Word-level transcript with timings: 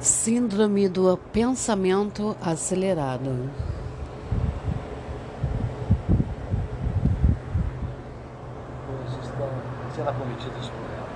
Síndrome 0.00 0.88
do 0.88 1.16
pensamento 1.32 2.36
acelerado. 2.42 3.50
sendo 9.94 10.10
acometidas 10.10 10.68
por 10.68 10.84
ela. 10.94 11.08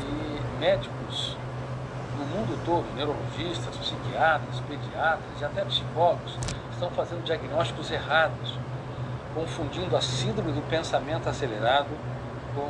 E 0.00 0.60
médicos 0.60 1.36
no 2.16 2.24
mundo 2.26 2.58
todo, 2.64 2.84
neurologistas, 2.94 3.76
psiquiatras, 3.76 4.60
pediatras 4.60 5.40
e 5.40 5.44
até 5.44 5.64
psicólogos, 5.64 6.38
estão 6.72 6.90
fazendo 6.90 7.24
diagnósticos 7.24 7.90
errados, 7.90 8.54
confundindo 9.34 9.96
a 9.96 10.00
síndrome 10.00 10.52
do 10.52 10.62
pensamento 10.68 11.28
acelerado 11.28 11.90
com 12.54 12.66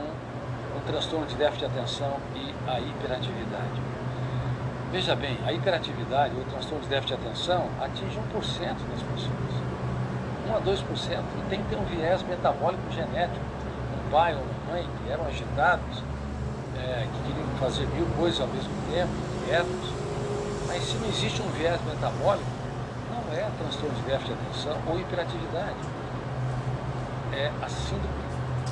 o 0.77 0.81
transtorno 0.87 1.27
de 1.27 1.35
déficit 1.35 1.67
de 1.69 1.79
atenção 1.79 2.17
e 2.35 2.55
a 2.67 2.81
hiperatividade. 2.81 3.98
Veja 4.91 5.15
bem, 5.15 5.37
a 5.45 5.53
hiperatividade 5.53 6.35
ou 6.35 6.45
transtorno 6.45 6.83
de 6.83 6.89
déficit 6.89 7.19
de 7.19 7.27
atenção 7.27 7.69
atinge 7.79 8.19
1% 8.35 8.39
das 8.39 9.03
pessoas. 9.03 9.59
1 10.49 10.57
a 10.57 10.61
2% 10.63 11.23
e 11.37 11.51
tem 11.51 11.63
que 11.63 11.69
ter 11.69 11.77
um 11.77 11.85
viés 11.85 12.23
metabólico 12.23 12.91
genético. 12.91 13.45
Um 14.07 14.11
pai 14.11 14.35
ou 14.35 14.41
uma 14.41 14.73
mãe 14.73 14.89
que 14.97 15.11
eram 15.11 15.27
agitados, 15.27 16.03
é, 16.79 17.07
que 17.07 17.33
queriam 17.33 17.47
fazer 17.61 17.87
mil 17.89 18.07
coisas 18.17 18.41
ao 18.41 18.47
mesmo 18.47 18.73
tempo, 18.91 19.13
quietos. 19.45 19.93
Mas 20.67 20.83
se 20.85 20.97
não 20.97 21.09
existe 21.09 21.43
um 21.43 21.49
viés 21.51 21.79
metabólico, 21.85 22.51
não 23.11 23.37
é 23.37 23.47
transtorno 23.59 23.95
de 23.95 24.03
déficit 24.03 24.33
de 24.33 24.41
atenção 24.41 24.77
ou 24.87 24.99
hiperatividade. 24.99 25.77
É 27.35 27.53
a 27.61 27.69
síndrome 27.69 28.25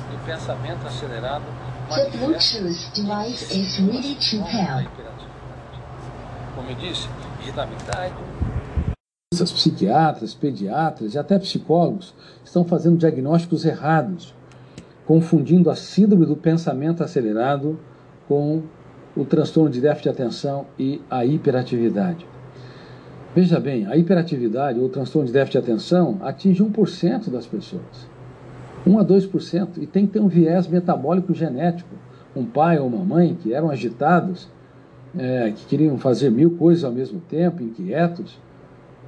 do 0.09 0.25
pensamento 0.25 0.87
acelerado. 0.87 1.45
The 1.89 2.09
Bluetooth 2.17 2.91
device 2.95 3.53
is 3.53 3.79
ready 3.79 4.15
to 4.15 4.43
pair. 4.51 5.06
Como 6.67 6.77
eu 6.81 6.85
disse, 6.85 7.07
irritabilidade. 7.41 8.13
Os 9.33 9.51
psiquiatras, 9.53 10.33
pediatras 10.33 11.13
e 11.13 11.17
até 11.17 11.39
psicólogos 11.39 12.13
estão 12.43 12.65
fazendo 12.65 12.97
diagnósticos 12.97 13.63
errados, 13.63 14.35
confundindo 15.05 15.69
a 15.69 15.77
síndrome 15.77 16.25
do 16.25 16.35
pensamento 16.35 17.01
acelerado 17.01 17.79
com 18.27 18.63
o 19.15 19.23
transtorno 19.23 19.69
de 19.69 19.79
déficit 19.79 20.03
de 20.03 20.09
atenção 20.09 20.65
e 20.77 21.01
a 21.09 21.23
hiperatividade. 21.25 22.27
Veja 23.33 23.61
bem, 23.61 23.85
a 23.85 23.95
hiperatividade 23.95 24.77
ou 24.77 24.89
transtorno 24.89 25.27
de 25.27 25.31
déficit 25.31 25.61
de 25.61 25.71
atenção 25.71 26.17
atinge 26.21 26.61
1% 26.61 27.29
das 27.29 27.47
pessoas. 27.47 28.09
1 28.85 28.99
a 28.99 29.05
2%, 29.05 29.77
e 29.77 29.87
tem 29.87 30.05
que 30.05 30.11
ter 30.11 30.19
um 30.19 30.27
viés 30.27 30.67
metabólico 30.67 31.33
genético. 31.33 31.95
Um 32.35 32.45
pai 32.45 32.77
ou 32.77 32.87
uma 32.87 33.05
mãe 33.05 33.35
que 33.35 33.53
eram 33.53 33.69
agitados, 33.69 34.49
é, 35.17 35.51
que 35.51 35.65
queriam 35.65 35.97
fazer 35.97 36.29
mil 36.29 36.51
coisas 36.51 36.83
ao 36.83 36.91
mesmo 36.91 37.19
tempo, 37.21 37.63
inquietos, 37.63 38.39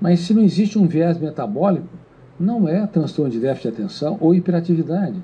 mas 0.02 0.22
se 0.22 0.34
não 0.34 0.42
existe 0.42 0.78
um 0.78 0.88
viés 0.88 1.18
metabólico, 1.18 1.88
não 2.40 2.68
é 2.68 2.88
transtorno 2.88 3.32
de 3.32 3.40
déficit 3.40 3.72
de 3.72 3.82
atenção 3.82 4.18
ou 4.22 4.34
hiperatividade. 4.34 5.22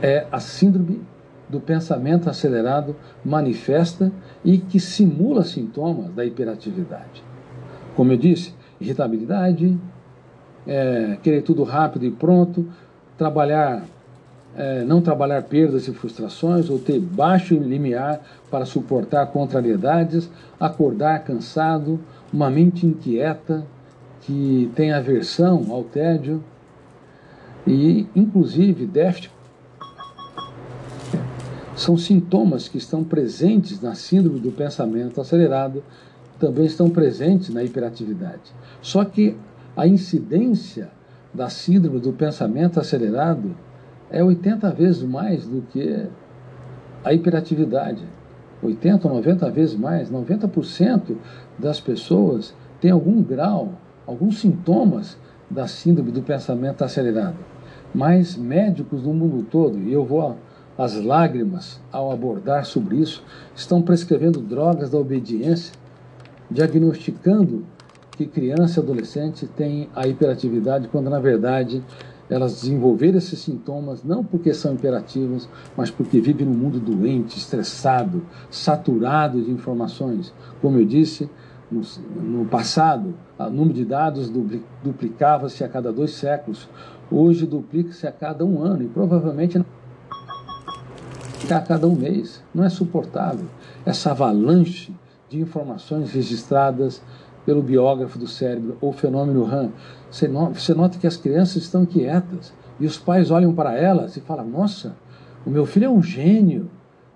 É 0.00 0.26
a 0.30 0.38
síndrome 0.38 1.02
do 1.48 1.60
pensamento 1.60 2.30
acelerado 2.30 2.96
manifesta 3.24 4.12
e 4.44 4.58
que 4.58 4.78
simula 4.78 5.44
sintomas 5.44 6.12
da 6.14 6.24
hiperatividade. 6.24 7.22
Como 7.96 8.12
eu 8.12 8.16
disse, 8.16 8.54
irritabilidade, 8.80 9.78
é, 10.66 11.18
querer 11.22 11.42
tudo 11.42 11.62
rápido 11.62 12.04
e 12.04 12.10
pronto, 12.10 12.66
trabalhar, 13.16 13.84
é, 14.56 14.84
não 14.84 15.00
trabalhar 15.00 15.42
perdas 15.42 15.88
e 15.88 15.92
frustrações, 15.92 16.70
ou 16.70 16.78
ter 16.78 16.98
baixo 17.00 17.54
limiar 17.54 18.20
para 18.50 18.64
suportar 18.64 19.26
contrariedades, 19.26 20.30
acordar 20.58 21.24
cansado, 21.24 21.98
uma 22.32 22.50
mente 22.50 22.86
inquieta, 22.86 23.64
que 24.20 24.70
tem 24.74 24.92
aversão 24.92 25.66
ao 25.70 25.82
tédio, 25.84 26.42
e 27.66 28.06
inclusive 28.14 28.86
déficit. 28.86 29.32
São 31.76 31.96
sintomas 31.96 32.68
que 32.68 32.78
estão 32.78 33.02
presentes 33.02 33.80
na 33.80 33.94
síndrome 33.94 34.38
do 34.38 34.52
pensamento 34.52 35.20
acelerado, 35.20 35.82
também 36.38 36.66
estão 36.66 36.88
presentes 36.88 37.48
na 37.48 37.64
hiperatividade. 37.64 38.52
Só 38.80 39.04
que 39.04 39.36
a 39.76 39.86
incidência 39.86 40.90
da 41.32 41.48
síndrome 41.48 41.98
do 41.98 42.12
pensamento 42.12 42.78
acelerado 42.78 43.56
é 44.10 44.22
80 44.22 44.70
vezes 44.70 45.02
mais 45.02 45.46
do 45.46 45.62
que 45.62 46.06
a 47.02 47.12
hiperatividade. 47.12 48.02
80 48.62 49.08
ou 49.08 49.14
90 49.14 49.50
vezes 49.50 49.76
mais, 49.76 50.10
90% 50.10 51.16
das 51.58 51.80
pessoas 51.80 52.54
têm 52.80 52.90
algum 52.90 53.22
grau, 53.22 53.74
alguns 54.06 54.40
sintomas 54.40 55.18
da 55.50 55.66
síndrome 55.66 56.10
do 56.10 56.22
pensamento 56.22 56.82
acelerado. 56.82 57.36
Mas 57.94 58.36
médicos 58.36 59.02
no 59.02 59.12
mundo 59.12 59.46
todo, 59.50 59.78
e 59.78 59.92
eu 59.92 60.04
vou 60.04 60.36
às 60.76 61.00
lágrimas 61.00 61.80
ao 61.92 62.10
abordar 62.10 62.64
sobre 62.64 62.96
isso, 62.96 63.22
estão 63.54 63.82
prescrevendo 63.82 64.40
drogas 64.40 64.90
da 64.90 64.98
obediência, 64.98 65.72
diagnosticando 66.50 67.64
que 68.12 68.26
criança 68.26 68.80
e 68.80 68.82
adolescente 68.82 69.46
têm 69.46 69.88
a 69.94 70.06
hiperatividade, 70.06 70.88
quando 70.88 71.10
na 71.10 71.20
verdade 71.20 71.82
elas 72.28 72.60
desenvolveram 72.60 73.18
esses 73.18 73.38
sintomas 73.38 74.02
não 74.02 74.24
porque 74.24 74.54
são 74.54 74.74
imperativas, 74.74 75.48
mas 75.76 75.90
porque 75.90 76.20
vivem 76.20 76.46
num 76.46 76.54
mundo 76.54 76.80
doente, 76.80 77.38
estressado, 77.38 78.22
saturado 78.50 79.42
de 79.42 79.50
informações. 79.50 80.32
Como 80.60 80.78
eu 80.78 80.84
disse, 80.84 81.28
no, 81.70 81.82
no 82.22 82.44
passado, 82.46 83.14
o 83.38 83.50
número 83.50 83.74
de 83.74 83.84
dados 83.84 84.30
duplicava-se 84.82 85.64
a 85.64 85.68
cada 85.68 85.92
dois 85.92 86.12
séculos. 86.12 86.68
Hoje 87.10 87.46
duplica-se 87.46 88.06
a 88.06 88.12
cada 88.12 88.44
um 88.44 88.62
ano 88.62 88.82
e 88.84 88.88
provavelmente 88.88 89.62
a 91.50 91.60
cada 91.60 91.86
um 91.86 91.94
mês. 91.94 92.42
Não 92.54 92.64
é 92.64 92.68
suportável 92.68 93.46
essa 93.84 94.12
avalanche 94.12 94.94
de 95.28 95.40
informações 95.40 96.12
registradas 96.12 97.02
pelo 97.44 97.62
biógrafo 97.62 98.18
do 98.18 98.26
cérebro 98.26 98.76
ou 98.80 98.92
fenômeno 98.92 99.44
RAM, 99.44 99.70
você 100.10 100.74
nota 100.74 100.98
que 100.98 101.06
as 101.06 101.16
crianças 101.16 101.62
estão 101.62 101.84
quietas 101.84 102.52
e 102.78 102.86
os 102.86 102.98
pais 102.98 103.30
olham 103.30 103.54
para 103.54 103.74
elas 103.74 104.16
e 104.16 104.20
falam: 104.20 104.46
Nossa, 104.46 104.94
o 105.46 105.50
meu 105.50 105.66
filho 105.66 105.86
é 105.86 105.90
um 105.90 106.02
gênio 106.02 106.70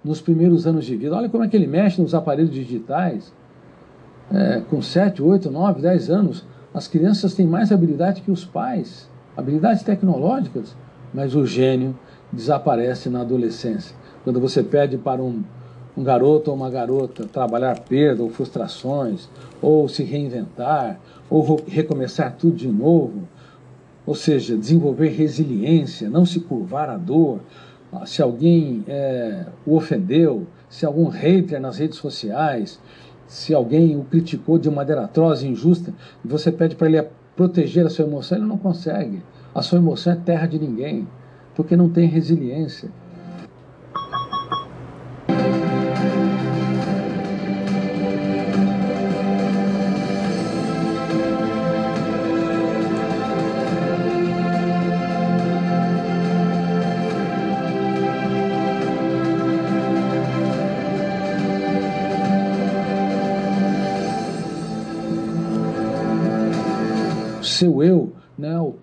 nos 0.04 0.20
primeiros 0.20 0.66
anos 0.66 0.84
de 0.84 0.96
vida. 0.96 1.16
Olha 1.16 1.28
como 1.28 1.44
é 1.44 1.48
que 1.48 1.56
ele 1.56 1.66
mexe 1.66 2.00
nos 2.00 2.14
aparelhos 2.14 2.50
digitais. 2.50 3.32
É, 4.30 4.60
com 4.68 4.82
7, 4.82 5.22
8, 5.22 5.50
9, 5.50 5.80
10 5.80 6.10
anos, 6.10 6.44
as 6.74 6.86
crianças 6.86 7.34
têm 7.34 7.46
mais 7.46 7.72
habilidade 7.72 8.20
que 8.20 8.30
os 8.30 8.44
pais, 8.44 9.08
habilidades 9.34 9.82
tecnológicas, 9.82 10.76
mas 11.14 11.34
o 11.34 11.46
gênio 11.46 11.98
desaparece 12.30 13.08
na 13.08 13.22
adolescência. 13.22 13.96
Quando 14.24 14.38
você 14.38 14.62
pede 14.62 14.98
para 14.98 15.22
um 15.22 15.42
um 15.98 16.04
garoto 16.04 16.50
ou 16.50 16.56
uma 16.56 16.70
garota 16.70 17.24
trabalhar 17.24 17.80
perda 17.80 18.22
ou 18.22 18.30
frustrações, 18.30 19.28
ou 19.60 19.88
se 19.88 20.04
reinventar, 20.04 21.00
ou 21.28 21.60
recomeçar 21.66 22.36
tudo 22.38 22.54
de 22.54 22.68
novo, 22.68 23.26
ou 24.06 24.14
seja, 24.14 24.56
desenvolver 24.56 25.08
resiliência, 25.08 26.08
não 26.08 26.24
se 26.24 26.38
curvar 26.38 26.88
à 26.88 26.96
dor. 26.96 27.40
Ah, 27.92 28.06
se 28.06 28.22
alguém 28.22 28.84
é, 28.86 29.46
o 29.66 29.74
ofendeu, 29.74 30.46
se 30.70 30.86
algum 30.86 31.08
hater 31.08 31.60
nas 31.60 31.78
redes 31.78 31.98
sociais, 31.98 32.78
se 33.26 33.52
alguém 33.52 33.96
o 33.96 34.04
criticou 34.04 34.56
de 34.56 34.70
maneira 34.70 35.04
atroz 35.04 35.42
e 35.42 35.48
injusta, 35.48 35.92
e 36.24 36.28
você 36.28 36.52
pede 36.52 36.76
para 36.76 36.86
ele 36.86 37.04
proteger 37.34 37.84
a 37.84 37.90
sua 37.90 38.04
emoção, 38.04 38.38
ele 38.38 38.46
não 38.46 38.56
consegue. 38.56 39.20
A 39.52 39.62
sua 39.62 39.78
emoção 39.78 40.12
é 40.12 40.16
terra 40.16 40.46
de 40.46 40.60
ninguém, 40.60 41.08
porque 41.56 41.76
não 41.76 41.88
tem 41.88 42.06
resiliência. 42.06 42.88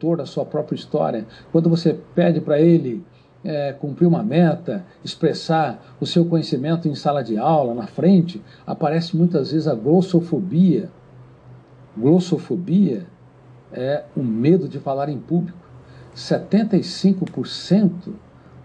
Autor 0.05 0.17
da 0.17 0.25
sua 0.25 0.45
própria 0.45 0.75
história, 0.75 1.25
quando 1.51 1.69
você 1.69 1.97
pede 2.13 2.39
para 2.39 2.59
ele 2.59 3.03
é, 3.43 3.73
cumprir 3.73 4.07
uma 4.07 4.23
meta, 4.23 4.85
expressar 5.03 5.95
o 5.99 6.05
seu 6.05 6.25
conhecimento 6.25 6.87
em 6.87 6.95
sala 6.95 7.23
de 7.23 7.37
aula, 7.37 7.73
na 7.73 7.87
frente, 7.87 8.41
aparece 8.65 9.17
muitas 9.17 9.51
vezes 9.51 9.67
a 9.67 9.75
glossofobia. 9.75 10.89
Glossofobia 11.97 13.05
é 13.71 14.03
o 14.15 14.23
medo 14.23 14.67
de 14.67 14.79
falar 14.79 15.09
em 15.09 15.19
público. 15.19 15.57
75% 16.15 18.13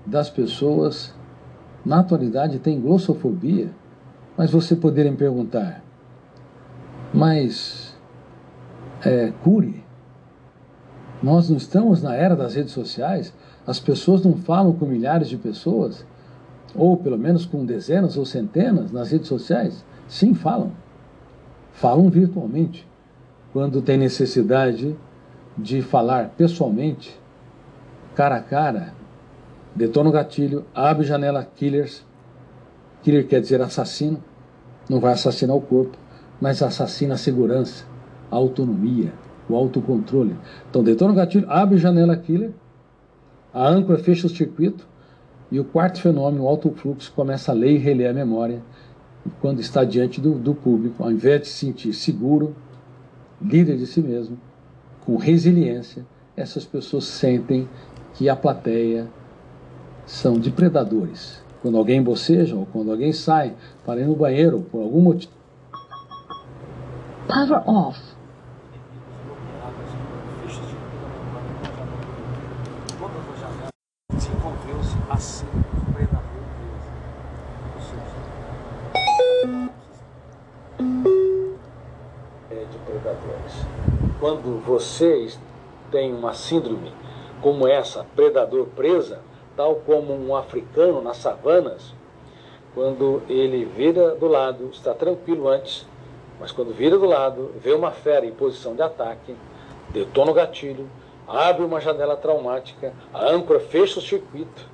das 0.06 0.30
pessoas 0.30 1.14
na 1.84 2.00
atualidade 2.00 2.58
têm 2.58 2.80
glossofobia. 2.80 3.70
Mas 4.36 4.50
você 4.50 4.76
poderia 4.76 5.10
me 5.10 5.16
perguntar, 5.16 5.82
Mas 7.12 7.90
é, 9.04 9.32
cure. 9.42 9.89
Nós 11.22 11.50
não 11.50 11.56
estamos 11.56 12.02
na 12.02 12.14
era 12.14 12.34
das 12.34 12.54
redes 12.54 12.72
sociais, 12.72 13.34
as 13.66 13.78
pessoas 13.78 14.24
não 14.24 14.34
falam 14.36 14.72
com 14.72 14.86
milhares 14.86 15.28
de 15.28 15.36
pessoas, 15.36 16.04
ou 16.74 16.96
pelo 16.96 17.18
menos 17.18 17.44
com 17.44 17.64
dezenas 17.64 18.16
ou 18.16 18.24
centenas 18.24 18.90
nas 18.90 19.10
redes 19.10 19.28
sociais. 19.28 19.84
Sim, 20.08 20.34
falam. 20.34 20.72
Falam 21.72 22.08
virtualmente. 22.08 22.86
Quando 23.52 23.82
tem 23.82 23.98
necessidade 23.98 24.96
de 25.58 25.82
falar 25.82 26.30
pessoalmente, 26.36 27.18
cara 28.14 28.36
a 28.36 28.40
cara, 28.40 28.94
detona 29.74 30.08
o 30.08 30.12
gatilho, 30.12 30.64
abre 30.74 31.04
janela 31.04 31.44
killers. 31.44 32.04
Killer 33.02 33.26
quer 33.26 33.40
dizer 33.40 33.60
assassino, 33.60 34.22
não 34.88 35.00
vai 35.00 35.12
assassinar 35.12 35.56
o 35.56 35.60
corpo, 35.60 35.96
mas 36.40 36.62
assassina 36.62 37.14
a 37.14 37.18
segurança, 37.18 37.84
a 38.30 38.36
autonomia, 38.36 39.12
o 39.50 39.56
autocontrole. 39.56 40.36
Então 40.68 40.82
detona 40.82 41.12
o 41.12 41.16
gatilho, 41.16 41.50
abre 41.50 41.78
janela 41.78 42.16
killer, 42.16 42.52
a 43.52 43.68
âncora 43.68 43.98
fecha 43.98 44.26
o 44.26 44.30
circuito, 44.30 44.88
e 45.50 45.58
o 45.58 45.64
quarto 45.64 46.00
fenômeno, 46.00 46.44
o 46.44 46.48
alto 46.48 46.70
fluxo, 46.70 47.12
começa 47.12 47.50
a 47.50 47.54
ler 47.54 47.72
e 47.72 47.78
reler 47.78 48.10
a 48.10 48.14
memória 48.14 48.62
quando 49.40 49.60
está 49.60 49.84
diante 49.84 50.20
do, 50.20 50.34
do 50.38 50.54
público, 50.54 51.02
ao 51.02 51.10
invés 51.10 51.42
de 51.42 51.48
se 51.48 51.66
sentir 51.66 51.92
seguro, 51.92 52.54
líder 53.42 53.76
de 53.76 53.86
si 53.86 54.00
mesmo, 54.00 54.38
com 55.04 55.16
resiliência, 55.16 56.06
essas 56.36 56.64
pessoas 56.64 57.04
sentem 57.04 57.68
que 58.14 58.28
a 58.28 58.36
plateia 58.36 59.08
são 60.06 60.38
depredadores. 60.38 61.42
Quando 61.62 61.76
alguém 61.76 62.02
boceja 62.02 62.56
ou 62.56 62.66
quando 62.66 62.90
alguém 62.90 63.12
sai 63.12 63.54
para 63.84 64.00
ir 64.00 64.06
no 64.06 64.16
banheiro 64.16 64.60
por 64.70 64.82
algum 64.82 65.00
motivo. 65.00 65.32
Power 67.26 67.68
off. 67.68 68.00
Desenvolveu-se 74.12 74.96
assim 75.08 75.46
o 75.46 75.92
predador 75.92 76.22
Ou 77.74 77.80
seja, 77.82 78.16
é 82.50 82.64
de 82.64 82.78
predadores. 82.78 83.66
Quando 84.60 84.78
você 84.78 85.28
tem 85.90 86.12
uma 86.12 86.34
síndrome 86.34 86.92
como 87.40 87.66
essa, 87.66 88.04
predador 88.14 88.66
presa, 88.66 89.20
tal 89.56 89.76
como 89.76 90.12
um 90.12 90.36
africano 90.36 91.00
nas 91.00 91.16
savanas, 91.16 91.94
quando 92.74 93.22
ele 93.26 93.64
vira 93.64 94.14
do 94.14 94.28
lado, 94.28 94.68
está 94.70 94.92
tranquilo 94.92 95.48
antes, 95.48 95.86
mas 96.38 96.52
quando 96.52 96.74
vira 96.74 96.98
do 96.98 97.06
lado, 97.06 97.52
vê 97.58 97.72
uma 97.72 97.90
fera 97.90 98.26
em 98.26 98.32
posição 98.32 98.74
de 98.74 98.82
ataque, 98.82 99.34
detona 99.88 100.30
o 100.30 100.34
gatilho, 100.34 100.86
abre 101.26 101.64
uma 101.64 101.80
janela 101.80 102.16
traumática, 102.16 102.92
a 103.14 103.30
âncora 103.30 103.60
fecha 103.60 103.98
o 103.98 104.02
circuito, 104.02 104.68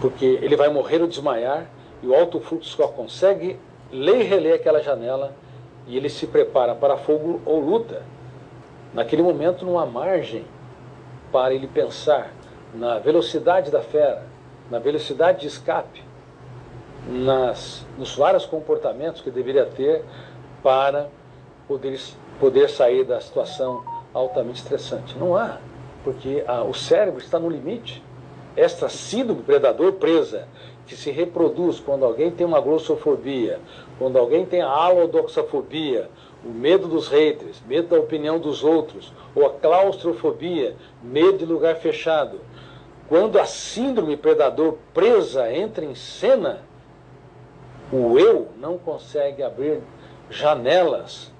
porque 0.00 0.24
ele 0.40 0.56
vai 0.56 0.68
morrer 0.68 1.02
ou 1.02 1.08
desmaiar, 1.08 1.68
e 2.00 2.06
o 2.06 2.14
alto 2.14 2.38
fluxo 2.38 2.76
só 2.76 2.86
consegue 2.86 3.58
ler 3.90 4.20
e 4.20 4.22
reler 4.22 4.54
aquela 4.54 4.80
janela, 4.80 5.34
e 5.86 5.96
ele 5.96 6.08
se 6.08 6.28
prepara 6.28 6.76
para 6.76 6.96
fogo 6.96 7.40
ou 7.44 7.58
luta. 7.58 8.02
Naquele 8.92 9.22
momento 9.22 9.64
não 9.64 9.78
há 9.78 9.86
margem 9.86 10.44
para 11.30 11.54
ele 11.54 11.66
pensar 11.66 12.30
na 12.74 12.98
velocidade 12.98 13.70
da 13.70 13.80
fera, 13.80 14.26
na 14.70 14.78
velocidade 14.78 15.40
de 15.40 15.46
escape, 15.46 16.02
nas, 17.08 17.86
nos 17.98 18.14
vários 18.14 18.44
comportamentos 18.46 19.20
que 19.20 19.30
deveria 19.30 19.64
ter 19.66 20.04
para 20.62 21.08
poder, 21.66 21.98
poder 22.38 22.68
sair 22.68 23.04
da 23.04 23.20
situação 23.20 23.82
altamente 24.12 24.60
estressante. 24.60 25.18
Não 25.18 25.36
há, 25.36 25.58
porque 26.04 26.44
a, 26.46 26.62
o 26.62 26.74
cérebro 26.74 27.20
está 27.20 27.38
no 27.38 27.48
limite. 27.48 28.02
Esta 28.54 28.88
síndrome 28.90 29.42
predador 29.42 29.94
presa, 29.94 30.46
que 30.86 30.94
se 30.94 31.10
reproduz 31.10 31.80
quando 31.80 32.04
alguém 32.04 32.30
tem 32.30 32.46
uma 32.46 32.60
glossofobia, 32.60 33.58
quando 33.98 34.18
alguém 34.18 34.44
tem 34.44 34.60
a 34.60 34.68
alodoxafobia, 34.68 36.10
o 36.44 36.48
medo 36.48 36.88
dos 36.88 37.08
haters, 37.08 37.62
medo 37.66 37.88
da 37.88 37.98
opinião 37.98 38.38
dos 38.38 38.64
outros, 38.64 39.12
ou 39.34 39.46
a 39.46 39.50
claustrofobia, 39.50 40.76
medo 41.02 41.38
de 41.38 41.46
lugar 41.46 41.76
fechado. 41.76 42.40
Quando 43.08 43.38
a 43.38 43.44
síndrome 43.44 44.16
predador 44.16 44.78
presa 44.94 45.52
entra 45.52 45.84
em 45.84 45.94
cena, 45.94 46.62
o 47.92 48.18
eu 48.18 48.48
não 48.58 48.78
consegue 48.78 49.42
abrir 49.42 49.80
janelas 50.30 51.30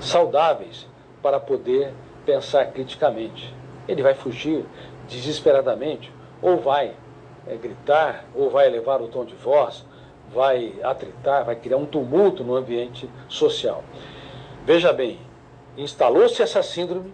saudáveis 0.00 0.86
para 1.22 1.40
poder 1.40 1.92
pensar 2.26 2.66
criticamente. 2.66 3.52
Ele 3.88 4.02
vai 4.02 4.14
fugir 4.14 4.64
desesperadamente, 5.08 6.12
ou 6.42 6.58
vai 6.58 6.94
é, 7.46 7.56
gritar, 7.56 8.26
ou 8.34 8.50
vai 8.50 8.66
elevar 8.66 9.00
o 9.00 9.08
tom 9.08 9.24
de 9.24 9.34
voz, 9.34 9.85
vai 10.32 10.74
atritar, 10.82 11.44
vai 11.44 11.56
criar 11.56 11.76
um 11.76 11.86
tumulto 11.86 12.44
no 12.44 12.54
ambiente 12.54 13.08
social. 13.28 13.84
Veja 14.64 14.92
bem, 14.92 15.18
instalou-se 15.76 16.42
essa 16.42 16.62
síndrome, 16.62 17.12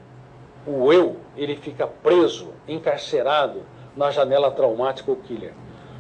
o 0.67 0.93
eu 0.93 1.17
ele 1.37 1.57
fica 1.57 1.87
preso, 1.87 2.51
encarcerado 2.67 3.63
na 3.97 4.11
janela 4.11 4.51
traumática 4.51 5.11
ou 5.11 5.17
killer. 5.17 5.53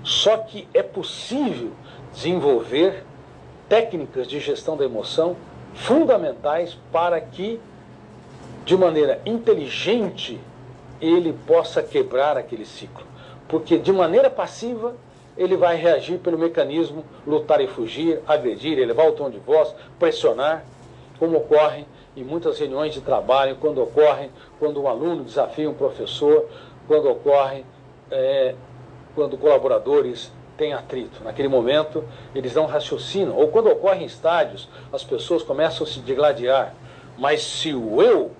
Só 0.02 0.38
que 0.38 0.68
é 0.72 0.82
possível 0.82 1.72
desenvolver 2.12 3.04
técnicas 3.68 4.26
de 4.26 4.40
gestão 4.40 4.76
da 4.76 4.84
emoção 4.84 5.36
fundamentais 5.74 6.78
para 6.90 7.20
que, 7.20 7.60
de 8.64 8.76
maneira 8.76 9.20
inteligente, 9.24 10.40
ele 11.00 11.32
possa 11.46 11.82
quebrar 11.82 12.36
aquele 12.36 12.64
ciclo. 12.64 13.06
Porque, 13.48 13.78
de 13.78 13.92
maneira 13.92 14.30
passiva, 14.30 14.94
ele 15.36 15.56
vai 15.56 15.76
reagir 15.76 16.18
pelo 16.18 16.38
mecanismo 16.38 17.04
lutar 17.26 17.60
e 17.60 17.66
fugir, 17.66 18.20
agredir, 18.26 18.78
elevar 18.78 19.08
o 19.08 19.12
tom 19.12 19.30
de 19.30 19.38
voz, 19.38 19.74
pressionar, 19.98 20.64
como 21.18 21.38
ocorre 21.38 21.86
em 22.16 22.22
muitas 22.22 22.58
reuniões 22.58 22.92
de 22.92 23.00
trabalho, 23.00 23.56
quando 23.60 23.82
ocorre 23.82 24.30
quando 24.58 24.82
um 24.82 24.88
aluno 24.88 25.24
desafia 25.24 25.68
um 25.68 25.74
professor, 25.74 26.48
quando 26.86 27.08
ocorre 27.10 27.64
é, 28.10 28.54
quando 29.14 29.38
colaboradores 29.38 30.30
têm 30.56 30.74
atrito. 30.74 31.24
Naquele 31.24 31.48
momento, 31.48 32.04
eles 32.34 32.54
não 32.54 32.66
raciocinam. 32.66 33.36
Ou 33.36 33.48
quando 33.48 33.70
ocorre 33.70 34.02
em 34.02 34.06
estádios, 34.06 34.68
as 34.92 35.02
pessoas 35.02 35.42
começam 35.42 35.86
a 35.86 35.88
se 35.88 36.00
digladiar. 36.00 36.74
Mas 37.18 37.42
se 37.42 37.74
o 37.74 38.02
eu 38.02 38.32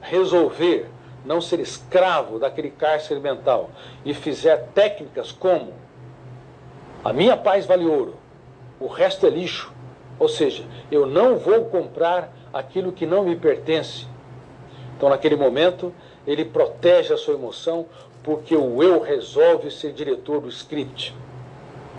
resolver 0.00 0.88
não 1.24 1.40
ser 1.40 1.60
escravo 1.60 2.38
daquele 2.38 2.70
cárcere 2.70 3.18
mental 3.20 3.70
e 4.04 4.14
fizer 4.14 4.68
técnicas 4.74 5.32
como 5.32 5.72
a 7.06 7.12
minha 7.12 7.36
paz 7.36 7.66
vale 7.66 7.86
ouro, 7.86 8.16
o 8.80 8.86
resto 8.88 9.26
é 9.26 9.30
lixo, 9.30 9.72
ou 10.18 10.28
seja, 10.28 10.64
eu 10.90 11.06
não 11.06 11.36
vou 11.36 11.66
comprar 11.66 12.32
aquilo 12.52 12.90
que 12.90 13.06
não 13.06 13.24
me 13.24 13.36
pertence. 13.36 14.06
Então, 14.96 15.08
naquele 15.08 15.36
momento, 15.36 15.92
ele 16.26 16.44
protege 16.44 17.12
a 17.12 17.16
sua 17.16 17.34
emoção 17.34 17.86
porque 18.22 18.56
o 18.56 18.82
eu 18.82 19.00
resolve 19.00 19.70
ser 19.70 19.92
diretor 19.92 20.40
do 20.40 20.48
script. 20.48 21.14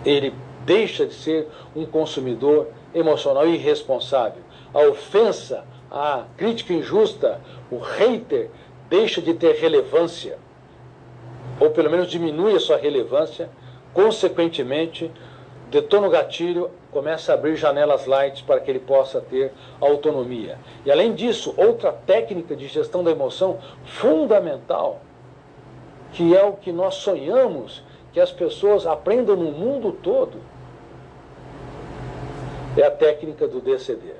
Ele 0.04 0.34
deixa 0.66 1.06
de 1.06 1.14
ser 1.14 1.48
um 1.74 1.86
consumidor 1.86 2.68
emocional 2.94 3.48
irresponsável. 3.48 4.42
A 4.74 4.80
ofensa, 4.80 5.64
a 5.90 6.24
crítica 6.36 6.74
injusta, 6.74 7.40
o 7.70 7.78
hater 7.78 8.50
deixa 8.90 9.22
de 9.22 9.32
ter 9.32 9.54
relevância, 9.54 10.38
ou 11.58 11.70
pelo 11.70 11.90
menos 11.90 12.10
diminui 12.10 12.54
a 12.54 12.60
sua 12.60 12.76
relevância, 12.76 13.48
consequentemente, 13.92 15.10
detona 15.70 16.06
o 16.06 16.10
gatilho, 16.10 16.70
começa 16.90 17.32
a 17.32 17.34
abrir 17.34 17.56
janelas 17.56 18.06
light 18.06 18.44
para 18.44 18.60
que 18.60 18.70
ele 18.70 18.80
possa 18.80 19.20
ter 19.20 19.52
autonomia. 19.80 20.58
E 20.84 20.90
além 20.90 21.14
disso, 21.14 21.54
outra 21.56 21.92
técnica 21.92 22.56
de 22.56 22.66
gestão 22.66 23.04
da 23.04 23.10
emoção 23.10 23.58
fundamental 23.84 25.00
que 26.12 26.36
é 26.36 26.42
o 26.42 26.54
que 26.54 26.72
nós 26.72 26.96
sonhamos 26.96 27.82
que 28.12 28.20
as 28.20 28.32
pessoas 28.32 28.86
aprendam 28.86 29.36
no 29.36 29.52
mundo 29.52 29.92
todo, 29.92 30.40
é 32.76 32.82
a 32.82 32.90
técnica 32.90 33.46
do 33.46 33.60
DCD. 33.60 34.14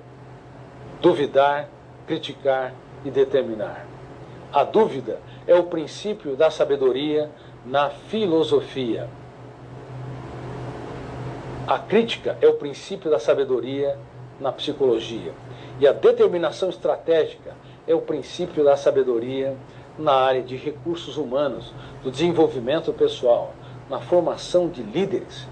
Duvidar, 1.00 1.68
criticar 2.06 2.74
e 3.04 3.10
determinar. 3.10 3.86
A 4.52 4.64
dúvida 4.64 5.20
é 5.46 5.54
o 5.54 5.64
princípio 5.64 6.36
da 6.36 6.50
sabedoria 6.50 7.30
na 7.64 7.90
filosofia. 7.90 9.08
A 11.68 11.78
crítica 11.78 12.38
é 12.40 12.48
o 12.48 12.54
princípio 12.54 13.10
da 13.10 13.18
sabedoria 13.18 13.98
na 14.40 14.50
psicologia. 14.50 15.34
E 15.78 15.86
a 15.86 15.92
determinação 15.92 16.70
estratégica 16.70 17.54
é 17.86 17.94
o 17.94 18.00
princípio 18.00 18.64
da 18.64 18.74
sabedoria 18.74 19.54
na 19.98 20.14
área 20.14 20.40
de 20.40 20.56
recursos 20.56 21.18
humanos, 21.18 21.74
do 22.02 22.10
desenvolvimento 22.10 22.90
pessoal, 22.94 23.52
na 23.90 24.00
formação 24.00 24.70
de 24.70 24.82
líderes. 24.82 25.46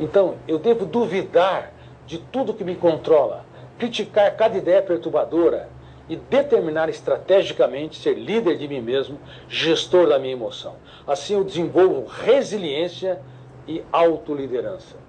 Então, 0.00 0.34
eu 0.48 0.58
devo 0.58 0.84
duvidar 0.84 1.72
de 2.08 2.18
tudo 2.18 2.54
que 2.54 2.64
me 2.64 2.74
controla, 2.74 3.46
criticar 3.78 4.34
cada 4.34 4.58
ideia 4.58 4.82
perturbadora 4.82 5.68
e 6.08 6.16
determinar 6.16 6.88
estrategicamente 6.88 8.00
ser 8.00 8.14
líder 8.14 8.58
de 8.58 8.66
mim 8.66 8.80
mesmo, 8.80 9.16
gestor 9.48 10.08
da 10.08 10.18
minha 10.18 10.32
emoção. 10.32 10.74
Assim 11.06 11.34
eu 11.34 11.44
desenvolvo 11.44 12.04
resiliência 12.04 13.20
e 13.68 13.80
autoliderança. 13.92 15.01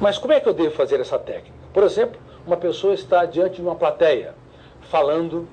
Mas 0.00 0.18
como 0.18 0.32
é 0.32 0.40
que 0.40 0.48
eu 0.48 0.52
devo 0.52 0.74
fazer 0.74 1.00
essa 1.00 1.18
técnica? 1.18 1.56
Por 1.72 1.82
exemplo, 1.82 2.20
uma 2.46 2.56
pessoa 2.56 2.92
está 2.92 3.24
diante 3.24 3.56
de 3.56 3.62
uma 3.62 3.74
plateia, 3.74 4.34
falando 4.82 5.48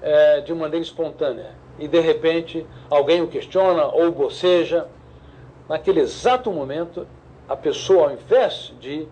é, 0.00 0.40
de 0.40 0.54
maneira 0.54 0.84
espontânea, 0.84 1.50
e 1.78 1.88
de 1.88 2.00
repente 2.00 2.66
alguém 2.88 3.20
o 3.20 3.26
questiona 3.26 3.86
ou 3.86 4.10
boceja. 4.12 4.86
Naquele 5.68 6.00
exato 6.00 6.50
momento, 6.52 7.06
a 7.48 7.56
pessoa, 7.56 8.08
ao 8.08 8.12
invés 8.12 8.72
de 8.80 9.08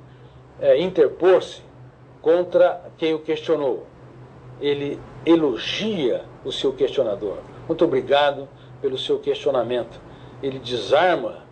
é, 0.60 0.80
interpor-se 0.80 1.62
contra 2.22 2.80
quem 2.96 3.14
o 3.14 3.18
questionou, 3.18 3.86
ele 4.60 5.00
elogia 5.24 6.24
o 6.44 6.52
seu 6.52 6.72
questionador. 6.72 7.38
Muito 7.66 7.84
obrigado 7.84 8.48
pelo 8.80 8.96
seu 8.98 9.18
questionamento. 9.18 10.00
Ele 10.42 10.58
desarma 10.58 11.44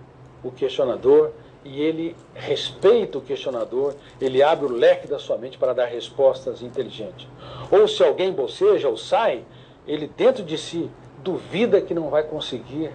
o 0.42 0.50
questionador 0.50 1.33
e 1.66 1.80
ele 1.80 2.16
respeita 2.35 3.18
o 3.18 3.20
questionador, 3.20 3.94
ele 4.20 4.42
abre 4.42 4.66
o 4.66 4.73
leque 4.73 5.08
da 5.08 5.18
sua 5.18 5.37
mente 5.37 5.58
para 5.58 5.73
dar 5.73 5.87
respostas 5.87 6.62
inteligentes. 6.62 7.26
Ou 7.70 7.88
se 7.88 8.02
alguém 8.04 8.32
boceja 8.32 8.88
ou 8.88 8.96
sai, 8.96 9.42
ele 9.87 10.06
dentro 10.06 10.44
de 10.44 10.56
si 10.56 10.88
duvida 11.23 11.80
que 11.80 11.92
não 11.92 12.08
vai 12.08 12.23
conseguir 12.23 12.92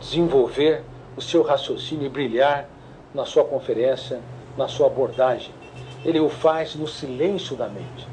desenvolver 0.00 0.82
o 1.16 1.20
seu 1.20 1.42
raciocínio 1.42 2.06
e 2.06 2.10
brilhar 2.10 2.68
na 3.14 3.24
sua 3.24 3.44
conferência, 3.44 4.20
na 4.56 4.66
sua 4.66 4.86
abordagem. 4.86 5.52
Ele 6.04 6.20
o 6.20 6.28
faz 6.28 6.74
no 6.74 6.86
silêncio 6.86 7.54
da 7.56 7.68
mente. 7.68 8.08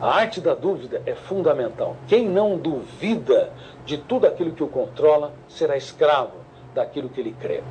A 0.00 0.14
arte 0.14 0.40
da 0.40 0.54
dúvida 0.54 1.02
é 1.04 1.14
fundamental. 1.14 1.96
Quem 2.06 2.28
não 2.28 2.56
duvida 2.56 3.52
de 3.84 3.98
tudo 3.98 4.26
aquilo 4.26 4.52
que 4.52 4.62
o 4.62 4.68
controla 4.68 5.32
será 5.48 5.76
escravo 5.76 6.38
daquilo 6.74 7.08
que 7.08 7.20
ele 7.20 7.34
crê. 7.38 7.62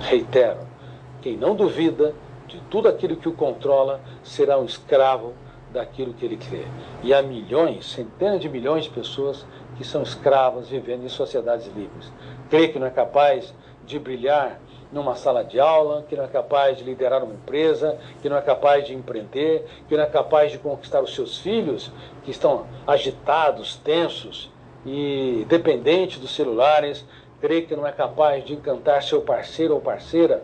Reitero, 0.00 0.60
quem 1.22 1.36
não 1.36 1.54
duvida 1.54 2.14
de 2.46 2.60
tudo 2.70 2.88
aquilo 2.88 3.16
que 3.16 3.28
o 3.28 3.32
controla 3.32 4.00
será 4.22 4.58
um 4.58 4.64
escravo 4.64 5.34
daquilo 5.72 6.14
que 6.14 6.24
ele 6.24 6.36
crê. 6.36 6.64
E 7.02 7.12
há 7.12 7.22
milhões, 7.22 7.86
centenas 7.90 8.40
de 8.40 8.48
milhões 8.48 8.84
de 8.84 8.90
pessoas 8.90 9.44
que 9.76 9.84
são 9.84 10.02
escravas 10.02 10.68
vivendo 10.68 11.04
em 11.04 11.08
sociedades 11.08 11.66
livres. 11.66 12.12
Crê 12.48 12.68
que 12.68 12.78
não 12.78 12.86
é 12.86 12.90
capaz 12.90 13.52
de 13.84 13.98
brilhar 13.98 14.60
numa 14.92 15.14
sala 15.14 15.44
de 15.44 15.58
aula, 15.58 16.04
que 16.08 16.16
não 16.16 16.24
é 16.24 16.28
capaz 16.28 16.78
de 16.78 16.84
liderar 16.84 17.22
uma 17.22 17.34
empresa, 17.34 17.98
que 18.22 18.28
não 18.28 18.36
é 18.36 18.40
capaz 18.40 18.86
de 18.86 18.94
empreender, 18.94 19.66
que 19.88 19.96
não 19.96 20.04
é 20.04 20.06
capaz 20.06 20.52
de 20.52 20.58
conquistar 20.58 21.02
os 21.02 21.14
seus 21.14 21.38
filhos, 21.38 21.90
que 22.24 22.30
estão 22.30 22.66
agitados, 22.86 23.76
tensos 23.76 24.50
e 24.84 25.44
dependentes 25.48 26.18
dos 26.18 26.34
celulares, 26.34 27.04
crê 27.46 27.62
que 27.62 27.76
não 27.76 27.86
é 27.86 27.92
capaz 27.92 28.44
de 28.44 28.54
encantar 28.54 29.00
seu 29.04 29.22
parceiro 29.22 29.74
ou 29.74 29.80
parceira, 29.80 30.42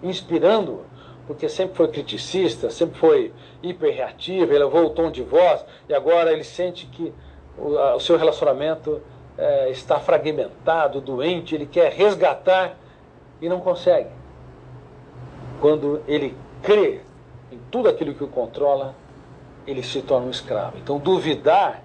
inspirando-o, 0.00 0.84
porque 1.26 1.48
sempre 1.48 1.74
foi 1.74 1.88
criticista, 1.88 2.70
sempre 2.70 2.96
foi 2.96 3.32
hiperreativo, 3.60 4.52
elevou 4.52 4.84
o 4.84 4.90
tom 4.90 5.10
de 5.10 5.20
voz 5.24 5.64
e 5.88 5.92
agora 5.94 6.32
ele 6.32 6.44
sente 6.44 6.86
que 6.86 7.12
o, 7.58 7.76
a, 7.76 7.96
o 7.96 8.00
seu 8.00 8.16
relacionamento 8.16 9.02
é, 9.36 9.68
está 9.70 9.98
fragmentado, 9.98 11.00
doente, 11.00 11.56
ele 11.56 11.66
quer 11.66 11.90
resgatar 11.90 12.76
e 13.42 13.48
não 13.48 13.58
consegue. 13.58 14.10
Quando 15.60 16.02
ele 16.06 16.36
crê 16.62 17.00
em 17.50 17.58
tudo 17.68 17.88
aquilo 17.88 18.14
que 18.14 18.22
o 18.22 18.28
controla, 18.28 18.94
ele 19.66 19.82
se 19.82 20.00
torna 20.02 20.28
um 20.28 20.30
escravo. 20.30 20.78
Então, 20.78 20.98
duvidar 20.98 21.82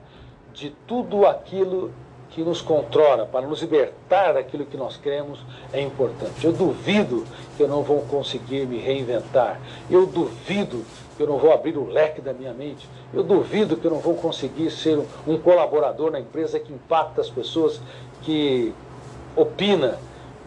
de 0.53 0.69
tudo 0.85 1.25
aquilo 1.25 1.91
que 2.31 2.43
nos 2.43 2.61
controla, 2.61 3.25
para 3.25 3.47
nos 3.47 3.61
libertar 3.61 4.33
daquilo 4.33 4.65
que 4.65 4.77
nós 4.77 4.97
cremos, 4.97 5.39
é 5.73 5.81
importante. 5.81 6.45
Eu 6.45 6.53
duvido 6.53 7.25
que 7.57 7.63
eu 7.63 7.67
não 7.67 7.81
vou 7.81 8.01
conseguir 8.01 8.67
me 8.67 8.77
reinventar. 8.77 9.59
Eu 9.89 10.05
duvido 10.05 10.85
que 11.17 11.23
eu 11.23 11.27
não 11.27 11.37
vou 11.37 11.51
abrir 11.51 11.75
o 11.77 11.87
leque 11.87 12.21
da 12.21 12.31
minha 12.31 12.53
mente. 12.53 12.87
Eu 13.13 13.23
duvido 13.23 13.75
que 13.75 13.85
eu 13.85 13.91
não 13.91 13.99
vou 13.99 14.15
conseguir 14.15 14.69
ser 14.71 14.99
um 15.27 15.37
colaborador 15.37 16.11
na 16.11 16.19
empresa 16.19 16.59
que 16.59 16.71
impacta 16.71 17.19
as 17.19 17.29
pessoas, 17.29 17.81
que 18.21 18.73
opina, 19.35 19.97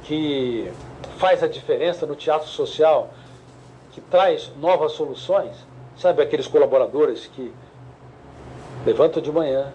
que 0.05 0.71
faz 1.19 1.43
a 1.43 1.49
diferença 1.49 2.07
no 2.07 2.15
teatro 2.15 2.49
social, 2.49 3.11
que 3.93 4.01
traz 4.01 4.53
novas 4.61 4.93
soluções. 4.93 5.57
Sabe 5.97 6.23
aqueles 6.23 6.47
colaboradores 6.47 7.27
que 7.27 7.53
levantam 8.87 9.23
de 9.23 9.31
manhã, 9.31 9.75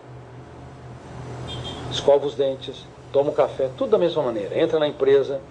escova 1.91 2.25
os 2.25 2.35
dentes, 2.35 2.85
toma 3.11 3.31
um 3.31 3.33
café, 3.33 3.69
tudo 3.77 3.91
da 3.91 3.97
mesma 3.97 4.21
maneira. 4.23 4.59
Entra 4.59 4.79
na 4.79 4.87
empresa, 4.87 5.41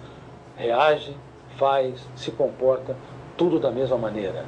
reage, 0.55 1.15
faz, 1.57 1.99
se 2.15 2.31
comporta, 2.31 2.95
tudo 3.35 3.59
da 3.59 3.71
mesma 3.71 3.97
maneira. 3.97 4.45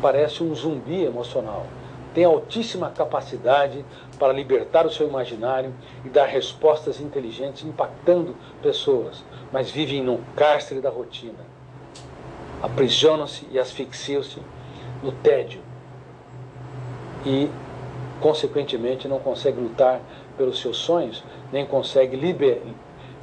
Parece 0.00 0.42
um 0.42 0.54
zumbi 0.54 1.04
emocional. 1.04 1.66
Tem 2.14 2.24
altíssima 2.24 2.90
capacidade 2.90 3.84
para 4.18 4.32
libertar 4.32 4.86
o 4.86 4.90
seu 4.90 5.06
imaginário 5.06 5.72
e 6.04 6.08
dar 6.08 6.26
respostas 6.26 7.00
inteligentes, 7.00 7.64
impactando 7.64 8.34
pessoas, 8.62 9.22
mas 9.52 9.70
vivem 9.70 10.02
num 10.02 10.20
cárcere 10.34 10.80
da 10.80 10.88
rotina. 10.88 11.44
Aprisionam-se 12.62 13.46
e 13.50 13.58
asfixiam-se 13.58 14.40
no 15.02 15.12
tédio 15.12 15.60
e, 17.24 17.50
consequentemente, 18.20 19.06
não 19.06 19.18
conseguem 19.18 19.62
lutar 19.62 20.00
pelos 20.36 20.60
seus 20.60 20.76
sonhos, 20.76 21.22
nem 21.52 21.66
consegue 21.66 22.16
liber, 22.16 22.62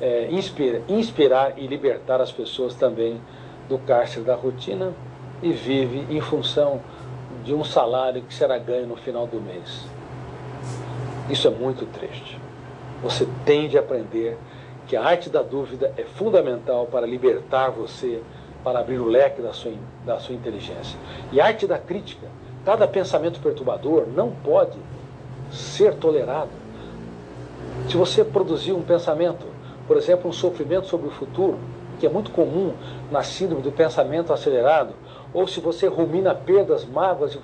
é, 0.02 0.28
inspira, 0.32 0.82
inspirar 0.88 1.58
e 1.58 1.68
libertar 1.68 2.22
as 2.22 2.32
pessoas 2.32 2.76
também 2.76 3.22
do 3.70 3.78
cárcere 3.78 4.26
da 4.26 4.36
rotina 4.36 4.94
e 5.42 5.52
vive 5.52 6.06
em 6.10 6.22
função 6.22 6.82
de 7.44 7.54
um 7.54 7.64
salário 7.64 8.22
que 8.22 8.34
será 8.34 8.58
ganho 8.58 8.88
no 8.88 8.96
final 8.96 9.28
do 9.28 9.40
mês. 9.40 9.86
Isso 11.30 11.48
é 11.48 11.52
muito 11.52 11.86
triste. 11.86 12.40
Você 13.02 13.28
tem 13.46 13.68
de 13.68 13.78
aprender 13.78 14.38
que 14.88 14.96
a 14.96 15.04
arte 15.04 15.30
da 15.30 15.42
dúvida 15.42 15.94
é 15.98 16.04
fundamental 16.04 16.86
para 16.86 17.06
libertar 17.06 17.70
você, 17.70 18.22
para 18.64 18.80
abrir 18.80 19.00
o 19.00 19.06
leque 19.06 19.42
da 19.42 19.54
sua, 19.54 19.74
da 20.06 20.20
sua 20.20 20.36
inteligência. 20.36 20.98
E 21.32 21.40
a 21.40 21.46
arte 21.46 21.68
da 21.68 21.78
crítica, 21.78 22.28
cada 22.66 22.88
pensamento 22.88 23.40
perturbador 23.40 24.08
não 24.08 24.32
pode 24.32 24.78
ser 25.52 25.96
tolerado. 25.96 26.63
Se 27.90 27.98
você 27.98 28.24
produzir 28.24 28.72
um 28.72 28.82
pensamento, 28.82 29.46
por 29.88 29.98
exemplo, 29.98 30.30
um 30.30 30.34
sofrimento 30.34 30.88
sobre 30.88 31.08
o 31.08 31.12
futuro, 31.12 31.60
que 32.00 32.06
é 32.06 32.10
muito 32.10 32.32
comum 32.32 32.74
na 33.12 33.24
síndrome 33.24 33.62
do 33.62 33.72
pensamento 33.72 34.34
acelerado, 34.34 34.94
ou 35.34 35.48
se 35.48 35.60
você 35.60 35.88
rumina 35.88 36.34
perdas, 36.34 36.86
mágoas 36.86 37.38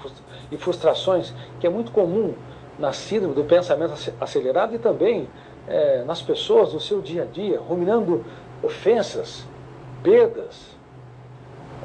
e 0.51 0.57
frustrações, 0.57 1.33
que 1.59 1.67
é 1.67 1.69
muito 1.69 1.91
comum 1.91 2.33
na 2.77 2.93
síndrome 2.93 3.35
do 3.35 3.43
pensamento 3.43 3.93
acelerado 4.19 4.73
e 4.73 4.79
também 4.79 5.27
é, 5.67 6.03
nas 6.03 6.21
pessoas 6.21 6.73
no 6.73 6.79
seu 6.79 7.01
dia 7.01 7.23
a 7.23 7.25
dia, 7.25 7.59
ruminando 7.59 8.23
ofensas, 8.63 9.45
perdas, 10.01 10.77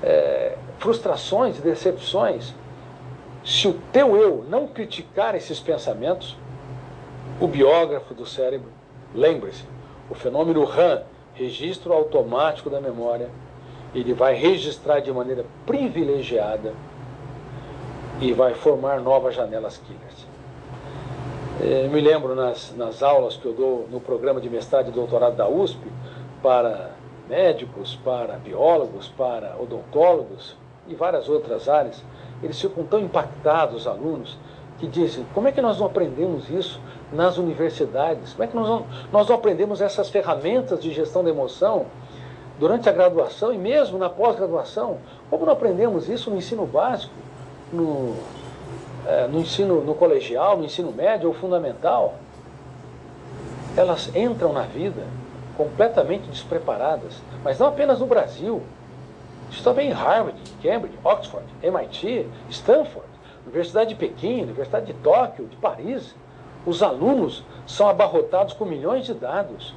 é, 0.02 0.56
frustrações 0.78 1.58
decepções. 1.58 2.54
Se 3.44 3.68
o 3.68 3.74
teu 3.92 4.16
eu 4.16 4.44
não 4.48 4.66
criticar 4.66 5.34
esses 5.34 5.60
pensamentos, 5.60 6.36
o 7.40 7.46
biógrafo 7.46 8.14
do 8.14 8.26
cérebro, 8.26 8.70
lembre-se, 9.14 9.64
o 10.10 10.14
fenômeno 10.14 10.64
RAM, 10.64 11.02
registro 11.34 11.92
automático 11.92 12.70
da 12.70 12.80
memória, 12.80 13.28
ele 13.94 14.12
vai 14.12 14.34
registrar 14.34 15.00
de 15.00 15.12
maneira 15.12 15.44
privilegiada 15.66 16.74
e 18.20 18.32
vai 18.32 18.54
formar 18.54 19.00
novas 19.00 19.34
janelas 19.34 19.78
killers. 19.78 20.26
Eu 21.60 21.88
me 21.90 22.00
lembro 22.00 22.34
nas, 22.34 22.74
nas 22.76 23.02
aulas 23.02 23.36
que 23.36 23.46
eu 23.46 23.52
dou 23.52 23.88
no 23.90 24.00
programa 24.00 24.40
de 24.40 24.50
mestrado 24.50 24.88
e 24.88 24.92
doutorado 24.92 25.36
da 25.36 25.48
USP 25.48 25.80
para 26.42 26.90
médicos, 27.28 27.96
para 28.04 28.34
biólogos, 28.34 29.08
para 29.08 29.56
odontólogos 29.58 30.56
e 30.86 30.94
várias 30.94 31.28
outras 31.28 31.68
áreas, 31.68 32.02
eles 32.42 32.60
ficam 32.60 32.84
tão 32.84 33.00
impactados, 33.00 33.82
os 33.82 33.86
alunos, 33.86 34.36
que 34.78 34.86
dizem: 34.86 35.24
como 35.34 35.48
é 35.48 35.52
que 35.52 35.60
nós 35.60 35.78
não 35.78 35.86
aprendemos 35.86 36.48
isso 36.50 36.80
nas 37.12 37.38
universidades? 37.38 38.32
Como 38.32 38.44
é 38.44 38.46
que 38.46 38.56
nós 38.56 38.68
não, 38.68 38.86
nós 39.12 39.28
não 39.28 39.36
aprendemos 39.36 39.80
essas 39.80 40.08
ferramentas 40.08 40.82
de 40.82 40.92
gestão 40.92 41.22
da 41.22 41.30
emoção 41.30 41.86
durante 42.58 42.88
a 42.88 42.92
graduação 42.92 43.52
e 43.52 43.58
mesmo 43.58 43.98
na 43.98 44.08
pós-graduação? 44.08 44.98
Como 45.30 45.46
não 45.46 45.52
aprendemos 45.52 46.08
isso 46.08 46.30
no 46.30 46.36
ensino 46.36 46.66
básico, 46.66 47.12
no, 47.72 48.16
é, 49.06 49.26
no 49.28 49.40
ensino 49.40 49.82
no 49.82 49.94
colegial, 49.94 50.56
no 50.56 50.64
ensino 50.64 50.92
médio 50.92 51.28
ou 51.28 51.34
fundamental? 51.34 52.14
Elas 53.76 54.14
entram 54.14 54.52
na 54.52 54.62
vida 54.62 55.02
completamente 55.56 56.28
despreparadas, 56.28 57.14
mas 57.42 57.58
não 57.58 57.68
apenas 57.68 58.00
no 58.00 58.06
Brasil. 58.06 58.62
Isso 59.50 59.62
também 59.62 59.88
em 59.88 59.92
Harvard, 59.92 60.38
Cambridge, 60.62 60.98
Oxford, 61.04 61.46
MIT, 61.62 62.26
Stanford, 62.50 63.06
Universidade 63.44 63.90
de 63.90 63.96
Pequim, 63.96 64.42
Universidade 64.42 64.86
de 64.86 64.94
Tóquio, 64.94 65.46
de 65.46 65.56
Paris. 65.56 66.14
Os 66.64 66.82
alunos 66.82 67.44
são 67.66 67.88
abarrotados 67.88 68.54
com 68.54 68.64
milhões 68.64 69.04
de 69.04 69.14
dados, 69.14 69.74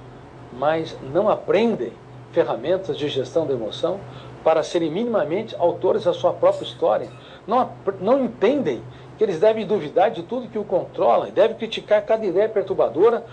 mas 0.53 0.97
não 1.13 1.29
aprendem 1.29 1.91
ferramentas 2.31 2.97
de 2.97 3.07
gestão 3.09 3.45
da 3.45 3.53
emoção 3.53 3.99
para 4.43 4.63
serem 4.63 4.89
minimamente 4.89 5.55
autores 5.59 6.05
da 6.05 6.13
sua 6.13 6.31
própria 6.31 6.63
história. 6.63 7.09
Não, 7.45 7.71
não 7.99 8.23
entendem 8.23 8.81
que 9.17 9.23
eles 9.23 9.39
devem 9.39 9.65
duvidar 9.65 10.11
de 10.11 10.23
tudo 10.23 10.47
que 10.47 10.59
o 10.59 10.63
controla 10.63 11.27
e 11.27 11.31
devem 11.31 11.57
criticar 11.57 12.05
cada 12.05 12.25
ideia 12.25 12.47
perturbadora 12.47 13.25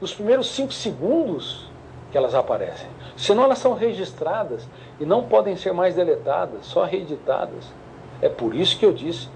nos 0.00 0.14
primeiros 0.14 0.48
cinco 0.50 0.72
segundos 0.72 1.68
que 2.12 2.18
elas 2.18 2.34
aparecem. 2.34 2.88
Senão 3.16 3.44
elas 3.44 3.58
são 3.58 3.74
registradas 3.74 4.68
e 5.00 5.04
não 5.04 5.24
podem 5.24 5.56
ser 5.56 5.72
mais 5.72 5.94
deletadas, 5.94 6.66
só 6.66 6.84
reeditadas. 6.84 7.72
É 8.20 8.28
por 8.28 8.54
isso 8.54 8.78
que 8.78 8.84
eu 8.84 8.92
disse 8.92 9.28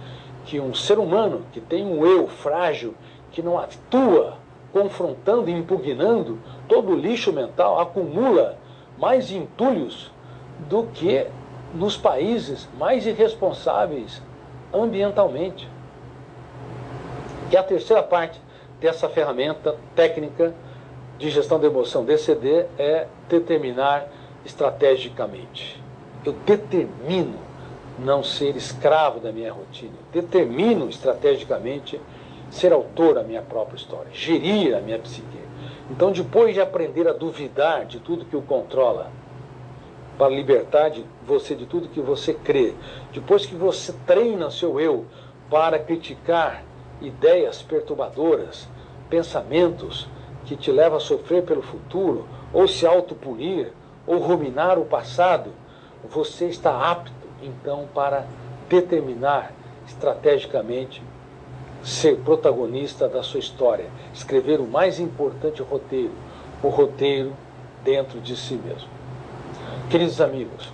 que 0.44 0.60
um 0.60 0.74
ser 0.74 0.98
humano 0.98 1.42
que 1.52 1.60
tem 1.60 1.84
um 1.84 2.06
eu 2.06 2.28
frágil, 2.28 2.94
que 3.32 3.42
não 3.42 3.58
atua 3.58 4.38
confrontando 4.72 5.48
e 5.48 5.52
impugnando 5.52 6.38
todo 6.68 6.92
o 6.92 6.96
lixo 6.96 7.32
mental, 7.32 7.80
acumula 7.80 8.58
mais 8.98 9.30
entulhos 9.30 10.12
do 10.68 10.84
que 10.84 11.26
nos 11.74 11.96
países 11.96 12.68
mais 12.78 13.06
irresponsáveis 13.06 14.22
ambientalmente. 14.72 15.68
E 17.50 17.56
a 17.56 17.62
terceira 17.62 18.02
parte 18.02 18.40
dessa 18.80 19.08
ferramenta 19.08 19.76
técnica 19.94 20.54
de 21.18 21.30
gestão 21.30 21.60
da 21.60 21.66
emoção 21.66 22.04
DCD 22.04 22.66
é 22.78 23.06
determinar 23.28 24.08
estrategicamente. 24.44 25.80
Eu 26.24 26.32
determino 26.44 27.38
não 27.98 28.22
ser 28.22 28.56
escravo 28.56 29.20
da 29.20 29.32
minha 29.32 29.52
rotina. 29.52 29.94
Determino 30.12 30.88
estrategicamente 30.88 32.00
ser 32.50 32.72
autor 32.72 33.14
da 33.14 33.22
minha 33.22 33.42
própria 33.42 33.76
história, 33.76 34.10
gerir 34.12 34.76
a 34.76 34.80
minha 34.80 34.98
psique. 34.98 35.38
Então, 35.90 36.12
depois 36.12 36.54
de 36.54 36.60
aprender 36.60 37.06
a 37.08 37.12
duvidar 37.12 37.84
de 37.84 37.98
tudo 38.00 38.24
que 38.24 38.36
o 38.36 38.42
controla, 38.42 39.10
para 40.16 40.28
libertar 40.28 40.90
de 40.90 41.04
você 41.26 41.54
de 41.54 41.66
tudo 41.66 41.88
que 41.88 42.00
você 42.00 42.32
crê, 42.32 42.72
depois 43.12 43.44
que 43.44 43.54
você 43.54 43.92
treina 44.06 44.50
seu 44.50 44.80
eu 44.80 45.04
para 45.50 45.78
criticar 45.78 46.62
ideias 47.00 47.60
perturbadoras, 47.62 48.68
pensamentos 49.10 50.08
que 50.44 50.56
te 50.56 50.70
levam 50.70 50.98
a 50.98 51.00
sofrer 51.00 51.42
pelo 51.42 51.62
futuro, 51.62 52.26
ou 52.52 52.68
se 52.68 52.86
autopunir, 52.86 53.72
ou 54.06 54.18
ruminar 54.18 54.78
o 54.78 54.84
passado, 54.84 55.50
você 56.08 56.46
está 56.46 56.90
apto 56.90 57.23
então 57.46 57.88
para 57.94 58.26
determinar 58.68 59.52
estrategicamente 59.86 61.02
ser 61.82 62.16
protagonista 62.20 63.06
da 63.08 63.22
sua 63.22 63.40
história, 63.40 63.86
escrever 64.12 64.58
o 64.58 64.66
mais 64.66 64.98
importante 64.98 65.60
roteiro, 65.62 66.12
o 66.62 66.68
roteiro 66.68 67.34
dentro 67.84 68.20
de 68.20 68.36
si 68.36 68.54
mesmo. 68.54 68.88
Queridos 69.90 70.20
amigos, 70.20 70.72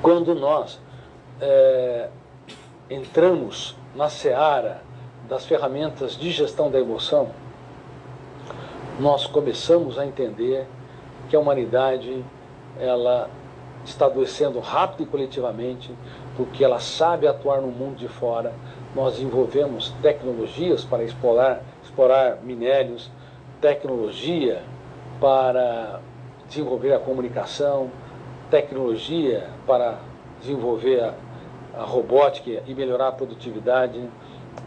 quando 0.00 0.34
nós 0.34 0.80
é, 1.40 2.08
entramos 2.88 3.76
na 3.96 4.08
seara 4.08 4.82
das 5.28 5.44
ferramentas 5.44 6.16
de 6.16 6.30
gestão 6.30 6.70
da 6.70 6.78
emoção, 6.78 7.30
nós 9.00 9.26
começamos 9.26 9.98
a 9.98 10.06
entender 10.06 10.66
que 11.28 11.34
a 11.34 11.40
humanidade 11.40 12.24
ela 12.78 13.28
está 13.90 14.06
adoecendo 14.06 14.58
rápido 14.60 15.04
e 15.04 15.06
coletivamente, 15.06 15.94
porque 16.36 16.64
ela 16.64 16.78
sabe 16.80 17.26
atuar 17.26 17.60
no 17.60 17.68
mundo 17.68 17.96
de 17.96 18.08
fora. 18.08 18.52
Nós 18.94 19.14
desenvolvemos 19.14 19.94
tecnologias 20.02 20.84
para 20.84 21.04
explorar, 21.04 21.62
explorar 21.82 22.38
minérios, 22.42 23.10
tecnologia 23.60 24.62
para 25.20 26.00
desenvolver 26.48 26.92
a 26.92 26.98
comunicação, 26.98 27.90
tecnologia 28.50 29.48
para 29.66 29.98
desenvolver 30.40 31.00
a, 31.02 31.14
a 31.78 31.84
robótica 31.84 32.62
e 32.66 32.74
melhorar 32.74 33.08
a 33.08 33.12
produtividade 33.12 34.00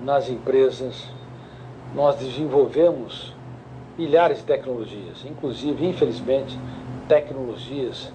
nas 0.02 0.30
empresas. 0.30 1.08
Nós 1.94 2.16
desenvolvemos 2.18 3.34
milhares 3.98 4.38
de 4.38 4.44
tecnologias, 4.44 5.26
inclusive, 5.26 5.86
infelizmente, 5.86 6.58
tecnologias 7.08 8.14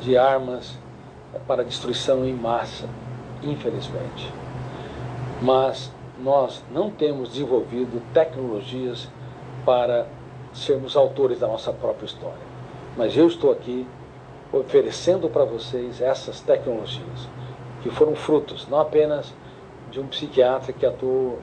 de 0.00 0.16
armas 0.16 0.78
para 1.46 1.64
destruição 1.64 2.24
em 2.24 2.34
massa, 2.34 2.88
infelizmente. 3.42 4.32
Mas 5.40 5.92
nós 6.22 6.62
não 6.70 6.90
temos 6.90 7.30
desenvolvido 7.30 8.02
tecnologias 8.12 9.08
para 9.64 10.06
sermos 10.52 10.96
autores 10.96 11.40
da 11.40 11.46
nossa 11.46 11.72
própria 11.72 12.06
história. 12.06 12.52
Mas 12.96 13.16
eu 13.16 13.26
estou 13.26 13.50
aqui 13.50 13.86
oferecendo 14.52 15.28
para 15.28 15.44
vocês 15.44 16.00
essas 16.00 16.40
tecnologias, 16.40 17.28
que 17.82 17.90
foram 17.90 18.14
frutos 18.14 18.68
não 18.68 18.80
apenas 18.80 19.32
de 19.90 19.98
um 19.98 20.06
psiquiatra 20.06 20.72
que 20.72 20.84
atuou 20.84 21.38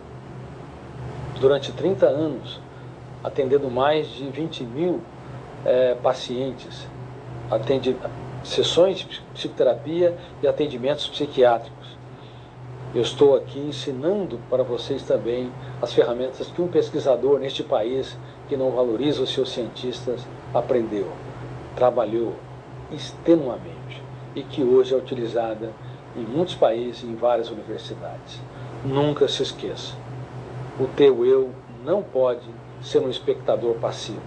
durante 1.39 1.71
30 1.71 2.05
anos, 2.05 2.59
atendendo 3.23 3.69
mais 3.69 4.07
de 4.07 4.29
20 4.29 4.63
mil 4.63 5.01
é, 5.65 5.95
pacientes, 5.95 6.87
atende, 7.49 7.95
sessões 8.43 8.99
de 8.99 9.21
psicoterapia 9.33 10.17
e 10.41 10.47
atendimentos 10.47 11.07
psiquiátricos. 11.07 11.97
Eu 12.93 13.01
estou 13.01 13.35
aqui 13.35 13.59
ensinando 13.59 14.39
para 14.49 14.63
vocês 14.63 15.03
também 15.03 15.51
as 15.81 15.93
ferramentas 15.93 16.47
que 16.47 16.61
um 16.61 16.67
pesquisador 16.67 17.39
neste 17.39 17.63
país 17.63 18.17
que 18.47 18.57
não 18.57 18.71
valoriza 18.71 19.21
os 19.21 19.31
seus 19.31 19.51
cientistas 19.51 20.25
aprendeu, 20.53 21.07
trabalhou 21.75 22.33
extenuamente 22.91 24.01
e 24.35 24.41
que 24.41 24.63
hoje 24.63 24.93
é 24.93 24.97
utilizada 24.97 25.71
em 26.15 26.21
muitos 26.21 26.55
países 26.55 27.03
e 27.03 27.05
em 27.05 27.15
várias 27.15 27.51
universidades. 27.51 28.41
Nunca 28.83 29.27
se 29.27 29.43
esqueça: 29.43 29.93
o 30.79 30.87
teu 30.87 31.25
eu 31.25 31.51
não 31.83 32.01
pode 32.01 32.47
ser 32.81 32.99
um 32.99 33.09
espectador 33.09 33.75
passivo. 33.75 34.21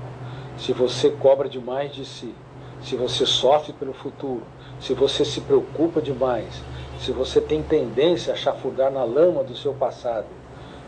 Se 0.56 0.72
você 0.72 1.10
cobra 1.10 1.48
demais 1.48 1.92
de 1.92 2.04
si, 2.04 2.34
se 2.82 2.96
você 2.96 3.24
sofre 3.24 3.72
pelo 3.72 3.92
futuro, 3.92 4.42
se 4.80 4.94
você 4.94 5.24
se 5.24 5.40
preocupa 5.40 6.00
demais, 6.00 6.62
se 6.98 7.12
você 7.12 7.40
tem 7.40 7.62
tendência 7.62 8.32
a 8.32 8.36
chafurdar 8.36 8.90
na 8.90 9.04
lama 9.04 9.44
do 9.44 9.56
seu 9.56 9.72
passado 9.72 10.26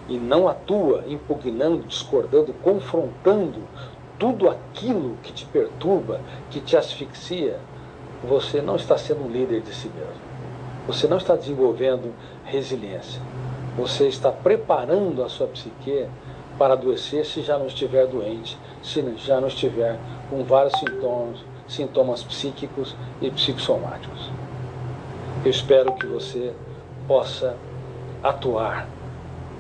e 0.09 0.19
não 0.19 0.49
atua 0.49 1.05
impugnando, 1.07 1.85
discordando, 1.85 2.53
confrontando 2.63 3.61
tudo 4.19 4.49
aquilo 4.49 5.17
que 5.23 5.33
te 5.33 5.45
perturba, 5.47 6.21
que 6.51 6.61
te 6.61 6.77
asfixia, 6.77 7.59
você 8.23 8.61
não 8.61 8.77
está 8.77 8.97
sendo 8.97 9.25
um 9.25 9.31
líder 9.31 9.61
de 9.61 9.75
si 9.75 9.89
mesmo. 9.89 10.23
Você 10.87 11.07
não 11.07 11.17
está 11.17 11.35
desenvolvendo 11.35 12.15
resiliência. 12.45 13.21
Você 13.77 14.07
está 14.07 14.31
preparando 14.31 15.23
a 15.23 15.29
sua 15.29 15.47
psique 15.47 16.07
para 16.59 16.75
adoecer 16.75 17.25
se 17.25 17.43
já 17.43 17.59
não 17.59 17.67
estiver 17.67 18.07
doente, 18.07 18.57
se 18.83 19.03
já 19.17 19.41
não 19.41 19.49
estiver 19.49 19.99
com 20.31 20.45
vários 20.45 20.79
sintomas, 20.79 21.39
sintomas 21.67 22.23
psíquicos 22.23 22.95
e 23.21 23.31
psicossomáticos. 23.31 24.31
Eu 25.45 25.51
espero 25.51 25.93
que 25.93 26.07
você 26.07 26.55
possa 27.07 27.57
atuar 28.23 28.89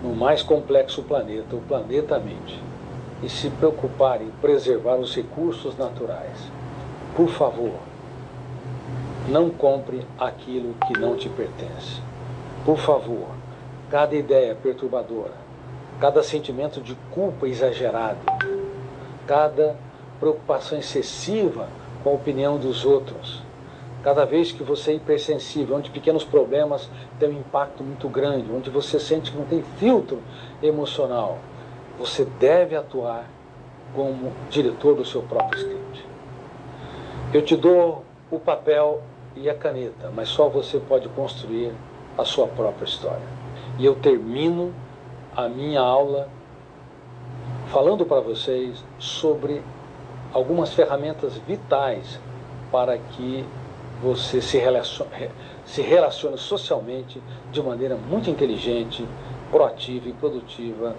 no 0.02 0.14
mais 0.14 0.42
complexo 0.42 1.02
planeta, 1.02 1.56
o 1.56 1.60
planeta 1.60 2.18
mente, 2.18 2.60
e 3.22 3.28
se 3.28 3.48
preocupar 3.50 4.20
em 4.20 4.30
preservar 4.40 4.96
os 4.96 5.14
recursos 5.14 5.76
naturais. 5.76 6.50
Por 7.16 7.28
favor, 7.28 7.74
não 9.28 9.48
compre 9.50 10.06
aquilo 10.18 10.74
que 10.86 10.98
não 10.98 11.16
te 11.16 11.28
pertence. 11.28 12.02
Por 12.64 12.76
favor, 12.78 13.28
cada 13.90 14.14
ideia 14.14 14.54
perturbadora, 14.54 15.32
cada 16.00 16.22
sentimento 16.22 16.80
de 16.80 16.94
culpa 17.10 17.46
exagerado, 17.46 18.18
cada 19.26 19.76
preocupação 20.18 20.78
excessiva 20.78 21.68
com 22.04 22.10
a 22.10 22.12
opinião 22.12 22.58
dos 22.58 22.84
outros. 22.84 23.42
Cada 24.02 24.26
vez 24.26 24.52
que 24.52 24.62
você 24.62 24.92
é 24.92 24.94
hipersensível, 24.96 25.76
onde 25.76 25.88
pequenos 25.88 26.22
problemas 26.22 26.90
têm 27.18 27.30
um 27.30 27.40
impacto 27.40 27.82
muito 27.82 28.06
grande, 28.06 28.52
onde 28.52 28.68
você 28.68 29.00
sente 29.00 29.32
que 29.32 29.38
não 29.38 29.46
tem 29.46 29.62
filtro 29.78 30.20
emocional, 30.62 31.38
você 31.98 32.26
deve 32.38 32.76
atuar 32.76 33.24
como 33.94 34.30
diretor 34.50 34.94
do 34.94 35.06
seu 35.06 35.22
próprio 35.22 35.58
script. 35.58 36.06
Eu 37.32 37.40
te 37.40 37.56
dou 37.56 38.04
o 38.30 38.38
papel 38.38 39.02
e 39.34 39.48
a 39.48 39.54
caneta, 39.54 40.12
mas 40.14 40.28
só 40.28 40.48
você 40.48 40.78
pode 40.78 41.08
construir 41.08 41.72
a 42.18 42.24
sua 42.24 42.46
própria 42.46 42.84
história. 42.84 43.26
E 43.78 43.84
eu 43.86 43.94
termino 43.94 44.72
a 45.34 45.48
minha 45.48 45.80
aula 45.80 46.28
falando 47.68 48.04
para 48.04 48.20
vocês 48.20 48.84
sobre 48.98 49.62
algumas 50.34 50.74
ferramentas 50.74 51.38
vitais 51.46 52.18
para 52.72 52.98
que 52.98 53.44
você 54.02 54.42
se 54.42 54.58
relaciona, 54.58 55.30
se 55.64 55.80
relaciona 55.80 56.36
socialmente 56.36 57.22
de 57.52 57.62
maneira 57.62 57.96
muito 57.96 58.28
inteligente, 58.28 59.06
proativa 59.50 60.08
e 60.08 60.12
produtiva 60.12 60.96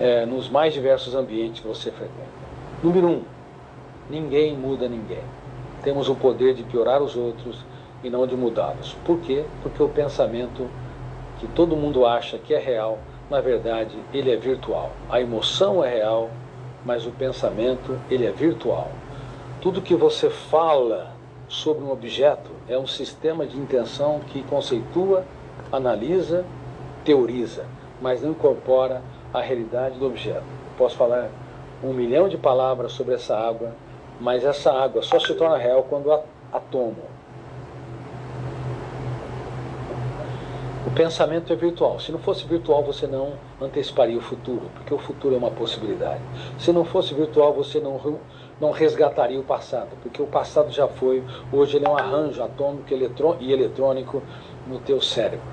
é, 0.00 0.24
nos 0.24 0.48
mais 0.48 0.72
diversos 0.72 1.14
ambientes 1.14 1.60
que 1.60 1.68
você 1.68 1.90
frequenta. 1.90 2.42
Número 2.82 3.06
um, 3.06 3.22
ninguém 4.08 4.56
muda 4.56 4.88
ninguém. 4.88 5.22
Temos 5.82 6.08
o 6.08 6.14
poder 6.14 6.54
de 6.54 6.62
piorar 6.62 7.02
os 7.02 7.14
outros 7.14 7.62
e 8.02 8.08
não 8.08 8.26
de 8.26 8.34
mudá-los. 8.34 8.94
Por 9.04 9.18
quê? 9.20 9.44
Porque 9.62 9.82
o 9.82 9.88
pensamento 9.88 10.66
que 11.38 11.46
todo 11.48 11.76
mundo 11.76 12.06
acha 12.06 12.38
que 12.38 12.54
é 12.54 12.58
real, 12.58 12.98
na 13.28 13.40
verdade, 13.40 13.96
ele 14.14 14.32
é 14.32 14.36
virtual. 14.36 14.92
A 15.10 15.20
emoção 15.20 15.84
é 15.84 15.90
real, 15.90 16.30
mas 16.84 17.06
o 17.06 17.10
pensamento, 17.10 17.98
ele 18.10 18.26
é 18.26 18.30
virtual. 18.30 18.90
Tudo 19.60 19.80
que 19.80 19.94
você 19.94 20.28
fala 20.28 21.12
sobre 21.48 21.84
um 21.84 21.90
objeto 21.90 22.50
é 22.68 22.78
um 22.78 22.86
sistema 22.86 23.46
de 23.46 23.56
intenção 23.58 24.20
que 24.28 24.42
conceitua, 24.44 25.24
analisa, 25.70 26.44
teoriza, 27.04 27.66
mas 28.00 28.22
não 28.22 28.30
incorpora 28.30 29.02
a 29.32 29.40
realidade 29.40 29.98
do 29.98 30.06
objeto. 30.06 30.44
Posso 30.76 30.96
falar 30.96 31.28
um 31.82 31.92
milhão 31.92 32.28
de 32.28 32.36
palavras 32.36 32.92
sobre 32.92 33.14
essa 33.14 33.36
água, 33.36 33.72
mas 34.20 34.44
essa 34.44 34.72
água 34.72 35.02
só 35.02 35.18
se 35.18 35.34
torna 35.34 35.56
real 35.56 35.84
quando 35.88 36.12
a, 36.12 36.22
a 36.52 36.60
tomo. 36.60 36.96
O 40.81 40.81
pensamento 40.94 41.52
é 41.52 41.56
virtual. 41.56 41.98
Se 41.98 42.12
não 42.12 42.18
fosse 42.18 42.44
virtual, 42.44 42.82
você 42.82 43.06
não 43.06 43.34
anteciparia 43.60 44.16
o 44.16 44.20
futuro, 44.20 44.70
porque 44.74 44.92
o 44.92 44.98
futuro 44.98 45.34
é 45.34 45.38
uma 45.38 45.50
possibilidade. 45.50 46.20
Se 46.58 46.72
não 46.72 46.84
fosse 46.84 47.14
virtual, 47.14 47.52
você 47.52 47.80
não 47.80 47.98
não 48.60 48.70
resgataria 48.70 49.40
o 49.40 49.42
passado, 49.42 49.88
porque 50.02 50.22
o 50.22 50.26
passado 50.26 50.70
já 50.70 50.86
foi, 50.86 51.24
hoje 51.52 51.76
ele 51.76 51.86
é 51.86 51.90
um 51.90 51.96
arranjo 51.96 52.40
atômico 52.44 52.94
e 53.40 53.52
eletrônico 53.52 54.22
no 54.68 54.78
teu 54.78 55.00
cérebro. 55.00 55.44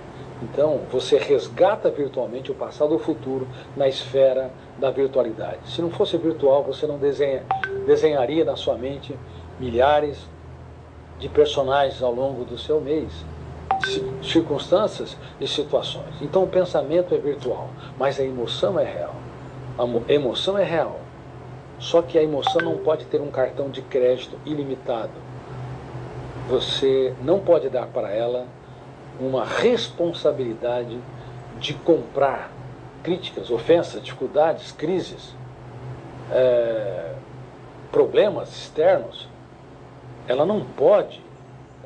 Então, 0.43 0.81
você 0.91 1.17
resgata 1.17 1.89
virtualmente 1.89 2.51
o 2.51 2.55
passado 2.55 2.91
ou 2.91 2.97
o 2.97 2.99
futuro 2.99 3.47
na 3.75 3.87
esfera 3.87 4.51
da 4.77 4.91
virtualidade. 4.91 5.57
Se 5.65 5.81
não 5.81 5.89
fosse 5.89 6.17
virtual, 6.17 6.63
você 6.63 6.85
não 6.85 6.99
desenha, 6.99 7.43
desenharia 7.87 8.45
na 8.45 8.55
sua 8.55 8.75
mente 8.75 9.17
milhares 9.59 10.19
de 11.17 11.27
personagens 11.27 12.01
ao 12.01 12.13
longo 12.13 12.45
do 12.45 12.57
seu 12.57 12.79
mês, 12.79 13.11
circunstâncias 14.23 15.17
e 15.39 15.47
situações. 15.47 16.15
Então, 16.21 16.43
o 16.43 16.47
pensamento 16.47 17.13
é 17.13 17.17
virtual, 17.17 17.69
mas 17.97 18.19
a 18.19 18.23
emoção 18.23 18.79
é 18.79 18.83
real. 18.83 19.15
A 19.77 20.11
emoção 20.11 20.57
é 20.57 20.63
real. 20.63 20.99
Só 21.79 22.01
que 22.01 22.17
a 22.17 22.23
emoção 22.23 22.61
não 22.61 22.77
pode 22.77 23.05
ter 23.05 23.21
um 23.21 23.31
cartão 23.31 23.69
de 23.69 23.81
crédito 23.81 24.37
ilimitado. 24.45 25.13
Você 26.49 27.13
não 27.23 27.39
pode 27.39 27.69
dar 27.69 27.87
para 27.87 28.11
ela 28.11 28.45
uma 29.19 29.45
responsabilidade 29.45 30.97
de 31.59 31.73
comprar 31.73 32.51
críticas, 33.03 33.49
ofensas, 33.49 34.01
dificuldades, 34.01 34.71
crises, 34.71 35.35
é, 36.31 37.13
problemas 37.91 38.49
externos. 38.49 39.27
Ela 40.27 40.45
não 40.45 40.61
pode, 40.61 41.21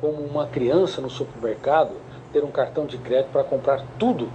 como 0.00 0.22
uma 0.22 0.46
criança 0.46 1.00
no 1.00 1.10
supermercado, 1.10 1.92
ter 2.32 2.44
um 2.44 2.50
cartão 2.50 2.86
de 2.86 2.98
crédito 2.98 3.30
para 3.30 3.44
comprar 3.44 3.84
tudo 3.98 4.28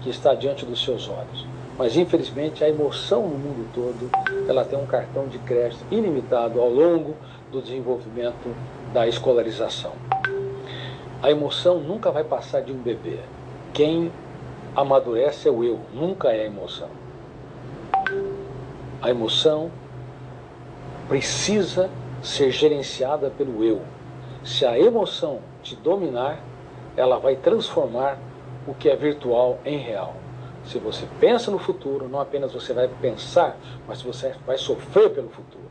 que 0.00 0.10
está 0.10 0.34
diante 0.34 0.64
dos 0.64 0.82
seus 0.82 1.08
olhos. 1.08 1.46
Mas 1.76 1.96
infelizmente 1.96 2.62
a 2.62 2.68
emoção 2.68 3.22
no 3.22 3.38
mundo 3.38 3.68
todo, 3.74 4.10
ela 4.48 4.64
tem 4.64 4.78
um 4.78 4.86
cartão 4.86 5.26
de 5.26 5.38
crédito 5.38 5.84
ilimitado 5.90 6.60
ao 6.60 6.68
longo 6.68 7.14
do 7.50 7.60
desenvolvimento 7.60 8.54
da 8.92 9.08
escolarização. 9.08 9.92
A 11.22 11.30
emoção 11.30 11.80
nunca 11.80 12.10
vai 12.10 12.24
passar 12.24 12.60
de 12.60 12.72
um 12.72 12.76
bebê. 12.76 13.18
Quem 13.72 14.10
amadurece 14.74 15.48
é 15.48 15.50
o 15.50 15.64
eu, 15.64 15.80
nunca 15.92 16.28
é 16.28 16.42
a 16.42 16.46
emoção. 16.46 16.88
A 19.02 19.10
emoção 19.10 19.70
precisa 21.08 21.90
ser 22.22 22.50
gerenciada 22.50 23.30
pelo 23.30 23.64
eu. 23.64 23.80
Se 24.42 24.64
a 24.64 24.78
emoção 24.78 25.40
te 25.62 25.76
dominar, 25.76 26.40
ela 26.96 27.18
vai 27.18 27.36
transformar 27.36 28.18
o 28.66 28.74
que 28.74 28.88
é 28.88 28.96
virtual 28.96 29.58
em 29.64 29.78
real. 29.78 30.14
Se 30.64 30.78
você 30.78 31.06
pensa 31.18 31.50
no 31.50 31.58
futuro, 31.58 32.08
não 32.08 32.20
apenas 32.20 32.52
você 32.52 32.72
vai 32.72 32.88
pensar, 32.88 33.56
mas 33.86 34.02
você 34.02 34.34
vai 34.46 34.56
sofrer 34.56 35.10
pelo 35.10 35.28
futuro. 35.28 35.70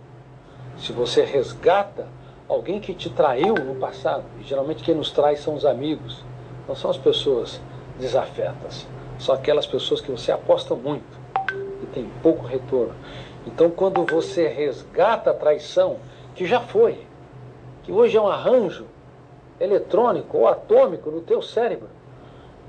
Se 0.78 0.92
você 0.92 1.24
resgata 1.24 2.08
alguém 2.48 2.80
que 2.80 2.94
te 2.94 3.10
traiu 3.10 3.54
no 3.54 3.76
passado, 3.76 4.24
e 4.40 4.44
geralmente 4.44 4.84
quem 4.84 4.96
nos 4.96 5.12
trai 5.12 5.36
são 5.36 5.56
os 5.56 5.66
amigos, 5.66 6.24
não 6.68 6.76
são 6.76 6.90
as 6.90 6.98
pessoas 6.98 7.60
desafetas, 8.00 8.88
são 9.18 9.36
aquelas 9.36 9.68
pessoas 9.68 10.00
que 10.00 10.12
você 10.12 10.32
aposta 10.32 10.74
muito 10.76 11.20
e 11.84 11.86
tem 11.88 12.10
pouco 12.22 12.46
retorno. 12.46 12.96
Então, 13.46 13.70
quando 13.70 14.06
você 14.06 14.48
resgata 14.48 15.32
a 15.32 15.34
traição, 15.34 15.98
que 16.36 16.46
já 16.46 16.60
foi, 16.60 17.09
que 17.90 17.94
hoje 17.94 18.16
é 18.16 18.22
um 18.22 18.28
arranjo 18.28 18.86
eletrônico 19.60 20.38
ou 20.38 20.48
atômico 20.48 21.10
no 21.10 21.22
teu 21.22 21.42
cérebro, 21.42 21.90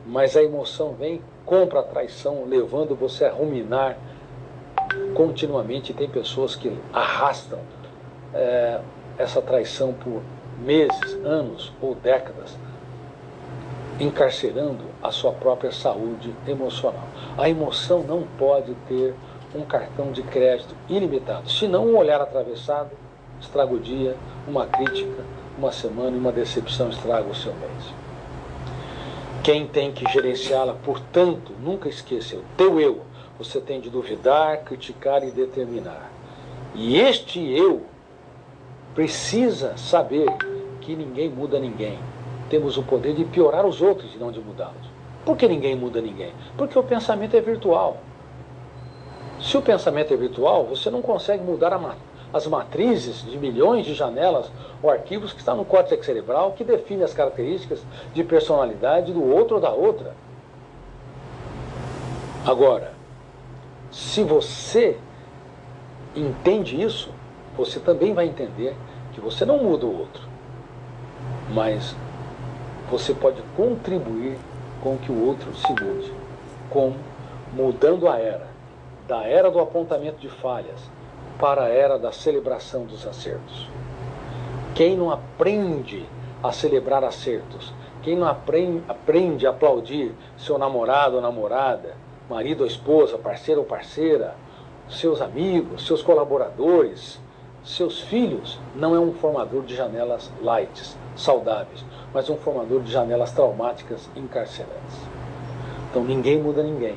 mas 0.06 0.34
a 0.34 0.42
emoção 0.42 0.94
vem 0.94 1.20
compra 1.44 1.80
a 1.80 1.82
traição, 1.82 2.46
levando 2.46 2.96
você 2.96 3.26
a 3.26 3.30
ruminar 3.30 3.98
continuamente. 5.14 5.92
Tem 5.92 6.08
pessoas 6.08 6.56
que 6.56 6.74
arrastam 6.90 7.58
é, 8.32 8.80
essa 9.18 9.42
traição 9.42 9.92
por 9.92 10.22
meses, 10.58 11.14
anos 11.22 11.70
ou 11.82 11.94
décadas, 11.94 12.56
encarcerando 14.00 14.84
a 15.02 15.10
sua 15.10 15.32
própria 15.32 15.70
saúde 15.70 16.34
emocional. 16.48 17.04
A 17.36 17.46
emoção 17.46 18.02
não 18.04 18.22
pode 18.38 18.74
ter 18.88 19.14
um 19.54 19.66
cartão 19.66 20.12
de 20.12 20.22
crédito 20.22 20.74
ilimitado, 20.88 21.50
senão 21.50 21.88
um 21.88 21.98
olhar 21.98 22.22
atravessado 22.22 22.99
estraga 23.40 23.72
o 23.72 23.80
dia, 23.80 24.16
uma 24.46 24.66
crítica, 24.66 25.24
uma 25.58 25.72
semana 25.72 26.16
e 26.16 26.18
uma 26.18 26.32
decepção 26.32 26.88
estraga 26.90 27.28
o 27.28 27.34
seu 27.34 27.52
mês. 27.54 27.94
Quem 29.42 29.66
tem 29.66 29.90
que 29.90 30.10
gerenciá-la, 30.12 30.74
portanto, 30.74 31.52
nunca 31.62 31.88
esqueça, 31.88 32.36
o 32.36 32.44
teu 32.56 32.78
eu. 32.78 33.00
Você 33.38 33.60
tem 33.60 33.80
de 33.80 33.88
duvidar, 33.88 34.64
criticar 34.64 35.24
e 35.24 35.30
determinar. 35.30 36.10
E 36.74 36.98
este 36.98 37.40
eu 37.40 37.82
precisa 38.94 39.76
saber 39.78 40.28
que 40.80 40.94
ninguém 40.94 41.30
muda 41.30 41.58
ninguém. 41.58 41.98
Temos 42.50 42.76
o 42.76 42.82
poder 42.82 43.14
de 43.14 43.24
piorar 43.24 43.64
os 43.64 43.80
outros 43.80 44.14
e 44.14 44.18
não 44.18 44.30
de 44.30 44.40
mudá-los. 44.40 44.90
Por 45.24 45.36
que 45.36 45.48
ninguém 45.48 45.74
muda 45.74 46.00
ninguém? 46.00 46.32
Porque 46.56 46.78
o 46.78 46.82
pensamento 46.82 47.34
é 47.34 47.40
virtual. 47.40 47.98
Se 49.40 49.56
o 49.56 49.62
pensamento 49.62 50.12
é 50.12 50.16
virtual, 50.16 50.66
você 50.66 50.90
não 50.90 51.00
consegue 51.00 51.42
mudar 51.42 51.72
a 51.72 51.78
matéria 51.78 52.09
as 52.32 52.46
matrizes 52.46 53.22
de 53.22 53.36
milhões 53.36 53.84
de 53.84 53.94
janelas 53.94 54.50
ou 54.82 54.90
arquivos 54.90 55.32
que 55.32 55.40
estão 55.40 55.56
no 55.56 55.64
córtex 55.64 56.06
cerebral 56.06 56.52
que 56.52 56.64
define 56.64 57.02
as 57.02 57.12
características 57.12 57.82
de 58.14 58.22
personalidade 58.22 59.12
do 59.12 59.24
outro 59.24 59.56
ou 59.56 59.60
da 59.60 59.70
outra. 59.70 60.14
Agora, 62.46 62.92
se 63.90 64.22
você 64.22 64.96
entende 66.14 66.80
isso, 66.80 67.10
você 67.56 67.80
também 67.80 68.14
vai 68.14 68.26
entender 68.26 68.74
que 69.12 69.20
você 69.20 69.44
não 69.44 69.58
muda 69.58 69.86
o 69.86 69.98
outro, 69.98 70.22
mas 71.52 71.94
você 72.90 73.12
pode 73.12 73.42
contribuir 73.56 74.38
com 74.82 74.96
que 74.96 75.12
o 75.12 75.26
outro 75.26 75.54
se 75.54 75.68
mude. 75.72 76.12
Como? 76.70 76.96
Mudando 77.52 78.08
a 78.08 78.18
era, 78.18 78.46
da 79.06 79.24
era 79.24 79.50
do 79.50 79.60
apontamento 79.60 80.18
de 80.18 80.28
falhas, 80.28 80.80
para 81.40 81.64
a 81.64 81.68
era 81.68 81.98
da 81.98 82.12
celebração 82.12 82.84
dos 82.84 83.06
acertos. 83.06 83.66
Quem 84.74 84.94
não 84.94 85.10
aprende 85.10 86.06
a 86.42 86.52
celebrar 86.52 87.02
acertos, 87.02 87.72
quem 88.02 88.14
não 88.14 88.28
aprende, 88.28 89.46
a 89.46 89.50
aplaudir 89.50 90.12
seu 90.36 90.58
namorado 90.58 91.16
ou 91.16 91.22
namorada, 91.22 91.96
marido 92.28 92.60
ou 92.60 92.66
esposa, 92.66 93.18
parceiro 93.18 93.62
ou 93.62 93.66
parceira, 93.66 94.34
seus 94.88 95.20
amigos, 95.20 95.86
seus 95.86 96.02
colaboradores, 96.02 97.18
seus 97.64 98.00
filhos, 98.00 98.58
não 98.74 98.94
é 98.94 99.00
um 99.00 99.12
formador 99.12 99.62
de 99.62 99.74
janelas 99.74 100.30
light, 100.42 100.96
saudáveis, 101.16 101.84
mas 102.12 102.28
um 102.28 102.36
formador 102.36 102.82
de 102.82 102.92
janelas 102.92 103.32
traumáticas 103.32 104.08
encarcerantes. 104.14 104.96
Então 105.90 106.04
ninguém 106.04 106.40
muda 106.40 106.62
ninguém. 106.62 106.96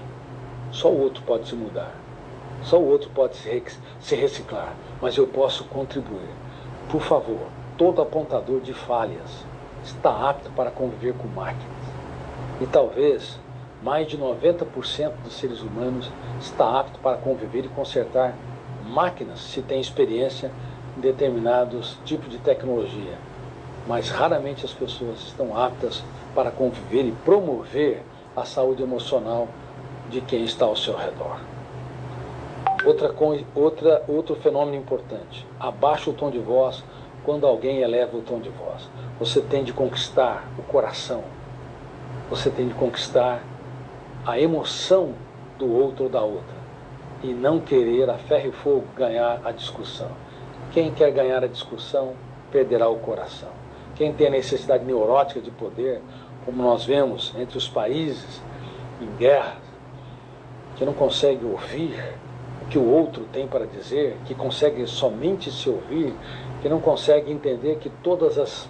Só 0.71 0.89
o 0.89 1.01
outro 1.01 1.23
pode 1.23 1.47
se 1.47 1.55
mudar. 1.55 2.02
Só 2.63 2.79
o 2.79 2.87
outro 2.87 3.09
pode 3.09 3.35
se 3.35 4.15
reciclar, 4.15 4.73
mas 5.01 5.17
eu 5.17 5.27
posso 5.27 5.65
contribuir. 5.65 6.29
Por 6.89 7.01
favor, 7.01 7.47
todo 7.77 8.01
apontador 8.01 8.61
de 8.61 8.73
falhas 8.73 9.45
está 9.83 10.29
apto 10.29 10.49
para 10.51 10.71
conviver 10.71 11.13
com 11.13 11.27
máquinas. 11.27 11.65
E 12.61 12.65
talvez 12.65 13.39
mais 13.81 14.07
de 14.07 14.17
90% 14.17 15.11
dos 15.23 15.33
seres 15.33 15.61
humanos 15.61 16.09
está 16.39 16.79
apto 16.79 16.99
para 16.99 17.17
conviver 17.17 17.65
e 17.65 17.69
consertar 17.69 18.33
máquinas 18.85 19.39
se 19.39 19.61
tem 19.61 19.81
experiência 19.81 20.51
em 20.97 21.01
determinados 21.01 21.97
tipos 22.05 22.29
de 22.29 22.37
tecnologia. 22.37 23.17
mas 23.85 24.09
raramente 24.09 24.65
as 24.65 24.71
pessoas 24.71 25.19
estão 25.19 25.57
aptas 25.57 26.01
para 26.33 26.49
conviver 26.49 27.03
e 27.03 27.11
promover 27.25 28.01
a 28.35 28.45
saúde 28.45 28.81
emocional 28.81 29.47
de 30.09 30.21
quem 30.21 30.43
está 30.45 30.65
ao 30.65 30.75
seu 30.75 30.95
redor. 30.95 31.52
Outra, 32.85 33.15
outra, 33.55 34.03
outro 34.07 34.35
fenômeno 34.35 34.75
importante: 34.75 35.47
abaixa 35.59 36.09
o 36.09 36.13
tom 36.13 36.29
de 36.29 36.39
voz 36.39 36.83
quando 37.23 37.47
alguém 37.47 37.79
eleva 37.79 38.17
o 38.17 38.21
tom 38.21 38.39
de 38.39 38.49
voz. 38.49 38.89
Você 39.19 39.41
tem 39.41 39.63
de 39.63 39.71
conquistar 39.71 40.45
o 40.57 40.63
coração, 40.63 41.23
você 42.29 42.49
tem 42.49 42.67
de 42.67 42.73
conquistar 42.73 43.41
a 44.25 44.39
emoção 44.39 45.13
do 45.57 45.71
outro 45.71 46.05
ou 46.05 46.09
da 46.09 46.21
outra 46.21 46.63
e 47.23 47.27
não 47.27 47.59
querer 47.59 48.09
a 48.09 48.17
ferro 48.17 48.49
e 48.49 48.51
fogo 48.51 48.85
ganhar 48.95 49.39
a 49.45 49.51
discussão. 49.51 50.11
Quem 50.71 50.91
quer 50.91 51.11
ganhar 51.11 51.43
a 51.43 51.47
discussão 51.47 52.13
perderá 52.51 52.89
o 52.89 52.97
coração. 52.97 53.49
Quem 53.95 54.11
tem 54.11 54.27
a 54.27 54.31
necessidade 54.31 54.83
neurótica 54.83 55.39
de 55.39 55.51
poder, 55.51 56.01
como 56.45 56.61
nós 56.61 56.83
vemos 56.83 57.33
entre 57.37 57.57
os 57.57 57.69
países 57.69 58.41
em 58.99 59.15
guerra, 59.17 59.55
que 60.75 60.83
não 60.83 60.93
consegue 60.93 61.45
ouvir 61.45 62.13
o 62.63 62.69
que 62.69 62.77
o 62.77 62.89
outro 62.89 63.25
tem 63.31 63.47
para 63.47 63.65
dizer, 63.65 64.17
que 64.25 64.33
consegue 64.33 64.87
somente 64.87 65.51
se 65.51 65.69
ouvir, 65.69 66.13
que 66.61 66.69
não 66.69 66.79
consegue 66.79 67.31
entender 67.31 67.77
que 67.77 67.89
todas 67.89 68.37
as 68.37 68.69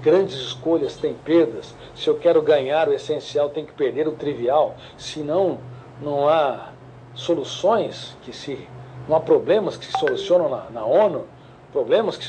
grandes 0.00 0.36
escolhas 0.36 0.96
têm 0.96 1.14
perdas. 1.14 1.74
Se 1.94 2.08
eu 2.08 2.16
quero 2.16 2.40
ganhar 2.40 2.88
o 2.88 2.92
essencial, 2.92 3.50
tem 3.50 3.64
que 3.64 3.72
perder 3.72 4.06
o 4.08 4.12
trivial. 4.12 4.76
Senão, 4.96 5.58
não 6.00 6.28
há 6.28 6.72
soluções 7.14 8.16
que 8.22 8.32
se. 8.32 8.66
não 9.08 9.16
há 9.16 9.20
problemas 9.20 9.76
que 9.76 9.86
se 9.86 9.92
solucionam 9.98 10.48
na, 10.48 10.70
na 10.70 10.84
ONU, 10.84 11.24
problemas 11.72 12.16
que, 12.16 12.26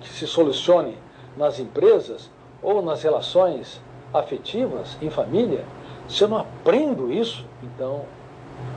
que 0.00 0.08
se 0.08 0.26
solucione 0.26 0.98
nas 1.36 1.58
empresas 1.58 2.30
ou 2.62 2.82
nas 2.82 3.02
relações 3.02 3.80
afetivas, 4.12 4.96
em 5.00 5.08
família. 5.08 5.64
Se 6.08 6.24
eu 6.24 6.28
não 6.28 6.38
aprendo 6.38 7.12
isso, 7.12 7.46
então 7.62 8.02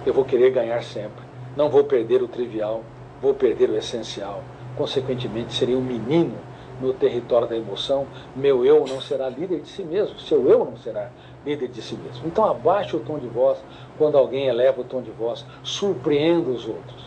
eu 0.05 0.13
vou 0.13 0.23
querer 0.23 0.51
ganhar 0.51 0.81
sempre. 0.83 1.24
Não 1.55 1.69
vou 1.69 1.83
perder 1.85 2.21
o 2.21 2.27
trivial, 2.27 2.83
vou 3.21 3.33
perder 3.33 3.69
o 3.69 3.77
essencial. 3.77 4.43
Consequentemente, 4.77 5.53
serei 5.53 5.75
um 5.75 5.81
menino 5.81 6.35
no 6.81 6.93
território 6.93 7.47
da 7.47 7.55
emoção. 7.55 8.05
Meu 8.35 8.65
eu 8.65 8.85
não 8.87 8.99
será 8.99 9.29
líder 9.29 9.61
de 9.61 9.69
si 9.69 9.83
mesmo, 9.83 10.19
seu 10.19 10.49
eu 10.49 10.59
não 10.65 10.77
será 10.77 11.09
líder 11.45 11.69
de 11.69 11.81
si 11.81 11.95
mesmo. 11.95 12.27
Então, 12.27 12.43
abaixe 12.43 12.95
o 12.95 12.99
tom 12.99 13.17
de 13.17 13.27
voz 13.27 13.57
quando 13.97 14.17
alguém 14.17 14.47
eleva 14.47 14.81
o 14.81 14.83
tom 14.83 15.01
de 15.01 15.11
voz, 15.11 15.45
surpreenda 15.63 16.49
os 16.49 16.67
outros. 16.67 17.05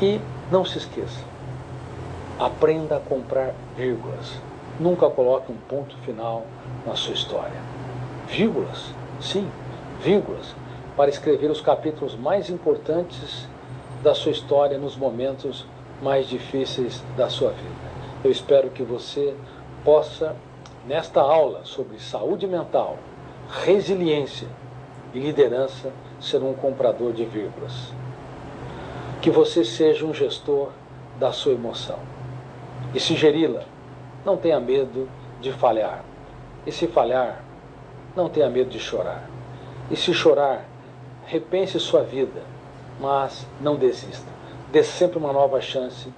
E 0.00 0.20
não 0.50 0.64
se 0.64 0.78
esqueça, 0.78 1.24
aprenda 2.38 2.96
a 2.96 3.00
comprar 3.00 3.54
vírgulas. 3.76 4.38
Nunca 4.78 5.08
coloque 5.08 5.50
um 5.50 5.56
ponto 5.68 5.96
final 5.98 6.44
na 6.84 6.94
sua 6.96 7.14
história. 7.14 7.60
Vírgulas, 8.26 8.92
sim, 9.20 9.48
vírgulas 10.00 10.54
para 10.96 11.10
escrever 11.10 11.50
os 11.50 11.60
capítulos 11.60 12.14
mais 12.14 12.50
importantes 12.50 13.48
da 14.02 14.14
sua 14.14 14.32
história 14.32 14.78
nos 14.78 14.96
momentos 14.96 15.66
mais 16.02 16.26
difíceis 16.26 17.02
da 17.16 17.28
sua 17.28 17.50
vida. 17.50 17.92
Eu 18.24 18.30
espero 18.30 18.70
que 18.70 18.82
você 18.82 19.34
possa, 19.84 20.36
nesta 20.86 21.20
aula 21.20 21.60
sobre 21.64 21.98
saúde 21.98 22.46
mental, 22.46 22.98
resiliência 23.64 24.48
e 25.14 25.18
liderança, 25.18 25.92
ser 26.20 26.42
um 26.42 26.54
comprador 26.54 27.12
de 27.12 27.24
vírgulas. 27.24 27.92
Que 29.20 29.30
você 29.30 29.64
seja 29.64 30.04
um 30.04 30.12
gestor 30.12 30.70
da 31.18 31.32
sua 31.32 31.52
emoção. 31.52 31.98
E 32.94 33.00
se 33.00 33.14
geri-la, 33.14 33.62
não 34.24 34.36
tenha 34.36 34.58
medo 34.58 35.08
de 35.40 35.52
falhar. 35.52 36.04
E 36.66 36.72
se 36.72 36.86
falhar, 36.86 37.44
não 38.16 38.28
tenha 38.28 38.48
medo 38.48 38.70
de 38.70 38.78
chorar. 38.78 39.28
E 39.90 39.96
se 39.96 40.12
chorar, 40.12 40.64
repense 41.26 41.78
sua 41.80 42.02
vida, 42.02 42.42
mas 43.00 43.46
não 43.60 43.76
desista. 43.76 44.30
Dê 44.70 44.82
sempre 44.82 45.18
uma 45.18 45.32
nova 45.32 45.60
chance 45.60 46.12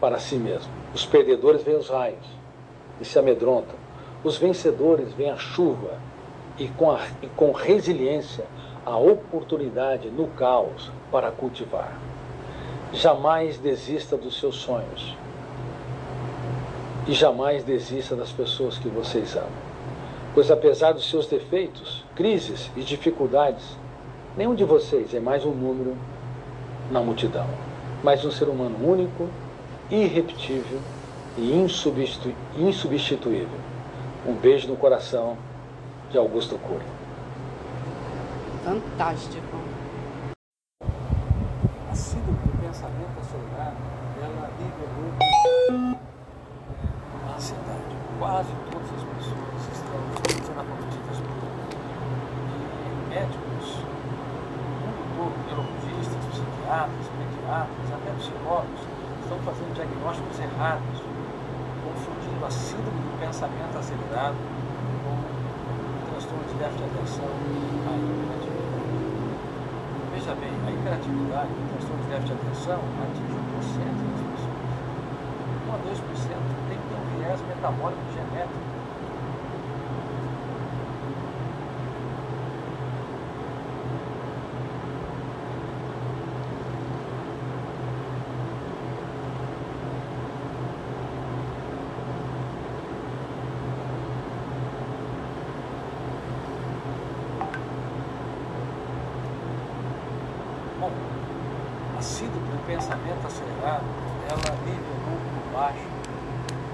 para 0.00 0.18
si 0.18 0.36
mesmo. 0.36 0.72
Os 0.94 1.04
perdedores 1.04 1.62
veem 1.62 1.76
os 1.76 1.88
raios 1.88 2.26
e 3.00 3.04
se 3.04 3.18
amedrontam. 3.18 3.74
Os 4.24 4.36
vencedores 4.36 5.12
veem 5.12 5.30
a 5.30 5.36
chuva 5.36 5.98
e 6.58 6.68
com, 6.68 6.90
a, 6.90 7.00
e 7.22 7.26
com 7.28 7.52
resiliência 7.52 8.44
a 8.84 8.96
oportunidade 8.96 10.10
no 10.10 10.26
caos 10.28 10.90
para 11.10 11.30
cultivar. 11.30 11.98
Jamais 12.92 13.58
desista 13.58 14.16
dos 14.16 14.38
seus 14.38 14.56
sonhos. 14.56 15.16
E 17.06 17.12
jamais 17.12 17.64
desista 17.64 18.16
das 18.16 18.32
pessoas 18.32 18.78
que 18.78 18.88
vocês 18.88 19.36
amam. 19.36 19.48
Pois 20.34 20.50
apesar 20.50 20.92
dos 20.92 21.08
seus 21.08 21.26
defeitos, 21.26 22.04
crises 22.14 22.70
e 22.76 22.82
dificuldades, 22.82 23.76
Nenhum 24.36 24.54
de 24.54 24.64
vocês 24.64 25.12
é 25.12 25.18
mais 25.18 25.44
um 25.44 25.50
número 25.50 25.96
na 26.88 27.00
multidão, 27.00 27.48
mas 28.00 28.24
um 28.24 28.30
ser 28.30 28.48
humano 28.48 28.76
único, 28.88 29.28
irrepetível 29.90 30.78
e 31.36 31.52
insubstitu 31.52 32.32
insubstituível. 32.56 33.58
Um 34.24 34.34
beijo 34.34 34.68
no 34.68 34.76
coração 34.76 35.36
de 36.12 36.18
Augusto 36.18 36.56
Cury. 36.58 36.84
Fantástico. 38.62 39.56
A 41.90 41.94
síndrome 41.94 42.38
do 42.38 42.56
pensamento 42.62 43.18
acelerado, 43.20 43.76
ela 44.22 44.48
nivelou 44.60 45.10
a 47.26 47.34
ansiedade. 47.34 47.96
Quase 48.16 48.50
todas 48.70 48.90
as 48.90 49.02
pessoas 49.02 49.62
estão 49.72 49.98
sendo 50.46 50.60
acometidas 50.60 51.18
por 51.18 51.34
médicos 53.08 53.90
neurologistas, 55.20 56.24
psiquiatras, 56.32 57.06
pediatras, 57.12 57.88
até 57.92 58.10
psicólogos 58.16 58.80
estão 59.22 59.38
fazendo 59.44 59.74
diagnósticos 59.74 60.38
errados, 60.40 60.98
confundindo 61.84 62.44
a 62.44 62.50
síndrome 62.50 63.00
do 63.04 63.20
pensamento 63.20 63.76
acelerado 63.78 64.36
com 65.04 65.14
o 65.14 66.10
transtorno 66.10 66.44
de 66.48 66.54
déficit 66.54 66.82
de 66.82 66.88
atenção 66.90 67.28
e 67.28 67.60
a 67.84 67.92
hiperatividade. 68.00 68.90
Veja 70.14 70.34
bem, 70.34 70.50
a 70.50 70.70
hiperatividade, 70.72 71.50
o 71.52 71.68
transtorno 71.68 72.02
de 72.02 72.32
atenção, 72.60 72.80
atinge 73.02 73.32
1% 73.32 73.88
das 74.04 74.20
pessoas. 74.20 74.50
1 75.66 75.72
a 75.72 75.78
2% 75.78 75.88
tem 76.68 76.78
que 76.78 76.84
ter 76.88 76.94
um 76.94 77.18
viés 77.18 77.40
metabólico 77.48 78.12
genético 78.12 78.70
pensamento 102.70 103.26
acelerado, 103.26 103.84
ela 104.28 104.56
nivelou 104.64 105.18
por 105.34 105.52
baixo 105.52 105.88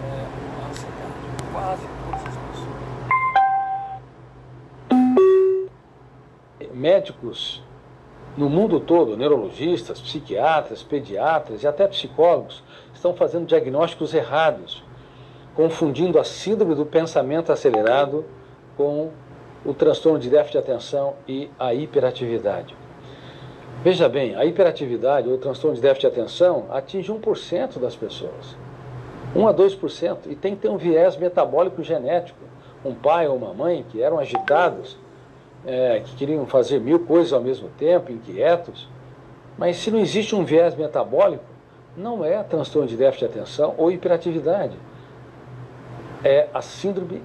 é, 0.05 0.27
a 0.63 0.69
ansiedade. 0.69 1.15
Quase 1.53 1.87
todas 2.05 2.21
as 2.21 2.37
pessoas. 2.37 2.77
Médicos 7.07 7.63
no 8.37 8.51
mundo 8.51 8.81
todo, 8.81 9.17
neurologistas, 9.17 10.01
psiquiatras, 10.01 10.83
pediatras 10.83 11.63
e 11.63 11.67
até 11.67 11.87
psicólogos 11.87 12.65
estão 12.93 13.15
fazendo 13.15 13.47
diagnósticos 13.47 14.13
errados, 14.13 14.83
confundindo 15.55 16.19
a 16.19 16.25
síndrome 16.25 16.75
do 16.75 16.85
pensamento 16.85 17.53
acelerado 17.53 18.25
com 18.77 19.11
o 19.65 19.73
transtorno 19.73 20.19
de 20.19 20.29
déficit 20.29 20.53
de 20.53 20.59
atenção 20.59 21.15
e 21.29 21.49
a 21.59 21.73
hiperatividade. 21.73 22.77
Veja 23.85 24.09
bem, 24.09 24.35
a 24.35 24.45
hiperatividade 24.45 25.29
ou 25.29 25.39
transtorno 25.39 25.77
de 25.77 25.83
déficit 25.83 26.13
de 26.13 26.21
atenção 26.21 26.67
atinge 26.71 27.13
1% 27.13 27.79
das 27.79 27.95
pessoas. 27.95 28.57
1 29.35 29.47
a 29.47 29.55
2%. 29.55 30.19
E 30.27 30.35
tem 30.35 30.57
que 30.57 30.63
ter 30.63 30.69
um 30.69 30.77
viés 30.77 31.17
metabólico 31.17 31.83
genético. 31.83 32.41
Um 32.85 32.95
pai 32.95 33.29
ou 33.29 33.37
uma 33.37 33.55
mãe 33.55 33.85
que 33.89 34.03
eram 34.03 34.19
agitados, 34.19 34.99
é, 35.67 36.01
que 36.01 36.15
queriam 36.15 36.47
fazer 36.47 36.81
mil 36.81 37.01
coisas 37.01 37.33
ao 37.33 37.41
mesmo 37.41 37.69
tempo, 37.77 38.13
inquietos. 38.13 38.89
Mas 39.59 39.77
se 39.79 39.91
não 39.91 39.99
existe 39.99 40.35
um 40.35 40.45
viés 40.45 40.75
metabólico, 40.77 41.45
não 41.97 42.25
é 42.25 42.43
transtorno 42.43 42.89
de 42.89 42.97
déficit 42.97 43.29
de 43.29 43.39
atenção 43.39 43.75
ou 43.77 43.91
hiperatividade. 43.91 44.77
É 46.23 46.49
a 46.55 46.63
síndrome 46.63 47.23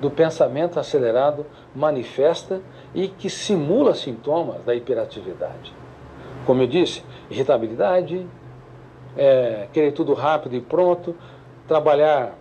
do 0.00 0.10
pensamento 0.10 0.80
acelerado 0.80 1.46
manifesta 1.74 2.60
e 2.94 3.08
que 3.08 3.30
simula 3.30 3.94
sintomas 3.94 4.64
da 4.64 4.74
hiperatividade. 4.74 5.72
Como 6.44 6.62
eu 6.62 6.66
disse, 6.66 7.02
irritabilidade, 7.30 8.26
é, 9.16 9.68
querer 9.72 9.92
tudo 9.92 10.12
rápido 10.14 10.56
e 10.56 10.60
pronto, 10.60 11.14
trabalhar 11.68 12.34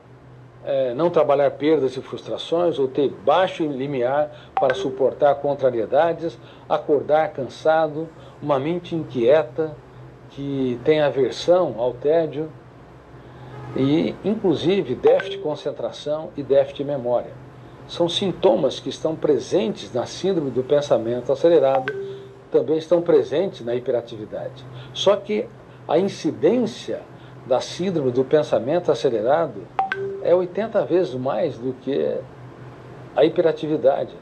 é, 0.65 0.93
não 0.93 1.09
trabalhar 1.09 1.51
perdas 1.51 1.97
e 1.97 2.01
frustrações, 2.01 2.79
ou 2.79 2.87
ter 2.87 3.09
baixo 3.09 3.65
limiar 3.65 4.31
para 4.55 4.73
suportar 4.73 5.35
contrariedades, 5.35 6.37
acordar 6.67 7.33
cansado, 7.33 8.07
uma 8.41 8.59
mente 8.59 8.95
inquieta, 8.95 9.75
que 10.29 10.79
tem 10.83 11.01
aversão 11.01 11.75
ao 11.77 11.93
tédio, 11.93 12.49
e 13.75 14.15
inclusive 14.23 14.95
déficit 14.95 15.37
de 15.37 15.43
concentração 15.43 16.29
e 16.37 16.43
déficit 16.43 16.77
de 16.77 16.83
memória. 16.83 17.31
São 17.87 18.07
sintomas 18.07 18.79
que 18.79 18.89
estão 18.89 19.15
presentes 19.15 19.93
na 19.93 20.05
síndrome 20.05 20.51
do 20.51 20.63
pensamento 20.63 21.31
acelerado, 21.31 21.93
também 22.51 22.77
estão 22.77 23.01
presentes 23.01 23.65
na 23.65 23.75
hiperatividade. 23.75 24.63
Só 24.93 25.15
que 25.15 25.47
a 25.87 25.97
incidência 25.97 27.01
da 27.45 27.59
síndrome 27.59 28.11
do 28.11 28.23
pensamento 28.23 28.91
acelerado 28.91 29.67
é 30.23 30.33
80 30.33 30.85
vezes 30.85 31.13
mais 31.13 31.57
do 31.57 31.73
que 31.73 32.17
a 33.15 33.23
hiperatividade. 33.23 34.15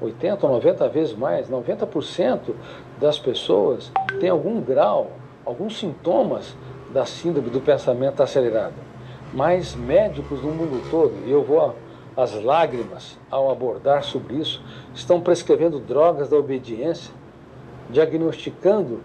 80 0.00 0.46
ou 0.46 0.52
90 0.54 0.88
vezes 0.88 1.14
mais, 1.14 1.50
90% 1.50 2.54
das 2.98 3.18
pessoas 3.18 3.92
têm 4.18 4.30
algum 4.30 4.60
grau, 4.60 5.10
alguns 5.44 5.78
sintomas 5.78 6.56
da 6.92 7.04
síndrome 7.04 7.50
do 7.50 7.60
pensamento 7.60 8.22
acelerado. 8.22 8.74
Mas 9.32 9.74
médicos 9.74 10.42
no 10.42 10.52
mundo 10.52 10.82
todo, 10.90 11.12
e 11.26 11.30
eu 11.30 11.44
vou 11.44 11.74
às 12.16 12.34
lágrimas 12.42 13.18
ao 13.30 13.50
abordar 13.50 14.02
sobre 14.02 14.36
isso, 14.36 14.62
estão 14.94 15.20
prescrevendo 15.20 15.78
drogas 15.78 16.30
da 16.30 16.36
obediência, 16.36 17.12
diagnosticando 17.90 19.00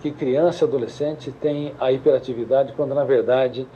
que 0.00 0.10
criança 0.10 0.64
e 0.64 0.68
adolescente 0.68 1.32
têm 1.32 1.74
a 1.80 1.90
hiperatividade, 1.90 2.72
quando 2.74 2.94
na 2.94 3.04
verdade 3.04 3.66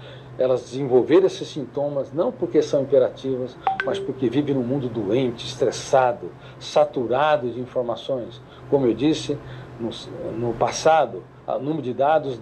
elas 0.40 0.62
desenvolveram 0.62 1.26
esses 1.26 1.46
sintomas 1.48 2.14
não 2.14 2.32
porque 2.32 2.62
são 2.62 2.80
imperativas, 2.80 3.54
mas 3.84 3.98
porque 3.98 4.26
vivem 4.30 4.54
num 4.54 4.62
mundo 4.62 4.88
doente, 4.88 5.44
estressado, 5.44 6.32
saturado 6.58 7.50
de 7.50 7.60
informações. 7.60 8.40
Como 8.70 8.86
eu 8.86 8.94
disse, 8.94 9.38
no, 9.78 9.90
no 10.32 10.54
passado, 10.54 11.22
o 11.46 11.58
número 11.58 11.82
de 11.82 11.92
dados 11.92 12.40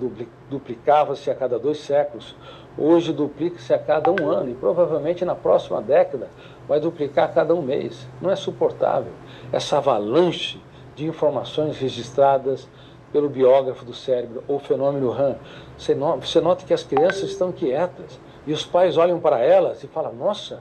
duplicava-se 0.48 1.28
a 1.28 1.34
cada 1.34 1.58
dois 1.58 1.78
séculos. 1.78 2.36
Hoje 2.78 3.12
duplica-se 3.12 3.74
a 3.74 3.78
cada 3.78 4.12
um 4.12 4.30
ano 4.30 4.50
e 4.50 4.54
provavelmente 4.54 5.24
na 5.24 5.34
próxima 5.34 5.82
década 5.82 6.28
vai 6.68 6.78
duplicar 6.78 7.24
a 7.24 7.32
cada 7.32 7.52
um 7.52 7.62
mês. 7.62 8.08
Não 8.22 8.30
é 8.30 8.36
suportável 8.36 9.10
essa 9.50 9.78
avalanche 9.78 10.60
de 10.94 11.04
informações 11.04 11.76
registradas 11.76 12.68
pelo 13.12 13.28
biógrafo 13.28 13.84
do 13.84 13.94
cérebro, 13.94 14.44
ou 14.46 14.58
fenômeno 14.58 15.10
RAM. 15.10 15.36
Você, 15.78 15.94
você 15.94 16.40
nota 16.40 16.64
que 16.64 16.74
as 16.74 16.82
crianças 16.82 17.30
estão 17.30 17.52
quietas 17.52 18.18
e 18.46 18.52
os 18.52 18.66
pais 18.66 18.96
olham 18.96 19.20
para 19.20 19.38
elas 19.38 19.82
e 19.84 19.86
falam: 19.86 20.12
Nossa, 20.12 20.60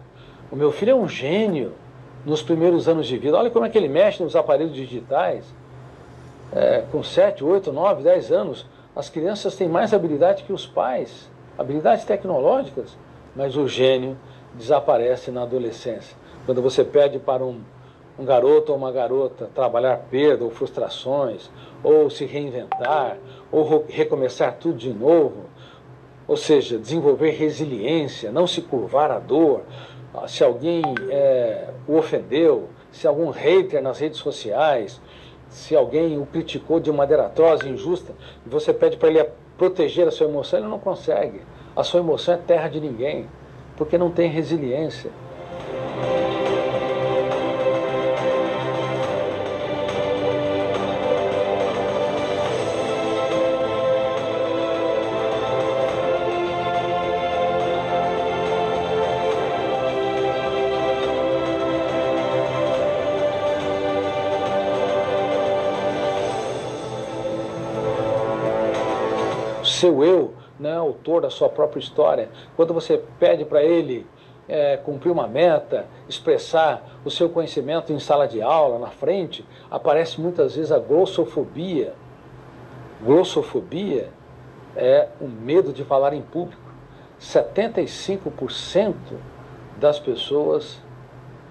o 0.52 0.56
meu 0.56 0.72
filho 0.72 0.92
é 0.92 0.96
um 0.96 1.08
gênio 1.08 1.74
nos 2.24 2.42
primeiros 2.42 2.88
anos 2.88 3.08
de 3.08 3.18
vida. 3.18 3.38
Olha 3.38 3.50
como 3.50 3.66
é 3.66 3.70
que 3.70 3.78
ele 3.78 3.90
mexe 3.90 4.22
nos 4.22 4.36
aparelhos 4.36 4.74
digitais. 4.74 5.46
É, 6.54 6.84
com 6.92 7.04
7, 7.04 7.44
8, 7.44 7.74
9, 7.74 8.04
10 8.04 8.32
anos, 8.32 8.66
as 8.96 9.10
crianças 9.10 9.56
têm 9.56 9.68
mais 9.68 9.94
habilidade 9.94 10.44
que 10.44 10.54
os 10.54 10.66
pais, 10.66 11.30
habilidades 11.58 12.06
tecnológicas, 12.06 12.98
mas 13.36 13.58
o 13.58 13.68
gênio 13.68 14.18
desaparece 14.54 15.30
na 15.30 15.44
adolescência. 15.44 16.16
Quando 16.46 16.62
você 16.62 16.86
pede 16.86 17.20
para 17.20 17.44
um, 17.44 17.62
um 18.18 18.24
garoto 18.24 18.72
ou 18.72 18.78
uma 18.78 18.92
garota 18.92 19.50
trabalhar 19.54 19.98
perda 20.10 20.46
ou 20.46 20.50
frustrações, 20.50 21.50
ou 21.84 22.10
se 22.10 22.26
reinventar, 22.26 23.18
ou 23.52 23.86
recomeçar 23.88 24.58
tudo 24.60 24.78
de 24.78 24.94
novo. 24.94 25.46
Ou 26.28 26.36
seja, 26.36 26.78
desenvolver 26.78 27.32
resiliência, 27.32 28.32
não 28.32 28.46
se 28.46 28.62
curvar 28.62 29.12
à 29.12 29.20
dor. 29.20 29.62
Ah, 30.14 30.28
se 30.28 30.44
alguém 30.44 30.82
é, 31.10 31.70
o 31.88 31.96
ofendeu, 31.96 32.70
se 32.92 33.08
algum 33.08 33.30
hater 33.30 33.82
nas 33.82 34.00
redes 34.00 34.20
sociais, 34.20 35.00
se 35.50 35.76
alguém 35.76 36.18
o 36.18 36.26
criticou 36.26 36.80
de 36.80 36.92
maneira 36.92 37.28
atroz 37.28 37.62
e 37.62 37.70
injusta, 37.70 38.14
e 38.46 38.50
você 38.50 38.74
pede 38.74 38.98
para 38.98 39.10
ele 39.10 39.26
proteger 39.58 40.08
a 40.08 40.12
sua 40.12 40.28
emoção, 40.28 40.60
ele 40.60 40.68
não 40.68 40.80
consegue. 40.80 41.42
A 41.76 41.84
sua 41.84 42.00
emoção 42.00 42.34
é 42.34 42.38
terra 42.38 42.68
de 42.68 42.82
ninguém, 42.82 43.28
porque 43.78 43.98
não 43.98 44.12
tem 44.12 44.30
resiliência. 44.30 45.12
Seu 69.78 70.04
eu 70.04 70.34
não 70.60 70.70
é 70.70 70.76
autor 70.76 71.22
da 71.22 71.30
sua 71.30 71.50
própria 71.50 71.80
história. 71.80 72.30
Quando 72.56 72.74
você 72.74 73.02
pede 73.20 73.46
para 73.46 73.64
ele 73.64 74.06
é, 74.48 74.78
cumprir 74.78 75.12
uma 75.12 75.28
meta, 75.28 75.86
expressar 76.08 77.00
o 77.06 77.12
seu 77.12 77.30
conhecimento 77.30 77.94
em 77.94 78.00
sala 78.00 78.28
de 78.28 78.42
aula, 78.42 78.80
na 78.80 78.90
frente, 78.90 79.46
aparece 79.70 80.20
muitas 80.20 80.56
vezes 80.56 80.72
a 80.72 80.80
glossofobia. 80.80 81.94
Glossofobia 83.02 84.10
é 84.76 85.10
o 85.22 85.28
medo 85.28 85.72
de 85.72 85.84
falar 85.84 86.14
em 86.14 86.22
público. 86.22 86.62
75% 87.22 88.96
das 89.78 90.00
pessoas 90.00 90.80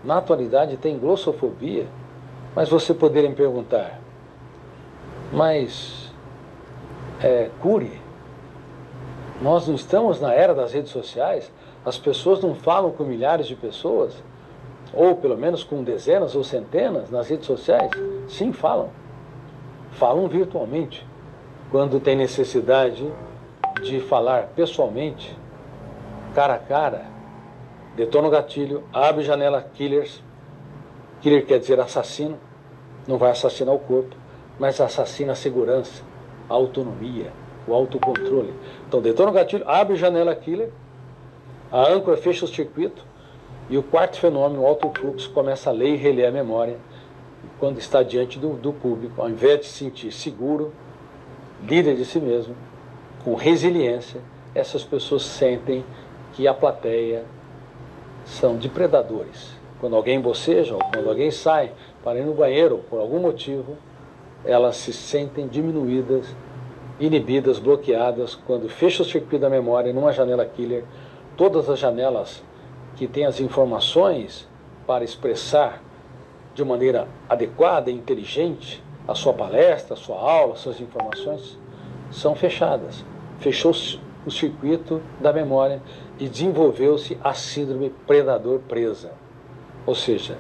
na 0.03 0.19
atualidade 0.19 0.77
têm 0.77 0.99
glossofobia. 0.99 1.87
Mas 2.55 2.69
você 2.69 2.95
poderia 2.95 3.29
me 3.29 3.37
perguntar, 3.37 4.01
mas 5.31 6.11
é, 7.23 7.51
cure 7.61 8.06
nós 9.41 9.69
não 9.69 9.75
estamos 9.75 10.21
na 10.21 10.33
era 10.33 10.55
das 10.55 10.73
redes 10.73 10.91
sociais, 10.91 11.53
as 11.85 11.99
pessoas 11.99 12.41
não 12.41 12.55
falam 12.55 12.91
com 12.91 13.05
milhares 13.05 13.47
de 13.47 13.55
pessoas, 13.55 14.23
ou 14.93 15.17
pelo 15.17 15.37
menos 15.37 15.63
com 15.63 15.83
dezenas 15.83 16.35
ou 16.35 16.43
centenas 16.43 17.11
nas 17.11 17.29
redes 17.29 17.47
sociais? 17.47 17.91
Sim, 18.29 18.53
falam. 18.53 18.91
Falam 19.93 20.27
virtualmente. 20.29 21.07
Quando 21.71 22.01
tem 22.01 22.17
necessidade 22.17 23.11
de 23.83 24.01
falar 24.01 24.49
pessoalmente, 24.55 25.37
cara 26.35 26.55
a 26.55 26.59
cara, 26.59 27.07
detona 27.95 28.29
o 28.29 28.31
gatilho, 28.31 28.85
abre 28.93 29.25
janela 29.25 29.63
killers. 29.75 30.23
Killer 31.21 31.45
quer 31.45 31.59
dizer 31.59 31.81
assassino, 31.81 32.39
não 33.07 33.19
vai 33.19 33.31
assassinar 33.31 33.75
o 33.75 33.79
corpo, 33.79 34.15
mas 34.59 34.81
assassina 34.81 35.33
a 35.33 35.37
segurança, 35.37 36.03
a 36.49 36.55
autonomia, 36.55 37.33
o 37.67 37.75
autocontrole. 37.75 38.55
Então, 38.89 39.01
detona 39.01 39.31
o 39.31 39.35
gatilho, 39.35 39.69
abre 39.69 39.97
janela 39.97 40.35
killer, 40.35 40.71
a 41.71 41.89
âncora 41.89 42.17
fecha 42.17 42.45
o 42.45 42.49
circuito, 42.49 43.05
e 43.69 43.77
o 43.77 43.83
quarto 43.83 44.19
fenômeno, 44.19 44.63
o 44.63 44.67
autofluxo, 44.67 45.31
começa 45.31 45.71
a 45.71 45.73
ler 45.73 45.95
e 45.95 45.97
reler 45.97 46.29
a 46.29 46.31
memória 46.31 46.79
quando 47.59 47.79
está 47.79 48.03
diante 48.03 48.39
do, 48.39 48.51
do 48.51 48.73
público, 48.73 49.21
ao 49.21 49.29
invés 49.29 49.61
de 49.61 49.67
se 49.67 49.85
sentir 49.85 50.13
seguro, 50.13 50.73
líder 51.67 51.97
de 51.97 52.05
si 52.05 52.21
mesmo, 52.21 52.55
com 53.25 53.35
resiliência, 53.35 54.21
essas 54.55 54.85
pessoas 54.85 55.23
sentem 55.23 55.85
que 56.33 56.47
a 56.47 56.55
plateia 56.55 57.25
são 58.25 58.57
depredadores. 58.57 59.53
Quando 59.81 59.97
alguém 59.97 60.21
boceja, 60.21 60.75
ou 60.75 60.81
quando 60.81 61.09
alguém 61.09 61.31
sai 61.31 61.73
para 62.05 62.19
ir 62.19 62.25
no 62.25 62.35
banheiro, 62.35 62.79
por 62.89 63.01
algum 63.01 63.19
motivo, 63.19 63.77
elas 64.45 64.77
se 64.77 64.93
sentem 64.93 65.49
diminuídas 65.49 66.27
inibidas, 66.99 67.59
bloqueadas, 67.59 68.35
quando 68.35 68.69
fecha 68.69 69.03
o 69.03 69.07
circuito 69.07 69.39
da 69.39 69.51
memória 69.51 69.93
numa 69.93 70.13
janela 70.13 70.47
killer, 70.47 70.85
todas 71.37 71.69
as 71.69 71.79
janelas 71.79 72.43
que 72.97 73.07
têm 73.07 73.27
as 73.27 73.41
informações 73.41 74.49
para 74.87 75.05
expressar 75.05 75.83
de 76.55 76.65
maneira 76.65 77.07
adequada 77.29 77.91
e 77.91 77.95
inteligente 77.95 78.83
a 79.07 79.15
sua 79.15 79.35
palestra, 79.35 79.95
a 79.95 79.97
sua 79.97 80.19
aula, 80.19 80.57
suas 80.57 80.81
informações, 80.81 81.59
são 82.11 82.35
fechadas. 82.35 83.05
Fechou-se 83.39 84.01
o 84.25 84.31
circuito 84.31 85.01
da 85.21 85.33
memória 85.33 85.83
e 86.19 86.29
desenvolveu-se 86.29 87.19
a 87.23 87.35
síndrome 87.35 87.91
predador-presa. 88.07 89.13
Ou 89.85 89.95
seja, 89.95 90.39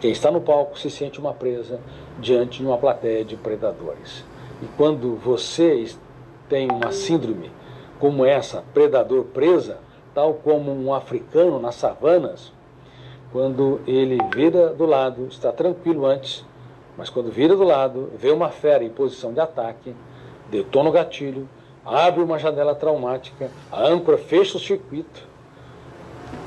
quem 0.00 0.10
está 0.10 0.30
no 0.30 0.40
palco 0.40 0.78
se 0.78 0.90
sente 0.90 1.18
uma 1.18 1.32
presa 1.32 1.80
diante 2.18 2.58
de 2.58 2.66
uma 2.66 2.76
plateia 2.76 3.24
de 3.24 3.36
predadores. 3.36 4.24
E 4.60 4.66
quando 4.76 5.14
você 5.16 5.86
tem 6.48 6.68
uma 6.70 6.90
síndrome 6.90 7.50
como 8.00 8.24
essa, 8.24 8.64
predador 8.72 9.24
presa, 9.24 9.78
tal 10.14 10.34
como 10.34 10.72
um 10.72 10.92
africano 10.92 11.60
nas 11.60 11.76
savanas, 11.76 12.52
quando 13.32 13.80
ele 13.86 14.18
vira 14.34 14.68
do 14.68 14.86
lado, 14.86 15.26
está 15.26 15.52
tranquilo 15.52 16.06
antes, 16.06 16.44
mas 16.96 17.10
quando 17.10 17.30
vira 17.30 17.54
do 17.54 17.62
lado, 17.62 18.10
vê 18.16 18.30
uma 18.30 18.48
fera 18.48 18.82
em 18.82 18.90
posição 18.90 19.32
de 19.32 19.40
ataque, 19.40 19.94
detona 20.50 20.88
o 20.88 20.92
gatilho, 20.92 21.48
abre 21.84 22.22
uma 22.22 22.38
janela 22.38 22.74
traumática, 22.74 23.50
a 23.70 23.86
âncora 23.86 24.18
fecha 24.18 24.56
o 24.56 24.60
circuito, 24.60 25.26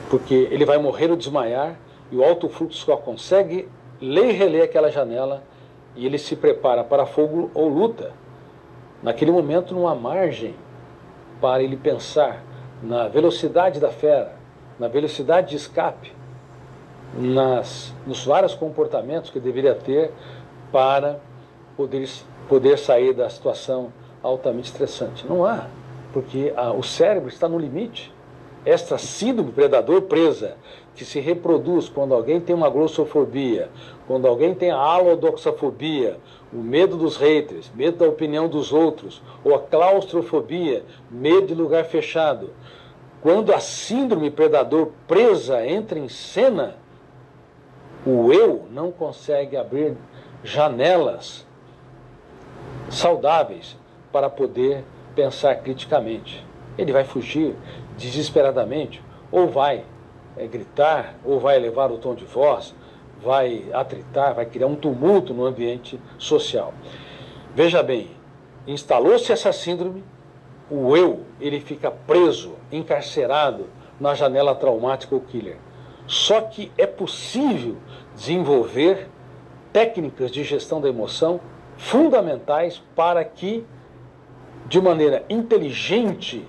porque 0.10 0.50
ele 0.52 0.66
vai 0.66 0.78
morrer 0.78 1.10
ou 1.10 1.16
desmaiar 1.16 1.80
e 2.12 2.18
o 2.18 2.24
alto 2.24 2.50
fluxo 2.50 2.86
só 2.86 2.98
consegue 2.98 3.70
ler 4.02 4.30
e 4.30 4.34
reler 4.34 4.64
aquela 4.64 4.92
janela 4.92 5.44
e 5.96 6.06
ele 6.06 6.18
se 6.18 6.36
prepara 6.36 6.84
para 6.84 7.06
fogo 7.06 7.50
ou 7.54 7.68
luta. 7.68 8.12
Naquele 9.04 9.32
momento 9.32 9.74
não 9.74 9.88
há 9.88 9.96
margem 9.96 10.56
para 11.40 11.64
ele 11.64 11.76
pensar 11.76 12.44
na 12.82 13.08
velocidade 13.08 13.80
da 13.80 13.90
fera, 13.90 14.36
na 14.80 14.88
velocidade 14.88 15.50
de 15.50 15.56
escape, 15.56 16.14
nas, 17.14 17.94
nos 18.06 18.26
vários 18.26 18.54
comportamentos 18.54 19.30
que 19.30 19.40
deveria 19.40 19.76
ter 19.76 20.12
para 20.72 21.20
poder, 21.76 22.08
poder 22.48 22.78
sair 22.78 23.14
da 23.14 23.30
situação 23.30 23.92
altamente 24.24 24.72
estressante. 24.72 25.26
Não 25.28 25.46
há, 25.46 25.68
porque 26.14 26.54
a, 26.56 26.72
o 26.72 26.84
cérebro 26.84 27.30
está 27.30 27.48
no 27.48 27.58
limite. 27.58 28.14
Esta 28.66 28.98
síndrome 28.98 29.52
predador 29.52 30.04
presa, 30.04 30.56
que 30.96 31.04
se 31.04 31.20
reproduz 31.20 31.90
quando 31.90 32.14
alguém 32.14 32.40
tem 32.40 32.56
uma 32.56 32.70
glossofobia, 32.70 33.70
quando 34.08 34.28
alguém 34.28 34.54
tem 34.54 34.72
a 34.72 34.78
alodoxafobia, 34.78 36.20
o 36.54 36.58
medo 36.58 36.98
dos 36.98 37.18
haters, 37.18 37.72
medo 37.74 37.98
da 37.98 38.08
opinião 38.08 38.48
dos 38.48 38.72
outros, 38.72 39.22
ou 39.44 39.56
a 39.56 39.60
claustrofobia, 39.60 40.84
medo 41.10 41.48
de 41.48 41.56
lugar 41.56 41.86
fechado. 41.86 42.52
Quando 43.22 43.54
a 43.54 43.60
síndrome 43.60 44.30
predador 44.30 44.92
presa 45.08 45.66
entra 45.66 45.98
em 45.98 46.10
cena, 46.10 46.76
o 48.06 48.34
eu 48.34 48.66
não 48.72 48.92
consegue 48.92 49.56
abrir 49.56 49.96
janelas 50.44 51.48
saudáveis 52.90 53.78
para 54.12 54.30
poder 54.30 54.84
pensar 55.16 55.56
criticamente. 55.56 56.51
Ele 56.78 56.92
vai 56.92 57.04
fugir 57.04 57.56
desesperadamente, 57.98 59.02
ou 59.32 59.48
vai 59.48 59.84
é, 60.38 60.48
gritar, 60.48 61.16
ou 61.24 61.40
vai 61.40 61.56
elevar 61.56 61.92
o 61.92 61.98
tom 61.98 62.16
de 62.16 62.26
voz, 62.26 62.74
vai 63.24 63.66
atritar, 63.74 64.34
vai 64.34 64.46
criar 64.46 64.68
um 64.68 64.76
tumulto 64.76 65.34
no 65.34 65.46
ambiente 65.46 66.00
social. 66.18 66.74
Veja 67.54 67.84
bem, 67.84 68.10
instalou-se 68.66 69.32
essa 69.32 69.52
síndrome, 69.52 70.04
o 70.70 70.96
eu 70.96 71.22
ele 71.40 71.60
fica 71.60 71.92
preso, 71.92 72.54
encarcerado 72.72 73.68
na 74.00 74.16
janela 74.16 74.56
traumática 74.56 75.14
ou 75.14 75.22
killer. 75.22 75.58
Só 76.08 76.42
que 76.42 76.72
é 76.78 76.88
possível 76.88 77.78
desenvolver 78.16 79.08
técnicas 79.72 80.32
de 80.32 80.44
gestão 80.44 80.82
da 80.82 80.90
emoção 80.90 81.40
fundamentais 81.78 82.82
para 82.96 83.24
que, 83.24 83.66
de 84.68 84.82
maneira 84.82 85.24
inteligente, 85.30 86.46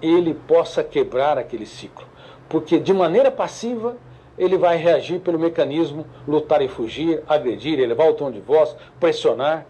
ele 0.00 0.34
possa 0.34 0.82
quebrar 0.82 1.38
aquele 1.38 1.66
ciclo. 1.66 2.06
Porque 2.48 2.78
de 2.78 2.92
maneira 2.92 3.30
passiva, 3.30 3.96
ele 4.38 4.56
vai 4.56 4.76
reagir 4.76 5.20
pelo 5.20 5.38
mecanismo 5.38 6.06
lutar 6.26 6.62
e 6.62 6.68
fugir, 6.68 7.22
agredir, 7.28 7.78
elevar 7.78 8.08
o 8.08 8.14
tom 8.14 8.30
de 8.30 8.40
voz, 8.40 8.74
pressionar, 9.00 9.66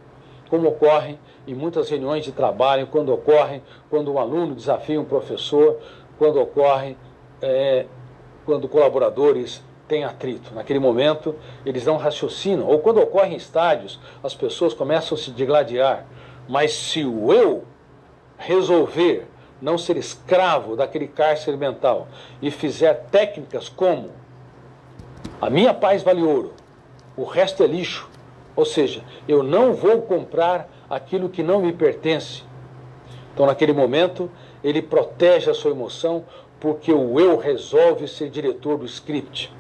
como 0.49 0.69
ocorre 0.69 1.19
em 1.47 1.55
muitas 1.55 1.89
reuniões 1.89 2.25
de 2.25 2.33
trabalho, 2.33 2.87
quando 2.87 3.13
ocorre 3.13 3.63
quando 3.91 4.13
um 4.13 4.19
aluno 4.19 4.55
desafia 4.55 5.01
um 5.01 5.05
professor, 5.05 5.79
quando 6.19 6.41
ocorre 6.41 6.97
é, 7.41 7.87
quando 8.45 8.69
colaboradores 8.69 9.63
têm 9.87 10.05
atrito. 10.05 10.55
Naquele 10.55 10.79
momento, 10.79 11.35
eles 11.65 11.87
não 11.87 11.97
raciocinam. 11.97 12.67
Ou 12.67 12.79
quando 12.79 13.01
ocorre 13.01 13.35
em 13.35 13.37
estádios, 13.37 13.99
as 14.23 14.35
pessoas 14.35 14.75
começam 14.75 15.17
a 15.17 15.21
se 15.21 15.31
digladiar. 15.31 16.07
Mas 16.49 16.73
se 16.73 17.05
o 17.05 17.33
eu 17.33 17.65
resolver 18.37 19.27
não 19.61 19.77
ser 19.77 19.97
escravo 19.97 20.77
daquele 20.77 21.09
cárcere 21.09 21.57
mental 21.57 22.09
e 22.41 22.51
fizer 22.51 23.07
técnicas 23.11 23.69
como 23.69 24.11
a 25.41 25.49
minha 25.49 25.73
paz 25.73 26.03
vale 26.03 26.23
ouro, 26.23 26.53
o 27.17 27.25
resto 27.25 27.63
é 27.63 27.67
lixo, 27.67 28.09
ou 28.57 28.65
seja, 28.65 29.03
eu 29.29 29.43
não 29.43 29.73
vou 29.73 30.03
comprar 30.03 30.69
aquilo 30.91 31.29
que 31.29 31.43
não 31.43 31.61
me 31.61 31.73
pertence. 31.73 32.43
Então, 33.33 33.47
naquele 33.47 33.73
momento, 33.73 34.31
ele 34.65 34.83
protege 34.83 35.51
a 35.51 35.55
sua 35.55 35.71
emoção 35.71 36.25
porque 36.59 36.93
o 36.93 37.21
eu 37.21 37.37
resolve 37.37 38.09
ser 38.09 38.31
diretor 38.31 38.79
do 38.79 38.85
script. 38.85 39.53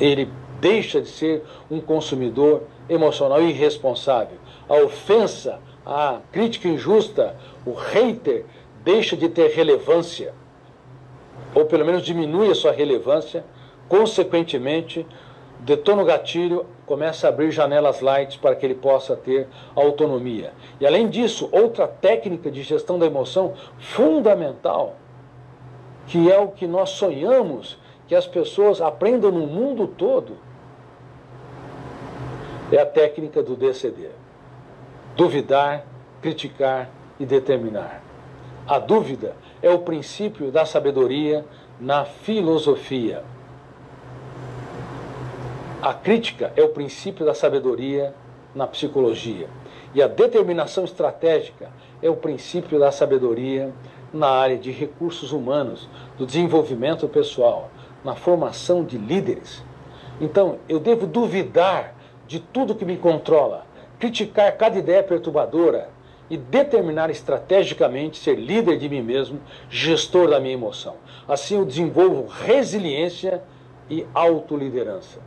Ele 0.00 0.28
deixa 0.60 1.00
de 1.00 1.08
ser 1.08 1.44
um 1.70 1.80
consumidor 1.80 2.64
emocional 2.88 3.40
irresponsável. 3.40 4.38
A 4.68 4.74
ofensa, 4.82 5.60
a 5.86 6.18
crítica 6.32 6.66
injusta, 6.66 7.36
o 7.64 7.72
hater 7.72 8.44
deixa 8.88 9.14
de 9.14 9.28
ter 9.28 9.50
relevância, 9.50 10.32
ou 11.54 11.66
pelo 11.66 11.84
menos 11.84 12.02
diminui 12.02 12.50
a 12.50 12.54
sua 12.54 12.72
relevância, 12.72 13.44
consequentemente, 13.86 15.06
detona 15.60 16.00
o 16.00 16.06
gatilho, 16.06 16.64
começa 16.86 17.26
a 17.26 17.28
abrir 17.28 17.50
janelas 17.50 18.00
light 18.00 18.38
para 18.38 18.56
que 18.56 18.64
ele 18.64 18.74
possa 18.74 19.14
ter 19.14 19.46
autonomia. 19.76 20.54
E 20.80 20.86
além 20.86 21.06
disso, 21.06 21.50
outra 21.52 21.86
técnica 21.86 22.50
de 22.50 22.62
gestão 22.62 22.98
da 22.98 23.04
emoção 23.04 23.52
fundamental, 23.78 24.96
que 26.06 26.32
é 26.32 26.38
o 26.38 26.48
que 26.48 26.66
nós 26.66 26.88
sonhamos 26.88 27.78
que 28.06 28.14
as 28.14 28.26
pessoas 28.26 28.80
aprendam 28.80 29.30
no 29.30 29.46
mundo 29.46 29.86
todo, 29.86 30.38
é 32.72 32.78
a 32.78 32.86
técnica 32.86 33.42
do 33.42 33.54
DCD. 33.54 34.08
Duvidar, 35.14 35.84
criticar 36.22 36.88
e 37.20 37.26
determinar. 37.26 38.07
A 38.68 38.78
dúvida 38.78 39.34
é 39.62 39.70
o 39.70 39.78
princípio 39.78 40.52
da 40.52 40.66
sabedoria 40.66 41.42
na 41.80 42.04
filosofia. 42.04 43.24
A 45.80 45.94
crítica 45.94 46.52
é 46.54 46.62
o 46.62 46.68
princípio 46.68 47.24
da 47.24 47.32
sabedoria 47.32 48.12
na 48.54 48.66
psicologia. 48.66 49.48
E 49.94 50.02
a 50.02 50.06
determinação 50.06 50.84
estratégica 50.84 51.70
é 52.02 52.10
o 52.10 52.16
princípio 52.16 52.78
da 52.78 52.92
sabedoria 52.92 53.72
na 54.12 54.28
área 54.28 54.58
de 54.58 54.70
recursos 54.70 55.32
humanos, 55.32 55.88
do 56.18 56.26
desenvolvimento 56.26 57.08
pessoal, 57.08 57.70
na 58.04 58.14
formação 58.14 58.84
de 58.84 58.98
líderes. 58.98 59.64
Então, 60.20 60.58
eu 60.68 60.78
devo 60.78 61.06
duvidar 61.06 61.94
de 62.26 62.38
tudo 62.38 62.74
que 62.74 62.84
me 62.84 62.98
controla, 62.98 63.64
criticar 63.98 64.54
cada 64.58 64.78
ideia 64.78 65.02
perturbadora, 65.02 65.88
e 66.30 66.36
determinar 66.36 67.10
estrategicamente 67.10 68.18
ser 68.18 68.34
líder 68.36 68.78
de 68.78 68.88
mim 68.88 69.02
mesmo, 69.02 69.40
gestor 69.70 70.28
da 70.28 70.38
minha 70.38 70.54
emoção. 70.54 70.96
Assim 71.26 71.56
eu 71.56 71.64
desenvolvo 71.64 72.26
resiliência 72.26 73.42
e 73.88 74.06
autoliderança. 74.14 75.20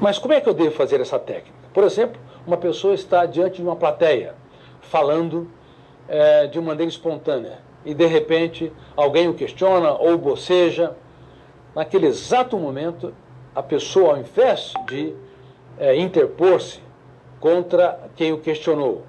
Mas 0.00 0.18
como 0.18 0.32
é 0.32 0.40
que 0.40 0.48
eu 0.48 0.54
devo 0.54 0.70
fazer 0.70 1.00
essa 1.00 1.18
técnica? 1.18 1.58
Por 1.74 1.84
exemplo, 1.84 2.20
uma 2.46 2.56
pessoa 2.56 2.94
está 2.94 3.26
diante 3.26 3.56
de 3.56 3.62
uma 3.62 3.76
plateia, 3.76 4.34
falando 4.80 5.50
é, 6.08 6.46
de 6.46 6.58
uma 6.58 6.68
maneira 6.68 6.90
espontânea, 6.90 7.58
e 7.84 7.94
de 7.94 8.06
repente 8.06 8.72
alguém 8.96 9.28
o 9.28 9.34
questiona 9.34 9.92
ou 9.92 10.16
boceja. 10.16 10.96
Naquele 11.74 12.06
exato 12.06 12.56
momento, 12.56 13.14
a 13.54 13.62
pessoa, 13.62 14.14
ao 14.14 14.18
invés 14.18 14.72
de 14.86 15.14
é, 15.78 15.96
interpor-se 15.96 16.80
contra 17.38 18.10
quem 18.16 18.32
o 18.32 18.38
questionou, 18.38 19.04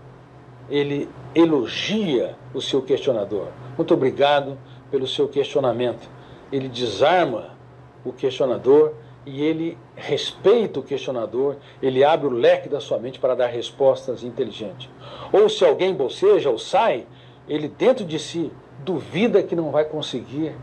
ele 0.71 1.09
elogia 1.35 2.35
o 2.53 2.61
seu 2.61 2.81
questionador. 2.81 3.49
Muito 3.77 3.93
obrigado 3.93 4.57
pelo 4.89 5.05
seu 5.05 5.27
questionamento. 5.27 6.09
Ele 6.51 6.67
desarma 6.67 7.55
o 8.03 8.11
questionador 8.11 8.93
e 9.25 9.43
ele 9.43 9.77
respeita 9.95 10.79
o 10.79 10.83
questionador, 10.83 11.57
ele 11.81 12.03
abre 12.03 12.25
o 12.25 12.31
leque 12.31 12.67
da 12.67 12.79
sua 12.79 12.97
mente 12.97 13.19
para 13.19 13.35
dar 13.35 13.47
respostas 13.47 14.23
inteligentes. 14.23 14.89
Ou 15.31 15.47
se 15.47 15.63
alguém 15.63 15.93
boceja 15.93 16.49
ou 16.49 16.57
sai, 16.57 17.05
ele 17.47 17.67
dentro 17.67 18.03
de 18.03 18.17
si 18.17 18.51
duvida 18.79 19.43
que 19.43 19.55
não 19.55 19.69
vai 19.69 19.85
conseguir 19.85 20.55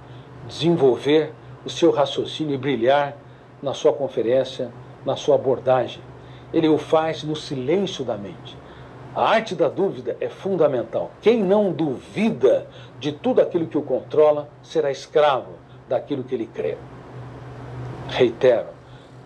desenvolver 0.48 1.32
o 1.64 1.70
seu 1.70 1.92
raciocínio 1.92 2.54
e 2.54 2.58
brilhar 2.58 3.16
na 3.62 3.74
sua 3.74 3.92
conferência, 3.92 4.72
na 5.04 5.14
sua 5.14 5.36
abordagem. 5.36 6.02
Ele 6.52 6.68
o 6.68 6.78
faz 6.78 7.22
no 7.22 7.36
silêncio 7.36 8.04
da 8.04 8.16
mente. 8.16 8.57
A 9.18 9.30
arte 9.30 9.56
da 9.56 9.68
dúvida 9.68 10.16
é 10.20 10.28
fundamental. 10.28 11.10
Quem 11.20 11.42
não 11.42 11.72
duvida 11.72 12.68
de 13.00 13.10
tudo 13.10 13.40
aquilo 13.40 13.66
que 13.66 13.76
o 13.76 13.82
controla 13.82 14.48
será 14.62 14.92
escravo 14.92 15.54
daquilo 15.88 16.22
que 16.22 16.36
ele 16.36 16.46
crê. 16.46 16.76
Reitero, 18.10 18.68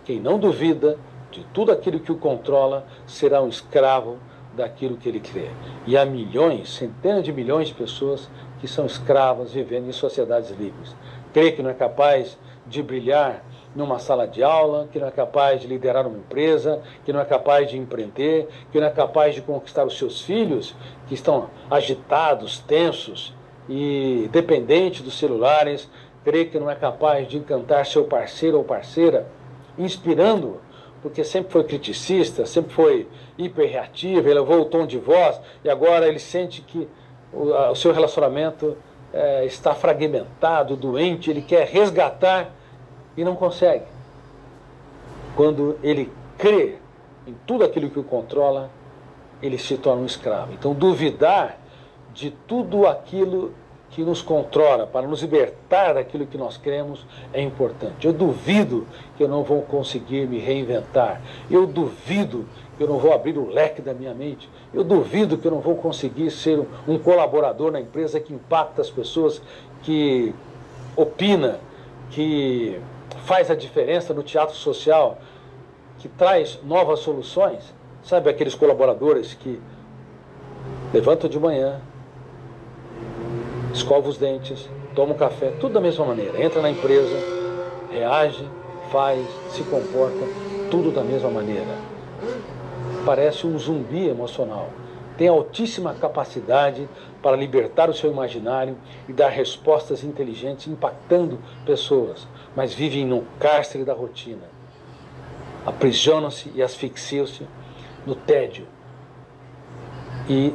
quem 0.03 0.19
não 0.19 0.39
duvida 0.39 0.97
de 1.29 1.43
tudo 1.53 1.71
aquilo 1.71 1.99
que 1.99 2.11
o 2.11 2.17
controla 2.17 2.87
será 3.05 3.39
um 3.43 3.47
escravo 3.47 4.17
daquilo 4.55 4.97
que 4.97 5.07
ele 5.07 5.19
crê. 5.19 5.51
E 5.85 5.95
há 5.95 6.03
milhões, 6.03 6.73
centenas 6.73 7.23
de 7.23 7.31
milhões 7.31 7.67
de 7.67 7.75
pessoas 7.75 8.27
que 8.59 8.67
são 8.67 8.87
escravas 8.87 9.53
vivendo 9.53 9.87
em 9.87 9.93
sociedades 9.93 10.49
livres. 10.49 10.95
Crê 11.31 11.51
que 11.51 11.61
não 11.61 11.69
é 11.69 11.75
capaz 11.75 12.35
de 12.65 12.81
brilhar 12.81 13.45
numa 13.75 13.99
sala 13.99 14.27
de 14.27 14.43
aula, 14.43 14.87
que 14.91 14.99
não 14.99 15.07
é 15.07 15.11
capaz 15.11 15.61
de 15.61 15.67
liderar 15.67 16.05
uma 16.05 16.17
empresa, 16.17 16.81
que 17.03 17.11
não 17.11 17.19
é 17.19 17.25
capaz 17.25 17.69
de 17.69 17.77
empreender, 17.77 18.47
que 18.71 18.79
não 18.79 18.87
é 18.87 18.91
capaz 18.91 19.33
de 19.33 19.41
conquistar 19.41 19.85
os 19.85 19.97
seus 19.97 20.21
filhos, 20.21 20.75
que 21.07 21.13
estão 21.13 21.49
agitados, 21.69 22.59
tensos 22.59 23.33
e 23.67 24.29
dependentes 24.31 25.01
dos 25.01 25.17
celulares, 25.17 25.89
crê 26.23 26.45
que 26.45 26.59
não 26.59 26.69
é 26.69 26.75
capaz 26.75 27.27
de 27.27 27.37
encantar 27.37 27.85
seu 27.85 28.05
parceiro 28.05 28.57
ou 28.57 28.63
parceira, 28.63 29.27
inspirando-o, 29.77 30.61
porque 31.01 31.23
sempre 31.23 31.51
foi 31.51 31.63
criticista, 31.63 32.45
sempre 32.45 32.73
foi 32.73 33.07
hiperreativo, 33.37 34.29
elevou 34.29 34.61
o 34.61 34.65
tom 34.65 34.85
de 34.85 34.97
voz 34.97 35.39
e 35.63 35.69
agora 35.69 36.07
ele 36.07 36.19
sente 36.19 36.61
que 36.61 36.87
o, 37.33 37.53
a, 37.53 37.71
o 37.71 37.75
seu 37.75 37.91
relacionamento 37.91 38.77
é, 39.11 39.45
está 39.45 39.73
fragmentado, 39.73 40.75
doente, 40.75 41.29
ele 41.29 41.41
quer 41.41 41.67
resgatar 41.67 42.53
e 43.15 43.23
não 43.23 43.35
consegue. 43.35 43.85
Quando 45.35 45.77
ele 45.81 46.11
crê 46.37 46.75
em 47.25 47.35
tudo 47.45 47.63
aquilo 47.63 47.89
que 47.89 47.99
o 47.99 48.03
controla, 48.03 48.69
ele 49.41 49.57
se 49.57 49.77
torna 49.77 50.01
um 50.01 50.05
escravo. 50.05 50.53
Então, 50.53 50.73
duvidar 50.73 51.57
de 52.13 52.31
tudo 52.47 52.87
aquilo 52.87 53.53
que 53.89 54.03
nos 54.03 54.21
controla, 54.21 54.87
para 54.87 55.07
nos 55.07 55.21
libertar 55.21 55.93
daquilo 55.93 56.25
que 56.25 56.37
nós 56.37 56.57
cremos, 56.57 57.05
é 57.31 57.41
importante. 57.41 58.07
Eu 58.07 58.13
duvido 58.13 58.87
que 59.15 59.23
eu 59.23 59.27
não 59.27 59.43
vou 59.43 59.61
conseguir 59.61 60.27
me 60.27 60.39
reinventar. 60.39 61.21
Eu 61.49 61.67
duvido 61.67 62.47
que 62.75 62.83
eu 62.83 62.87
não 62.87 62.97
vou 62.97 63.13
abrir 63.13 63.37
o 63.37 63.47
leque 63.47 63.81
da 63.81 63.93
minha 63.93 64.13
mente. 64.13 64.49
Eu 64.73 64.83
duvido 64.83 65.37
que 65.37 65.45
eu 65.45 65.51
não 65.51 65.59
vou 65.59 65.75
conseguir 65.75 66.31
ser 66.31 66.59
um 66.87 66.97
colaborador 66.97 67.71
na 67.71 67.79
empresa 67.79 68.19
que 68.19 68.33
impacta 68.33 68.81
as 68.81 68.89
pessoas, 68.89 69.39
que 69.83 70.33
opina, 70.95 71.59
que 72.09 72.79
faz 73.25 73.49
a 73.49 73.55
diferença 73.55 74.13
no 74.13 74.23
teatro 74.23 74.55
social, 74.55 75.17
que 75.99 76.07
traz 76.07 76.59
novas 76.63 76.99
soluções. 76.99 77.73
Sabe 78.03 78.29
aqueles 78.29 78.55
colaboradores 78.55 79.33
que 79.33 79.61
levantam 80.93 81.29
de 81.29 81.39
manhã, 81.39 81.79
escova 83.73 84.09
os 84.09 84.17
dentes, 84.17 84.69
toma 84.93 85.13
um 85.13 85.17
café, 85.17 85.51
tudo 85.59 85.73
da 85.73 85.81
mesma 85.81 86.05
maneira. 86.05 86.43
Entra 86.43 86.61
na 86.61 86.69
empresa, 86.69 87.15
reage, 87.89 88.47
faz, 88.91 89.25
se 89.49 89.63
comporta, 89.63 90.25
tudo 90.69 90.91
da 90.91 91.03
mesma 91.03 91.29
maneira. 91.29 91.77
Parece 93.05 93.47
um 93.47 93.57
zumbi 93.57 94.07
emocional. 94.07 94.69
Tem 95.17 95.27
altíssima 95.27 95.93
capacidade 95.93 96.87
para 97.21 97.37
libertar 97.37 97.89
o 97.89 97.93
seu 97.93 98.11
imaginário 98.11 98.75
e 99.07 99.13
dar 99.13 99.29
respostas 99.29 100.03
inteligentes, 100.03 100.67
impactando 100.67 101.39
pessoas, 101.65 102.27
mas 102.55 102.73
vivem 102.73 103.05
no 103.05 103.23
cárcere 103.39 103.83
da 103.83 103.93
rotina. 103.93 104.43
Aprisionam-se 105.65 106.51
e 106.53 106.61
asfixiam-se 106.61 107.47
no 108.05 108.15
tédio. 108.15 108.67
E, 110.29 110.53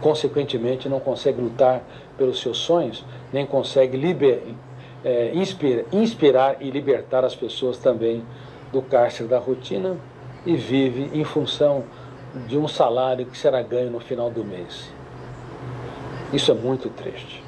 consequentemente, 0.00 0.88
não 0.88 1.00
conseguem 1.00 1.44
lutar 1.44 1.82
pelos 2.16 2.40
seus 2.40 2.58
sonhos, 2.58 3.04
nem 3.32 3.46
consegue 3.46 3.96
liber, 3.96 4.42
é, 5.04 5.32
inspira, 5.34 5.84
inspirar 5.92 6.56
e 6.60 6.70
libertar 6.70 7.24
as 7.24 7.34
pessoas 7.34 7.78
também 7.78 8.24
do 8.72 8.82
cárcere 8.82 9.28
da 9.28 9.38
rotina 9.38 9.96
e 10.44 10.56
vive 10.56 11.10
em 11.12 11.24
função 11.24 11.84
de 12.46 12.56
um 12.56 12.68
salário 12.68 13.26
que 13.26 13.36
será 13.36 13.62
ganho 13.62 13.90
no 13.90 14.00
final 14.00 14.30
do 14.30 14.44
mês. 14.44 14.90
Isso 16.32 16.50
é 16.50 16.54
muito 16.54 16.88
triste. 16.90 17.42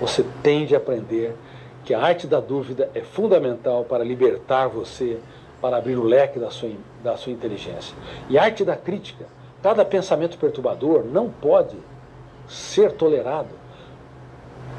Você 0.00 0.24
tem 0.42 0.66
de 0.66 0.74
aprender 0.74 1.36
que 1.84 1.92
a 1.92 2.00
arte 2.00 2.26
da 2.26 2.40
dúvida 2.40 2.90
é 2.94 3.00
fundamental 3.00 3.84
para 3.84 4.02
libertar 4.02 4.68
você, 4.68 5.18
para 5.60 5.76
abrir 5.76 5.96
o 5.96 6.04
leque 6.04 6.38
da 6.38 6.50
sua, 6.50 6.70
da 7.02 7.16
sua 7.16 7.32
inteligência. 7.32 7.96
E 8.28 8.38
a 8.38 8.44
arte 8.44 8.64
da 8.64 8.76
crítica, 8.76 9.26
cada 9.62 9.84
pensamento 9.84 10.38
perturbador 10.38 11.04
não 11.04 11.28
pode 11.28 11.76
ser 12.48 12.92
tolerado 12.92 13.64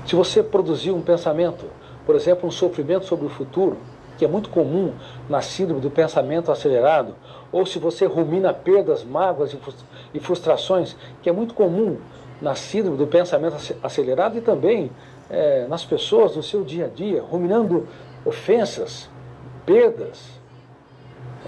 se 0.05 0.15
você 0.15 0.43
produzir 0.43 0.91
um 0.91 1.01
pensamento, 1.01 1.65
por 2.05 2.15
exemplo, 2.15 2.47
um 2.47 2.51
sofrimento 2.51 3.05
sobre 3.05 3.25
o 3.25 3.29
futuro, 3.29 3.77
que 4.17 4.23
é 4.23 4.27
muito 4.27 4.49
comum 4.49 4.93
na 5.27 5.41
síndrome 5.41 5.81
do 5.81 5.89
pensamento 5.89 6.51
acelerado, 6.51 7.15
ou 7.51 7.65
se 7.65 7.79
você 7.79 8.05
rumina 8.05 8.53
perdas, 8.53 9.03
mágoas 9.03 9.55
e 10.13 10.19
frustrações, 10.19 10.95
que 11.21 11.29
é 11.29 11.33
muito 11.33 11.53
comum 11.53 11.97
na 12.39 12.53
síndrome 12.53 12.97
do 12.97 13.07
pensamento 13.07 13.55
acelerado 13.81 14.37
e 14.37 14.41
também 14.41 14.91
é, 15.29 15.65
nas 15.67 15.83
pessoas 15.83 16.35
no 16.35 16.43
seu 16.43 16.63
dia 16.63 16.85
a 16.85 16.87
dia, 16.87 17.21
ruminando 17.21 17.87
ofensas, 18.23 19.09
perdas, 19.65 20.23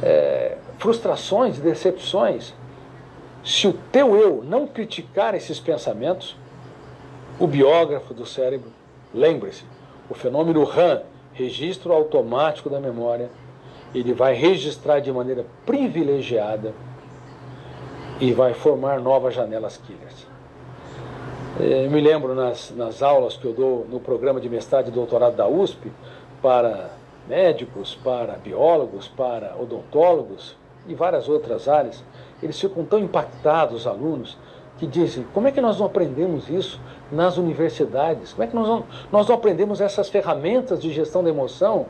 é, 0.01 0.57
frustrações, 0.77 1.59
decepções. 1.59 2.53
Se 3.43 3.67
o 3.67 3.73
teu 3.91 4.15
eu 4.15 4.43
não 4.43 4.67
criticar 4.67 5.33
esses 5.35 5.59
pensamentos, 5.59 6.35
o 7.39 7.47
biógrafo 7.47 8.13
do 8.13 8.25
cérebro, 8.25 8.71
lembre-se, 9.13 9.63
o 10.09 10.13
fenômeno 10.13 10.63
RAM, 10.63 11.01
registro 11.33 11.93
automático 11.93 12.69
da 12.69 12.79
memória, 12.79 13.29
ele 13.93 14.13
vai 14.13 14.33
registrar 14.33 14.99
de 14.99 15.11
maneira 15.11 15.45
privilegiada 15.65 16.73
e 18.19 18.33
vai 18.33 18.53
formar 18.53 18.99
novas 18.99 19.35
janelas 19.35 19.77
killers. 19.77 20.06
Eu 21.59 21.89
me 21.89 21.99
lembro 21.99 22.35
nas, 22.35 22.71
nas 22.75 23.01
aulas 23.01 23.35
que 23.35 23.43
eu 23.43 23.51
dou 23.51 23.87
no 23.89 23.99
programa 23.99 24.39
de 24.39 24.47
mestrado 24.47 24.89
e 24.89 24.91
doutorado 24.91 25.35
da 25.35 25.47
USP 25.47 25.91
para 26.39 26.91
médicos, 27.27 27.95
para 27.95 28.33
biólogos, 28.33 29.07
para 29.07 29.55
odontólogos 29.59 30.55
e 30.87 30.93
várias 30.93 31.27
outras 31.27 31.67
áreas, 31.67 32.03
eles 32.43 32.59
ficam 32.61 32.85
tão 32.85 32.99
impactados, 32.99 33.81
os 33.81 33.87
alunos, 33.87 34.37
que 34.77 34.85
dizem: 34.85 35.25
como 35.33 35.47
é 35.47 35.51
que 35.51 35.59
nós 35.59 35.79
não 35.79 35.87
aprendemos 35.87 36.47
isso 36.47 36.79
nas 37.11 37.37
universidades? 37.37 38.33
Como 38.33 38.43
é 38.43 38.47
que 38.47 38.55
nós 38.55 38.67
não, 38.67 38.83
nós 39.11 39.27
não 39.27 39.35
aprendemos 39.35 39.81
essas 39.81 40.09
ferramentas 40.09 40.79
de 40.79 40.93
gestão 40.93 41.23
da 41.23 41.29
emoção 41.31 41.87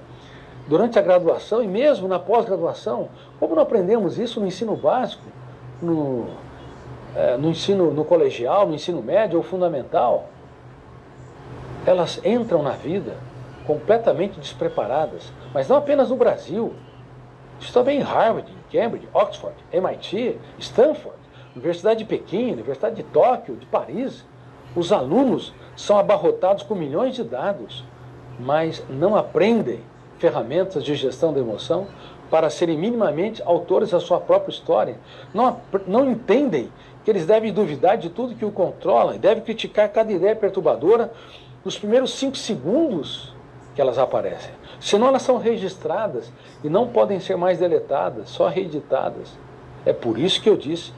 durante 0.65 0.97
a 0.97 1.01
graduação 1.01 1.61
e 1.61 1.67
mesmo 1.67 2.07
na 2.07 2.19
pós-graduação? 2.19 3.09
Como 3.37 3.53
não 3.53 3.63
aprendemos 3.63 4.17
isso 4.17 4.39
no 4.39 4.47
ensino 4.47 4.77
básico, 4.77 5.23
no, 5.81 6.27
é, 7.17 7.35
no 7.35 7.49
ensino 7.49 7.91
no 7.91 8.05
colegial, 8.05 8.67
no 8.67 8.75
ensino 8.75 9.01
médio 9.01 9.37
ou 9.37 9.43
fundamental? 9.43 10.29
Elas 11.83 12.21
entram 12.23 12.61
na 12.61 12.71
vida 12.71 13.15
completamente 13.65 14.39
despreparadas, 14.39 15.33
mas 15.53 15.67
não 15.67 15.77
apenas 15.77 16.09
no 16.09 16.15
Brasil. 16.15 16.73
Isso 17.59 17.73
também 17.73 17.99
em 17.99 18.03
Harvard, 18.03 18.47
Cambridge, 18.71 19.09
Oxford, 19.13 19.55
MIT, 19.73 20.37
Stanford. 20.59 21.17
Universidade 21.55 21.99
de 21.99 22.05
Pequim, 22.05 22.51
Universidade 22.51 22.97
de 22.97 23.03
Tóquio, 23.03 23.55
de 23.55 23.65
Paris, 23.65 24.23
os 24.75 24.91
alunos 24.91 25.55
são 25.75 25.97
abarrotados 25.97 26.61
com 26.61 26.75
milhões 26.75 27.15
de 27.15 27.23
dados, 27.23 27.83
mas 28.39 28.85
não 28.87 29.15
aprendem 29.15 29.79
ferramentas 30.19 30.83
de 30.83 30.93
gestão 30.93 31.33
da 31.33 31.39
emoção 31.39 31.87
para 32.29 32.49
serem 32.49 32.77
minimamente 32.77 33.41
autores 33.43 33.91
da 33.91 33.99
sua 33.99 34.19
própria 34.19 34.51
história. 34.51 34.99
Não, 35.33 35.59
não 35.87 36.11
entendem 36.11 36.69
que 37.07 37.11
eles 37.11 37.25
devem 37.25 37.53
duvidar 37.53 37.97
de 37.97 38.09
tudo 38.09 38.35
que 38.35 38.43
o 38.43 38.51
controla 38.51 39.15
e 39.15 39.17
devem 39.17 39.41
criticar 39.41 39.87
cada 39.87 40.11
ideia 40.11 40.35
perturbadora 40.35 41.09
nos 41.63 41.79
primeiros 41.79 42.13
cinco 42.13 42.35
segundos 42.35 43.33
que 43.73 43.79
elas 43.79 43.97
aparecem. 43.97 44.51
Senão 44.77 45.07
elas 45.07 45.21
são 45.21 45.37
registradas 45.37 46.29
e 46.61 46.67
não 46.67 46.89
podem 46.89 47.21
ser 47.21 47.37
mais 47.37 47.59
deletadas, 47.59 48.27
só 48.27 48.49
reeditadas. 48.49 49.39
É 49.85 49.93
por 49.93 50.19
isso 50.19 50.41
que 50.41 50.49
eu 50.49 50.57
disse 50.57 50.91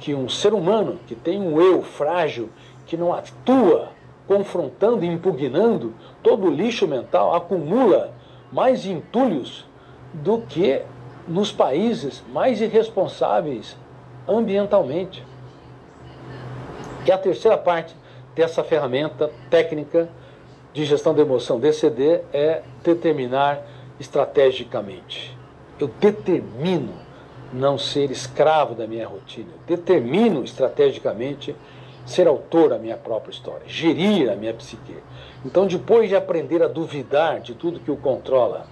que 0.00 0.12
um 0.12 0.28
ser 0.28 0.52
humano 0.52 0.98
que 1.06 1.14
tem 1.14 1.40
um 1.40 1.60
eu 1.60 1.80
frágil, 1.80 2.50
que 2.84 2.96
não 2.96 3.12
atua 3.12 3.90
confrontando 4.26 5.04
e 5.04 5.08
impugnando 5.08 5.94
todo 6.24 6.48
o 6.48 6.50
lixo 6.50 6.88
mental, 6.88 7.36
acumula 7.36 8.12
mais 8.50 8.84
entulhos 8.84 9.64
do 10.12 10.40
que 10.40 10.82
nos 11.28 11.52
países 11.52 12.20
mais 12.32 12.60
irresponsáveis 12.60 13.76
ambientalmente. 14.26 15.30
Que 17.04 17.10
é 17.10 17.14
a 17.14 17.18
terceira 17.18 17.58
parte 17.58 17.94
dessa 18.34 18.62
ferramenta 18.62 19.30
técnica 19.50 20.08
de 20.72 20.84
gestão 20.84 21.14
da 21.14 21.22
emoção 21.22 21.60
DCD 21.60 22.22
é 22.32 22.62
determinar 22.82 23.60
estrategicamente. 24.00 25.36
Eu 25.78 25.88
determino 25.88 26.94
não 27.52 27.76
ser 27.76 28.10
escravo 28.10 28.74
da 28.74 28.86
minha 28.86 29.06
rotina. 29.06 29.50
Determino 29.66 30.42
estrategicamente 30.44 31.54
ser 32.06 32.26
autor 32.26 32.70
da 32.70 32.78
minha 32.78 32.96
própria 32.96 33.30
história, 33.30 33.62
gerir 33.66 34.30
a 34.30 34.34
minha 34.34 34.54
psique. 34.54 34.96
Então, 35.44 35.66
depois 35.66 36.08
de 36.08 36.16
aprender 36.16 36.62
a 36.62 36.68
duvidar 36.68 37.40
de 37.40 37.54
tudo 37.54 37.78
que 37.78 37.90
o 37.90 37.96
controla, 37.96 38.66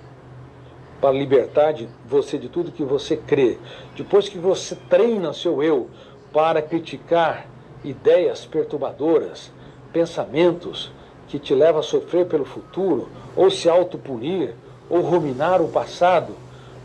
para 1.01 1.13
libertar 1.13 1.73
de 1.73 1.89
você 2.05 2.37
de 2.37 2.49
tudo 2.49 2.73
que 2.73 2.85
você 2.85 3.17
crê, 3.17 3.57
depois 3.97 4.29
que 4.29 4.39
você 4.39 4.77
treina 4.89 5.33
seu 5.33 5.63
eu 5.63 5.89
para 6.33 6.61
criticar 6.61 7.47
ideias 7.85 8.45
perturbadoras, 8.45 9.51
pensamentos 9.93 10.93
que 11.29 11.39
te 11.39 11.55
levam 11.55 11.81
a 11.81 11.85
sofrer 11.85 12.27
pelo 12.27 12.45
futuro, 12.45 13.09
ou 13.37 13.51
se 13.51 13.69
autopunir, 13.69 14.55
ou 14.89 15.01
ruminar 15.01 15.63
o 15.63 15.69
passado, 15.69 16.35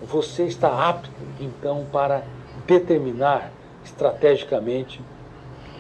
você 0.04 0.46
está 0.46 0.88
apto, 0.88 1.10
então, 1.40 1.86
para 1.92 2.24
determinar 2.68 3.52
estrategicamente 3.84 5.02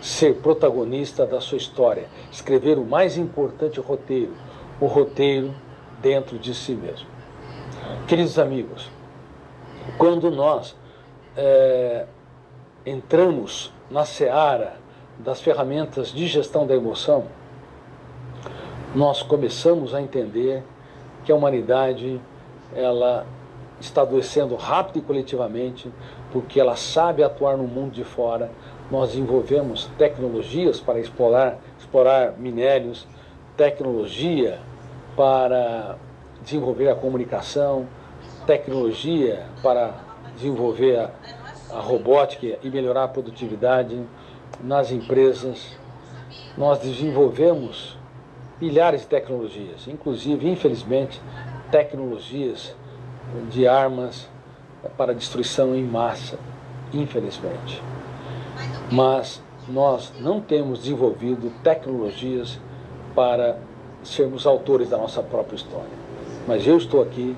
ser 0.01 0.36
protagonista 0.36 1.26
da 1.26 1.39
sua 1.41 1.57
história, 1.57 2.07
escrever 2.32 2.78
o 2.78 2.86
mais 2.86 3.18
importante 3.18 3.80
roteiro, 3.80 4.34
o 4.80 4.86
roteiro 4.86 5.53
dentro 6.01 6.38
de 6.38 6.53
si 6.53 6.74
mesmo. 6.74 7.07
Queridos 8.07 8.38
amigos, 8.38 8.89
quando 9.97 10.30
nós 10.32 10.76
é, 11.36 12.05
entramos 12.86 13.74
na 13.89 14.05
seara 14.05 14.78
das 15.20 15.41
ferramentas 15.41 16.09
de 16.09 16.28
gestão 16.28 16.68
da 16.68 16.76
emoção, 16.76 17.26
nós 18.93 19.22
começamos 19.22 19.93
a 19.93 20.01
entender 20.01 20.63
que 21.24 21.32
a 21.32 21.36
humanidade 21.36 22.20
ela 22.74 23.26
está 23.80 24.01
adoecendo 24.01 24.55
rápido 24.55 24.99
e 24.99 25.01
coletivamente 25.01 25.91
porque 26.32 26.59
ela 26.59 26.76
sabe 26.76 27.24
atuar 27.24 27.57
no 27.57 27.63
mundo 27.63 27.91
de 27.91 28.03
fora. 28.03 28.49
Nós 28.89 29.09
desenvolvemos 29.09 29.89
tecnologias 29.97 30.80
para 30.80 30.99
explorar, 30.99 31.57
explorar 31.78 32.34
minérios, 32.38 33.07
tecnologia 33.57 34.59
para 35.16 35.95
desenvolver 36.41 36.89
a 36.89 36.95
comunicação, 36.95 37.88
tecnologia 38.45 39.45
para 39.63 39.93
desenvolver 40.36 40.99
a, 40.99 41.09
a 41.74 41.80
robótica 41.80 42.57
e 42.61 42.70
melhorar 42.70 43.05
a 43.05 43.07
produtividade 43.07 43.99
nas 44.64 44.91
empresas. 44.91 45.78
Nós 46.58 46.80
desenvolvemos 46.80 47.97
milhares 48.60 49.01
de 49.01 49.08
tecnologias, 49.08 49.88
inclusive, 49.88 50.49
infelizmente, 50.49 51.22
tecnologias 51.70 52.76
de 53.49 53.68
armas 53.68 54.30
para 54.97 55.14
destruição 55.14 55.76
em 55.76 55.84
massa, 55.84 56.38
infelizmente. 56.93 57.82
Mas 58.91 59.41
nós 59.68 60.14
não 60.20 60.39
temos 60.39 60.80
desenvolvido 60.80 61.51
tecnologias 61.64 62.60
para 63.16 63.58
sermos 64.03 64.45
autores 64.45 64.89
da 64.89 64.97
nossa 64.97 65.24
própria 65.24 65.56
história. 65.56 66.06
Mas 66.47 66.68
eu 66.68 66.78
estou 66.78 67.01
aqui 67.01 67.36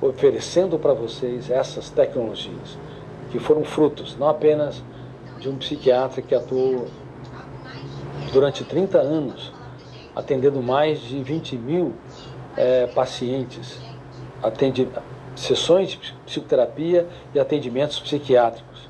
oferecendo 0.00 0.78
para 0.78 0.92
vocês 0.92 1.50
essas 1.50 1.88
tecnologias, 1.88 2.78
que 3.30 3.38
foram 3.38 3.64
frutos 3.64 4.16
não 4.18 4.28
apenas 4.28 4.82
de 5.44 5.50
um 5.50 5.56
psiquiatra 5.56 6.22
que 6.22 6.34
atuou 6.34 6.86
durante 8.32 8.64
30 8.64 8.98
anos, 8.98 9.52
atendendo 10.16 10.62
mais 10.62 10.98
de 11.00 11.22
20 11.22 11.58
mil 11.58 11.92
é, 12.56 12.86
pacientes, 12.86 13.78
atende, 14.42 14.88
sessões 15.36 15.90
de 15.90 16.14
psicoterapia 16.24 17.06
e 17.34 17.38
atendimentos 17.38 18.00
psiquiátricos. 18.00 18.88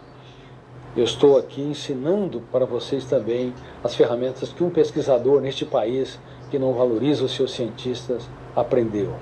Eu 0.96 1.02
estou 1.02 1.36
aqui 1.36 1.60
ensinando 1.60 2.40
para 2.52 2.64
vocês 2.64 3.04
também 3.04 3.52
as 3.82 3.96
ferramentas 3.96 4.52
que 4.52 4.62
um 4.62 4.70
pesquisador 4.70 5.40
neste 5.40 5.64
país 5.64 6.20
que 6.52 6.58
não 6.58 6.72
valoriza 6.72 7.24
os 7.24 7.34
seus 7.34 7.50
cientistas 7.50 8.30
aprendeu, 8.54 9.12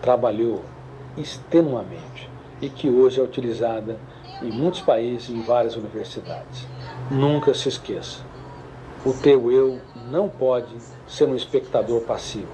trabalhou 0.00 0.62
extenuamente 1.16 2.30
e 2.62 2.68
que 2.68 2.88
hoje 2.88 3.18
é 3.18 3.22
utilizada 3.24 3.98
em 4.42 4.50
muitos 4.50 4.80
países 4.80 5.30
em 5.30 5.42
várias 5.42 5.76
universidades. 5.76 6.66
Nunca 7.10 7.54
se 7.54 7.68
esqueça: 7.68 8.20
o 9.04 9.12
teu 9.12 9.50
eu 9.50 9.80
não 10.10 10.28
pode 10.28 10.74
ser 11.06 11.28
um 11.28 11.34
espectador 11.34 12.02
passivo. 12.02 12.48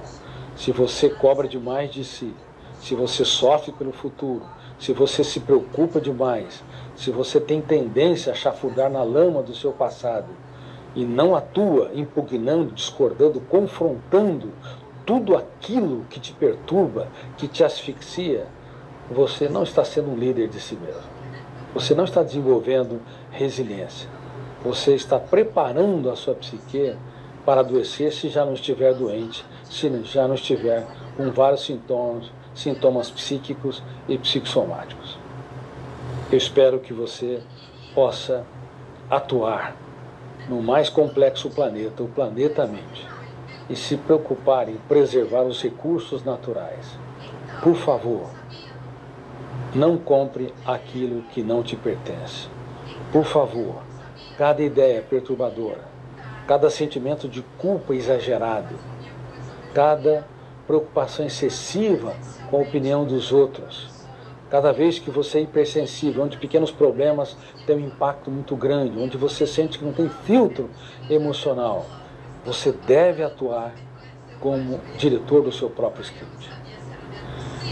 Se 0.57 0.71
você 0.73 1.11
cobra 1.11 1.49
demais 1.49 1.93
de 1.93 2.05
si, 2.05 2.35
se 2.81 2.95
você 2.95 3.25
sofre 3.25 3.73
pelo 3.73 3.93
futuro, 3.93 4.43
se 4.79 4.93
você 4.93 5.25
se 5.25 5.41
preocupa 5.41 6.01
demais, 6.01 6.63
se 6.95 7.11
você 7.11 7.41
tem 7.41 7.61
tendência 7.61 8.33
a 8.33 8.35
chafurdar 8.35 8.91
na 8.91 9.03
lama 9.03 9.43
do 9.43 9.55
seu 9.55 9.73
passado 9.73 10.29
e 10.95 11.05
não 11.05 11.35
atua 11.35 11.91
impugnando, 11.95 12.73
discordando, 12.73 13.41
confrontando 13.41 14.53
tudo 15.05 15.37
aquilo 15.37 16.05
que 16.09 16.21
te 16.21 16.33
perturba, 16.33 17.09
que 17.37 17.49
te 17.49 17.65
asfixia, 17.65 18.47
você 19.11 19.49
não 19.49 19.63
está 19.63 19.85
sendo 19.85 20.11
um 20.11 20.17
líder 20.17 20.49
de 20.49 20.61
si 20.61 20.77
mesmo. 20.77 21.14
Você 21.75 21.93
não 21.93 22.05
está 22.05 22.23
desenvolvendo 22.23 23.03
resiliência. 23.33 24.09
Você 24.65 24.95
está 24.95 25.19
preparando 25.19 26.09
a 26.09 26.15
sua 26.15 26.35
psique 26.35 26.95
para 27.45 27.63
adoecer 27.63 28.13
se 28.13 28.29
já 28.29 28.45
não 28.45 28.55
estiver 28.55 28.95
doente, 28.95 29.45
se 29.65 29.91
já 30.05 30.29
não 30.29 30.37
estiver 30.37 30.87
com 31.17 31.33
vários 31.33 31.65
sintomas, 31.65 32.31
sintomas 32.55 33.11
psíquicos 33.11 33.83
e 34.09 34.17
psicossomáticos. 34.17 35.19
Eu 36.31 36.39
espero 36.39 36.79
que 36.79 36.93
você 36.93 37.43
possa 37.93 38.47
atuar 39.11 39.77
no 40.49 40.63
mais 40.63 40.89
complexo 40.89 41.51
planeta, 41.51 42.05
o 42.05 42.09
planeta 42.09 42.67
mente, 42.67 43.07
e 43.69 43.75
se 43.75 43.97
preocupar 43.97 44.69
em 44.69 44.77
preservar 44.89 45.43
os 45.43 45.61
recursos 45.61 46.23
naturais. 46.23 46.99
Por 47.63 47.75
favor, 47.75 48.31
não 49.75 49.99
compre 49.99 50.55
aquilo 50.65 51.23
que 51.33 51.43
não 51.43 51.63
te 51.63 51.75
pertence. 51.75 52.49
Por 53.11 53.25
favor, 53.25 53.83
cada 54.39 54.63
ideia 54.63 55.03
perturbadora, 55.03 55.83
cada 56.47 56.71
sentimento 56.71 57.29
de 57.29 57.43
culpa 57.59 57.95
exagerado, 57.95 58.75
cada 59.75 60.27
preocupação 60.67 61.27
excessiva 61.27 62.15
com 62.51 62.59
a 62.59 62.61
opinião 62.61 63.05
dos 63.05 63.33
outros. 63.33 63.93
Cada 64.51 64.73
vez 64.73 65.01
que 65.01 65.11
você 65.11 65.39
é 65.39 65.41
hipersensível, 65.43 66.23
onde 66.23 66.39
pequenos 66.39 66.71
problemas 66.71 67.37
têm 67.67 67.77
um 67.77 67.87
impacto 67.87 68.31
muito 68.31 68.55
grande, 68.55 68.99
onde 68.99 69.17
você 69.17 69.47
sente 69.47 69.79
que 69.79 69.85
não 69.85 69.93
tem 69.93 70.09
filtro 70.09 70.71
emocional, 71.11 71.87
você 72.45 72.71
deve 72.71 73.25
atuar 73.25 73.75
como 74.39 74.79
diretor 74.97 75.43
do 75.43 75.51
seu 75.51 75.69
próprio 75.69 76.03
script. 76.03 76.51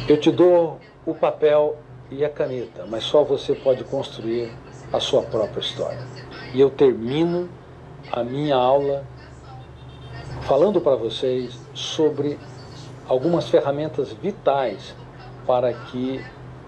Eu 0.09 0.19
te 0.19 0.31
dou 0.33 0.81
o 1.07 1.15
papel 1.15 1.77
e 2.19 2.25
a 2.25 2.29
caneta, 2.29 2.85
mas 2.89 3.05
só 3.05 3.25
você 3.25 3.55
pode 3.55 3.85
construir 3.85 4.53
a 4.93 5.01
sua 5.01 5.23
própria 5.23 5.61
história. 5.61 6.07
E 6.53 6.61
eu 6.61 6.71
termino 6.71 7.49
a 8.11 8.23
minha 8.23 8.57
aula 8.57 9.05
falando 10.43 10.81
para 10.81 10.97
vocês 10.97 11.59
sobre 11.73 12.39
algumas 13.09 13.49
ferramentas 13.49 14.13
vitais 14.13 14.95
para 15.47 15.73
que 15.73 16.25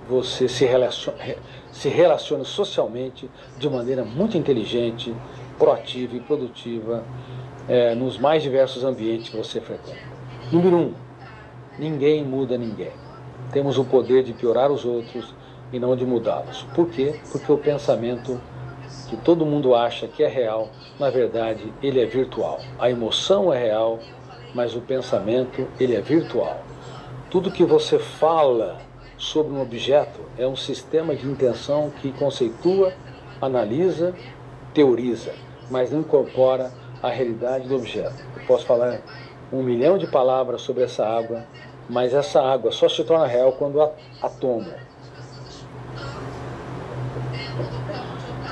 você 0.08 0.48
se 0.48 0.64
relacione, 0.64 1.36
se 1.72 1.88
relacione 1.88 2.44
socialmente 2.44 3.30
de 3.58 3.68
maneira 3.68 4.04
muito 4.04 4.36
inteligente, 4.36 5.14
proativa 5.58 6.16
e 6.16 6.20
produtiva 6.20 7.04
é, 7.68 7.94
nos 7.94 8.18
mais 8.18 8.42
diversos 8.42 8.84
ambientes 8.84 9.30
que 9.30 9.36
você 9.36 9.60
frequenta. 9.60 10.00
Número 10.52 10.76
um, 10.76 10.94
ninguém 11.78 12.24
muda 12.24 12.58
ninguém. 12.58 13.03
Temos 13.54 13.78
o 13.78 13.84
poder 13.84 14.24
de 14.24 14.32
piorar 14.32 14.72
os 14.72 14.84
outros 14.84 15.32
e 15.72 15.78
não 15.78 15.94
de 15.94 16.04
mudá-los. 16.04 16.64
Por 16.74 16.88
quê? 16.90 17.20
Porque 17.30 17.52
o 17.52 17.56
pensamento 17.56 18.40
que 19.08 19.16
todo 19.16 19.46
mundo 19.46 19.76
acha 19.76 20.08
que 20.08 20.24
é 20.24 20.28
real, 20.28 20.70
na 20.98 21.08
verdade, 21.08 21.72
ele 21.80 22.00
é 22.00 22.04
virtual. 22.04 22.58
A 22.80 22.90
emoção 22.90 23.52
é 23.52 23.58
real, 23.58 24.00
mas 24.52 24.74
o 24.74 24.80
pensamento 24.80 25.68
ele 25.78 25.94
é 25.94 26.00
virtual. 26.00 26.64
Tudo 27.30 27.52
que 27.52 27.64
você 27.64 27.96
fala 27.96 28.78
sobre 29.16 29.54
um 29.54 29.62
objeto 29.62 30.20
é 30.36 30.48
um 30.48 30.56
sistema 30.56 31.14
de 31.14 31.24
intenção 31.24 31.92
que 32.02 32.10
conceitua, 32.10 32.92
analisa, 33.40 34.16
teoriza, 34.74 35.32
mas 35.70 35.92
não 35.92 36.00
incorpora 36.00 36.72
a 37.00 37.08
realidade 37.08 37.68
do 37.68 37.76
objeto. 37.76 38.20
Eu 38.36 38.44
posso 38.48 38.66
falar 38.66 39.00
um 39.52 39.62
milhão 39.62 39.96
de 39.96 40.08
palavras 40.08 40.62
sobre 40.62 40.82
essa 40.82 41.06
água, 41.06 41.44
mas 41.88 42.14
essa 42.14 42.40
água 42.40 42.72
só 42.72 42.88
se 42.88 43.04
torna 43.04 43.26
real 43.26 43.52
quando 43.52 43.80
a, 43.80 43.90
a 44.22 44.28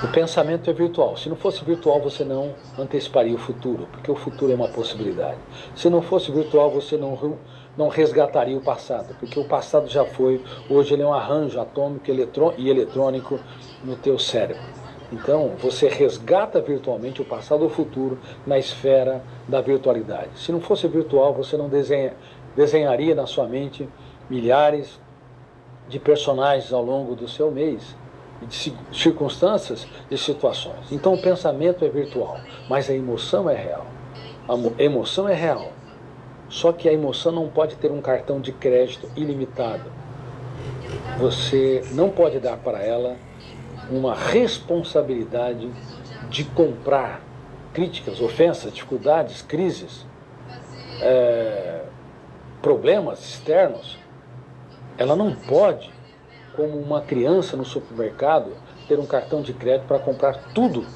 O 0.03 0.09
pensamento 0.09 0.68
é 0.68 0.72
virtual. 0.72 1.16
Se 1.16 1.28
não 1.28 1.37
fosse 1.37 1.64
virtual, 1.64 2.01
você 2.01 2.24
não 2.24 2.55
anteciparia 2.76 3.35
o 3.35 3.39
futuro, 3.39 3.87
porque 3.93 4.11
o 4.11 4.16
futuro 4.16 4.51
é 4.51 4.55
uma 4.55 4.68
possibilidade. 4.68 5.39
Se 5.76 5.89
não 5.89 6.03
fosse 6.03 6.33
virtual, 6.33 6.70
você 6.70 6.97
não, 6.97 7.39
não 7.76 7.89
resgataria 7.89 8.57
o 8.57 8.61
passado, 8.61 9.14
porque 9.20 9.39
o 9.39 9.45
passado 9.45 9.89
já 9.89 10.05
foi, 10.05 10.43
hoje 10.68 10.95
ele 10.95 11.03
é 11.03 11.07
um 11.07 11.14
arranjo 11.14 11.61
atômico 11.61 12.11
e 12.59 12.68
eletrônico 12.68 13.39
no 13.85 13.95
teu 13.95 14.18
cérebro. 14.18 14.61
Então, 15.12 15.53
você 15.59 15.89
resgata 15.89 16.61
virtualmente 16.61 17.20
o 17.20 17.24
passado 17.24 17.61
ou 17.61 17.66
o 17.66 17.70
futuro 17.70 18.18
na 18.47 18.59
esfera 18.59 19.22
da 19.47 19.61
virtualidade. 19.61 20.30
Se 20.37 20.51
não 20.51 20.61
fosse 20.61 20.89
virtual, 20.89 21.35
você 21.35 21.57
não 21.57 21.68
desenha, 21.68 22.14
desenharia 22.57 23.14
na 23.14 23.26
sua 23.26 23.46
mente 23.46 23.88
milhares 24.28 25.00
de 25.88 25.98
personagens 25.98 26.72
ao 26.72 26.82
longo 26.82 27.14
do 27.14 27.28
seu 27.28 27.50
mês 27.50 27.96
de 28.46 28.74
circunstâncias 28.92 29.86
e 30.11 30.18
situações. 30.18 30.90
Então 30.90 31.14
o 31.14 31.18
pensamento 31.20 31.84
é 31.84 31.88
virtual, 31.88 32.40
mas 32.68 32.90
a 32.90 32.94
emoção 32.94 33.48
é 33.48 33.55
real. 33.55 33.86
A 34.48 34.82
emoção 34.82 35.28
é 35.28 35.34
real. 35.34 35.72
Só 36.48 36.72
que 36.72 36.88
a 36.88 36.92
emoção 36.92 37.32
não 37.32 37.48
pode 37.48 37.76
ter 37.76 37.90
um 37.90 38.00
cartão 38.00 38.40
de 38.40 38.53
crédito 38.53 39.09
ilimitado. 39.16 39.84
Você 41.18 41.82
não 41.92 42.11
pode 42.11 42.38
dar 42.40 42.57
para 42.57 42.82
ela 42.82 43.16
uma 43.90 44.14
responsabilidade 44.14 45.70
de 46.28 46.44
comprar 46.44 47.22
críticas, 47.72 48.20
ofensas, 48.20 48.72
dificuldades, 48.72 49.40
crises, 49.40 50.05
é, 51.00 51.82
problemas 52.62 53.18
externos, 53.18 53.98
ela 54.96 55.16
não 55.16 55.34
pode, 55.34 55.92
como 56.54 56.78
uma 56.78 57.00
criança 57.00 57.56
no 57.56 57.64
supermercado, 57.64 58.52
ter 58.86 58.98
um 58.98 59.06
cartão 59.06 59.42
de 59.42 59.52
crédito 59.52 59.88
para 59.88 59.98
comprar 59.98 60.34
tudo 60.54 60.86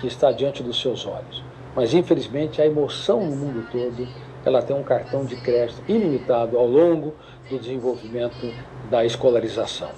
que 0.00 0.06
está 0.06 0.32
diante 0.32 0.62
dos 0.62 0.80
seus 0.80 1.06
olhos. 1.06 1.44
Mas 1.76 1.92
infelizmente 1.92 2.60
a 2.62 2.66
emoção 2.66 3.20
no 3.20 3.36
mundo 3.36 3.68
todo, 3.70 4.08
ela 4.44 4.62
tem 4.62 4.74
um 4.74 4.82
cartão 4.82 5.24
de 5.24 5.36
crédito 5.36 5.82
ilimitado 5.86 6.56
ao 6.56 6.66
longo 6.66 7.14
do 7.50 7.58
desenvolvimento 7.58 8.52
da 8.90 9.04
escolarização. 9.04 9.90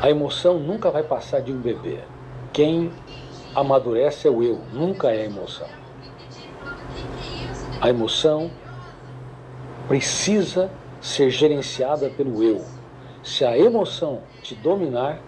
A 0.00 0.10
emoção 0.10 0.58
nunca 0.58 0.90
vai 0.90 1.04
passar 1.04 1.40
de 1.40 1.52
um 1.52 1.60
bebê. 1.60 2.00
Quem 2.52 2.90
amadurece 3.54 4.26
é 4.26 4.30
o 4.30 4.42
eu, 4.42 4.60
nunca 4.72 5.12
é 5.12 5.22
a 5.22 5.26
emoção. 5.26 5.68
A 7.80 7.88
emoção 7.88 8.50
precisa 9.92 10.70
ser 11.02 11.28
gerenciada 11.28 12.08
pelo 12.08 12.42
eu. 12.42 12.64
Se 13.22 13.44
a 13.44 13.58
emoção 13.58 14.22
te 14.42 14.54
dominar, 14.54 15.18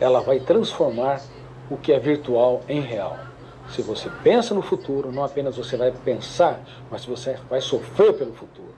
ela 0.00 0.22
vai 0.22 0.40
transformar 0.40 1.20
o 1.68 1.76
que 1.76 1.92
é 1.92 1.98
virtual 1.98 2.62
em 2.66 2.80
real. 2.80 3.18
Se 3.68 3.82
você 3.82 4.08
pensa 4.24 4.54
no 4.54 4.62
futuro, 4.62 5.12
não 5.12 5.22
apenas 5.22 5.58
você 5.58 5.76
vai 5.76 5.92
pensar, 5.92 6.60
mas 6.90 7.04
você 7.04 7.36
vai 7.50 7.60
sofrer 7.60 8.14
pelo 8.14 8.32
futuro. 8.32 8.72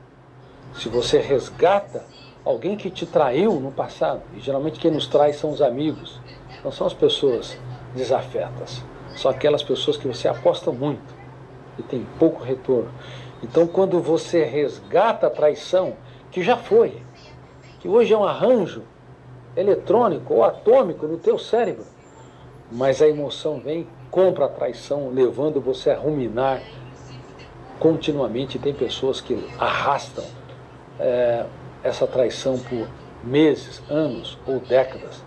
Se 0.74 0.89
você 0.89 1.20
resgata 1.20 2.05
alguém 2.45 2.76
que 2.76 2.91
te 2.91 3.07
traiu 3.07 3.61
no 3.61 3.70
passado, 3.70 4.22
e 4.34 4.41
geralmente 4.41 4.80
quem 4.80 4.91
nos 4.91 5.07
trai 5.07 5.32
são 5.32 5.53
os 5.53 5.62
amigos, 5.62 6.20
não 6.64 6.72
são 6.72 6.84
as 6.84 6.95
pessoas 6.95 7.57
desafetas, 7.95 8.82
são 9.14 9.30
aquelas 9.30 9.62
pessoas 9.62 9.97
que 9.97 10.09
você 10.09 10.26
aposta 10.26 10.72
muito 10.72 11.14
e 11.78 11.82
tem 11.84 12.05
pouco 12.18 12.43
retorno. 12.43 12.91
Então, 13.43 13.66
quando 13.66 14.01
você 14.01 14.45
resgata 14.45 15.26
a 15.26 15.30
traição, 15.30 15.95
que 16.30 16.43
já 16.43 16.57
foi, 16.57 17.01
que 17.80 17.89
hoje 17.89 18.12
é 18.12 18.16
um 18.16 18.24
arranjo 18.24 18.82
eletrônico 19.57 20.34
ou 20.34 20.45
atômico 20.45 21.07
no 21.07 21.18
teu 21.18 21.39
cérebro, 21.39 21.84
mas 22.70 23.01
a 23.01 23.09
emoção 23.09 23.61
vem, 23.61 23.86
compra 24.11 24.47
a 24.47 24.49
traição, 24.49 25.11
levando 25.11 25.61
você 25.61 25.91
a 25.91 25.97
ruminar 25.97 26.61
continuamente. 27.78 28.59
Tem 28.59 28.74
pessoas 28.74 29.20
que 29.20 29.49
arrastam 29.59 30.24
é, 30.99 31.47
essa 31.82 32.07
traição 32.07 32.59
por 32.59 32.89
meses, 33.22 33.82
anos 33.89 34.39
ou 34.47 34.61
décadas, 34.61 35.24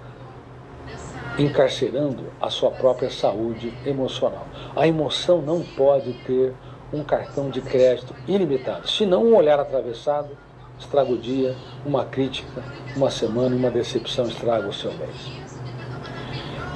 encarcerando 1.37 2.25
a 2.39 2.49
sua 2.49 2.71
própria 2.71 3.09
saúde 3.09 3.73
emocional. 3.85 4.45
A 4.75 4.87
emoção 4.87 5.41
não 5.41 5.61
pode 5.61 6.13
ter 6.25 6.53
um 6.93 7.03
cartão 7.03 7.49
de 7.49 7.61
crédito 7.61 8.13
ilimitado, 8.27 8.89
senão 8.89 9.23
um 9.23 9.35
olhar 9.35 9.59
atravessado 9.59 10.29
estraga 10.81 11.11
o 11.11 11.17
dia, 11.17 11.55
uma 11.85 12.05
crítica, 12.05 12.63
uma 12.95 13.09
semana, 13.09 13.55
uma 13.55 13.69
decepção 13.69 14.25
estraga 14.25 14.67
o 14.67 14.73
seu 14.73 14.91
mês. 14.93 15.31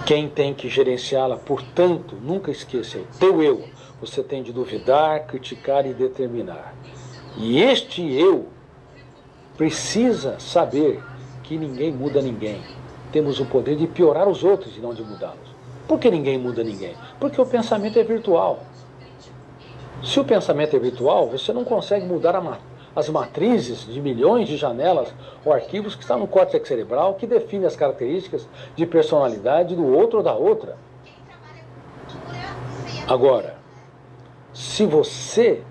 Quem 0.06 0.30
tem 0.30 0.54
que 0.54 0.70
gerenciá-la, 0.70 1.38
portanto, 1.38 2.16
nunca 2.22 2.52
esqueça, 2.52 3.00
o 3.00 3.06
teu 3.20 3.42
eu. 3.42 3.68
Você 4.00 4.22
tem 4.22 4.44
de 4.44 4.54
duvidar, 4.54 5.26
criticar 5.26 5.86
e 5.86 5.94
determinar. 5.94 6.76
E 7.38 7.60
este 7.60 8.02
eu 8.14 8.48
precisa 9.58 10.40
saber 10.40 11.02
que 11.44 11.58
ninguém 11.58 11.92
muda 11.92 12.22
ninguém. 12.22 12.62
Temos 13.12 13.40
o 13.40 13.46
poder 13.46 13.76
de 13.76 13.88
piorar 13.88 14.28
os 14.28 14.44
outros 14.44 14.78
e 14.78 14.80
não 14.80 14.94
de 14.94 15.02
mudá-los. 15.02 15.56
Por 15.88 16.00
que 16.00 16.12
ninguém 16.12 16.38
muda 16.38 16.64
ninguém? 16.64 16.96
Porque 17.20 17.40
o 17.40 17.46
pensamento 17.46 17.98
é 17.98 18.04
virtual. 18.04 18.64
Se 20.04 20.20
o 20.20 20.24
pensamento 20.24 20.76
é 20.76 20.80
virtual, 20.80 21.28
você 21.28 21.52
não 21.52 21.64
consegue 21.64 22.06
mudar 22.06 22.36
as 22.96 23.10
matrizes 23.10 23.86
de 23.86 24.00
milhões 24.00 24.48
de 24.48 24.56
janelas 24.56 25.14
ou 25.44 25.52
arquivos 25.52 25.96
que 25.96 26.02
estão 26.02 26.20
no 26.20 26.28
córtex 26.28 26.68
cerebral 26.68 27.16
que 27.16 27.28
definem 27.28 27.66
as 27.66 27.76
características 27.76 28.48
de 28.76 28.86
personalidade 28.86 29.76
do 29.76 29.86
outro 29.86 30.20
ou 30.20 30.24
da 30.24 30.34
outra. 30.34 30.78
Agora, 33.08 33.56
se 34.54 34.86
você 34.86 35.62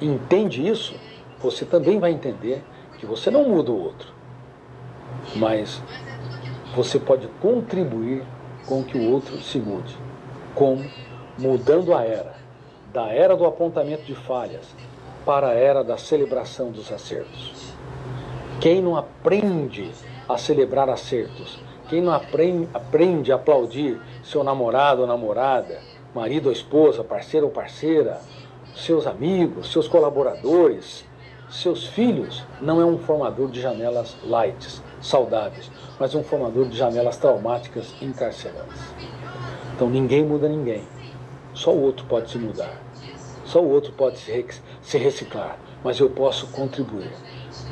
entende 0.00 0.66
isso, 0.66 0.94
você 1.38 1.64
também 1.64 1.98
vai 1.98 2.10
entender 2.10 2.62
que 2.98 3.06
você 3.06 3.30
não 3.30 3.48
muda 3.48 3.70
o 3.70 3.82
outro, 3.82 4.12
mas 5.36 5.80
você 6.74 6.98
pode 6.98 7.28
contribuir 7.40 8.24
com 8.66 8.82
que 8.82 8.98
o 8.98 9.10
outro 9.10 9.38
se 9.40 9.58
mude. 9.58 9.96
Como? 10.54 10.84
Mudando 11.38 11.94
a 11.94 12.02
era, 12.02 12.34
da 12.92 13.06
era 13.08 13.36
do 13.36 13.44
apontamento 13.44 14.04
de 14.04 14.14
falhas 14.14 14.66
para 15.24 15.48
a 15.48 15.54
era 15.54 15.84
da 15.84 15.96
celebração 15.96 16.70
dos 16.70 16.90
acertos. 16.90 17.72
Quem 18.60 18.80
não 18.82 18.96
aprende 18.96 19.90
a 20.28 20.38
celebrar 20.38 20.88
acertos, 20.88 21.60
quem 21.88 22.02
não 22.02 22.12
aprende, 22.12 23.32
a 23.32 23.36
aplaudir 23.36 24.00
seu 24.22 24.42
namorado 24.42 25.02
ou 25.02 25.06
namorada, 25.06 25.80
marido 26.14 26.46
ou 26.46 26.52
esposa, 26.52 27.04
parceiro 27.04 27.46
ou 27.46 27.52
parceira, 27.52 28.20
seus 28.74 29.06
amigos, 29.06 29.72
seus 29.72 29.86
colaboradores, 29.86 31.04
seus 31.50 31.86
filhos, 31.86 32.44
não 32.60 32.80
é 32.80 32.84
um 32.84 32.98
formador 32.98 33.50
de 33.50 33.60
janelas 33.60 34.16
light, 34.24 34.82
saudáveis, 35.00 35.70
mas 35.98 36.14
um 36.14 36.22
formador 36.22 36.66
de 36.66 36.76
janelas 36.76 37.16
traumáticas 37.16 37.94
encarcerantes. 38.02 38.82
Então 39.74 39.88
ninguém 39.88 40.24
muda 40.24 40.48
ninguém. 40.48 40.82
Só 41.58 41.72
o 41.72 41.82
outro 41.82 42.06
pode 42.06 42.30
se 42.30 42.38
mudar. 42.38 42.80
Só 43.44 43.60
o 43.60 43.68
outro 43.68 43.92
pode 43.92 44.16
se 44.16 44.96
reciclar. 44.96 45.58
Mas 45.82 45.98
eu 45.98 46.08
posso 46.08 46.46
contribuir. 46.52 47.10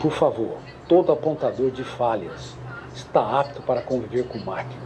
Por 0.01 0.11
favor, 0.11 0.59
todo 0.89 1.12
apontador 1.12 1.70
de 1.70 1.84
falhas 1.84 2.57
está 2.93 3.39
apto 3.39 3.62
para 3.62 3.80
conviver 3.80 4.26
com 4.26 4.39
máquinas. 4.41 4.82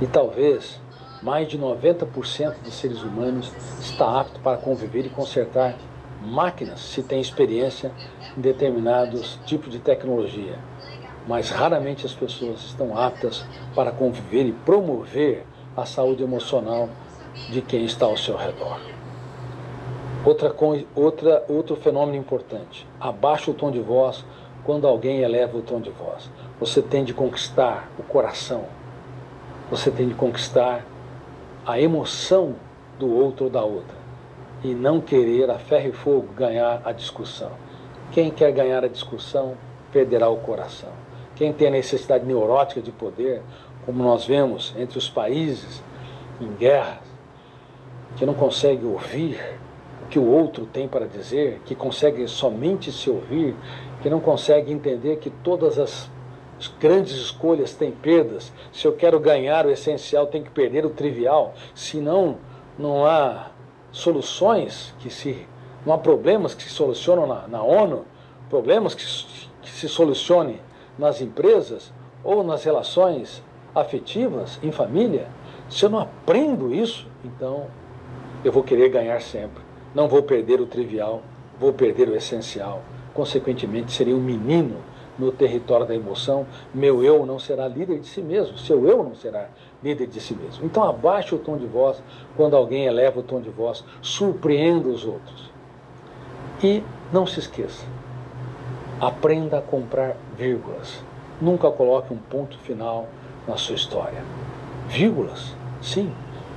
E 0.00 0.06
talvez 0.06 0.80
mais 1.22 1.46
de 1.46 1.58
90% 1.58 2.62
dos 2.64 2.72
seres 2.72 3.02
humanos 3.02 3.52
está 3.80 4.18
apto 4.18 4.40
para 4.40 4.56
conviver 4.56 5.04
e 5.04 5.10
consertar 5.10 5.74
máquinas 6.22 6.80
se 6.80 7.02
tem 7.02 7.20
experiência 7.20 7.92
em 8.34 8.40
determinados 8.40 9.38
tipos 9.44 9.70
de 9.70 9.78
tecnologia. 9.78 10.58
Mas 11.28 11.50
raramente 11.50 12.06
as 12.06 12.14
pessoas 12.14 12.60
estão 12.60 12.96
aptas 12.96 13.44
para 13.74 13.92
conviver 13.92 14.46
e 14.46 14.52
promover 14.52 15.44
a 15.76 15.84
saúde 15.84 16.22
emocional 16.22 16.88
de 17.48 17.60
quem 17.62 17.84
está 17.84 18.06
ao 18.06 18.16
seu 18.16 18.36
redor. 18.36 18.80
Outra, 20.24 20.54
outra, 20.94 21.44
outro 21.48 21.76
fenômeno 21.76 22.16
importante: 22.16 22.86
abaixa 23.00 23.50
o 23.50 23.54
tom 23.54 23.70
de 23.70 23.80
voz 23.80 24.24
quando 24.64 24.86
alguém 24.86 25.20
eleva 25.20 25.56
o 25.56 25.62
tom 25.62 25.80
de 25.80 25.90
voz. 25.90 26.30
Você 26.58 26.82
tem 26.82 27.04
de 27.04 27.14
conquistar 27.14 27.88
o 27.98 28.02
coração, 28.02 28.64
você 29.70 29.90
tem 29.90 30.08
de 30.08 30.14
conquistar 30.14 30.84
a 31.64 31.80
emoção 31.80 32.56
do 32.98 33.12
outro 33.12 33.44
ou 33.44 33.50
da 33.50 33.62
outra 33.62 33.96
e 34.64 34.74
não 34.74 35.00
querer 35.00 35.50
a 35.50 35.58
ferro 35.58 35.88
e 35.88 35.92
fogo 35.92 36.28
ganhar 36.34 36.82
a 36.84 36.92
discussão. 36.92 37.52
Quem 38.10 38.30
quer 38.30 38.52
ganhar 38.52 38.84
a 38.84 38.88
discussão 38.88 39.54
perderá 39.92 40.28
o 40.28 40.38
coração. 40.38 40.90
Quem 41.34 41.52
tem 41.52 41.68
a 41.68 41.70
necessidade 41.70 42.24
neurótica 42.24 42.80
de 42.80 42.90
poder, 42.90 43.42
como 43.84 44.02
nós 44.02 44.24
vemos 44.24 44.74
entre 44.76 44.98
os 44.98 45.08
países 45.08 45.82
em 46.40 46.52
guerra, 46.54 47.00
que 48.16 48.26
não 48.26 48.34
consegue 48.34 48.84
ouvir 48.84 49.38
o 50.02 50.08
que 50.08 50.18
o 50.18 50.26
outro 50.26 50.66
tem 50.66 50.88
para 50.88 51.06
dizer, 51.06 51.60
que 51.64 51.74
consegue 51.74 52.26
somente 52.26 52.90
se 52.90 53.10
ouvir, 53.10 53.54
que 54.02 54.08
não 54.08 54.20
consegue 54.20 54.72
entender 54.72 55.16
que 55.16 55.30
todas 55.30 55.78
as 55.78 56.10
grandes 56.80 57.14
escolhas 57.14 57.74
têm 57.74 57.90
perdas. 57.90 58.52
Se 58.72 58.86
eu 58.86 58.92
quero 58.92 59.20
ganhar 59.20 59.66
o 59.66 59.70
essencial, 59.70 60.26
tenho 60.26 60.44
que 60.44 60.50
perder 60.50 60.86
o 60.86 60.90
trivial. 60.90 61.54
Senão, 61.74 62.38
não 62.78 63.04
há 63.04 63.50
soluções 63.92 64.94
que 64.98 65.10
se. 65.10 65.46
Não 65.84 65.94
há 65.94 65.98
problemas 65.98 66.54
que 66.54 66.64
se 66.64 66.70
solucionam 66.70 67.26
na, 67.26 67.46
na 67.46 67.62
ONU, 67.62 68.04
problemas 68.50 68.94
que, 68.94 69.04
que 69.62 69.70
se 69.70 69.88
solucionem 69.88 70.60
nas 70.98 71.20
empresas 71.20 71.92
ou 72.24 72.42
nas 72.42 72.64
relações 72.64 73.42
afetivas, 73.74 74.58
em 74.62 74.72
família. 74.72 75.28
Se 75.68 75.84
eu 75.84 75.90
não 75.90 76.00
aprendo 76.00 76.74
isso, 76.74 77.06
então 77.24 77.66
eu 78.44 78.52
vou 78.52 78.62
querer 78.62 78.88
ganhar 78.88 79.20
sempre. 79.20 79.62
Não 79.94 80.08
vou 80.08 80.22
perder 80.22 80.60
o 80.60 80.66
trivial, 80.66 81.22
vou 81.58 81.72
perder 81.72 82.08
o 82.08 82.14
essencial. 82.14 82.82
Consequentemente, 83.14 83.92
serei 83.92 84.12
um 84.12 84.20
menino 84.20 84.76
no 85.18 85.32
território 85.32 85.86
da 85.86 85.94
emoção. 85.94 86.46
Meu 86.74 87.02
eu 87.02 87.24
não 87.24 87.38
será 87.38 87.66
líder 87.66 88.00
de 88.00 88.06
si 88.06 88.20
mesmo, 88.20 88.58
seu 88.58 88.86
eu 88.86 89.02
não 89.02 89.14
será 89.14 89.48
líder 89.82 90.06
de 90.06 90.20
si 90.20 90.34
mesmo. 90.34 90.64
Então 90.64 90.82
abaixe 90.82 91.34
o 91.34 91.38
tom 91.38 91.56
de 91.56 91.66
voz 91.66 92.02
quando 92.36 92.56
alguém 92.56 92.86
eleva 92.86 93.20
o 93.20 93.22
tom 93.22 93.40
de 93.40 93.50
voz, 93.50 93.84
surpreenda 94.02 94.88
os 94.88 95.04
outros. 95.04 95.50
E 96.62 96.82
não 97.12 97.26
se 97.26 97.40
esqueça, 97.40 97.84
aprenda 99.00 99.58
a 99.58 99.62
comprar 99.62 100.16
vírgulas. 100.36 101.02
Nunca 101.40 101.70
coloque 101.70 102.12
um 102.12 102.16
ponto 102.18 102.58
final 102.58 103.08
na 103.46 103.56
sua 103.56 103.74
história. 103.74 104.22
Vírgulas, 104.88 105.54
sim, 105.82 106.10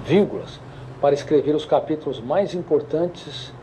vírgulas, 0.06 0.60
para 1.02 1.14
escrever 1.14 1.56
os 1.56 1.66
capítulos 1.66 2.20
mais 2.20 2.54
importantes 2.54 3.54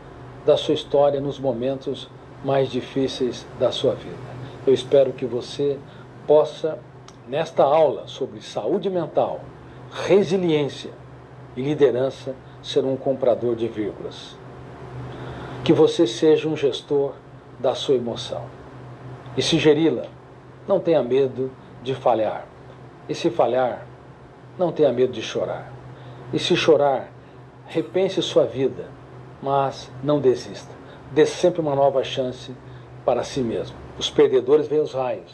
da 0.45 0.57
sua 0.57 0.73
história 0.73 1.19
nos 1.19 1.39
momentos 1.39 2.09
mais 2.43 2.69
difíceis 2.69 3.45
da 3.59 3.71
sua 3.71 3.93
vida. 3.93 4.15
Eu 4.65 4.73
espero 4.73 5.11
que 5.13 5.25
você 5.25 5.77
possa, 6.25 6.79
nesta 7.27 7.63
aula 7.63 8.07
sobre 8.07 8.41
saúde 8.41 8.89
mental, 8.89 9.41
resiliência 9.91 10.91
e 11.55 11.61
liderança, 11.61 12.35
ser 12.61 12.83
um 12.83 12.97
comprador 12.97 13.55
de 13.55 13.67
vírgulas. 13.67 14.37
Que 15.63 15.73
você 15.73 16.07
seja 16.07 16.47
um 16.47 16.55
gestor 16.55 17.13
da 17.59 17.75
sua 17.75 17.95
emoção. 17.95 18.43
E 19.35 19.41
se 19.41 19.57
geri-la, 19.57 20.05
não 20.67 20.79
tenha 20.79 21.03
medo 21.03 21.51
de 21.83 21.93
falhar. 21.93 22.45
E 23.07 23.15
se 23.15 23.29
falhar, 23.29 23.85
não 24.57 24.71
tenha 24.71 24.91
medo 24.91 25.13
de 25.13 25.21
chorar. 25.21 25.71
E 26.33 26.39
se 26.39 26.55
chorar, 26.55 27.09
repense 27.67 28.21
sua 28.21 28.45
vida, 28.45 28.85
mas 29.41 29.91
não 30.03 30.19
desista. 30.19 30.73
Dê 31.11 31.25
sempre 31.25 31.61
uma 31.61 31.75
nova 31.75 32.03
chance 32.03 32.51
para 33.05 33.23
si 33.23 33.41
mesmo. 33.41 33.75
Os 33.97 34.09
perdedores 34.09 34.67
veem 34.67 34.81
os 34.81 34.93
raios 34.93 35.31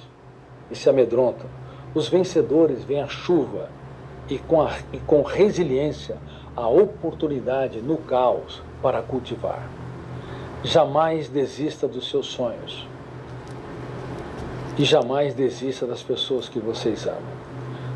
e 0.70 0.76
se 0.76 0.90
amedrontam. 0.90 1.48
Os 1.94 2.08
vencedores 2.08 2.84
veem 2.84 3.02
a 3.02 3.08
chuva 3.08 3.70
e 4.30 4.38
com, 4.38 4.62
a, 4.62 4.72
e 4.92 5.00
com 5.00 5.22
resiliência 5.22 6.18
a 6.56 6.68
oportunidade 6.68 7.82
no 7.82 7.98
caos 7.98 8.62
para 8.82 9.02
cultivar. 9.02 9.68
Jamais 10.64 11.30
desista 11.30 11.88
dos 11.88 12.10
seus 12.10 12.28
sonhos. 12.28 12.88
E 14.78 14.86
jamais 14.86 15.36
desista 15.36 15.86
das 15.86 16.02
pessoas 16.02 16.50
que 16.50 16.60
vocês 16.60 17.06
amam. 17.06 17.44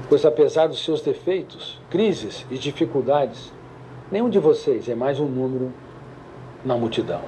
Pois 0.09 0.25
apesar 0.25 0.67
dos 0.67 0.83
seus 0.83 1.01
defeitos, 1.01 1.79
crises 1.89 2.45
e 2.51 2.57
dificuldades, 2.57 3.51
nenhum 4.11 4.29
de 4.29 4.39
vocês 4.39 4.87
é 4.87 4.95
mais 4.95 5.19
um 5.19 5.25
número 5.25 5.71
na 6.63 6.77
multidão, 6.77 7.21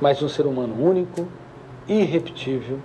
mas 0.00 0.22
um 0.22 0.28
ser 0.28 0.46
humano 0.46 0.74
único, 0.80 1.26
irrepetível 1.88 2.78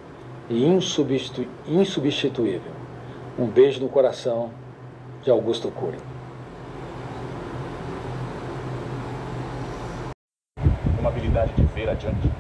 e 0.50 0.66
insubstitu 0.66 1.48
insubstituível. 1.68 2.72
Um 3.38 3.46
beijo 3.46 3.82
no 3.82 3.90
coração 3.90 4.50
de 5.22 5.30
Augusto 5.30 5.70
Cury. 5.70 5.98
Uma 11.00 11.10
habilidade 11.10 11.54
de 11.54 11.64
ver 11.64 11.90
adiante, 11.90 12.32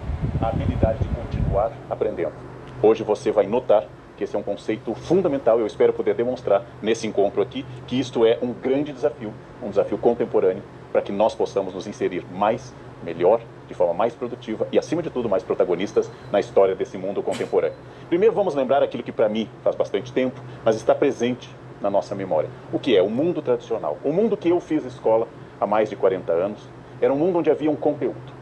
a 0.41 0.47
habilidade 0.47 0.99
de 0.99 1.08
continuar 1.10 1.72
aprendendo. 1.89 2.34
Hoje 2.82 3.03
você 3.03 3.32
vai 3.32 3.45
notar 3.45 3.86
que 4.18 4.24
esse 4.24 4.36
é 4.36 4.39
um 4.39 4.43
conceito 4.43 4.93
fundamental. 4.95 5.60
Eu 5.60 5.68
espero 5.68 5.93
poder 5.93 6.16
demonstrar 6.16 6.64
nesse 6.82 7.06
encontro 7.06 7.41
aqui 7.41 7.66
que 7.86 7.99
isto 7.99 8.26
é 8.26 8.39
um 8.41 8.53
grande 8.53 8.93
desafio, 8.93 9.34
um 9.62 9.70
desafio 9.70 9.97
contemporâneo, 9.97 10.64
para 10.96 11.02
que 11.02 11.12
nós 11.12 11.36
possamos 11.36 11.74
nos 11.74 11.88
inserir 11.88 12.26
mais, 12.32 12.74
melhor, 13.04 13.41
de 13.68 13.74
forma 13.74 13.93
mais 13.93 14.16
produtiva 14.16 14.66
e, 14.72 14.80
acima 14.80 15.02
de 15.02 15.10
tudo, 15.10 15.28
mais 15.28 15.43
protagonistas 15.43 16.10
na 16.32 16.39
história 16.39 16.74
desse 16.74 16.98
mundo 16.98 17.22
contemporâneo. 17.22 17.76
Primeiro, 18.08 18.34
vamos 18.34 18.56
lembrar 18.56 18.82
aquilo 18.82 19.04
que 19.04 19.12
para 19.12 19.28
mim 19.28 19.50
faz 19.62 19.76
bastante 19.76 20.14
tempo, 20.14 20.39
mas 20.64 20.78
está 20.78 20.96
presente 20.96 21.54
na 21.82 21.89
nossa 21.89 22.16
memória. 22.16 22.50
O 22.72 22.80
que 22.80 22.96
é 22.96 23.02
o 23.02 23.10
mundo 23.10 23.41
tradicional? 23.41 23.98
O 24.06 24.14
mundo 24.14 24.38
que 24.38 24.48
eu 24.48 24.62
fiz 24.62 24.86
escola 24.86 25.28
há 25.60 25.68
mais 25.68 25.89
de 25.89 25.98
40 25.98 26.32
anos 26.32 26.62
era 27.02 27.12
um 27.12 27.18
mundo 27.18 27.39
onde 27.39 27.52
havia 27.52 27.70
um 27.70 27.76
conteúdo. 27.76 28.34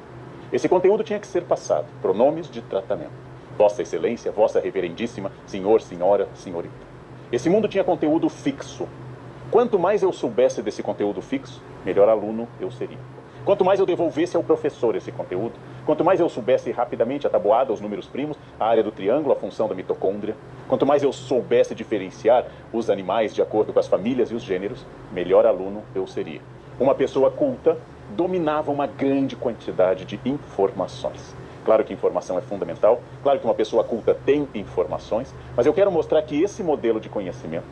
Esse 0.51 0.69
conteúdo 0.69 1.03
tinha 1.03 1.19
que 1.19 1.25
ser 1.25 1.45
passado, 1.45 1.87
pronomes 2.03 2.47
de 2.51 2.61
tratamento. 2.61 3.13
Vossa 3.57 3.81
Excelência, 3.81 4.31
Vossa 4.31 4.59
Reverendíssima, 4.59 5.31
Senhor, 5.47 5.81
Senhora, 5.81 6.27
Senhorita. 6.35 6.85
Esse 7.31 7.49
mundo 7.49 7.67
tinha 7.67 7.83
conteúdo 7.83 8.29
fixo. 8.29 8.87
Quanto 9.49 9.79
mais 9.79 10.03
eu 10.03 10.13
soubesse 10.13 10.61
desse 10.61 10.83
conteúdo 10.83 11.19
fixo, 11.19 11.59
melhor 11.85 12.09
aluno 12.09 12.47
eu 12.59 12.71
seria. 12.71 12.97
Quanto 13.45 13.65
mais 13.65 13.77
eu 13.77 13.85
devolvesse 13.85 14.37
ao 14.37 14.43
professor 14.43 14.95
esse 14.95 15.11
conteúdo, 15.11 15.53
quanto 15.85 16.03
mais 16.03 16.21
eu 16.21 16.29
soubesse 16.29 16.71
rapidamente 16.71 17.27
a 17.27 17.29
tabuada, 17.29 17.73
os 17.73 17.81
números 17.81 18.07
primos, 18.07 18.37
a 18.57 18.65
área 18.65 18.81
do 18.81 18.91
triângulo, 18.91 19.33
a 19.33 19.35
função 19.35 19.67
da 19.67 19.75
mitocôndria, 19.75 20.33
quanto 20.65 20.85
mais 20.85 21.03
eu 21.03 21.11
soubesse 21.11 21.75
diferenciar 21.75 22.45
os 22.71 22.89
animais 22.89 23.35
de 23.35 23.41
acordo 23.41 23.73
com 23.73 23.79
as 23.79 23.87
famílias 23.87 24.31
e 24.31 24.33
os 24.33 24.43
gêneros, 24.43 24.85
melhor 25.11 25.45
aluno 25.45 25.83
eu 25.93 26.07
seria. 26.07 26.39
Uma 26.79 26.95
pessoa 26.95 27.29
culta 27.29 27.77
dominava 28.15 28.71
uma 28.71 28.87
grande 28.87 29.35
quantidade 29.35 30.05
de 30.05 30.17
informações. 30.23 31.35
Claro 31.65 31.83
que 31.83 31.93
informação 31.93 32.37
é 32.37 32.41
fundamental, 32.41 33.01
claro 33.21 33.39
que 33.39 33.45
uma 33.45 33.53
pessoa 33.53 33.83
culta 33.83 34.17
tem 34.25 34.47
informações, 34.53 35.35
mas 35.55 35.65
eu 35.65 35.73
quero 35.73 35.91
mostrar 35.91 36.21
que 36.21 36.41
esse 36.41 36.63
modelo 36.63 36.99
de 36.99 37.09
conhecimento, 37.09 37.65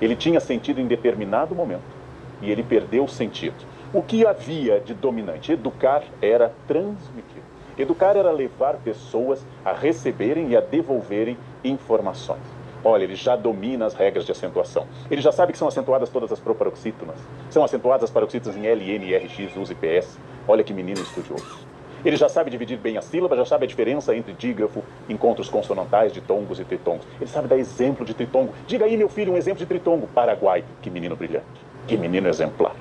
ele 0.00 0.16
tinha 0.16 0.40
sentido 0.40 0.80
em 0.80 0.86
determinado 0.86 1.54
momento 1.54 2.01
e 2.42 2.50
ele 2.50 2.62
perdeu 2.62 3.04
o 3.04 3.08
sentido. 3.08 3.54
O 3.94 4.02
que 4.02 4.26
havia 4.26 4.80
de 4.80 4.92
dominante? 4.92 5.52
Educar 5.52 6.02
era 6.20 6.52
transmitir. 6.66 7.42
Educar 7.78 8.16
era 8.16 8.30
levar 8.30 8.76
pessoas 8.76 9.44
a 9.64 9.72
receberem 9.72 10.50
e 10.50 10.56
a 10.56 10.60
devolverem 10.60 11.38
informações. 11.64 12.42
Olha, 12.84 13.04
ele 13.04 13.14
já 13.14 13.36
domina 13.36 13.86
as 13.86 13.94
regras 13.94 14.26
de 14.26 14.32
acentuação. 14.32 14.86
Ele 15.10 15.22
já 15.22 15.30
sabe 15.30 15.52
que 15.52 15.58
são 15.58 15.68
acentuadas 15.68 16.10
todas 16.10 16.32
as 16.32 16.40
proparoxítonas. 16.40 17.16
São 17.48 17.62
acentuadas 17.62 18.04
as 18.04 18.10
paroxítonas 18.10 18.56
em 18.56 18.66
L, 18.66 18.90
N, 18.90 19.14
R, 19.14 19.28
X, 19.28 19.56
U 19.56 19.62
e 19.70 19.74
PS. 19.74 20.18
Olha 20.48 20.64
que 20.64 20.74
menino 20.74 21.00
estudioso. 21.00 21.66
Ele 22.04 22.16
já 22.16 22.28
sabe 22.28 22.50
dividir 22.50 22.78
bem 22.78 22.98
a 22.98 23.02
sílaba, 23.02 23.36
já 23.36 23.44
sabe 23.44 23.64
a 23.64 23.68
diferença 23.68 24.14
entre 24.16 24.32
dígrafo, 24.32 24.82
encontros 25.08 25.48
consonantais, 25.48 26.12
ditongos 26.12 26.58
e 26.58 26.64
tritongos. 26.64 27.06
Ele 27.20 27.30
sabe 27.30 27.46
dar 27.46 27.56
exemplo 27.56 28.04
de 28.04 28.12
tritongo. 28.12 28.52
Diga 28.66 28.84
aí, 28.84 28.96
meu 28.96 29.08
filho, 29.08 29.32
um 29.32 29.36
exemplo 29.36 29.60
de 29.60 29.66
tritongo. 29.66 30.08
Paraguai. 30.08 30.64
Que 30.82 30.90
menino 30.90 31.14
brilhante. 31.14 31.71
Que 31.86 31.96
menino 31.96 32.28
exemplar. 32.28 32.74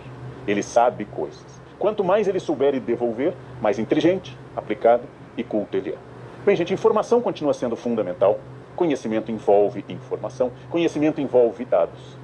Ele 0.47 0.61
sabe 0.61 1.05
coisas. 1.05 1.61
Quanto 1.79 2.03
mais 2.03 2.27
ele 2.27 2.39
souber 2.39 2.75
e 2.75 2.79
devolver, 2.79 3.33
mais 3.59 3.79
inteligente, 3.79 4.37
aplicado 4.55 5.03
e 5.35 5.43
culto 5.43 5.75
ele 5.75 5.91
é. 5.91 5.97
Bem, 6.45 6.55
gente, 6.55 6.73
informação 6.73 7.21
continua 7.21 7.53
sendo 7.53 7.75
fundamental. 7.75 8.39
Conhecimento 8.75 9.31
envolve 9.31 9.83
informação. 9.89 10.51
Conhecimento 10.69 11.19
envolve 11.19 11.65
dados. 11.65 12.17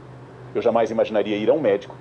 Eu 0.53 0.61
jamais 0.61 0.91
imaginaria 0.91 1.37
ir 1.37 1.49
a 1.49 1.53
um 1.53 1.59
médico 1.59 1.95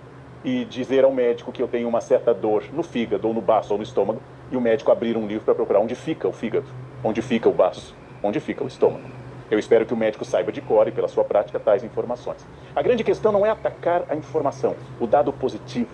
e 0.44 0.64
dizer 0.64 1.04
ao 1.04 1.12
médico 1.12 1.50
que 1.50 1.62
eu 1.62 1.68
tenho 1.68 1.88
uma 1.88 2.00
certa 2.00 2.32
dor 2.32 2.64
no 2.72 2.82
fígado, 2.82 3.26
ou 3.26 3.34
no 3.34 3.40
baço, 3.40 3.72
ou 3.72 3.78
no 3.78 3.82
estômago, 3.82 4.20
e 4.50 4.56
o 4.56 4.60
médico 4.60 4.92
abrir 4.92 5.16
um 5.16 5.26
livro 5.26 5.44
para 5.44 5.54
procurar 5.54 5.80
onde 5.80 5.94
fica 5.94 6.28
o 6.28 6.32
fígado, 6.32 6.66
onde 7.02 7.20
fica 7.20 7.48
o 7.48 7.52
baço, 7.52 7.94
onde 8.22 8.38
fica 8.38 8.62
o 8.62 8.66
estômago. 8.66 9.15
Eu 9.48 9.58
espero 9.58 9.86
que 9.86 9.94
o 9.94 9.96
médico 9.96 10.24
saiba 10.24 10.50
de 10.50 10.60
cor 10.60 10.88
e 10.88 10.92
pela 10.92 11.06
sua 11.06 11.22
prática 11.22 11.60
tais 11.60 11.84
informações. 11.84 12.44
A 12.74 12.82
grande 12.82 13.04
questão 13.04 13.30
não 13.30 13.46
é 13.46 13.50
atacar 13.50 14.04
a 14.08 14.16
informação, 14.16 14.74
o 14.98 15.06
dado 15.06 15.32
positivo. 15.32 15.90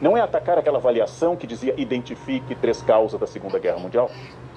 Não 0.00 0.16
é 0.16 0.20
atacar 0.20 0.56
aquela 0.56 0.78
avaliação 0.78 1.36
que 1.36 1.46
dizia 1.46 1.74
identifique 1.76 2.54
três 2.54 2.80
causas 2.82 3.18
da 3.18 3.26
Segunda 3.26 3.58
Guerra 3.58 3.78
Mundial. 3.78 4.10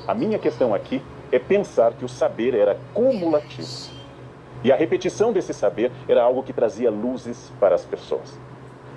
A 0.07 0.13
minha 0.13 0.37
questão 0.37 0.73
aqui 0.73 1.01
é 1.31 1.39
pensar 1.39 1.93
que 1.93 2.05
o 2.05 2.09
saber 2.09 2.53
era 2.53 2.77
cumulativo. 2.93 3.93
E 4.63 4.71
a 4.71 4.75
repetição 4.75 5.31
desse 5.33 5.53
saber 5.53 5.91
era 6.07 6.23
algo 6.23 6.41
que 6.43 6.53
trazia 6.53 6.89
luzes 6.89 7.51
para 7.59 7.75
as 7.75 7.83
pessoas. 7.83 8.39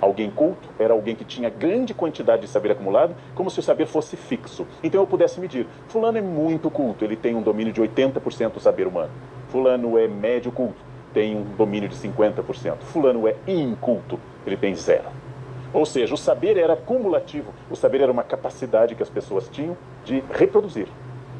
Alguém 0.01 0.31
culto 0.31 0.69
era 0.79 0.93
alguém 0.93 1.15
que 1.15 1.25
tinha 1.25 1.49
grande 1.49 1.93
quantidade 1.93 2.43
de 2.43 2.47
saber 2.47 2.71
acumulado, 2.71 3.15
como 3.35 3.49
se 3.49 3.59
o 3.59 3.63
saber 3.63 3.85
fosse 3.85 4.15
fixo. 4.15 4.65
Então 4.81 5.01
eu 5.01 5.07
pudesse 5.07 5.39
medir. 5.39 5.67
Fulano 5.87 6.17
é 6.17 6.21
muito 6.21 6.71
culto, 6.71 7.03
ele 7.03 7.17
tem 7.17 7.35
um 7.35 7.41
domínio 7.41 7.73
de 7.73 7.81
80% 7.81 8.53
do 8.53 8.59
saber 8.59 8.87
humano. 8.87 9.11
Fulano 9.49 9.97
é 9.97 10.07
médio 10.07 10.51
culto, 10.51 10.79
tem 11.13 11.35
um 11.35 11.43
domínio 11.55 11.89
de 11.89 11.95
50%. 11.95 12.77
Fulano 12.79 13.27
é 13.27 13.35
inculto, 13.47 14.19
ele 14.45 14.55
tem 14.55 14.73
zero. 14.73 15.09
Ou 15.73 15.85
seja, 15.85 16.13
o 16.13 16.17
saber 16.17 16.57
era 16.57 16.75
cumulativo. 16.75 17.53
O 17.69 17.75
saber 17.75 18.01
era 18.01 18.11
uma 18.11 18.23
capacidade 18.23 18.95
que 18.95 19.03
as 19.03 19.09
pessoas 19.09 19.49
tinham 19.49 19.77
de 20.05 20.23
reproduzir. 20.31 20.87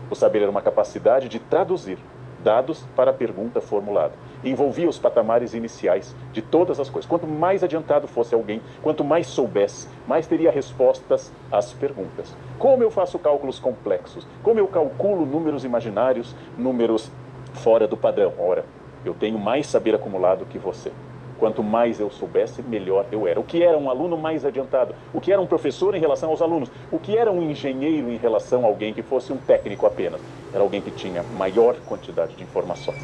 O 0.09 0.15
saber 0.15 0.41
era 0.41 0.51
uma 0.51 0.61
capacidade 0.61 1.29
de 1.29 1.39
traduzir 1.39 1.97
dados 2.43 2.85
para 2.95 3.11
a 3.11 3.13
pergunta 3.13 3.61
formulada. 3.61 4.13
Envolvia 4.43 4.87
os 4.87 4.97
patamares 4.97 5.53
iniciais 5.53 6.15
de 6.31 6.41
todas 6.41 6.79
as 6.79 6.89
coisas. 6.89 7.09
Quanto 7.09 7.27
mais 7.27 7.63
adiantado 7.63 8.07
fosse 8.07 8.33
alguém, 8.33 8.61
quanto 8.81 9.03
mais 9.03 9.27
soubesse, 9.27 9.87
mais 10.07 10.27
teria 10.27 10.51
respostas 10.51 11.31
às 11.51 11.73
perguntas. 11.73 12.35
Como 12.57 12.83
eu 12.83 12.91
faço 12.91 13.19
cálculos 13.19 13.59
complexos? 13.59 14.25
Como 14.41 14.59
eu 14.59 14.67
calculo 14.67 15.25
números 15.25 15.63
imaginários, 15.63 16.35
números 16.57 17.11
fora 17.53 17.87
do 17.87 17.97
padrão? 17.97 18.33
Ora, 18.39 18.63
eu 19.03 19.13
tenho 19.13 19.37
mais 19.37 19.67
saber 19.67 19.95
acumulado 19.95 20.45
que 20.45 20.57
você. 20.57 20.91
Quanto 21.39 21.63
mais 21.63 22.01
eu 22.01 22.11
soubesse, 22.11 22.61
melhor 22.61 23.05
eu 23.13 23.25
era. 23.25 23.39
O 23.39 23.43
que 23.43 23.63
era 23.63 23.77
um 23.77 23.89
aluno 23.89 24.17
mais 24.17 24.43
adiantado? 24.43 24.93
O 25.13 25.21
que 25.21 25.31
era 25.31 25.41
um 25.41 25.47
professor 25.47 25.95
em 25.95 25.99
relação 25.99 26.29
aos 26.29 26.41
alunos? 26.41 26.69
O 26.91 26.99
que 26.99 27.17
era 27.17 27.31
um 27.31 27.41
engenheiro 27.41 28.11
em 28.11 28.17
relação 28.17 28.65
a 28.65 28.67
alguém 28.67 28.93
que 28.93 29.01
fosse 29.01 29.31
um 29.31 29.37
técnico 29.37 29.85
apenas? 29.85 30.19
Era 30.53 30.61
alguém 30.61 30.81
que 30.81 30.91
tinha 30.91 31.23
maior 31.23 31.77
quantidade 31.85 32.35
de 32.35 32.43
informações. 32.43 32.99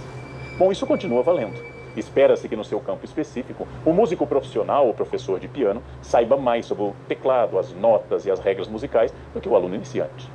Bom, 0.59 0.69
isso 0.69 0.85
continua 0.85 1.23
valendo. 1.23 1.55
Espera-se 1.95 2.49
que 2.49 2.57
no 2.57 2.65
seu 2.65 2.81
campo 2.81 3.05
específico, 3.05 3.65
o 3.85 3.93
músico 3.93 4.27
profissional 4.27 4.85
ou 4.85 4.93
professor 4.93 5.39
de 5.39 5.47
piano 5.47 5.81
saiba 6.01 6.35
mais 6.35 6.65
sobre 6.65 6.83
o 6.83 6.95
teclado, 7.07 7.57
as 7.57 7.71
notas 7.71 8.25
e 8.25 8.31
as 8.31 8.41
regras 8.41 8.67
musicais 8.67 9.13
do 9.33 9.39
que 9.39 9.47
o 9.47 9.55
aluno 9.55 9.75
iniciante. 9.75 10.29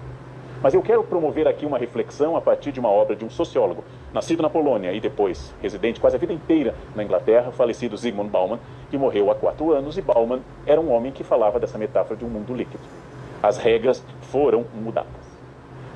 Mas 0.63 0.75
eu 0.75 0.83
quero 0.83 1.03
promover 1.03 1.49
aqui 1.49 1.65
uma 1.65 1.79
reflexão 1.79 2.37
a 2.37 2.41
partir 2.41 2.71
de 2.71 2.79
uma 2.79 2.91
obra 2.91 3.17
de 3.17 3.25
um 3.25 3.31
sociólogo, 3.31 3.83
nascido 4.13 4.43
na 4.43 4.51
Polônia 4.51 4.93
e 4.93 5.01
depois 5.01 5.55
residente 5.63 5.99
quase 5.99 6.17
a 6.17 6.19
vida 6.19 6.35
inteira 6.35 6.75
na 6.95 7.03
Inglaterra, 7.03 7.51
falecido 7.51 7.97
Zygmunt 7.97 8.29
Bauman, 8.29 8.59
que 8.91 8.99
morreu 8.99 9.31
há 9.31 9.35
quatro 9.35 9.73
anos, 9.73 9.97
e 9.97 10.03
Bauman 10.03 10.41
era 10.67 10.81
um 10.81 10.93
homem 10.93 11.13
que 11.13 11.25
falava 11.25 11.59
dessa 11.59 11.79
metáfora 11.79 12.17
de 12.17 12.27
um 12.27 12.29
mundo 12.29 12.55
líquido. 12.55 12.83
As 13.43 13.57
regras 13.57 14.05
foram 14.31 14.67
mudadas. 14.75 15.11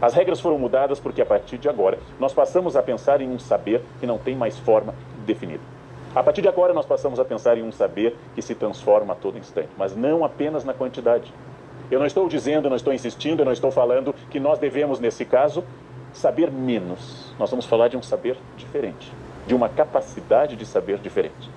As 0.01 0.15
regras 0.15 0.41
foram 0.41 0.59
mudadas 0.59 0.99
porque 0.99 1.21
a 1.21 1.27
partir 1.27 1.59
de 1.59 1.69
agora 1.69 1.99
nós 2.19 2.33
passamos 2.33 2.75
a 2.75 2.83
pensar 2.83 3.21
em 3.21 3.29
um 3.29 3.39
saber 3.39 3.83
que 4.01 4.07
não 4.07 4.17
tem 4.17 4.35
mais 4.35 4.59
forma 4.59 4.95
definida. 5.27 5.63
A 6.15 6.23
partir 6.23 6.43
de 6.43 6.49
agora 6.49 6.73
nós 6.73 6.87
passamos 6.87 7.19
a 7.21 7.25
pensar 7.25 7.59
em 7.59 7.63
um 7.63 7.73
saber 7.73 8.17
que 8.35 8.41
se 8.41 8.55
transforma 8.55 9.13
a 9.13 9.17
todo 9.17 9.37
instante, 9.37 9.69
mas 9.77 9.95
não 9.95 10.25
apenas 10.25 10.65
na 10.65 10.73
quantidade. 10.73 11.33
Eu 11.91 11.99
não 11.99 12.07
estou 12.07 12.29
dizendo, 12.29 12.69
não 12.69 12.77
estou 12.77 12.93
insistindo, 12.93 13.41
eu 13.41 13.45
não 13.45 13.53
estou 13.53 13.71
falando 13.71 14.15
que 14.31 14.41
nós 14.41 14.59
devemos, 14.59 14.99
nesse 14.99 15.25
caso, 15.25 15.63
saber 16.13 16.51
menos. 16.51 17.33
Nós 17.39 17.51
vamos 17.51 17.67
falar 17.67 17.89
de 17.89 17.97
um 17.97 18.03
saber 18.03 18.37
diferente, 18.57 19.13
de 19.47 19.55
uma 19.55 19.69
capacidade 19.69 20.57
de 20.57 20.65
saber 20.65 20.99
diferente. 20.99 21.51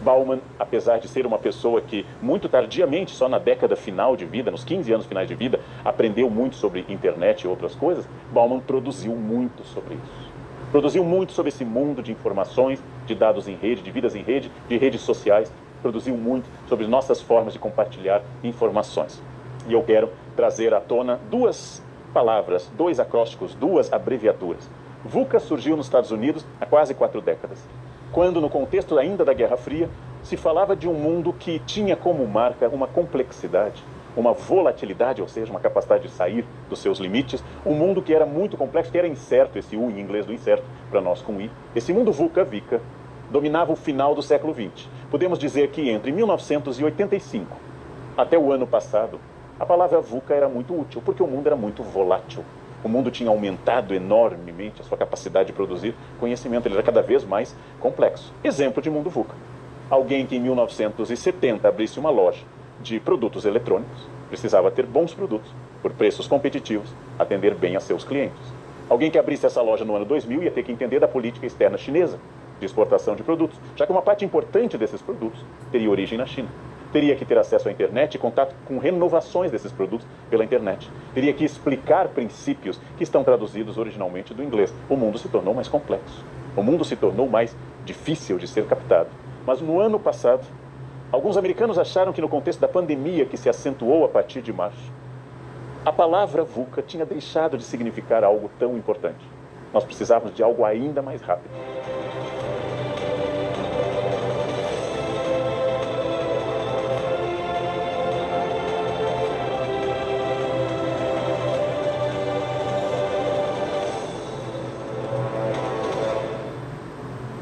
Bauman, 0.00 0.38
apesar 0.58 0.98
de 0.98 1.08
ser 1.08 1.26
uma 1.26 1.38
pessoa 1.38 1.80
que 1.80 2.04
muito 2.20 2.48
tardiamente, 2.48 3.10
só 3.10 3.28
na 3.28 3.38
década 3.38 3.74
final 3.74 4.14
de 4.14 4.26
vida, 4.26 4.50
nos 4.50 4.62
15 4.62 4.92
anos 4.92 5.06
finais 5.06 5.26
de 5.26 5.34
vida, 5.34 5.58
aprendeu 5.82 6.28
muito 6.28 6.56
sobre 6.56 6.84
internet 6.88 7.42
e 7.42 7.48
outras 7.48 7.74
coisas, 7.74 8.06
Bauman 8.30 8.60
produziu 8.60 9.16
muito 9.16 9.64
sobre 9.64 9.94
isso. 9.94 10.34
Produziu 10.70 11.02
muito 11.02 11.32
sobre 11.32 11.48
esse 11.48 11.64
mundo 11.64 12.02
de 12.02 12.12
informações, 12.12 12.82
de 13.06 13.14
dados 13.14 13.48
em 13.48 13.54
rede, 13.54 13.80
de 13.80 13.90
vidas 13.90 14.14
em 14.14 14.22
rede, 14.22 14.50
de 14.68 14.76
redes 14.76 15.00
sociais. 15.00 15.50
Produziu 15.80 16.16
muito 16.16 16.48
sobre 16.68 16.86
nossas 16.86 17.20
formas 17.20 17.52
de 17.52 17.58
compartilhar 17.58 18.22
informações. 18.42 19.22
E 19.66 19.72
eu 19.72 19.82
quero 19.82 20.10
trazer 20.36 20.74
à 20.74 20.80
tona 20.80 21.18
duas 21.30 21.82
palavras, 22.12 22.70
dois 22.76 23.00
acrósticos, 23.00 23.54
duas 23.54 23.92
abreviaturas. 23.92 24.68
VUCA 25.04 25.38
surgiu 25.38 25.76
nos 25.76 25.86
Estados 25.86 26.10
Unidos 26.10 26.44
há 26.60 26.66
quase 26.66 26.94
quatro 26.94 27.20
décadas 27.20 27.62
quando, 28.14 28.40
no 28.40 28.48
contexto 28.48 28.96
ainda 28.96 29.24
da 29.24 29.34
Guerra 29.34 29.56
Fria, 29.56 29.90
se 30.22 30.36
falava 30.36 30.76
de 30.76 30.88
um 30.88 30.94
mundo 30.94 31.32
que 31.32 31.58
tinha 31.58 31.96
como 31.96 32.24
marca 32.28 32.68
uma 32.68 32.86
complexidade, 32.86 33.82
uma 34.16 34.32
volatilidade, 34.32 35.20
ou 35.20 35.26
seja, 35.26 35.50
uma 35.50 35.58
capacidade 35.58 36.04
de 36.04 36.10
sair 36.10 36.46
dos 36.70 36.78
seus 36.78 37.00
limites, 37.00 37.42
um 37.66 37.74
mundo 37.74 38.00
que 38.00 38.14
era 38.14 38.24
muito 38.24 38.56
complexo, 38.56 38.92
que 38.92 38.98
era 38.98 39.08
incerto, 39.08 39.58
esse 39.58 39.76
U 39.76 39.90
em 39.90 39.98
inglês 39.98 40.24
do 40.24 40.32
incerto, 40.32 40.62
para 40.88 41.00
nós 41.00 41.20
com 41.20 41.40
I. 41.40 41.50
Esse 41.74 41.92
mundo 41.92 42.12
VUCA-VICA 42.12 42.80
dominava 43.32 43.72
o 43.72 43.76
final 43.76 44.14
do 44.14 44.22
século 44.22 44.54
XX. 44.54 44.88
Podemos 45.10 45.36
dizer 45.36 45.70
que 45.70 45.90
entre 45.90 46.12
1985 46.12 47.56
até 48.16 48.38
o 48.38 48.52
ano 48.52 48.64
passado, 48.64 49.18
a 49.58 49.64
palavra 49.66 50.00
VUCA 50.00 50.34
era 50.34 50.48
muito 50.48 50.78
útil, 50.78 51.02
porque 51.04 51.22
o 51.22 51.26
mundo 51.26 51.46
era 51.46 51.56
muito 51.56 51.82
volátil. 51.82 52.44
O 52.82 52.88
mundo 52.88 53.10
tinha 53.10 53.30
aumentado 53.30 53.94
enormemente 53.94 54.82
a 54.82 54.84
sua 54.84 54.98
capacidade 54.98 55.46
de 55.46 55.52
produzir 55.52 55.94
conhecimento, 56.20 56.66
ele 56.66 56.74
era 56.74 56.82
cada 56.82 57.02
vez 57.02 57.24
mais 57.24 57.56
complexo. 57.80 58.32
Exemplo 58.42 58.82
de 58.82 58.90
mundo 58.90 59.08
VUCA. 59.08 59.34
Alguém 59.88 60.26
que 60.26 60.36
em 60.36 60.40
1970 60.40 61.68
abrisse 61.68 61.98
uma 61.98 62.10
loja 62.10 62.42
de 62.80 62.98
produtos 62.98 63.44
eletrônicos 63.44 64.14
precisava 64.28 64.70
ter 64.70 64.84
bons 64.84 65.14
produtos, 65.14 65.50
por 65.80 65.92
preços 65.92 66.26
competitivos, 66.26 66.92
atender 67.18 67.54
bem 67.54 67.76
a 67.76 67.80
seus 67.80 68.04
clientes. 68.04 68.42
Alguém 68.88 69.10
que 69.10 69.18
abrisse 69.18 69.46
essa 69.46 69.62
loja 69.62 69.84
no 69.84 69.94
ano 69.94 70.04
2000 70.04 70.42
ia 70.42 70.50
ter 70.50 70.64
que 70.64 70.72
entender 70.72 70.98
da 70.98 71.06
política 71.06 71.46
externa 71.46 71.78
chinesa 71.78 72.18
de 72.58 72.66
exportação 72.66 73.14
de 73.14 73.22
produtos, 73.22 73.58
já 73.76 73.86
que 73.86 73.92
uma 73.92 74.02
parte 74.02 74.24
importante 74.24 74.76
desses 74.76 75.00
produtos 75.00 75.40
teria 75.70 75.90
origem 75.90 76.18
na 76.18 76.26
China 76.26 76.48
teria 76.94 77.16
que 77.16 77.24
ter 77.24 77.36
acesso 77.36 77.68
à 77.68 77.72
internet 77.72 78.14
e 78.14 78.18
contato 78.18 78.54
com 78.64 78.78
renovações 78.78 79.50
desses 79.50 79.72
produtos 79.72 80.06
pela 80.30 80.44
internet. 80.44 80.88
Teria 81.12 81.32
que 81.32 81.44
explicar 81.44 82.06
princípios 82.06 82.80
que 82.96 83.02
estão 83.02 83.24
traduzidos 83.24 83.76
originalmente 83.76 84.32
do 84.32 84.44
inglês. 84.44 84.72
O 84.88 84.96
mundo 84.96 85.18
se 85.18 85.28
tornou 85.28 85.52
mais 85.52 85.66
complexo. 85.66 86.24
O 86.56 86.62
mundo 86.62 86.84
se 86.84 86.94
tornou 86.94 87.28
mais 87.28 87.56
difícil 87.84 88.38
de 88.38 88.46
ser 88.46 88.64
captado. 88.66 89.10
Mas 89.44 89.60
no 89.60 89.80
ano 89.80 89.98
passado, 89.98 90.46
alguns 91.10 91.36
americanos 91.36 91.80
acharam 91.80 92.12
que 92.12 92.20
no 92.20 92.28
contexto 92.28 92.60
da 92.60 92.68
pandemia 92.68 93.26
que 93.26 93.36
se 93.36 93.48
acentuou 93.48 94.04
a 94.04 94.08
partir 94.08 94.40
de 94.40 94.52
março, 94.52 94.92
a 95.84 95.90
palavra 95.90 96.44
VUCA 96.44 96.80
tinha 96.80 97.04
deixado 97.04 97.58
de 97.58 97.64
significar 97.64 98.22
algo 98.22 98.48
tão 98.56 98.76
importante. 98.76 99.28
Nós 99.72 99.82
precisávamos 99.82 100.32
de 100.32 100.44
algo 100.44 100.64
ainda 100.64 101.02
mais 101.02 101.20
rápido. 101.20 101.50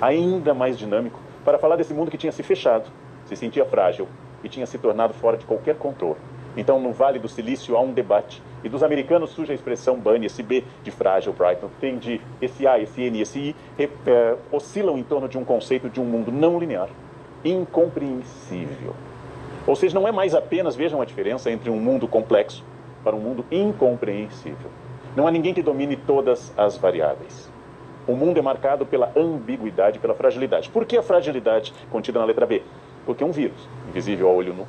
Ainda 0.03 0.53
mais 0.53 0.76
dinâmico 0.76 1.20
para 1.44 1.59
falar 1.59 1.76
desse 1.76 1.94
mundo 1.94 2.11
que 2.11 2.18
tinha 2.18 2.32
se 2.32 2.42
fechado, 2.42 2.90
se 3.24 3.36
sentia 3.36 3.64
frágil 3.64 4.09
e 4.42 4.48
tinha 4.48 4.66
se 4.66 4.76
tornado 4.76 5.14
fora 5.14 5.36
de 5.36 5.46
qualquer 5.46 5.76
controle. 5.76 6.18
Então, 6.57 6.80
no 6.80 6.92
Vale 6.92 7.20
do 7.20 7.28
Silício 7.28 7.76
há 7.76 7.80
um 7.80 7.92
debate, 7.92 8.42
e 8.62 8.68
dos 8.68 8.82
americanos 8.82 9.30
surge 9.30 9.53
a 9.53 9.55
expressão 9.55 9.98
BUNny, 9.98 10.26
esse 10.26 10.42
B 10.42 10.64
de 10.82 10.90
frágil, 10.90 11.32
Brighton, 11.32 11.70
tem 11.80 11.96
de 11.96 12.20
esse 12.40 12.66
A, 12.66 12.78
esse 12.78 13.00
N, 13.00 13.20
esse 13.20 13.38
I, 13.38 13.57
é, 13.78 14.36
oscilam 14.50 14.98
em 14.98 15.03
torno 15.03 15.28
de 15.28 15.38
um 15.38 15.44
conceito 15.44 15.88
de 15.88 16.00
um 16.00 16.05
mundo 16.05 16.30
não 16.30 16.59
linear, 16.59 16.88
incompreensível. 17.44 18.94
Ou 19.66 19.76
seja, 19.76 19.94
não 19.94 20.07
é 20.07 20.12
mais 20.12 20.34
apenas, 20.34 20.76
vejam 20.76 21.00
a 21.00 21.05
diferença 21.05 21.50
entre 21.50 21.70
um 21.70 21.76
mundo 21.76 22.07
complexo 22.07 22.64
para 23.03 23.16
um 23.16 23.20
mundo 23.20 23.44
incompreensível. 23.50 24.70
Não 25.16 25.26
há 25.26 25.30
ninguém 25.30 25.55
que 25.55 25.62
domine 25.62 25.96
todas 25.96 26.53
as 26.57 26.76
variáveis. 26.76 27.50
O 28.07 28.16
mundo 28.16 28.38
é 28.38 28.42
marcado 28.42 28.84
pela 28.84 29.12
ambiguidade, 29.14 30.00
pela 30.00 30.14
fragilidade. 30.14 30.68
Por 30.68 30.84
que 30.84 30.96
a 30.96 31.03
fragilidade 31.03 31.72
contida 31.88 32.18
na 32.18 32.24
letra 32.24 32.44
B? 32.44 32.62
Porque 33.07 33.22
um 33.22 33.30
vírus, 33.30 33.68
invisível 33.88 34.28
ao 34.28 34.34
olho 34.34 34.53
nu, 34.53 34.66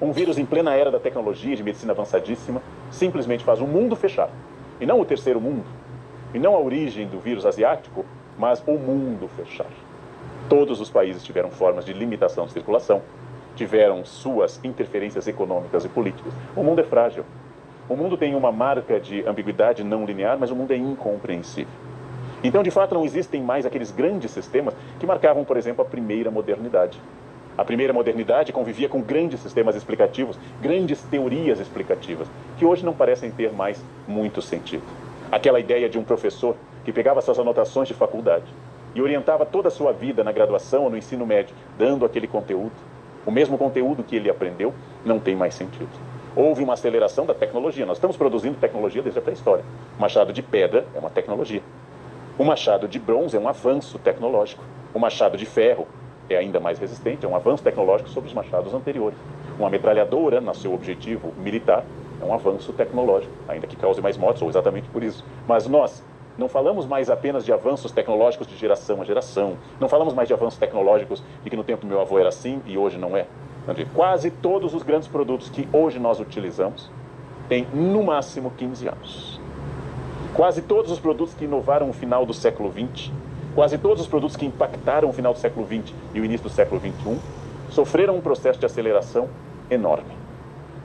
um 0.00 0.12
vírus 0.12 0.38
em 0.38 0.46
plena 0.46 0.74
era 0.74 0.90
da 0.90 1.00
tecnologia 1.00 1.56
de 1.56 1.64
medicina 1.64 1.92
avançadíssima, 1.92 2.62
simplesmente 2.90 3.42
faz 3.42 3.60
o 3.60 3.66
mundo 3.66 3.96
fechar. 3.96 4.30
E 4.80 4.86
não 4.86 5.00
o 5.00 5.04
terceiro 5.04 5.40
mundo, 5.40 5.64
e 6.32 6.38
não 6.38 6.54
a 6.54 6.60
origem 6.60 7.08
do 7.08 7.18
vírus 7.18 7.44
asiático, 7.44 8.04
mas 8.38 8.62
o 8.66 8.72
mundo 8.72 9.28
fechar. 9.36 9.66
Todos 10.48 10.80
os 10.80 10.88
países 10.88 11.24
tiveram 11.24 11.50
formas 11.50 11.84
de 11.84 11.92
limitação 11.92 12.46
de 12.46 12.52
circulação, 12.52 13.02
tiveram 13.56 14.04
suas 14.04 14.60
interferências 14.64 15.26
econômicas 15.26 15.84
e 15.84 15.88
políticas. 15.88 16.32
O 16.56 16.62
mundo 16.62 16.80
é 16.80 16.84
frágil. 16.84 17.24
O 17.88 17.96
mundo 17.96 18.16
tem 18.16 18.36
uma 18.36 18.52
marca 18.52 19.00
de 19.00 19.26
ambiguidade 19.26 19.82
não 19.82 20.04
linear, 20.04 20.38
mas 20.38 20.52
o 20.52 20.56
mundo 20.56 20.72
é 20.72 20.76
incompreensível. 20.76 21.89
Então, 22.42 22.62
de 22.62 22.70
fato, 22.70 22.94
não 22.94 23.04
existem 23.04 23.42
mais 23.42 23.66
aqueles 23.66 23.90
grandes 23.90 24.30
sistemas 24.30 24.74
que 24.98 25.06
marcavam, 25.06 25.44
por 25.44 25.56
exemplo, 25.56 25.82
a 25.82 25.88
primeira 25.88 26.30
modernidade. 26.30 26.98
A 27.58 27.64
primeira 27.64 27.92
modernidade 27.92 28.52
convivia 28.52 28.88
com 28.88 29.02
grandes 29.02 29.40
sistemas 29.40 29.76
explicativos, 29.76 30.38
grandes 30.62 31.02
teorias 31.02 31.60
explicativas, 31.60 32.26
que 32.56 32.64
hoje 32.64 32.84
não 32.84 32.94
parecem 32.94 33.30
ter 33.30 33.52
mais 33.52 33.84
muito 34.08 34.40
sentido. 34.40 34.82
Aquela 35.30 35.60
ideia 35.60 35.88
de 35.88 35.98
um 35.98 36.02
professor 36.02 36.56
que 36.84 36.92
pegava 36.92 37.20
suas 37.20 37.38
anotações 37.38 37.86
de 37.86 37.94
faculdade 37.94 38.46
e 38.94 39.02
orientava 39.02 39.44
toda 39.44 39.68
a 39.68 39.70
sua 39.70 39.92
vida 39.92 40.24
na 40.24 40.32
graduação 40.32 40.84
ou 40.84 40.90
no 40.90 40.96
ensino 40.96 41.26
médio, 41.26 41.54
dando 41.78 42.06
aquele 42.06 42.26
conteúdo, 42.26 42.72
o 43.26 43.30
mesmo 43.30 43.58
conteúdo 43.58 44.02
que 44.02 44.16
ele 44.16 44.30
aprendeu, 44.30 44.72
não 45.04 45.20
tem 45.20 45.36
mais 45.36 45.54
sentido. 45.54 45.90
Houve 46.34 46.62
uma 46.62 46.72
aceleração 46.72 47.26
da 47.26 47.34
tecnologia. 47.34 47.84
Nós 47.84 47.98
estamos 47.98 48.16
produzindo 48.16 48.56
tecnologia 48.56 49.02
desde 49.02 49.18
a 49.18 49.22
pré-história. 49.22 49.64
Machado 49.98 50.32
de 50.32 50.42
pedra 50.42 50.86
é 50.94 50.98
uma 50.98 51.10
tecnologia. 51.10 51.60
O 52.40 52.44
machado 52.44 52.88
de 52.88 52.98
bronze 52.98 53.36
é 53.36 53.38
um 53.38 53.46
avanço 53.46 53.98
tecnológico. 53.98 54.64
O 54.94 54.98
machado 54.98 55.36
de 55.36 55.44
ferro 55.44 55.86
é 56.26 56.38
ainda 56.38 56.58
mais 56.58 56.78
resistente, 56.78 57.26
é 57.26 57.28
um 57.28 57.36
avanço 57.36 57.62
tecnológico 57.62 58.08
sobre 58.08 58.28
os 58.28 58.34
machados 58.34 58.72
anteriores. 58.72 59.18
Uma 59.58 59.68
metralhadora, 59.68 60.40
no 60.40 60.54
seu 60.54 60.72
objetivo 60.72 61.34
militar, 61.36 61.84
é 62.18 62.24
um 62.24 62.32
avanço 62.32 62.72
tecnológico, 62.72 63.30
ainda 63.46 63.66
que 63.66 63.76
cause 63.76 64.00
mais 64.00 64.16
mortes, 64.16 64.40
ou 64.40 64.48
exatamente 64.48 64.88
por 64.88 65.04
isso. 65.04 65.22
Mas 65.46 65.66
nós 65.66 66.02
não 66.38 66.48
falamos 66.48 66.86
mais 66.86 67.10
apenas 67.10 67.44
de 67.44 67.52
avanços 67.52 67.92
tecnológicos 67.92 68.46
de 68.46 68.56
geração 68.56 69.02
a 69.02 69.04
geração. 69.04 69.58
Não 69.78 69.86
falamos 69.86 70.14
mais 70.14 70.26
de 70.26 70.32
avanços 70.32 70.58
tecnológicos 70.58 71.22
de 71.44 71.50
que 71.50 71.56
no 71.56 71.62
tempo 71.62 71.84
meu 71.84 72.00
avô 72.00 72.18
era 72.18 72.30
assim 72.30 72.62
e 72.64 72.78
hoje 72.78 72.96
não 72.96 73.14
é. 73.14 73.26
Quase 73.94 74.30
todos 74.30 74.72
os 74.72 74.82
grandes 74.82 75.08
produtos 75.08 75.50
que 75.50 75.68
hoje 75.70 75.98
nós 75.98 76.18
utilizamos 76.18 76.90
têm 77.50 77.66
no 77.74 78.02
máximo 78.02 78.50
15 78.56 78.88
anos. 78.88 79.39
Quase 80.40 80.62
todos 80.62 80.90
os 80.90 80.98
produtos 80.98 81.34
que 81.34 81.44
inovaram 81.44 81.90
o 81.90 81.92
final 81.92 82.24
do 82.24 82.32
século 82.32 82.72
XX, 82.72 83.12
quase 83.54 83.76
todos 83.76 84.00
os 84.00 84.08
produtos 84.08 84.36
que 84.36 84.46
impactaram 84.46 85.10
o 85.10 85.12
final 85.12 85.34
do 85.34 85.38
século 85.38 85.66
XX 85.66 85.94
e 86.14 86.20
o 86.22 86.24
início 86.24 86.48
do 86.48 86.50
século 86.50 86.80
XXI, 86.80 87.18
sofreram 87.68 88.16
um 88.16 88.22
processo 88.22 88.58
de 88.58 88.64
aceleração 88.64 89.28
enorme. 89.70 90.14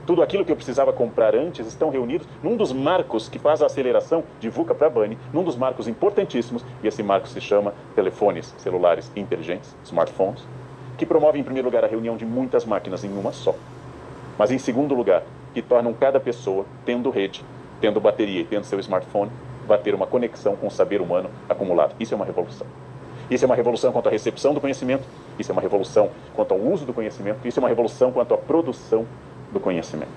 Tudo 0.06 0.22
aquilo 0.22 0.44
que 0.44 0.52
eu 0.52 0.56
precisava 0.56 0.92
comprar 0.92 1.34
antes 1.34 1.66
estão 1.66 1.88
reunidos 1.88 2.28
num 2.42 2.54
dos 2.54 2.70
marcos 2.70 3.30
que 3.30 3.38
faz 3.38 3.62
a 3.62 3.64
aceleração 3.64 4.24
de 4.38 4.50
VUCA 4.50 4.74
para 4.74 4.90
BANI, 4.90 5.16
num 5.32 5.42
dos 5.42 5.56
marcos 5.56 5.88
importantíssimos, 5.88 6.62
e 6.82 6.86
esse 6.86 7.02
marco 7.02 7.26
se 7.26 7.40
chama 7.40 7.72
telefones 7.94 8.54
celulares 8.58 9.10
inteligentes, 9.16 9.74
smartphones, 9.84 10.46
que 10.98 11.06
promovem, 11.06 11.40
em 11.40 11.44
primeiro 11.44 11.68
lugar, 11.68 11.82
a 11.82 11.88
reunião 11.88 12.18
de 12.18 12.26
muitas 12.26 12.66
máquinas 12.66 13.04
em 13.04 13.18
uma 13.18 13.32
só. 13.32 13.54
Mas, 14.38 14.50
em 14.50 14.58
segundo 14.58 14.94
lugar, 14.94 15.22
que 15.54 15.62
tornam 15.62 15.94
cada 15.94 16.20
pessoa 16.20 16.66
tendo 16.84 17.08
rede 17.08 17.42
tendo 17.80 18.00
bateria 18.00 18.40
e 18.40 18.44
tendo 18.44 18.64
seu 18.64 18.78
smartphone, 18.80 19.30
vai 19.66 19.78
ter 19.78 19.94
uma 19.94 20.06
conexão 20.06 20.56
com 20.56 20.66
o 20.66 20.70
saber 20.70 21.00
humano 21.00 21.30
acumulado. 21.48 21.94
Isso 21.98 22.14
é 22.14 22.16
uma 22.16 22.24
revolução. 22.24 22.66
Isso 23.30 23.44
é 23.44 23.46
uma 23.46 23.56
revolução 23.56 23.92
quanto 23.92 24.08
à 24.08 24.10
recepção 24.10 24.54
do 24.54 24.60
conhecimento, 24.60 25.04
isso 25.38 25.50
é 25.50 25.52
uma 25.52 25.60
revolução 25.60 26.10
quanto 26.34 26.54
ao 26.54 26.60
uso 26.60 26.86
do 26.86 26.94
conhecimento, 26.94 27.46
isso 27.46 27.58
é 27.58 27.60
uma 27.60 27.68
revolução 27.68 28.12
quanto 28.12 28.32
à 28.32 28.38
produção 28.38 29.04
do 29.52 29.58
conhecimento. 29.58 30.10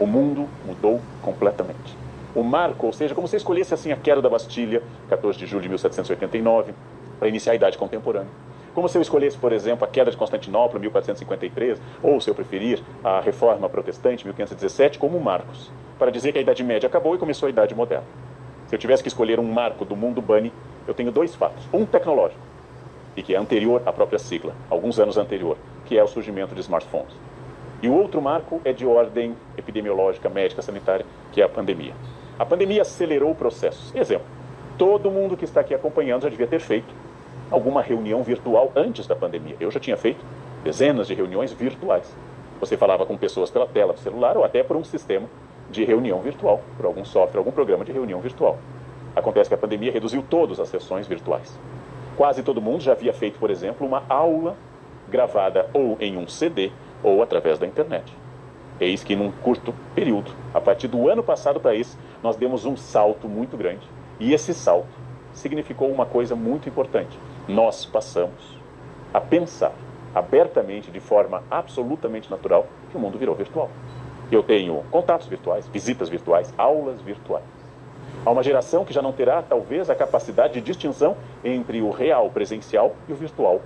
O 0.00 0.06
mundo 0.06 0.48
mudou 0.64 1.00
completamente. 1.22 1.96
o 2.34 2.42
marco, 2.42 2.86
ou 2.86 2.92
seja, 2.92 3.14
como 3.14 3.26
se 3.26 3.36
escolhesse 3.36 3.72
assim 3.72 3.92
a 3.92 3.96
queda 3.96 4.20
da 4.20 4.28
Bastilha, 4.28 4.82
14 5.08 5.38
de 5.38 5.46
julho 5.46 5.62
de 5.62 5.68
1789, 5.70 6.74
para 7.18 7.28
iniciar 7.28 7.52
a 7.52 7.54
Idade 7.54 7.78
Contemporânea. 7.78 8.28
Como 8.76 8.90
se 8.90 8.98
eu 8.98 9.00
escolhesse, 9.00 9.38
por 9.38 9.54
exemplo, 9.54 9.86
a 9.86 9.90
queda 9.90 10.10
de 10.10 10.18
Constantinopla, 10.18 10.78
1453, 10.78 11.80
ou, 12.02 12.20
se 12.20 12.28
eu 12.28 12.34
preferir, 12.34 12.82
a 13.02 13.20
Reforma 13.20 13.70
Protestante, 13.70 14.26
1517, 14.26 14.98
como 14.98 15.18
marcos, 15.18 15.72
para 15.98 16.10
dizer 16.10 16.30
que 16.30 16.38
a 16.38 16.42
Idade 16.42 16.62
Média 16.62 16.86
acabou 16.86 17.14
e 17.14 17.18
começou 17.18 17.46
a 17.46 17.50
Idade 17.50 17.74
Moderna. 17.74 18.04
Se 18.66 18.74
eu 18.74 18.78
tivesse 18.78 19.02
que 19.02 19.08
escolher 19.08 19.40
um 19.40 19.50
marco 19.50 19.82
do 19.86 19.96
mundo 19.96 20.20
Bunny, 20.20 20.52
eu 20.86 20.92
tenho 20.92 21.10
dois 21.10 21.34
fatos. 21.34 21.66
Um 21.72 21.86
tecnológico, 21.86 22.38
e 23.16 23.22
que 23.22 23.34
é 23.34 23.38
anterior 23.38 23.80
à 23.86 23.94
própria 23.94 24.18
sigla, 24.18 24.52
alguns 24.68 24.98
anos 24.98 25.16
anterior, 25.16 25.56
que 25.86 25.96
é 25.96 26.04
o 26.04 26.06
surgimento 26.06 26.54
de 26.54 26.60
smartphones. 26.60 27.16
E 27.82 27.88
o 27.88 27.94
outro 27.94 28.20
marco 28.20 28.60
é 28.62 28.74
de 28.74 28.84
ordem 28.84 29.34
epidemiológica, 29.56 30.28
médica, 30.28 30.60
sanitária, 30.60 31.06
que 31.32 31.40
é 31.40 31.44
a 31.46 31.48
pandemia. 31.48 31.94
A 32.38 32.44
pandemia 32.44 32.82
acelerou 32.82 33.34
processos. 33.34 33.94
Exemplo, 33.94 34.26
todo 34.76 35.10
mundo 35.10 35.34
que 35.34 35.46
está 35.46 35.62
aqui 35.62 35.72
acompanhando 35.72 36.24
já 36.24 36.28
devia 36.28 36.46
ter 36.46 36.60
feito 36.60 37.05
alguma 37.50 37.82
reunião 37.82 38.22
virtual 38.22 38.72
antes 38.74 39.06
da 39.06 39.14
pandemia. 39.14 39.56
Eu 39.60 39.70
já 39.70 39.80
tinha 39.80 39.96
feito 39.96 40.24
dezenas 40.64 41.06
de 41.06 41.14
reuniões 41.14 41.52
virtuais. 41.52 42.14
Você 42.60 42.76
falava 42.76 43.04
com 43.04 43.16
pessoas 43.16 43.50
pela 43.50 43.66
tela 43.66 43.92
do 43.92 44.00
celular 44.00 44.36
ou 44.36 44.44
até 44.44 44.62
por 44.62 44.76
um 44.76 44.84
sistema 44.84 45.28
de 45.70 45.84
reunião 45.84 46.20
virtual, 46.20 46.60
por 46.76 46.86
algum 46.86 47.04
software, 47.04 47.38
algum 47.38 47.52
programa 47.52 47.84
de 47.84 47.92
reunião 47.92 48.20
virtual. 48.20 48.58
Acontece 49.14 49.48
que 49.48 49.54
a 49.54 49.58
pandemia 49.58 49.92
reduziu 49.92 50.22
todas 50.28 50.60
as 50.60 50.68
sessões 50.68 51.06
virtuais. 51.06 51.58
Quase 52.16 52.42
todo 52.42 52.62
mundo 52.62 52.82
já 52.82 52.92
havia 52.92 53.12
feito, 53.12 53.38
por 53.38 53.50
exemplo, 53.50 53.86
uma 53.86 54.02
aula 54.08 54.56
gravada 55.08 55.68
ou 55.72 55.96
em 56.00 56.16
um 56.16 56.26
CD 56.26 56.70
ou 57.02 57.22
através 57.22 57.58
da 57.58 57.66
internet. 57.66 58.12
Eis 58.80 59.02
que 59.02 59.16
num 59.16 59.30
curto 59.30 59.74
período, 59.94 60.30
a 60.52 60.60
partir 60.60 60.88
do 60.88 61.08
ano 61.08 61.22
passado 61.22 61.60
para 61.60 61.74
esse, 61.74 61.96
nós 62.22 62.36
demos 62.36 62.64
um 62.64 62.76
salto 62.76 63.28
muito 63.28 63.56
grande. 63.56 63.86
E 64.18 64.32
esse 64.32 64.52
salto 64.52 64.88
significou 65.36 65.88
uma 65.90 66.04
coisa 66.04 66.34
muito 66.34 66.68
importante. 66.68 67.16
Nós 67.46 67.84
passamos 67.86 68.58
a 69.14 69.20
pensar 69.20 69.72
abertamente, 70.14 70.90
de 70.90 70.98
forma 70.98 71.44
absolutamente 71.50 72.30
natural, 72.30 72.66
que 72.90 72.96
o 72.96 73.00
mundo 73.00 73.18
virou 73.18 73.34
virtual. 73.34 73.70
Eu 74.32 74.42
tenho 74.42 74.82
contatos 74.90 75.28
virtuais, 75.28 75.68
visitas 75.68 76.08
virtuais, 76.08 76.52
aulas 76.56 77.00
virtuais. 77.02 77.44
Há 78.24 78.30
uma 78.30 78.42
geração 78.42 78.84
que 78.84 78.92
já 78.92 79.02
não 79.02 79.12
terá, 79.12 79.42
talvez, 79.42 79.88
a 79.88 79.94
capacidade 79.94 80.54
de 80.54 80.60
distinção 80.60 81.16
entre 81.44 81.80
o 81.80 81.90
real 81.90 82.28
presencial 82.30 82.96
e 83.08 83.12
o 83.12 83.16
virtual. 83.16 83.60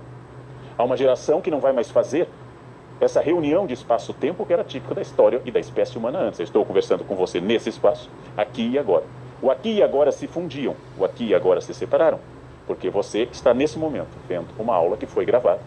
Há 0.77 0.83
uma 0.83 0.97
geração 0.97 1.41
que 1.41 1.49
não 1.49 1.59
vai 1.59 1.71
mais 1.71 1.89
fazer 1.89 2.27
essa 2.99 3.21
reunião 3.21 3.65
de 3.65 3.73
espaço-tempo 3.73 4.45
que 4.45 4.53
era 4.53 4.63
típica 4.63 4.93
da 4.93 5.01
história 5.01 5.41
e 5.45 5.51
da 5.51 5.59
espécie 5.59 5.97
humana 5.97 6.19
antes. 6.19 6.39
Eu 6.39 6.43
estou 6.43 6.63
conversando 6.63 7.03
com 7.03 7.15
você 7.15 7.41
nesse 7.41 7.69
espaço, 7.69 8.09
aqui 8.37 8.69
e 8.69 8.77
agora. 8.77 9.05
O 9.41 9.49
aqui 9.49 9.71
e 9.71 9.83
agora 9.83 10.11
se 10.11 10.27
fundiam, 10.27 10.75
o 10.95 11.03
aqui 11.03 11.29
e 11.29 11.35
agora 11.35 11.61
se 11.61 11.73
separaram, 11.73 12.19
porque 12.67 12.91
você 12.91 13.27
está 13.31 13.55
nesse 13.55 13.79
momento 13.79 14.15
vendo 14.27 14.47
uma 14.59 14.75
aula 14.75 14.95
que 14.95 15.07
foi 15.07 15.25
gravada, 15.25 15.61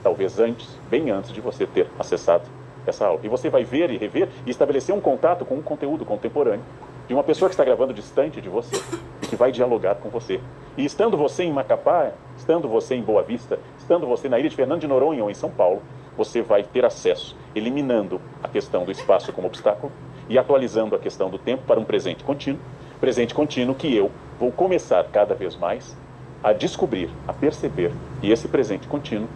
talvez 0.00 0.38
antes, 0.38 0.78
bem 0.88 1.10
antes 1.10 1.32
de 1.32 1.40
você 1.40 1.66
ter 1.66 1.88
acessado 1.98 2.44
essa 2.86 3.04
aula. 3.04 3.18
E 3.24 3.28
você 3.28 3.50
vai 3.50 3.64
ver 3.64 3.90
e 3.90 3.96
rever 3.96 4.28
e 4.46 4.50
estabelecer 4.50 4.94
um 4.94 5.00
contato 5.00 5.44
com 5.44 5.56
um 5.56 5.62
conteúdo 5.62 6.04
contemporâneo 6.04 6.64
de 7.08 7.14
uma 7.14 7.24
pessoa 7.24 7.48
que 7.48 7.54
está 7.54 7.64
gravando 7.64 7.92
distante 7.92 8.40
de 8.40 8.48
você 8.48 8.76
e 9.20 9.26
que 9.26 9.34
vai 9.34 9.50
dialogar 9.50 9.96
com 9.96 10.08
você. 10.08 10.40
E 10.76 10.84
estando 10.84 11.16
você 11.16 11.42
em 11.42 11.52
Macapá, 11.52 12.12
estando 12.36 12.68
você 12.68 12.94
em 12.94 13.02
Boa 13.02 13.24
Vista, 13.24 13.58
estando 13.76 14.06
você 14.06 14.28
na 14.28 14.38
ilha 14.38 14.48
de 14.48 14.54
Fernando 14.54 14.82
de 14.82 14.86
Noronha 14.86 15.24
ou 15.24 15.30
em 15.30 15.34
São 15.34 15.50
Paulo, 15.50 15.82
você 16.16 16.42
vai 16.42 16.62
ter 16.62 16.84
acesso, 16.84 17.36
eliminando 17.56 18.20
a 18.40 18.48
questão 18.48 18.84
do 18.84 18.92
espaço 18.92 19.32
como 19.32 19.48
obstáculo 19.48 19.92
e 20.28 20.38
atualizando 20.38 20.94
a 20.94 20.98
questão 20.98 21.28
do 21.28 21.38
tempo 21.38 21.64
para 21.66 21.78
um 21.78 21.84
presente 21.84 22.24
contínuo, 22.24 22.60
presente 23.00 23.34
contínuo 23.34 23.74
que 23.74 23.94
eu 23.94 24.10
vou 24.38 24.50
começar 24.50 25.04
cada 25.04 25.34
vez 25.34 25.56
mais 25.56 25.96
a 26.42 26.52
descobrir, 26.52 27.10
a 27.26 27.32
perceber 27.32 27.92
que 28.20 28.30
esse 28.30 28.48
presente 28.48 28.86
contínuo, 28.86 29.28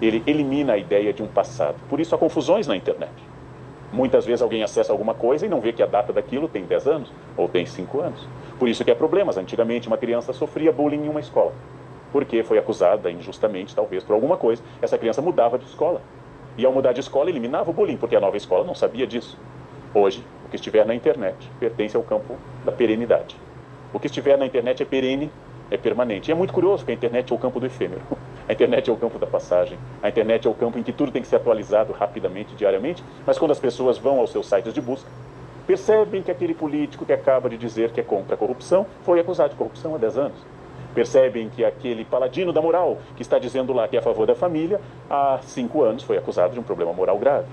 ele 0.00 0.22
elimina 0.26 0.74
a 0.74 0.78
ideia 0.78 1.12
de 1.12 1.22
um 1.22 1.26
passado. 1.26 1.76
Por 1.88 2.00
isso 2.00 2.14
há 2.14 2.18
confusões 2.18 2.66
na 2.66 2.76
internet. 2.76 3.12
Muitas 3.92 4.24
vezes 4.26 4.42
alguém 4.42 4.62
acessa 4.62 4.92
alguma 4.92 5.14
coisa 5.14 5.46
e 5.46 5.48
não 5.48 5.60
vê 5.60 5.72
que 5.72 5.82
a 5.82 5.86
data 5.86 6.12
daquilo 6.12 6.48
tem 6.48 6.64
10 6.64 6.86
anos 6.86 7.12
ou 7.36 7.48
tem 7.48 7.64
5 7.64 8.00
anos. 8.00 8.26
Por 8.58 8.68
isso 8.68 8.84
que 8.84 8.90
há 8.90 8.96
problemas. 8.96 9.36
Antigamente 9.36 9.86
uma 9.86 9.96
criança 9.96 10.32
sofria 10.32 10.72
bullying 10.72 11.04
em 11.04 11.08
uma 11.08 11.20
escola. 11.20 11.52
Porque 12.12 12.42
foi 12.42 12.58
acusada 12.58 13.10
injustamente, 13.10 13.74
talvez, 13.74 14.02
por 14.02 14.14
alguma 14.14 14.36
coisa. 14.36 14.62
Essa 14.82 14.98
criança 14.98 15.22
mudava 15.22 15.58
de 15.58 15.64
escola. 15.64 16.00
E 16.56 16.64
ao 16.64 16.72
mudar 16.72 16.92
de 16.92 17.00
escola, 17.00 17.30
eliminava 17.30 17.70
o 17.70 17.72
bullying, 17.72 17.96
porque 17.96 18.16
a 18.16 18.20
nova 18.20 18.36
escola 18.36 18.64
não 18.64 18.74
sabia 18.74 19.06
disso. 19.06 19.36
Hoje, 19.96 20.24
o 20.44 20.48
que 20.48 20.56
estiver 20.56 20.84
na 20.84 20.92
internet 20.92 21.48
pertence 21.60 21.96
ao 21.96 22.02
campo 22.02 22.34
da 22.64 22.72
perenidade. 22.72 23.36
O 23.92 24.00
que 24.00 24.08
estiver 24.08 24.36
na 24.36 24.44
internet 24.44 24.82
é 24.82 24.84
perene, 24.84 25.30
é 25.70 25.76
permanente. 25.76 26.28
E 26.28 26.32
é 26.32 26.34
muito 26.34 26.52
curioso 26.52 26.84
que 26.84 26.90
a 26.90 26.94
internet 26.94 27.32
é 27.32 27.34
o 27.34 27.38
campo 27.38 27.60
do 27.60 27.66
efêmero. 27.66 28.02
A 28.46 28.52
internet 28.52 28.90
é 28.90 28.92
o 28.92 28.96
campo 28.96 29.18
da 29.18 29.26
passagem. 29.26 29.78
A 30.02 30.08
internet 30.10 30.46
é 30.46 30.50
o 30.50 30.52
campo 30.52 30.78
em 30.78 30.82
que 30.82 30.92
tudo 30.92 31.10
tem 31.10 31.22
que 31.22 31.28
ser 31.28 31.36
atualizado 31.36 31.94
rapidamente, 31.94 32.54
diariamente. 32.54 33.02
Mas 33.24 33.38
quando 33.38 33.52
as 33.52 33.58
pessoas 33.58 33.96
vão 33.96 34.20
aos 34.20 34.32
seus 34.32 34.46
sites 34.46 34.74
de 34.74 34.82
busca, 34.82 35.08
percebem 35.66 36.20
que 36.20 36.30
aquele 36.30 36.52
político 36.52 37.06
que 37.06 37.12
acaba 37.14 37.48
de 37.48 37.56
dizer 37.56 37.90
que 37.90 38.00
é 38.00 38.02
contra 38.02 38.34
a 38.34 38.36
corrupção 38.36 38.84
foi 39.02 39.18
acusado 39.18 39.50
de 39.50 39.56
corrupção 39.56 39.94
há 39.94 39.98
10 39.98 40.18
anos. 40.18 40.38
Percebem 40.94 41.48
que 41.48 41.64
aquele 41.64 42.04
paladino 42.04 42.52
da 42.52 42.60
moral 42.60 42.98
que 43.16 43.22
está 43.22 43.38
dizendo 43.38 43.72
lá 43.72 43.88
que 43.88 43.96
é 43.96 44.00
a 44.00 44.02
favor 44.02 44.26
da 44.26 44.34
família, 44.34 44.78
há 45.08 45.38
cinco 45.40 45.82
anos 45.82 46.02
foi 46.02 46.18
acusado 46.18 46.52
de 46.52 46.60
um 46.60 46.62
problema 46.62 46.92
moral 46.92 47.18
grave. 47.18 47.48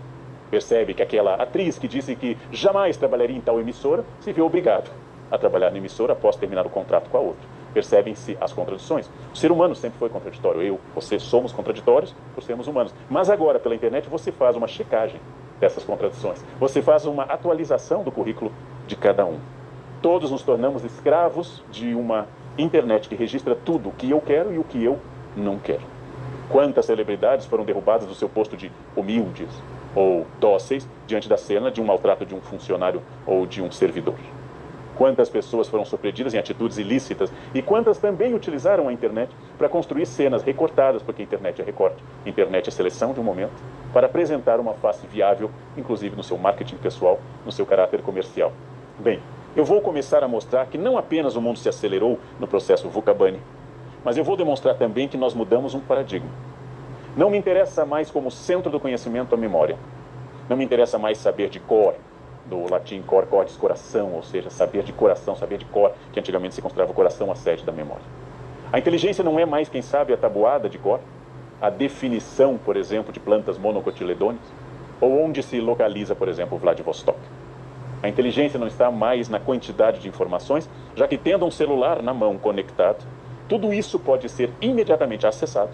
Percebe 0.51 0.93
que 0.93 1.01
aquela 1.01 1.35
atriz 1.35 1.79
que 1.79 1.87
disse 1.87 2.13
que 2.13 2.37
jamais 2.51 2.97
trabalharia 2.97 3.37
em 3.37 3.39
tal 3.39 3.57
emissora 3.57 4.03
se 4.19 4.33
viu 4.33 4.45
obrigado 4.45 4.91
a 5.31 5.37
trabalhar 5.37 5.71
na 5.71 5.77
emissora 5.77 6.11
após 6.11 6.35
terminar 6.35 6.67
o 6.67 6.69
contrato 6.69 7.09
com 7.09 7.17
a 7.17 7.21
outra. 7.21 7.47
Percebem-se 7.73 8.37
as 8.41 8.51
contradições. 8.51 9.09
O 9.33 9.37
ser 9.37 9.49
humano 9.49 9.73
sempre 9.73 9.97
foi 9.97 10.09
contraditório. 10.09 10.61
Eu, 10.61 10.77
você 10.93 11.17
somos 11.17 11.53
contraditórios 11.53 12.13
por 12.35 12.43
sermos 12.43 12.67
humanos. 12.67 12.93
Mas 13.09 13.29
agora, 13.29 13.59
pela 13.59 13.73
internet, 13.73 14.09
você 14.09 14.29
faz 14.29 14.57
uma 14.57 14.67
checagem 14.67 15.21
dessas 15.57 15.85
contradições. 15.85 16.43
Você 16.59 16.81
faz 16.81 17.05
uma 17.05 17.23
atualização 17.23 18.03
do 18.03 18.11
currículo 18.11 18.51
de 18.85 18.97
cada 18.97 19.25
um. 19.25 19.39
Todos 20.01 20.31
nos 20.31 20.43
tornamos 20.43 20.83
escravos 20.83 21.63
de 21.71 21.95
uma 21.95 22.27
internet 22.57 23.07
que 23.07 23.15
registra 23.15 23.55
tudo 23.55 23.87
o 23.87 23.91
que 23.93 24.09
eu 24.09 24.19
quero 24.19 24.53
e 24.53 24.57
o 24.57 24.65
que 24.65 24.83
eu 24.83 24.99
não 25.33 25.57
quero. 25.57 25.83
Quantas 26.49 26.87
celebridades 26.87 27.45
foram 27.45 27.63
derrubadas 27.63 28.05
do 28.05 28.15
seu 28.15 28.27
posto 28.27 28.57
de 28.57 28.69
humildes 28.97 29.47
ou 29.95 30.25
dóceis 30.39 30.87
diante 31.07 31.27
da 31.27 31.37
cena 31.37 31.71
de 31.71 31.81
um 31.81 31.85
maltrato 31.85 32.25
de 32.25 32.35
um 32.35 32.41
funcionário 32.41 33.01
ou 33.25 33.45
de 33.45 33.61
um 33.61 33.71
servidor? 33.71 34.15
Quantas 34.97 35.29
pessoas 35.29 35.67
foram 35.67 35.83
surpreendidas 35.83 36.33
em 36.33 36.37
atitudes 36.37 36.77
ilícitas 36.77 37.31
e 37.55 37.61
quantas 37.61 37.97
também 37.97 38.35
utilizaram 38.35 38.87
a 38.87 38.93
internet 38.93 39.31
para 39.57 39.69
construir 39.69 40.05
cenas 40.05 40.43
recortadas, 40.43 41.01
porque 41.01 41.21
a 41.21 41.25
internet 41.25 41.61
é 41.61 41.65
recorte, 41.65 42.03
a 42.25 42.29
internet 42.29 42.67
é 42.67 42.71
seleção 42.71 43.13
de 43.13 43.19
um 43.19 43.23
momento, 43.23 43.53
para 43.93 44.07
apresentar 44.07 44.59
uma 44.59 44.73
face 44.73 45.07
viável, 45.07 45.49
inclusive 45.75 46.15
no 46.15 46.23
seu 46.23 46.37
marketing 46.37 46.75
pessoal, 46.75 47.19
no 47.45 47.51
seu 47.51 47.65
caráter 47.65 48.01
comercial. 48.01 48.51
Bem, 48.99 49.19
eu 49.55 49.65
vou 49.65 49.81
começar 49.81 50.23
a 50.23 50.27
mostrar 50.27 50.67
que 50.67 50.77
não 50.77 50.97
apenas 50.97 51.35
o 51.35 51.41
mundo 51.41 51.57
se 51.57 51.67
acelerou 51.67 52.19
no 52.39 52.47
processo 52.47 52.87
VUCA-BANI, 52.87 53.39
mas 54.03 54.17
eu 54.17 54.23
vou 54.23 54.37
demonstrar 54.37 54.75
também 54.75 55.07
que 55.07 55.17
nós 55.17 55.33
mudamos 55.33 55.73
um 55.73 55.79
paradigma. 55.79 56.29
Não 57.15 57.29
me 57.29 57.37
interessa 57.37 57.85
mais 57.85 58.09
como 58.09 58.31
centro 58.31 58.71
do 58.71 58.79
conhecimento 58.79 59.35
a 59.35 59.37
memória. 59.37 59.77
Não 60.47 60.55
me 60.55 60.63
interessa 60.63 60.97
mais 60.97 61.17
saber 61.17 61.49
de 61.49 61.59
cor, 61.59 61.93
do 62.45 62.71
latim 62.71 63.01
cor, 63.01 63.25
cordis, 63.25 63.57
coração, 63.57 64.13
ou 64.13 64.23
seja, 64.23 64.49
saber 64.49 64.83
de 64.83 64.93
coração, 64.93 65.35
saber 65.35 65.57
de 65.57 65.65
cor, 65.65 65.91
que 66.13 66.19
antigamente 66.21 66.55
se 66.55 66.61
considerava 66.61 66.91
o 66.91 66.95
coração 66.95 67.29
a 67.29 67.35
sede 67.35 67.65
da 67.65 67.71
memória. 67.71 68.03
A 68.71 68.79
inteligência 68.79 69.25
não 69.25 69.37
é 69.37 69.45
mais, 69.45 69.67
quem 69.67 69.81
sabe, 69.81 70.13
a 70.13 70.17
tabuada 70.17 70.69
de 70.69 70.77
cor, 70.77 71.01
a 71.61 71.69
definição, 71.69 72.57
por 72.57 72.77
exemplo, 72.77 73.11
de 73.11 73.19
plantas 73.19 73.57
monocotiledôneas, 73.57 74.45
ou 75.01 75.21
onde 75.21 75.43
se 75.43 75.59
localiza, 75.59 76.15
por 76.15 76.29
exemplo, 76.29 76.57
Vladivostok. 76.57 77.19
A 78.01 78.07
inteligência 78.07 78.57
não 78.57 78.67
está 78.67 78.89
mais 78.89 79.27
na 79.27 79.39
quantidade 79.39 79.99
de 79.99 80.07
informações, 80.07 80.69
já 80.95 81.09
que 81.09 81.17
tendo 81.17 81.45
um 81.45 81.51
celular 81.51 82.01
na 82.01 82.13
mão 82.13 82.37
conectado, 82.37 83.05
tudo 83.49 83.73
isso 83.73 83.99
pode 83.99 84.29
ser 84.29 84.49
imediatamente 84.61 85.27
acessado, 85.27 85.71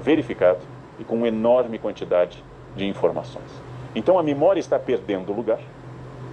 verificado 0.00 0.60
e 0.98 1.04
com 1.04 1.26
enorme 1.26 1.78
quantidade 1.78 2.42
de 2.76 2.86
informações. 2.86 3.50
Então 3.94 4.18
a 4.18 4.22
memória 4.22 4.60
está 4.60 4.78
perdendo 4.78 5.32
lugar, 5.32 5.60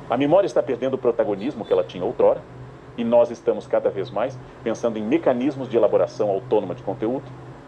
a 0.09 0.17
memória 0.17 0.47
está 0.47 0.61
perdendo 0.61 0.95
o 0.95 0.97
protagonismo 0.97 1.63
que 1.63 1.71
ela 1.71 1.83
tinha 1.83 2.03
outrora, 2.03 2.41
e 2.97 3.03
nós 3.03 3.31
estamos 3.31 3.67
cada 3.67 3.89
vez 3.89 4.09
mais 4.09 4.37
pensando 4.63 4.97
em 4.97 5.01
mecanismos 5.01 5.69
de 5.69 5.77
elaboração 5.77 6.29
autônoma 6.29 6.75
de 6.75 6.83
conteúdo, 6.83 7.23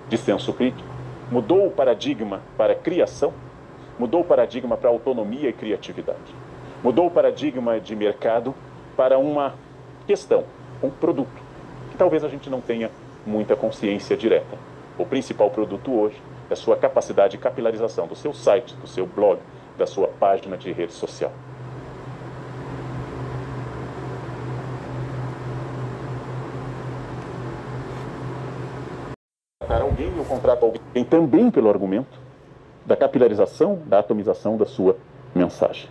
de 0.10 0.18
senso 0.18 0.54
crítico. 0.54 0.88
Mudou 1.32 1.66
o 1.68 1.72
paradigma 1.72 2.42
para 2.58 2.76
criação, 2.76 3.34
mudou 3.98 4.22
o 4.22 4.26
paradigma 4.26 4.76
para 4.76 4.90
autonomia 4.90 5.50
e 5.50 5.54
criatividade. 5.54 6.36
Mudou 6.84 7.08
o 7.08 7.12
paradigma 7.12 7.80
de 7.80 7.96
mercado 7.96 8.54
para 8.98 9.18
uma 9.18 9.54
questão, 10.06 10.44
um 10.84 10.90
produto, 10.90 11.42
que 11.90 11.98
talvez 11.98 12.24
a 12.24 12.28
gente 12.28 12.50
não 12.50 12.60
tenha 12.60 12.92
muita 13.26 13.56
consciência 13.56 14.18
direta 14.18 14.58
o 14.98 15.06
principal 15.06 15.50
produto 15.50 15.92
hoje 15.94 16.22
é 16.50 16.54
a 16.54 16.56
sua 16.56 16.76
capacidade 16.76 17.32
de 17.32 17.38
capilarização 17.38 18.08
do 18.08 18.16
seu 18.16 18.34
site, 18.34 18.76
do 18.76 18.88
seu 18.88 19.06
blog, 19.06 19.40
da 19.78 19.88
sua 19.88 20.08
página 20.08 20.58
de 20.58 20.72
rede 20.72 20.94
social. 20.94 21.32
alguém, 29.94 30.12
eu 30.18 30.26
contrato 30.26 30.64
alguém 30.64 31.04
também 31.06 31.52
pelo 31.52 31.70
argumento 31.70 32.20
da 32.86 32.96
capilarização, 32.96 33.80
da 33.86 34.00
atomização 34.00 34.58
da 34.58 34.66
sua 34.66 34.98
mensagem. 35.34 35.90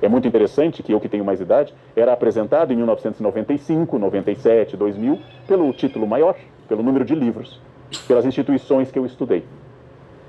É 0.00 0.08
muito 0.08 0.26
interessante 0.26 0.82
que 0.82 0.92
eu 0.92 1.00
que 1.00 1.08
tenho 1.08 1.24
mais 1.24 1.40
idade 1.40 1.72
era 1.96 2.12
apresentado 2.12 2.72
em 2.72 2.76
1995, 2.76 3.98
97, 3.98 4.76
2000 4.76 5.18
pelo 5.46 5.72
título 5.72 6.06
maior, 6.06 6.36
pelo 6.68 6.82
número 6.82 7.04
de 7.04 7.14
livros 7.14 7.60
pelas 8.00 8.24
instituições 8.24 8.90
que 8.90 8.98
eu 8.98 9.06
estudei. 9.06 9.44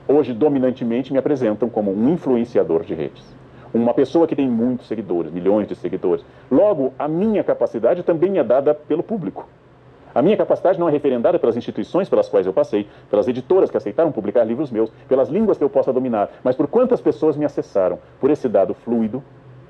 Hoje, 0.08 0.34
dominantemente, 0.34 1.14
me 1.14 1.20
apresentam 1.20 1.70
como 1.70 1.92
um 1.92 2.10
influenciador 2.10 2.84
de 2.84 2.94
redes. 2.94 3.24
Uma 3.74 3.94
pessoa 3.94 4.28
que 4.28 4.36
tem 4.36 4.48
muitos 4.48 4.88
seguidores, 4.88 5.32
milhões 5.32 5.68
de 5.68 5.76
seguidores. 5.76 6.24
Logo, 6.52 6.94
a 7.00 7.08
minha 7.08 7.44
capacidade 7.44 8.04
também 8.04 8.38
é 8.38 8.44
dada 8.44 8.74
pelo 8.74 9.02
público. 9.02 9.48
A 10.14 10.22
minha 10.22 10.38
capacidade 10.38 10.80
não 10.80 10.88
é 10.88 10.92
referendada 10.92 11.40
pelas 11.40 11.58
instituições 11.58 12.08
pelas 12.08 12.30
quais 12.30 12.46
eu 12.46 12.54
passei, 12.54 12.88
pelas 13.10 13.28
editoras 13.28 13.72
que 13.72 13.78
aceitaram 13.78 14.12
publicar 14.12 14.44
livros 14.44 14.70
meus, 14.70 14.92
pelas 15.08 15.28
línguas 15.28 15.58
que 15.58 15.64
eu 15.64 15.70
possa 15.70 15.92
dominar, 15.92 16.30
mas 16.44 16.56
por 16.56 16.68
quantas 16.68 17.02
pessoas 17.02 17.36
me 17.36 17.46
acessaram, 17.46 17.98
por 18.20 18.30
esse 18.30 18.48
dado 18.48 18.76
fluido, 18.76 19.24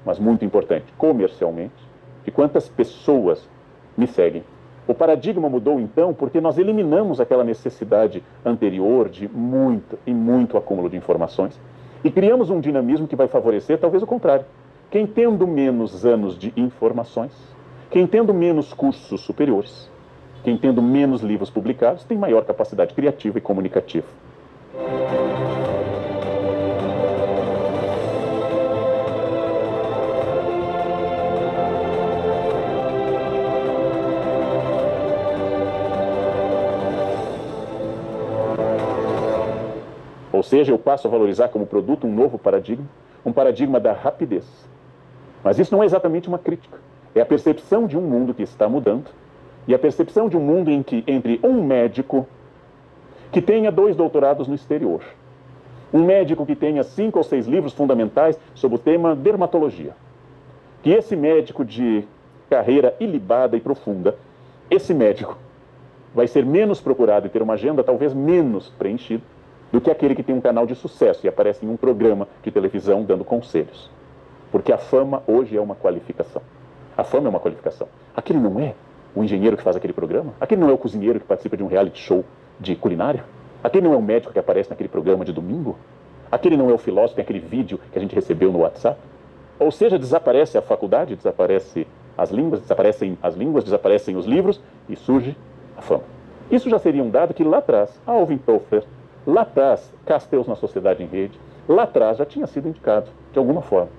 mas 0.05 0.19
muito 0.19 0.43
importante, 0.43 0.91
comercialmente, 0.97 1.73
de 2.25 2.31
quantas 2.31 2.67
pessoas 2.67 3.47
me 3.95 4.05
seguem. 4.05 4.43
O 4.87 4.93
paradigma 4.93 5.47
mudou 5.49 5.79
então 5.79 6.13
porque 6.13 6.41
nós 6.41 6.57
eliminamos 6.57 7.21
aquela 7.21 7.43
necessidade 7.43 8.21
anterior 8.45 9.07
de 9.07 9.27
muito 9.27 9.97
e 10.05 10.13
muito 10.13 10.57
acúmulo 10.57 10.89
de 10.89 10.97
informações 10.97 11.59
e 12.03 12.11
criamos 12.11 12.49
um 12.49 12.59
dinamismo 12.59 13.07
que 13.07 13.15
vai 13.15 13.27
favorecer 13.27 13.79
talvez 13.79 14.03
o 14.03 14.07
contrário. 14.07 14.45
Quem 14.91 15.07
tendo 15.07 15.47
menos 15.47 16.05
anos 16.05 16.37
de 16.37 16.53
informações, 16.57 17.31
quem 17.89 18.05
tendo 18.05 18.33
menos 18.33 18.73
cursos 18.73 19.21
superiores, 19.21 19.89
quem 20.43 20.57
tendo 20.57 20.81
menos 20.81 21.21
livros 21.21 21.49
publicados 21.49 22.03
tem 22.03 22.17
maior 22.17 22.43
capacidade 22.43 22.93
criativa 22.93 23.37
e 23.37 23.41
comunicativa. 23.41 24.07
Ou 40.43 40.49
seja, 40.49 40.73
eu 40.73 40.77
passo 40.77 41.07
a 41.07 41.09
valorizar 41.09 41.47
como 41.47 41.65
produto 41.65 42.05
um 42.05 42.13
novo 42.13 42.37
paradigma, 42.37 42.85
um 43.25 43.31
paradigma 43.31 43.79
da 43.79 43.93
rapidez. 43.93 44.43
Mas 45.41 45.57
isso 45.57 45.73
não 45.73 45.81
é 45.81 45.85
exatamente 45.85 46.27
uma 46.27 46.37
crítica. 46.37 46.79
É 47.15 47.21
a 47.21 47.25
percepção 47.25 47.87
de 47.87 47.97
um 47.97 48.01
mundo 48.01 48.33
que 48.33 48.43
está 48.43 48.67
mudando 48.67 49.05
e 49.65 49.73
a 49.73 49.79
percepção 49.79 50.27
de 50.27 50.35
um 50.35 50.41
mundo 50.41 50.69
em 50.69 50.83
que, 50.83 51.01
entre 51.07 51.39
um 51.41 51.63
médico 51.63 52.27
que 53.31 53.41
tenha 53.41 53.71
dois 53.71 53.95
doutorados 53.95 54.45
no 54.45 54.53
exterior, 54.53 55.01
um 55.93 56.03
médico 56.03 56.45
que 56.45 56.57
tenha 56.57 56.83
cinco 56.83 57.19
ou 57.19 57.23
seis 57.23 57.47
livros 57.47 57.71
fundamentais 57.71 58.37
sobre 58.53 58.75
o 58.75 58.79
tema 58.79 59.15
dermatologia, 59.15 59.95
que 60.81 60.89
esse 60.89 61.15
médico 61.15 61.63
de 61.63 62.03
carreira 62.49 62.93
ilibada 62.99 63.55
e 63.55 63.61
profunda, 63.61 64.17
esse 64.69 64.93
médico 64.93 65.37
vai 66.13 66.27
ser 66.27 66.45
menos 66.45 66.81
procurado 66.81 67.27
e 67.27 67.29
ter 67.29 67.41
uma 67.41 67.53
agenda 67.53 67.81
talvez 67.81 68.13
menos 68.13 68.67
preenchida 68.77 69.32
do 69.73 69.81
que 69.81 69.89
aquele 69.89 70.13
que 70.13 70.21
tem 70.21 70.35
um 70.35 70.39
canal 70.39 70.67
de 70.67 70.75
sucesso 70.75 71.25
e 71.25 71.27
aparece 71.27 71.65
em 71.65 71.69
um 71.69 71.75
programa 71.75 72.27
de 72.43 72.51
televisão 72.51 73.03
dando 73.03 73.25
conselhos. 73.25 73.89
Porque 74.51 74.71
a 74.71 74.77
fama 74.77 75.23
hoje 75.25 75.57
é 75.57 75.59
uma 75.59 75.73
qualificação. 75.73 76.43
A 76.95 77.03
fama 77.03 77.25
é 77.25 77.29
uma 77.31 77.39
qualificação. 77.39 77.87
Aquele 78.15 78.37
não 78.37 78.59
é 78.59 78.75
o 79.15 79.23
engenheiro 79.23 79.57
que 79.57 79.63
faz 79.63 79.75
aquele 79.75 79.91
programa? 79.91 80.31
Aquele 80.39 80.61
não 80.61 80.69
é 80.69 80.73
o 80.73 80.77
cozinheiro 80.77 81.19
que 81.19 81.25
participa 81.25 81.57
de 81.57 81.63
um 81.63 81.67
reality 81.67 81.99
show 81.99 82.23
de 82.59 82.75
culinária? 82.75 83.25
Aquele 83.63 83.87
não 83.87 83.95
é 83.95 83.97
o 83.97 84.01
médico 84.01 84.31
que 84.31 84.37
aparece 84.37 84.69
naquele 84.69 84.89
programa 84.89 85.25
de 85.25 85.33
domingo? 85.33 85.75
Aquele 86.31 86.55
não 86.55 86.69
é 86.69 86.73
o 86.73 86.77
filósofo, 86.77 87.15
tem 87.15 87.23
aquele 87.23 87.39
vídeo 87.39 87.79
que 87.91 87.97
a 87.97 88.01
gente 88.01 88.13
recebeu 88.13 88.51
no 88.51 88.59
WhatsApp? 88.59 88.99
Ou 89.57 89.71
seja, 89.71 89.97
desaparece 89.97 90.55
a 90.55 90.61
faculdade, 90.61 91.15
desaparece 91.15 91.87
as 92.15 92.29
línguas, 92.29 92.61
desaparecem 92.61 93.17
as 93.23 93.33
línguas, 93.33 93.63
desaparecem 93.63 94.15
os 94.15 94.27
livros 94.27 94.61
e 94.87 94.95
surge 94.95 95.35
a 95.75 95.81
fama. 95.81 96.03
Isso 96.51 96.69
já 96.69 96.77
seria 96.77 97.03
um 97.03 97.09
dado 97.09 97.33
que 97.33 97.43
lá 97.43 97.57
atrás, 97.57 97.99
Alvin 98.05 98.37
Toffler, 98.37 98.83
lá 99.25 99.41
atrás, 99.41 99.93
Castells 100.05 100.47
na 100.47 100.55
Sociedade 100.55 101.03
em 101.03 101.07
Rede, 101.07 101.39
lá 101.67 101.83
atrás 101.83 102.17
já 102.17 102.25
tinha 102.25 102.47
sido 102.47 102.67
indicado, 102.67 103.09
de 103.31 103.39
alguma 103.39 103.61
forma. 103.61 103.89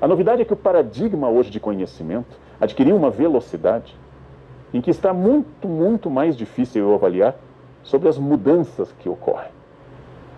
A 0.00 0.06
novidade 0.06 0.42
é 0.42 0.44
que 0.44 0.52
o 0.52 0.56
paradigma 0.56 1.28
hoje 1.28 1.50
de 1.50 1.58
conhecimento 1.58 2.36
adquiriu 2.60 2.96
uma 2.96 3.10
velocidade 3.10 3.96
em 4.72 4.80
que 4.80 4.90
está 4.90 5.12
muito, 5.12 5.66
muito 5.66 6.10
mais 6.10 6.36
difícil 6.36 6.82
eu 6.82 6.94
avaliar 6.94 7.34
sobre 7.82 8.08
as 8.08 8.18
mudanças 8.18 8.92
que 8.98 9.08
ocorrem. 9.08 9.50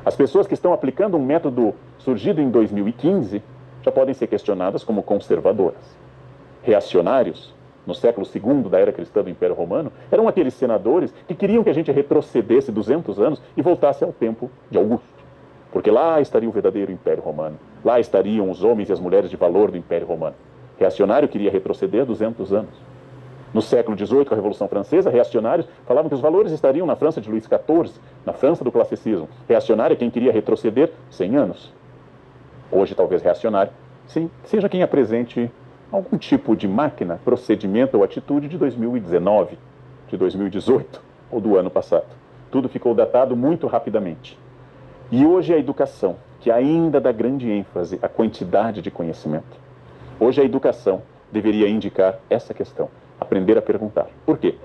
As 0.04 0.16
pessoas 0.16 0.46
que 0.46 0.54
estão 0.54 0.72
aplicando 0.72 1.16
um 1.16 1.24
método 1.24 1.74
surgido 1.98 2.40
em 2.40 2.48
2015 2.48 3.42
já 3.82 3.92
podem 3.92 4.14
ser 4.14 4.26
questionadas 4.28 4.84
como 4.84 5.02
conservadoras. 5.02 5.96
Reacionários, 6.62 7.54
no 7.90 7.94
século 7.94 8.24
II 8.24 8.70
da 8.70 8.78
era 8.78 8.92
cristã 8.92 9.20
do 9.20 9.28
Império 9.28 9.54
Romano, 9.54 9.92
eram 10.12 10.28
aqueles 10.28 10.54
senadores 10.54 11.12
que 11.26 11.34
queriam 11.34 11.64
que 11.64 11.70
a 11.70 11.74
gente 11.74 11.90
retrocedesse 11.90 12.70
200 12.70 13.18
anos 13.18 13.42
e 13.56 13.62
voltasse 13.62 14.04
ao 14.04 14.12
tempo 14.12 14.48
de 14.70 14.78
Augusto. 14.78 15.08
Porque 15.72 15.90
lá 15.90 16.20
estaria 16.20 16.48
o 16.48 16.52
verdadeiro 16.52 16.92
Império 16.92 17.22
Romano. 17.22 17.58
Lá 17.84 17.98
estariam 17.98 18.48
os 18.48 18.62
homens 18.62 18.88
e 18.88 18.92
as 18.92 19.00
mulheres 19.00 19.28
de 19.28 19.36
valor 19.36 19.72
do 19.72 19.76
Império 19.76 20.06
Romano. 20.06 20.36
Reacionário 20.78 21.28
queria 21.28 21.50
retroceder 21.50 22.06
200 22.06 22.52
anos. 22.52 22.90
No 23.52 23.60
século 23.60 23.98
XVIII, 23.98 24.24
com 24.24 24.34
a 24.34 24.36
Revolução 24.36 24.68
Francesa, 24.68 25.10
reacionários 25.10 25.66
falavam 25.84 26.08
que 26.08 26.14
os 26.14 26.20
valores 26.20 26.52
estariam 26.52 26.86
na 26.86 26.94
França 26.94 27.20
de 27.20 27.28
Luís 27.28 27.44
XIV, 27.44 28.00
na 28.24 28.32
França 28.32 28.62
do 28.62 28.70
classicismo. 28.70 29.28
Reacionário 29.48 29.94
é 29.94 29.96
quem 29.96 30.10
queria 30.10 30.32
retroceder 30.32 30.92
100 31.10 31.36
anos. 31.36 31.74
Hoje, 32.70 32.94
talvez 32.94 33.20
reacionário, 33.20 33.72
sim, 34.06 34.30
seja 34.44 34.68
quem 34.68 34.84
apresente 34.84 35.50
algum 35.90 36.16
tipo 36.16 36.54
de 36.54 36.68
máquina, 36.68 37.20
procedimento 37.24 37.96
ou 37.96 38.04
atitude 38.04 38.48
de 38.48 38.56
2019, 38.56 39.58
de 40.08 40.16
2018 40.16 41.00
ou 41.30 41.40
do 41.40 41.56
ano 41.56 41.70
passado. 41.70 42.06
Tudo 42.50 42.68
ficou 42.68 42.94
datado 42.94 43.36
muito 43.36 43.66
rapidamente. 43.66 44.38
E 45.10 45.24
hoje 45.26 45.52
a 45.52 45.58
educação, 45.58 46.16
que 46.40 46.50
ainda 46.50 47.00
dá 47.00 47.12
grande 47.12 47.50
ênfase 47.50 47.98
à 48.02 48.08
quantidade 48.08 48.80
de 48.80 48.90
conhecimento. 48.90 49.58
Hoje 50.18 50.40
a 50.40 50.44
educação 50.44 51.02
deveria 51.32 51.68
indicar 51.68 52.18
essa 52.28 52.54
questão 52.54 52.88
aprender 53.20 53.58
a 53.58 53.62
perguntar. 53.62 54.06
Por 54.24 54.38
quê? 54.38 54.56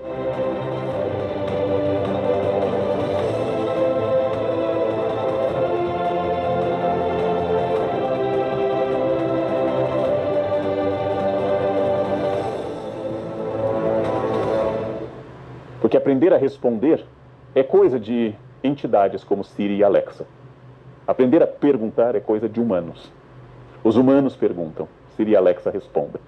Aprender 16.06 16.32
a 16.32 16.36
responder 16.36 17.04
é 17.52 17.64
coisa 17.64 17.98
de 17.98 18.32
entidades 18.62 19.24
como 19.24 19.42
Siri 19.42 19.78
e 19.78 19.82
Alexa. 19.82 20.24
Aprender 21.04 21.42
a 21.42 21.48
perguntar 21.48 22.14
é 22.14 22.20
coisa 22.20 22.48
de 22.48 22.60
humanos. 22.60 23.10
Os 23.82 23.96
humanos 23.96 24.36
perguntam, 24.36 24.86
Siri 25.16 25.32
e 25.32 25.36
Alexa 25.36 25.68
respondem. 25.68 26.22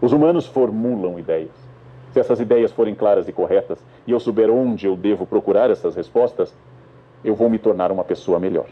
Os 0.00 0.14
humanos 0.14 0.46
formulam 0.46 1.18
ideias. 1.18 1.52
Se 2.10 2.18
essas 2.18 2.40
ideias 2.40 2.72
forem 2.72 2.94
claras 2.94 3.28
e 3.28 3.32
corretas 3.32 3.84
e 4.06 4.12
eu 4.12 4.18
souber 4.18 4.48
onde 4.48 4.86
eu 4.86 4.96
devo 4.96 5.26
procurar 5.26 5.70
essas 5.70 5.94
respostas, 5.94 6.56
eu 7.22 7.34
vou 7.34 7.50
me 7.50 7.58
tornar 7.58 7.92
uma 7.92 8.04
pessoa 8.04 8.40
melhor. 8.40 8.68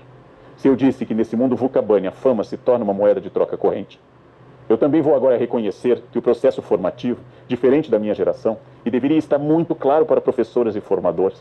Se 0.56 0.68
eu 0.68 0.74
disse 0.74 1.04
que 1.04 1.12
nesse 1.12 1.36
mundo 1.36 1.54
Vulcabani 1.54 2.06
a 2.06 2.12
fama 2.12 2.42
se 2.42 2.56
torna 2.56 2.82
uma 2.82 2.94
moeda 2.94 3.20
de 3.20 3.28
troca 3.28 3.58
corrente, 3.58 4.00
eu 4.68 4.76
também 4.76 5.00
vou 5.00 5.14
agora 5.14 5.36
reconhecer 5.36 6.02
que 6.10 6.18
o 6.18 6.22
processo 6.22 6.60
formativo, 6.60 7.20
diferente 7.46 7.90
da 7.90 7.98
minha 7.98 8.14
geração, 8.14 8.58
e 8.84 8.90
deveria 8.90 9.16
estar 9.16 9.38
muito 9.38 9.74
claro 9.74 10.04
para 10.04 10.20
professores 10.20 10.74
e 10.74 10.80
formadores, 10.80 11.40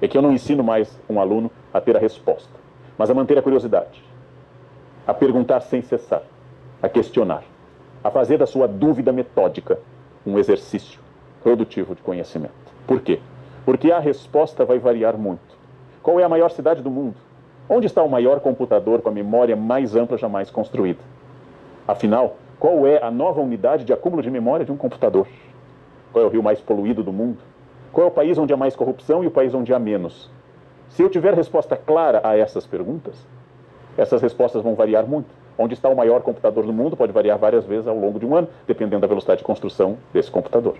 é 0.00 0.06
que 0.06 0.16
eu 0.16 0.22
não 0.22 0.32
ensino 0.32 0.62
mais 0.62 1.00
um 1.08 1.18
aluno 1.18 1.50
a 1.72 1.80
ter 1.80 1.96
a 1.96 2.00
resposta, 2.00 2.52
mas 2.96 3.10
a 3.10 3.14
manter 3.14 3.36
a 3.38 3.42
curiosidade, 3.42 4.02
a 5.06 5.12
perguntar 5.12 5.60
sem 5.60 5.82
cessar, 5.82 6.22
a 6.82 6.88
questionar, 6.88 7.42
a 8.04 8.10
fazer 8.10 8.38
da 8.38 8.46
sua 8.46 8.68
dúvida 8.68 9.10
metódica 9.10 9.78
um 10.24 10.38
exercício 10.38 11.00
produtivo 11.42 11.94
de 11.94 12.02
conhecimento. 12.02 12.52
Por 12.86 13.00
quê? 13.00 13.20
Porque 13.64 13.90
a 13.90 13.98
resposta 13.98 14.64
vai 14.64 14.78
variar 14.78 15.16
muito. 15.16 15.56
Qual 16.02 16.20
é 16.20 16.24
a 16.24 16.28
maior 16.28 16.50
cidade 16.50 16.82
do 16.82 16.90
mundo? 16.90 17.16
Onde 17.68 17.86
está 17.86 18.02
o 18.02 18.08
maior 18.08 18.38
computador 18.38 19.02
com 19.02 19.08
a 19.08 19.12
memória 19.12 19.56
mais 19.56 19.96
ampla 19.96 20.16
jamais 20.16 20.50
construída? 20.50 21.00
Afinal, 21.86 22.36
qual 22.58 22.86
é 22.86 23.02
a 23.02 23.10
nova 23.10 23.40
unidade 23.40 23.84
de 23.84 23.92
acúmulo 23.92 24.22
de 24.22 24.30
memória 24.30 24.64
de 24.64 24.72
um 24.72 24.76
computador? 24.76 25.26
Qual 26.12 26.24
é 26.24 26.28
o 26.28 26.30
rio 26.30 26.42
mais 26.42 26.60
poluído 26.60 27.02
do 27.02 27.12
mundo? 27.12 27.38
Qual 27.92 28.06
é 28.06 28.08
o 28.08 28.12
país 28.12 28.36
onde 28.38 28.52
há 28.52 28.56
mais 28.56 28.74
corrupção 28.74 29.22
e 29.22 29.26
o 29.26 29.30
país 29.30 29.54
onde 29.54 29.72
há 29.72 29.78
menos? 29.78 30.30
Se 30.88 31.02
eu 31.02 31.10
tiver 31.10 31.34
resposta 31.34 31.76
clara 31.76 32.20
a 32.24 32.36
essas 32.36 32.66
perguntas, 32.66 33.26
essas 33.96 34.22
respostas 34.22 34.62
vão 34.62 34.74
variar 34.74 35.06
muito. 35.06 35.28
Onde 35.58 35.74
está 35.74 35.88
o 35.88 35.96
maior 35.96 36.22
computador 36.22 36.66
do 36.66 36.72
mundo 36.72 36.96
pode 36.96 37.12
variar 37.12 37.38
várias 37.38 37.64
vezes 37.64 37.86
ao 37.86 37.96
longo 37.96 38.18
de 38.18 38.26
um 38.26 38.34
ano, 38.36 38.48
dependendo 38.66 39.00
da 39.00 39.06
velocidade 39.06 39.38
de 39.38 39.44
construção 39.44 39.96
desse 40.12 40.30
computador 40.30 40.76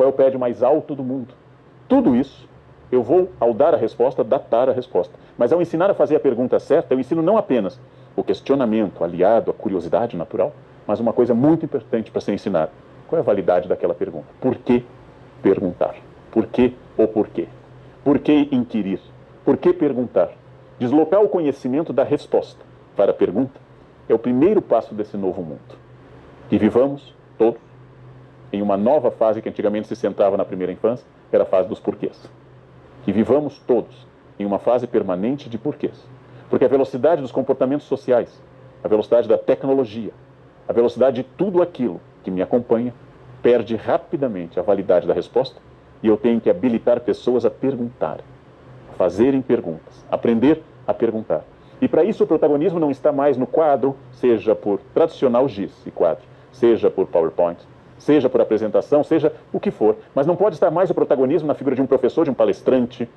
qual 0.00 0.08
é 0.08 0.10
o 0.10 0.14
prédio 0.14 0.40
mais 0.40 0.62
alto 0.62 0.94
do 0.94 1.04
mundo. 1.04 1.34
Tudo 1.86 2.16
isso 2.16 2.48
Eu 2.90 3.04
vou, 3.04 3.30
ao 3.38 3.54
dar 3.54 3.72
a 3.72 3.76
resposta, 3.76 4.24
datar 4.24 4.68
a 4.68 4.72
resposta. 4.72 5.14
Mas 5.38 5.52
ao 5.52 5.62
ensinar 5.62 5.90
a 5.90 5.94
fazer 5.94 6.16
a 6.16 6.20
pergunta 6.20 6.58
certa, 6.58 6.92
eu 6.92 6.98
ensino 6.98 7.22
não 7.22 7.36
apenas 7.36 7.78
o 8.20 8.24
questionamento 8.24 9.02
aliado 9.02 9.50
à 9.50 9.54
curiosidade 9.54 10.16
natural, 10.16 10.52
mas 10.86 11.00
uma 11.00 11.12
coisa 11.12 11.34
muito 11.34 11.64
importante 11.64 12.10
para 12.10 12.20
ser 12.20 12.32
ensinado. 12.32 12.70
Qual 13.08 13.18
é 13.18 13.22
a 13.22 13.24
validade 13.24 13.68
daquela 13.68 13.94
pergunta? 13.94 14.26
Por 14.40 14.56
que 14.56 14.84
perguntar? 15.42 15.96
Por 16.30 16.46
que 16.46 16.74
ou 16.96 17.08
por 17.08 17.28
quê? 17.28 17.48
Por 18.04 18.18
que 18.18 18.48
inquirir? 18.52 19.00
Por 19.44 19.56
que 19.56 19.72
perguntar? 19.72 20.30
Deslocar 20.78 21.22
o 21.22 21.28
conhecimento 21.28 21.92
da 21.92 22.04
resposta 22.04 22.60
para 22.94 23.10
a 23.10 23.14
pergunta 23.14 23.58
é 24.08 24.14
o 24.14 24.18
primeiro 24.18 24.60
passo 24.60 24.94
desse 24.94 25.16
novo 25.16 25.42
mundo. 25.42 25.78
Que 26.48 26.58
vivamos 26.58 27.14
todos 27.38 27.60
em 28.52 28.60
uma 28.60 28.76
nova 28.76 29.10
fase 29.10 29.40
que 29.40 29.48
antigamente 29.48 29.88
se 29.88 29.96
sentava 29.96 30.36
na 30.36 30.44
primeira 30.44 30.72
infância, 30.72 31.06
era 31.32 31.44
a 31.44 31.46
fase 31.46 31.68
dos 31.68 31.80
porquês. 31.80 32.28
Que 33.04 33.12
vivamos 33.12 33.58
todos 33.60 34.06
em 34.38 34.44
uma 34.44 34.58
fase 34.58 34.86
permanente 34.86 35.48
de 35.48 35.56
porquês. 35.56 36.06
Porque 36.50 36.64
a 36.64 36.68
velocidade 36.68 37.22
dos 37.22 37.30
comportamentos 37.30 37.86
sociais, 37.86 38.42
a 38.82 38.88
velocidade 38.88 39.28
da 39.28 39.38
tecnologia, 39.38 40.10
a 40.68 40.72
velocidade 40.72 41.22
de 41.22 41.22
tudo 41.22 41.62
aquilo 41.62 42.00
que 42.24 42.30
me 42.30 42.42
acompanha, 42.42 42.92
perde 43.40 43.76
rapidamente 43.76 44.58
a 44.58 44.62
validade 44.62 45.06
da 45.06 45.14
resposta 45.14 45.58
e 46.02 46.08
eu 46.08 46.16
tenho 46.16 46.40
que 46.40 46.50
habilitar 46.50 47.00
pessoas 47.00 47.44
a 47.44 47.50
perguntar, 47.50 48.20
a 48.90 48.92
fazerem 48.94 49.40
perguntas, 49.40 50.04
aprender 50.10 50.62
a 50.86 50.92
perguntar. 50.92 51.44
E 51.80 51.88
para 51.88 52.04
isso 52.04 52.24
o 52.24 52.26
protagonismo 52.26 52.78
não 52.78 52.90
está 52.90 53.10
mais 53.12 53.36
no 53.36 53.46
quadro, 53.46 53.96
seja 54.12 54.54
por 54.54 54.80
tradicional 54.92 55.48
giz 55.48 55.72
e 55.86 55.90
quadro, 55.90 56.24
seja 56.52 56.90
por 56.90 57.06
PowerPoint, 57.06 57.58
seja 57.96 58.28
por 58.28 58.40
apresentação, 58.40 59.04
seja 59.04 59.32
o 59.52 59.60
que 59.60 59.70
for, 59.70 59.96
mas 60.14 60.26
não 60.26 60.36
pode 60.36 60.56
estar 60.56 60.70
mais 60.70 60.90
o 60.90 60.94
protagonismo 60.94 61.46
na 61.46 61.54
figura 61.54 61.76
de 61.76 61.82
um 61.82 61.86
professor, 61.86 62.24
de 62.24 62.30
um 62.30 62.34
palestrante, 62.34 63.08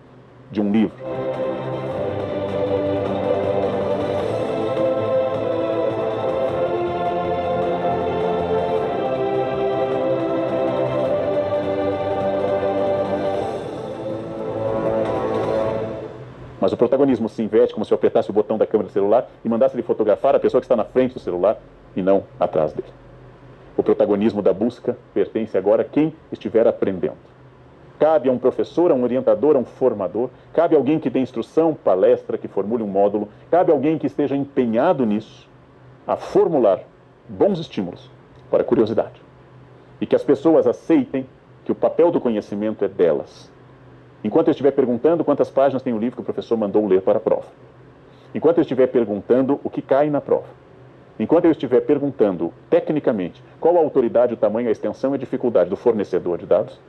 de 0.52 0.62
um 0.62 0.72
livro. 0.72 0.96
Protagonismo 16.84 17.30
se 17.30 17.42
inverte 17.42 17.74
como 17.74 17.86
se 17.86 17.94
eu 17.94 17.96
apertasse 17.96 18.30
o 18.30 18.34
botão 18.34 18.58
da 18.58 18.68
câmera 18.68 18.90
do 18.90 18.92
celular 18.92 19.30
e 19.44 19.48
mandasse 19.48 19.74
ele 19.74 19.84
fotografar 19.84 20.36
a 20.36 20.40
pessoa 20.40 20.60
que 20.60 20.66
está 20.66 20.76
na 20.76 20.84
frente 20.84 21.14
do 21.14 21.20
celular 21.20 21.58
e 21.96 22.02
não 22.02 22.26
atrás 22.38 22.74
dele. 22.74 22.90
O 23.78 23.82
protagonismo 23.82 24.42
da 24.42 24.52
busca 24.54 24.98
pertence 25.14 25.58
agora 25.58 25.84
a 25.84 25.86
quem 25.86 26.14
estiver 26.30 26.68
aprendendo. 26.68 27.16
Cabe 27.98 28.28
a 28.28 28.34
um 28.34 28.38
professor, 28.38 28.92
a 28.92 28.94
um 28.94 29.04
orientador, 29.04 29.56
a 29.56 29.60
um 29.60 29.64
formador, 29.64 30.30
cabe 30.52 30.76
a 30.76 30.78
alguém 30.78 31.00
que 31.00 31.10
dê 31.10 31.20
instrução, 31.20 31.74
palestra, 31.74 32.38
que 32.38 32.50
formule 32.50 32.84
um 32.84 32.88
módulo, 32.88 33.30
cabe 33.50 33.72
a 33.72 33.74
alguém 33.74 33.98
que 33.98 34.08
esteja 34.08 34.36
empenhado 34.36 35.06
nisso, 35.06 35.48
a 36.06 36.18
formular 36.18 36.82
bons 37.30 37.60
estímulos 37.60 38.12
para 38.52 38.62
a 38.62 38.66
curiosidade. 38.66 39.22
E 40.02 40.06
que 40.06 40.18
as 40.18 40.24
pessoas 40.24 40.68
aceitem 40.68 41.26
que 41.64 41.72
o 41.72 41.76
papel 41.76 42.12
do 42.12 42.20
conhecimento 42.20 42.84
é 42.84 42.90
delas 42.90 43.50
Enquanto 44.24 44.48
eu 44.48 44.52
estiver 44.52 44.72
perguntando 44.72 45.24
quantas 45.24 45.52
páginas 45.52 45.82
tem 45.82 45.94
o 45.94 46.00
livro 46.00 46.16
que 46.16 46.22
o 46.22 46.26
professor 46.26 46.58
mandou 46.58 46.88
ler 46.88 47.02
para 47.02 47.18
a 47.18 47.22
prova. 47.22 47.48
Enquanto 48.34 48.58
eu 48.58 48.62
estiver 48.62 48.88
perguntando 48.88 49.60
o 49.64 49.70
que 49.70 49.82
cai 49.82 50.10
na 50.10 50.22
prova. 50.22 50.48
Enquanto 51.20 51.46
eu 51.46 51.52
estiver 51.52 51.82
perguntando, 51.82 52.52
tecnicamente, 52.70 53.44
qual 53.60 53.78
a 53.78 53.80
autoridade, 53.80 54.34
o 54.34 54.38
tamanho, 54.38 54.70
a 54.70 54.72
extensão 54.72 55.12
e 55.12 55.16
a 55.16 55.20
dificuldade 55.20 55.70
do 55.70 55.76
fornecedor 55.76 56.38
de 56.38 56.46
dados, 56.46 56.80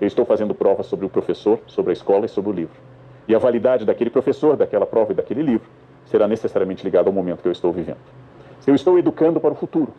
eu 0.00 0.06
estou 0.06 0.24
fazendo 0.24 0.54
prova 0.54 0.82
sobre 0.82 1.04
o 1.04 1.10
professor, 1.10 1.60
sobre 1.66 1.90
a 1.90 1.92
escola 1.92 2.24
e 2.24 2.28
sobre 2.28 2.50
o 2.50 2.54
livro. 2.54 2.76
E 3.28 3.34
a 3.34 3.38
validade 3.38 3.84
daquele 3.84 4.10
professor, 4.10 4.56
daquela 4.56 4.86
prova 4.86 5.12
e 5.12 5.14
daquele 5.14 5.42
livro 5.42 5.68
será 6.06 6.26
necessariamente 6.26 6.84
ligada 6.84 7.08
ao 7.08 7.12
momento 7.12 7.42
que 7.42 7.48
eu 7.48 7.52
estou 7.52 7.72
vivendo. 7.72 7.98
Eu 8.66 8.74
estou 8.74 8.98
educando 8.98 9.40
para 9.40 9.52
o 9.52 9.56
futuro, 9.56 9.92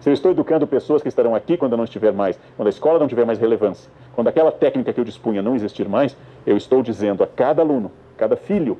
se 0.00 0.08
eu 0.08 0.12
estou 0.12 0.30
educando 0.30 0.66
pessoas 0.66 1.02
que 1.02 1.08
estarão 1.08 1.34
aqui 1.34 1.56
quando 1.56 1.72
eu 1.72 1.76
não 1.76 1.84
estiver 1.84 2.12
mais, 2.12 2.38
quando 2.56 2.68
a 2.68 2.70
escola 2.70 2.98
não 2.98 3.08
tiver 3.08 3.26
mais 3.26 3.38
relevância, 3.38 3.90
quando 4.14 4.28
aquela 4.28 4.52
técnica 4.52 4.92
que 4.92 5.00
eu 5.00 5.04
dispunha 5.04 5.42
não 5.42 5.56
existir 5.56 5.88
mais, 5.88 6.16
eu 6.46 6.56
estou 6.56 6.82
dizendo 6.82 7.24
a 7.24 7.26
cada 7.26 7.62
aluno, 7.62 7.90
cada 8.16 8.36
filho, 8.36 8.78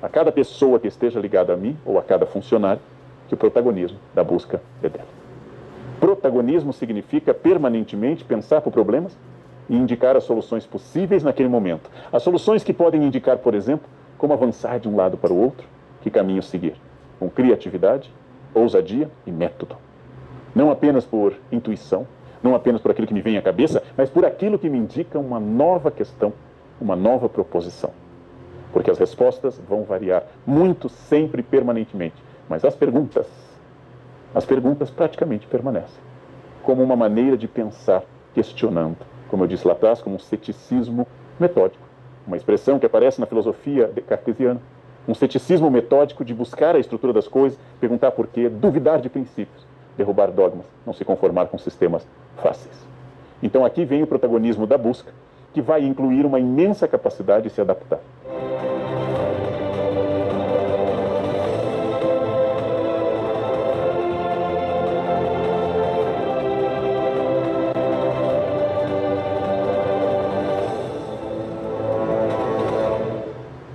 a 0.00 0.08
cada 0.08 0.30
pessoa 0.30 0.78
que 0.78 0.86
esteja 0.86 1.18
ligada 1.18 1.52
a 1.52 1.56
mim 1.56 1.76
ou 1.84 1.98
a 1.98 2.02
cada 2.02 2.26
funcionário, 2.26 2.80
que 3.26 3.34
o 3.34 3.36
protagonismo 3.36 3.98
da 4.14 4.22
busca 4.22 4.62
é 4.82 4.88
dela. 4.88 5.08
Protagonismo 5.98 6.72
significa 6.72 7.34
permanentemente 7.34 8.24
pensar 8.24 8.60
por 8.60 8.72
problemas 8.72 9.18
e 9.68 9.74
indicar 9.74 10.16
as 10.16 10.22
soluções 10.22 10.64
possíveis 10.64 11.24
naquele 11.24 11.48
momento. 11.48 11.90
As 12.12 12.22
soluções 12.22 12.62
que 12.62 12.72
podem 12.72 13.02
indicar, 13.02 13.38
por 13.38 13.52
exemplo, 13.52 13.88
como 14.16 14.32
avançar 14.32 14.78
de 14.78 14.88
um 14.88 14.94
lado 14.94 15.16
para 15.16 15.32
o 15.32 15.36
outro, 15.36 15.66
que 16.02 16.10
caminho 16.10 16.42
seguir, 16.42 16.76
com 17.18 17.28
criatividade, 17.28 18.12
ousadia 18.54 19.10
e 19.26 19.32
método 19.32 19.76
não 20.56 20.70
apenas 20.70 21.04
por 21.04 21.34
intuição, 21.52 22.06
não 22.42 22.54
apenas 22.54 22.80
por 22.80 22.90
aquilo 22.90 23.06
que 23.06 23.12
me 23.12 23.20
vem 23.20 23.36
à 23.36 23.42
cabeça, 23.42 23.82
mas 23.94 24.08
por 24.08 24.24
aquilo 24.24 24.58
que 24.58 24.70
me 24.70 24.78
indica 24.78 25.18
uma 25.18 25.38
nova 25.38 25.90
questão, 25.90 26.32
uma 26.80 26.96
nova 26.96 27.28
proposição. 27.28 27.90
Porque 28.72 28.90
as 28.90 28.98
respostas 28.98 29.60
vão 29.68 29.84
variar 29.84 30.24
muito, 30.46 30.88
sempre, 30.88 31.42
permanentemente, 31.42 32.16
mas 32.48 32.64
as 32.64 32.74
perguntas, 32.74 33.26
as 34.34 34.46
perguntas 34.46 34.88
praticamente 34.88 35.46
permanecem, 35.46 36.02
como 36.62 36.82
uma 36.82 36.96
maneira 36.96 37.36
de 37.36 37.46
pensar, 37.46 38.02
questionando, 38.32 38.96
como 39.28 39.44
eu 39.44 39.48
disse 39.48 39.66
lá 39.66 39.74
atrás, 39.74 40.00
como 40.00 40.16
um 40.16 40.18
ceticismo 40.18 41.06
metódico, 41.38 41.84
uma 42.26 42.36
expressão 42.36 42.78
que 42.78 42.86
aparece 42.86 43.20
na 43.20 43.26
filosofia 43.26 43.92
cartesiana, 44.06 44.62
um 45.06 45.14
ceticismo 45.14 45.70
metódico 45.70 46.24
de 46.24 46.32
buscar 46.32 46.74
a 46.74 46.78
estrutura 46.78 47.12
das 47.12 47.28
coisas, 47.28 47.58
perguntar 47.78 48.12
por 48.12 48.26
quê, 48.26 48.48
duvidar 48.48 49.02
de 49.02 49.10
princípios 49.10 49.65
derrubar 49.96 50.30
dogmas, 50.30 50.66
não 50.84 50.92
se 50.92 51.04
conformar 51.04 51.46
com 51.46 51.58
sistemas 51.58 52.06
fáceis. 52.36 52.76
Então 53.42 53.64
aqui 53.64 53.84
vem 53.84 54.02
o 54.02 54.06
protagonismo 54.06 54.66
da 54.66 54.78
busca, 54.78 55.12
que 55.52 55.60
vai 55.60 55.82
incluir 55.84 56.24
uma 56.24 56.38
imensa 56.38 56.86
capacidade 56.86 57.48
de 57.48 57.54
se 57.54 57.60
adaptar. 57.60 58.00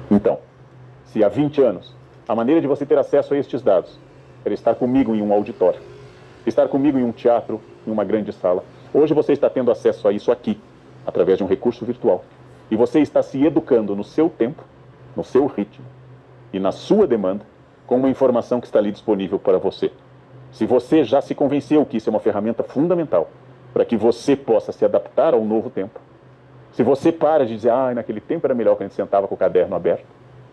Então, 0.10 0.40
se 1.06 1.24
há 1.24 1.30
20 1.30 1.62
anos 1.62 1.96
a 2.28 2.36
maneira 2.36 2.62
de 2.62 2.68
você 2.68 2.86
ter 2.86 2.98
acesso 2.98 3.34
a 3.34 3.38
estes 3.38 3.62
dados 3.62 3.98
era 4.44 4.54
estar 4.54 4.76
comigo 4.76 5.16
em 5.16 5.22
um 5.22 5.34
auditório, 5.34 5.80
estar 6.46 6.68
comigo 6.68 6.98
em 6.98 7.04
um 7.04 7.12
teatro, 7.12 7.62
em 7.86 7.92
uma 7.92 8.04
grande 8.04 8.32
sala. 8.34 8.64
Hoje 8.94 9.14
você 9.14 9.34
está 9.34 9.50
tendo 9.50 9.72
acesso 9.72 10.08
a 10.08 10.12
isso 10.12 10.32
aqui, 10.32 10.60
através 11.06 11.38
de 11.38 11.44
um 11.44 11.48
recurso 11.48 11.86
virtual. 11.86 12.24
E 12.70 12.76
você 12.76 13.00
está 13.00 13.22
se 13.22 13.44
educando 13.44 13.96
no 13.96 14.04
seu 14.04 14.30
tempo, 14.30 14.64
no 15.16 15.24
seu 15.24 15.46
ritmo 15.46 15.86
e 16.54 16.60
na 16.60 16.72
sua 16.72 17.06
demanda, 17.06 17.46
com 17.86 17.98
uma 17.98 18.10
informação 18.10 18.60
que 18.60 18.68
está 18.68 18.80
ali 18.80 18.92
disponível 18.92 19.38
para 19.38 19.58
você. 19.58 19.92
Se 20.52 20.66
você 20.66 21.04
já 21.04 21.22
se 21.22 21.34
convenceu 21.34 21.86
que 21.86 21.98
isso 21.98 22.10
é 22.10 22.12
uma 22.12 22.20
ferramenta 22.20 22.64
fundamental 22.64 23.30
para 23.74 23.86
que 23.86 23.96
você 23.96 24.36
possa 24.36 24.72
se 24.72 24.84
adaptar 24.84 25.34
ao 25.34 25.44
novo 25.44 25.70
tempo, 25.70 26.00
se 26.74 26.84
você 26.84 27.12
para 27.12 27.46
de 27.46 27.56
dizer, 27.56 27.72
ah, 27.72 27.94
naquele 27.94 28.22
tempo 28.22 28.48
era 28.48 28.56
melhor 28.56 28.76
que 28.76 28.84
a 28.84 28.88
gente 28.88 28.96
sentava 28.96 29.28
com 29.28 29.36
o 29.36 29.38
caderno 29.38 29.76
aberto 29.76 30.06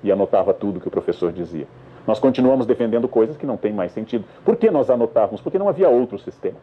e 0.03 0.11
anotava 0.11 0.53
tudo 0.53 0.81
que 0.81 0.89
o 0.89 0.91
professor 0.91 1.33
dizia. 1.33 1.67
Nós 2.09 2.19
continuamos 2.19 2.65
defendendo 2.65 3.07
coisas 3.07 3.37
que 3.37 3.45
não 3.45 3.59
têm 3.59 3.71
mais 3.71 3.93
sentido. 3.93 4.25
Por 4.43 4.57
que 4.57 4.71
nós 4.71 4.89
anotávamos? 4.89 5.43
Porque 5.43 5.59
não 5.59 5.69
havia 5.69 5.91
outro 5.91 6.19
sistema 6.19 6.57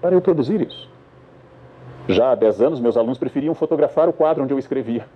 para 0.00 0.12
eu 0.12 0.20
produzir 0.20 0.60
isso. 0.60 0.90
Já 2.08 2.32
há 2.32 2.34
10 2.34 2.60
anos, 2.60 2.80
meus 2.80 2.96
alunos 2.96 3.16
preferiam 3.16 3.54
fotografar 3.54 4.08
o 4.08 4.12
quadro 4.12 4.42
onde 4.42 4.52
eu 4.52 4.58
escrevia. 4.58 5.06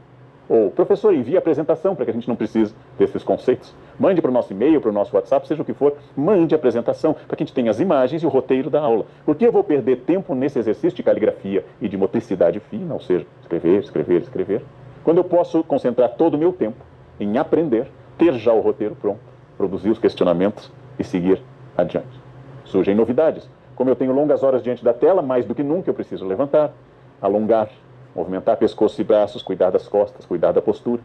Ou, 0.48 0.70
professor, 0.70 1.12
envie 1.12 1.34
a 1.34 1.40
apresentação 1.40 1.96
para 1.96 2.04
que 2.04 2.12
a 2.12 2.14
gente 2.14 2.28
não 2.28 2.36
precise 2.36 2.72
desses 2.96 3.24
conceitos. 3.24 3.74
Mande 3.98 4.22
para 4.22 4.30
o 4.30 4.32
nosso 4.32 4.52
e-mail, 4.52 4.80
para 4.80 4.90
o 4.90 4.94
nosso 4.94 5.16
WhatsApp, 5.16 5.48
seja 5.48 5.62
o 5.62 5.64
que 5.64 5.74
for, 5.74 5.94
mande 6.16 6.54
a 6.54 6.58
apresentação 6.58 7.12
para 7.12 7.36
que 7.36 7.42
a 7.42 7.44
gente 7.44 7.52
tenha 7.52 7.72
as 7.72 7.80
imagens 7.80 8.22
e 8.22 8.26
o 8.26 8.28
roteiro 8.28 8.70
da 8.70 8.80
aula. 8.80 9.04
Por 9.24 9.34
que 9.34 9.44
eu 9.44 9.50
vou 9.50 9.64
perder 9.64 10.02
tempo 10.02 10.32
nesse 10.32 10.60
exercício 10.60 10.94
de 10.94 11.02
caligrafia 11.02 11.64
e 11.82 11.88
de 11.88 11.96
motricidade 11.96 12.60
fina, 12.60 12.94
ou 12.94 13.00
seja, 13.00 13.26
escrever, 13.42 13.80
escrever, 13.80 14.22
escrever, 14.22 14.62
quando 15.02 15.18
eu 15.18 15.24
posso 15.24 15.64
concentrar 15.64 16.10
todo 16.10 16.34
o 16.34 16.38
meu 16.38 16.52
tempo 16.52 16.84
em 17.18 17.36
aprender, 17.36 17.90
ter 18.16 18.32
já 18.34 18.52
o 18.52 18.60
roteiro 18.60 18.94
pronto 18.94 19.35
produzir 19.56 19.90
os 19.90 19.98
questionamentos 19.98 20.70
e 20.98 21.04
seguir 21.04 21.42
adiante. 21.76 22.20
Surgem 22.64 22.94
novidades. 22.94 23.48
Como 23.74 23.90
eu 23.90 23.96
tenho 23.96 24.12
longas 24.12 24.42
horas 24.42 24.62
diante 24.62 24.84
da 24.84 24.92
tela, 24.92 25.22
mais 25.22 25.44
do 25.44 25.54
que 25.54 25.62
nunca 25.62 25.90
eu 25.90 25.94
preciso 25.94 26.26
levantar, 26.26 26.72
alongar, 27.20 27.68
movimentar 28.14 28.56
pescoço 28.56 29.00
e 29.00 29.04
braços, 29.04 29.42
cuidar 29.42 29.70
das 29.70 29.86
costas, 29.86 30.24
cuidar 30.24 30.52
da 30.52 30.62
postura. 30.62 31.02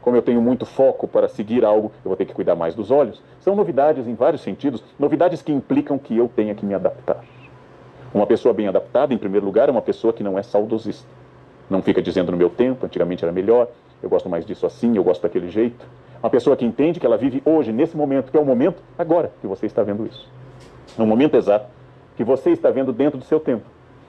Como 0.00 0.16
eu 0.16 0.22
tenho 0.22 0.40
muito 0.40 0.64
foco 0.64 1.06
para 1.06 1.28
seguir 1.28 1.64
algo, 1.64 1.92
eu 2.04 2.08
vou 2.08 2.16
ter 2.16 2.24
que 2.24 2.32
cuidar 2.32 2.54
mais 2.54 2.74
dos 2.74 2.90
olhos. 2.90 3.20
São 3.40 3.54
novidades 3.54 4.06
em 4.06 4.14
vários 4.14 4.40
sentidos, 4.40 4.82
novidades 4.98 5.42
que 5.42 5.52
implicam 5.52 5.98
que 5.98 6.16
eu 6.16 6.28
tenha 6.28 6.54
que 6.54 6.64
me 6.64 6.74
adaptar. 6.74 7.24
Uma 8.14 8.26
pessoa 8.26 8.54
bem 8.54 8.68
adaptada, 8.68 9.12
em 9.12 9.18
primeiro 9.18 9.44
lugar, 9.44 9.68
é 9.68 9.72
uma 9.72 9.82
pessoa 9.82 10.12
que 10.12 10.22
não 10.22 10.38
é 10.38 10.42
saudosista. 10.42 11.06
Não 11.68 11.82
fica 11.82 12.00
dizendo 12.00 12.30
no 12.30 12.38
meu 12.38 12.48
tempo, 12.48 12.86
antigamente 12.86 13.24
era 13.24 13.32
melhor, 13.32 13.68
eu 14.02 14.08
gosto 14.08 14.28
mais 14.28 14.46
disso 14.46 14.64
assim, 14.64 14.96
eu 14.96 15.02
gosto 15.02 15.22
daquele 15.22 15.50
jeito. 15.50 15.84
Uma 16.26 16.30
pessoa 16.30 16.56
que 16.56 16.64
entende 16.64 16.98
que 16.98 17.06
ela 17.06 17.16
vive 17.16 17.40
hoje, 17.44 17.70
nesse 17.70 17.96
momento, 17.96 18.32
que 18.32 18.36
é 18.36 18.40
o 18.40 18.44
momento 18.44 18.82
agora 18.98 19.30
que 19.40 19.46
você 19.46 19.64
está 19.64 19.84
vendo 19.84 20.04
isso. 20.04 20.28
No 20.98 21.06
momento 21.06 21.36
exato 21.36 21.68
que 22.16 22.24
você 22.24 22.50
está 22.50 22.68
vendo 22.68 22.92
dentro 22.92 23.16
do 23.16 23.24
seu 23.24 23.38
tempo. 23.38 23.62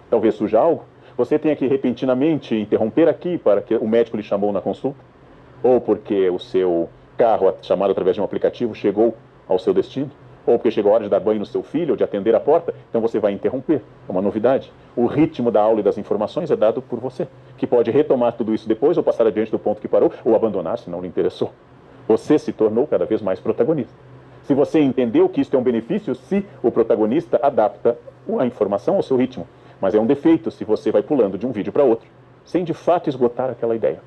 Talvez 0.10 0.34
surja 0.34 0.60
algo, 0.60 0.84
você 1.16 1.38
tenha 1.38 1.56
que 1.56 1.68
repentinamente 1.68 2.56
interromper 2.56 3.08
aqui 3.08 3.38
para 3.38 3.62
que 3.62 3.76
o 3.76 3.88
médico 3.88 4.18
lhe 4.18 4.24
chamou 4.24 4.52
na 4.52 4.60
consulta, 4.60 4.98
ou 5.62 5.80
porque 5.80 6.28
o 6.28 6.40
seu 6.40 6.90
carro, 7.16 7.54
chamado 7.62 7.92
através 7.92 8.16
de 8.16 8.22
um 8.22 8.26
aplicativo, 8.26 8.74
chegou 8.74 9.16
ao 9.48 9.60
seu 9.60 9.72
destino, 9.72 10.10
ou 10.44 10.58
porque 10.58 10.72
chegou 10.72 10.94
a 10.94 10.96
hora 10.96 11.04
de 11.04 11.12
dar 11.12 11.20
banho 11.20 11.38
no 11.38 11.46
seu 11.46 11.62
filho, 11.62 11.92
ou 11.92 11.96
de 11.96 12.04
atender 12.04 12.34
a 12.34 12.40
porta, 12.40 12.74
então 12.90 13.00
você 13.00 13.20
vai 13.20 13.32
interromper. 13.32 13.84
É 14.10 14.12
uma 14.12 14.24
novidade. 14.24 14.74
O 14.96 15.06
ritmo 15.06 15.52
da 15.52 15.62
aula 15.62 15.82
e 15.82 15.84
das 15.84 16.00
informações 16.00 16.50
é 16.50 16.56
dado 16.56 16.82
por 16.82 17.00
você, 17.00 17.28
que 17.60 17.68
pode 17.68 17.92
retomar 17.92 18.34
tudo 18.34 18.56
isso 18.56 18.68
depois, 18.68 18.98
ou 18.98 19.04
passar 19.04 19.28
adiante 19.28 19.52
do 19.52 19.60
ponto 19.60 19.80
que 19.80 19.88
parou, 19.88 20.12
ou 20.26 20.36
abandonar 20.36 20.80
se 20.80 20.90
não 20.90 21.00
lhe 21.00 21.08
interessou. 21.08 21.52
Você 22.08 22.40
se 22.40 22.54
tornou 22.54 22.88
cada 22.88 23.06
vez 23.06 23.22
mais 23.22 23.40
protagonista. 23.40 23.94
Se 24.44 24.54
você 24.54 24.80
entendeu 24.80 25.28
que 25.28 25.42
isso 25.42 25.56
é 25.56 25.60
um 25.60 25.64
benefício, 25.64 26.16
se 26.16 26.46
o 26.64 26.72
protagonista 26.72 27.40
adapta 27.44 27.98
a 28.40 28.46
informação 28.46 28.96
ao 28.96 29.04
seu 29.04 29.18
ritmo. 29.18 29.48
Mas 29.82 29.94
é 29.94 30.00
um 30.00 30.06
defeito 30.06 30.50
se 30.50 30.64
você 30.64 30.92
vai 30.92 31.04
pulando 31.04 31.38
de 31.38 31.46
um 31.46 31.52
vídeo 31.52 31.72
para 31.72 31.84
outro, 31.84 32.08
sem 32.46 32.64
de 32.64 32.74
fato 32.74 33.10
esgotar 33.10 33.50
aquela 33.50 33.76
ideia. 33.76 34.02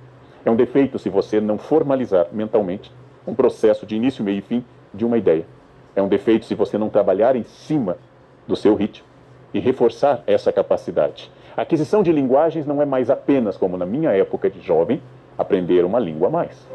É 0.44 0.50
um 0.50 0.56
defeito 0.56 0.98
se 0.98 1.08
você 1.08 1.40
não 1.40 1.58
formalizar 1.58 2.28
mentalmente 2.32 2.90
um 3.26 3.34
processo 3.34 3.84
de 3.84 3.96
início, 3.96 4.24
meio 4.24 4.38
e 4.38 4.42
fim 4.42 4.64
de 4.92 5.04
uma 5.04 5.18
ideia. 5.18 5.44
É 5.94 6.00
um 6.00 6.08
defeito 6.08 6.46
se 6.46 6.54
você 6.54 6.78
não 6.78 6.88
trabalhar 6.88 7.36
em 7.36 7.42
cima 7.42 7.98
do 8.48 8.56
seu 8.56 8.74
ritmo 8.74 9.06
e 9.52 9.60
reforçar 9.60 10.22
essa 10.26 10.52
capacidade. 10.52 11.30
A 11.56 11.62
aquisição 11.62 12.02
de 12.02 12.12
linguagens 12.12 12.66
não 12.66 12.80
é 12.80 12.86
mais 12.86 13.10
apenas, 13.10 13.56
como 13.56 13.76
na 13.76 13.84
minha 13.84 14.10
época 14.10 14.48
de 14.48 14.60
jovem, 14.60 15.02
aprender 15.36 15.84
uma 15.84 15.98
língua 15.98 16.28
a 16.28 16.30
mais. 16.30 16.68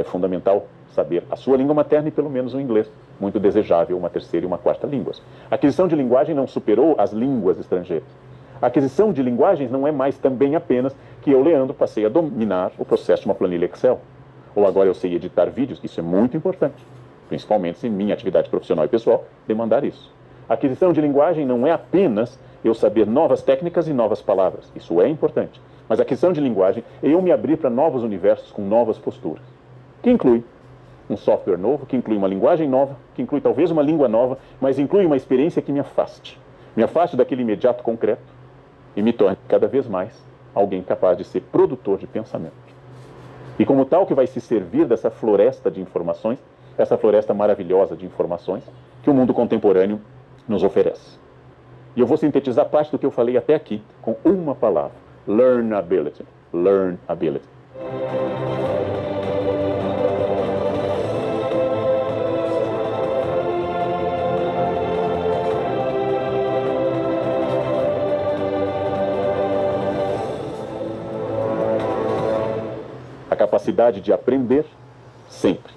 É 0.00 0.02
fundamental 0.02 0.66
saber 0.94 1.22
a 1.30 1.36
sua 1.36 1.58
língua 1.58 1.74
materna 1.74 2.08
e 2.08 2.10
pelo 2.10 2.30
menos 2.30 2.54
o 2.54 2.60
inglês, 2.60 2.90
muito 3.20 3.38
desejável 3.38 3.98
uma 3.98 4.08
terceira 4.08 4.46
e 4.46 4.46
uma 4.46 4.56
quarta 4.56 4.86
línguas. 4.86 5.20
A 5.50 5.56
aquisição 5.56 5.86
de 5.86 5.94
linguagem 5.94 6.34
não 6.34 6.46
superou 6.46 6.94
as 6.96 7.12
línguas 7.12 7.58
estrangeiras. 7.58 8.08
A 8.62 8.66
aquisição 8.66 9.12
de 9.12 9.22
linguagens 9.22 9.70
não 9.70 9.86
é 9.86 9.92
mais 9.92 10.16
também 10.16 10.56
apenas 10.56 10.96
que 11.20 11.30
eu, 11.30 11.42
Leandro, 11.42 11.74
passei 11.74 12.06
a 12.06 12.08
dominar 12.08 12.72
o 12.78 12.84
processo 12.84 13.22
de 13.22 13.28
uma 13.28 13.34
planilha 13.34 13.66
Excel. 13.66 14.00
Ou 14.54 14.66
agora 14.66 14.88
eu 14.88 14.94
sei 14.94 15.14
editar 15.14 15.46
vídeos, 15.50 15.80
isso 15.84 16.00
é 16.00 16.02
muito 16.02 16.36
importante, 16.36 16.82
principalmente 17.28 17.78
se 17.78 17.88
minha 17.90 18.14
atividade 18.14 18.48
profissional 18.48 18.86
e 18.86 18.88
pessoal 18.88 19.26
demandar 19.46 19.84
isso. 19.84 20.10
A 20.48 20.54
aquisição 20.54 20.94
de 20.94 21.00
linguagem 21.00 21.44
não 21.44 21.66
é 21.66 21.72
apenas 21.72 22.38
eu 22.64 22.74
saber 22.74 23.06
novas 23.06 23.42
técnicas 23.42 23.86
e 23.86 23.92
novas 23.92 24.22
palavras, 24.22 24.72
isso 24.74 25.00
é 25.00 25.08
importante. 25.08 25.60
Mas 25.88 25.98
a 25.98 26.02
aquisição 26.02 26.32
de 26.32 26.40
linguagem 26.40 26.82
é 27.02 27.08
eu 27.08 27.20
me 27.20 27.32
abrir 27.32 27.56
para 27.58 27.68
novos 27.68 28.02
universos 28.02 28.50
com 28.50 28.62
novas 28.62 28.98
posturas, 28.98 29.42
que 30.02 30.10
inclui 30.10 30.44
um 31.08 31.16
software 31.16 31.58
novo, 31.58 31.86
que 31.86 31.96
inclui 31.96 32.16
uma 32.16 32.28
linguagem 32.28 32.68
nova, 32.68 32.96
que 33.14 33.22
inclui 33.22 33.40
talvez 33.40 33.70
uma 33.70 33.82
língua 33.82 34.08
nova, 34.08 34.38
mas 34.60 34.78
inclui 34.78 35.04
uma 35.04 35.16
experiência 35.16 35.60
que 35.60 35.72
me 35.72 35.80
afaste. 35.80 36.38
Me 36.76 36.82
afaste 36.82 37.16
daquele 37.16 37.42
imediato 37.42 37.82
concreto 37.82 38.22
e 38.94 39.02
me 39.02 39.12
torne 39.12 39.36
cada 39.48 39.66
vez 39.66 39.88
mais 39.88 40.24
alguém 40.54 40.82
capaz 40.82 41.18
de 41.18 41.24
ser 41.24 41.40
produtor 41.40 41.98
de 41.98 42.06
pensamento. 42.06 42.54
E 43.58 43.64
como 43.64 43.84
tal 43.84 44.06
que 44.06 44.14
vai 44.14 44.26
se 44.26 44.40
servir 44.40 44.86
dessa 44.86 45.10
floresta 45.10 45.70
de 45.70 45.80
informações, 45.80 46.38
essa 46.78 46.96
floresta 46.96 47.34
maravilhosa 47.34 47.96
de 47.96 48.06
informações 48.06 48.64
que 49.02 49.10
o 49.10 49.14
mundo 49.14 49.34
contemporâneo 49.34 50.00
nos 50.48 50.62
oferece. 50.62 51.18
E 51.94 52.00
eu 52.00 52.06
vou 52.06 52.16
sintetizar 52.16 52.68
parte 52.68 52.90
do 52.92 52.98
que 52.98 53.04
eu 53.04 53.10
falei 53.10 53.36
até 53.36 53.54
aqui 53.54 53.82
com 54.00 54.16
uma 54.24 54.54
palavra: 54.54 54.96
learnability. 55.26 56.24
Learnability. 56.52 57.46
Capacidade 73.60 74.00
de 74.00 74.10
aprender 74.10 74.64
sempre. 75.28 75.72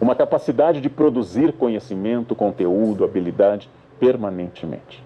Uma 0.00 0.16
capacidade 0.16 0.80
de 0.80 0.90
produzir 0.90 1.52
conhecimento, 1.52 2.34
conteúdo, 2.34 3.04
habilidade 3.04 3.70
permanentemente. 4.00 5.02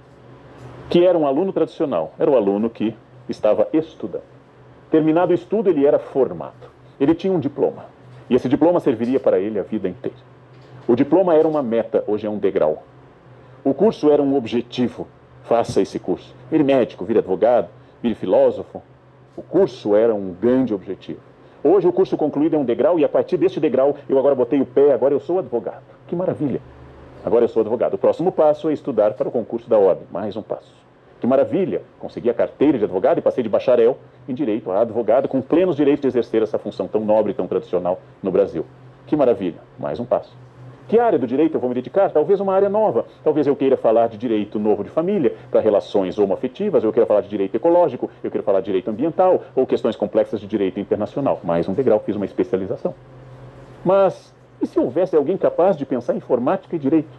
Que 0.89 1.05
era 1.05 1.19
um 1.19 1.27
aluno 1.27 1.53
tradicional, 1.53 2.15
era 2.19 2.31
o 2.31 2.37
aluno 2.37 2.71
que 2.71 2.95
estava 3.29 3.69
estudando. 3.75 4.23
Terminado 4.91 5.33
o 5.33 5.35
estudo, 5.35 5.69
ele 5.69 5.85
era 5.85 5.99
formado. 5.99 6.71
Ele 6.99 7.15
tinha 7.15 7.33
um 7.33 7.39
diploma. 7.39 7.85
E 8.31 8.35
esse 8.35 8.49
diploma 8.49 8.81
serviria 8.81 9.21
para 9.21 9.39
ele 9.39 9.59
a 9.59 9.63
vida 9.63 9.87
inteira. 9.87 10.17
O 10.87 10.97
diploma 10.97 11.35
era 11.35 11.47
uma 11.47 11.63
meta, 11.63 12.03
hoje 12.07 12.27
é 12.27 12.31
um 12.31 12.39
degrau. 12.39 12.85
O 13.63 13.75
curso 13.75 14.11
era 14.11 14.23
um 14.23 14.35
objetivo. 14.35 15.07
Faça 15.43 15.83
esse 15.83 15.99
curso. 15.99 16.35
Vire 16.51 16.65
médico, 16.65 17.05
vire 17.05 17.19
advogado, 17.19 17.69
vire 18.03 18.15
filósofo. 18.15 18.83
O 19.37 19.43
curso 19.43 19.95
era 19.95 20.15
um 20.15 20.33
grande 20.33 20.73
objetivo. 20.73 21.28
Hoje 21.63 21.89
o 21.89 21.93
curso 21.93 22.17
concluído 22.17 22.55
é 22.55 22.59
um 22.59 22.65
degrau 22.65 22.99
e 22.99 23.05
a 23.05 23.09
partir 23.09 23.37
deste 23.37 23.59
degrau 23.59 23.97
eu 24.09 24.19
agora 24.19 24.35
botei 24.35 24.61
o 24.61 24.67
pé, 24.67 24.93
agora 24.93 25.13
eu 25.13 25.21
sou 25.21 25.39
advogado. 25.39 25.83
Que 26.07 26.15
maravilha! 26.15 26.61
Agora 27.25 27.45
eu 27.45 27.49
sou 27.49 27.61
advogado. 27.61 27.95
O 27.95 27.99
próximo 27.99 28.31
passo 28.31 28.69
é 28.69 28.73
estudar 28.73 29.15
para 29.15 29.29
o 29.29 29.33
concurso 29.33 29.69
da 29.69 29.77
ordem. 29.77 30.07
Mais 30.11 30.37
um 30.37 30.43
passo. 30.43 30.73
Que 31.21 31.27
maravilha! 31.27 31.83
Consegui 31.99 32.31
a 32.31 32.35
carteira 32.35 32.79
de 32.79 32.85
advogado 32.85 33.19
e 33.19 33.23
passei 33.23 33.43
de 33.43 33.49
bacharel 33.49 33.99
em 34.29 34.35
direito 34.35 34.71
a 34.71 34.83
advogado 34.83 35.27
com 35.27 35.41
plenos 35.41 35.75
direitos 35.75 36.03
de 36.03 36.07
exercer 36.09 36.43
essa 36.43 36.59
função 36.59 36.87
tão 36.87 37.05
nobre 37.05 37.33
e 37.33 37.35
tão 37.35 37.49
tradicional 37.49 38.01
no 38.23 38.31
Brasil. 38.31 38.65
Que 39.07 39.17
maravilha! 39.17 39.59
Mais 39.79 39.99
um 39.99 40.05
passo. 40.05 40.48
Que 40.89 40.98
área 40.98 41.19
do 41.19 41.27
direito 41.27 41.55
eu 41.55 41.60
vou 41.60 41.69
me 41.69 41.74
dedicar? 41.74 42.10
Talvez 42.10 42.40
uma 42.40 42.55
área 42.55 42.70
nova. 42.70 43.05
Talvez 43.23 43.47
eu 43.47 43.55
queira 43.55 43.77
falar 43.77 44.09
de 44.09 44.16
direito 44.16 44.59
novo 44.59 44.82
de 44.82 44.89
família, 44.89 45.36
para 45.51 45.60
relações 45.60 46.19
homoafetivas, 46.19 46.82
eu 46.82 46.90
queira 46.90 47.06
falar 47.06 47.20
de 47.20 47.28
direito 47.28 47.55
ecológico, 47.55 48.10
eu 48.24 48.31
queira 48.31 48.43
falar 48.43 48.60
de 48.60 48.66
direito 48.66 48.90
ambiental, 48.90 49.43
ou 49.55 49.66
questões 49.66 49.97
complexas 49.97 50.40
de 50.40 50.47
direito 50.47 50.81
internacional. 50.81 51.40
Mais 51.44 51.69
um 51.69 51.74
degrau, 51.74 52.01
fiz 52.01 52.16
uma 52.16 52.24
especialização. 52.24 52.94
Mas 53.85 54.35
e 54.62 54.66
se 54.66 54.81
houvesse 54.81 55.15
alguém 55.15 55.36
capaz 55.36 55.77
de 55.77 55.85
pensar 55.85 56.15
em 56.15 56.16
informática 56.16 56.74
e 56.74 56.78
direito? 56.78 57.10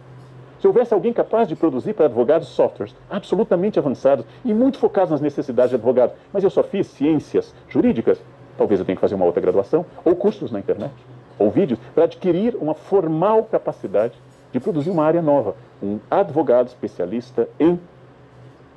Se 0.58 0.66
houvesse 0.66 0.92
alguém 0.92 1.12
capaz 1.12 1.46
de 1.46 1.54
produzir 1.54 1.94
para 1.94 2.06
advogados 2.06 2.48
softwares 2.48 2.94
absolutamente 3.08 3.78
avançados 3.78 4.26
e 4.44 4.52
muito 4.52 4.78
focados 4.78 5.12
nas 5.12 5.20
necessidades 5.20 5.70
de 5.70 5.76
advogados, 5.76 6.16
mas 6.32 6.42
eu 6.42 6.50
só 6.50 6.64
fiz 6.64 6.88
ciências 6.88 7.54
jurídicas, 7.68 8.20
talvez 8.58 8.80
eu 8.80 8.84
tenha 8.84 8.96
que 8.96 9.00
fazer 9.00 9.14
uma 9.14 9.24
outra 9.24 9.40
graduação 9.40 9.86
ou 10.04 10.16
cursos 10.16 10.50
na 10.50 10.58
internet 10.58 10.92
ou 11.40 11.50
vídeos 11.50 11.80
para 11.94 12.04
adquirir 12.04 12.54
uma 12.60 12.74
formal 12.74 13.44
capacidade 13.44 14.12
de 14.52 14.60
produzir 14.60 14.90
uma 14.90 15.04
área 15.04 15.22
nova, 15.22 15.56
um 15.82 15.98
advogado 16.10 16.68
especialista 16.68 17.48
em 17.58 17.80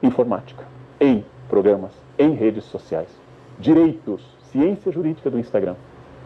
informática, 0.02 0.64
em 1.00 1.26
programas, 1.50 1.92
em 2.18 2.32
redes 2.32 2.64
sociais, 2.64 3.10
direitos, 3.60 4.24
ciência 4.50 4.94
jurídica 4.94 5.30
do 5.30 5.38
Instagram, 5.38 5.76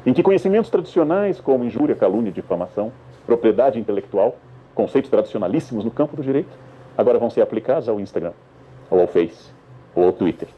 em 0.05 0.13
que 0.13 0.21
conhecimentos 0.21 0.69
tradicionais 0.69 1.41
como 1.41 1.63
injúria, 1.65 1.95
calúnia, 1.95 2.31
difamação, 2.31 2.91
propriedade 3.25 3.79
intelectual, 3.79 4.37
conceitos 4.75 5.09
tradicionalíssimos 5.09 5.83
no 5.83 5.89
campo 5.89 6.15
do 6.15 6.21
direito, 6.21 6.55
agora 6.95 7.17
vão 7.17 7.31
ser 7.31 7.41
aplicados 7.41 7.89
ao 7.89 7.99
Instagram, 7.99 8.33
ou 8.91 9.01
ao 9.01 9.07
Face, 9.07 9.49
ou 9.95 10.05
ao 10.05 10.13
Twitter. 10.13 10.49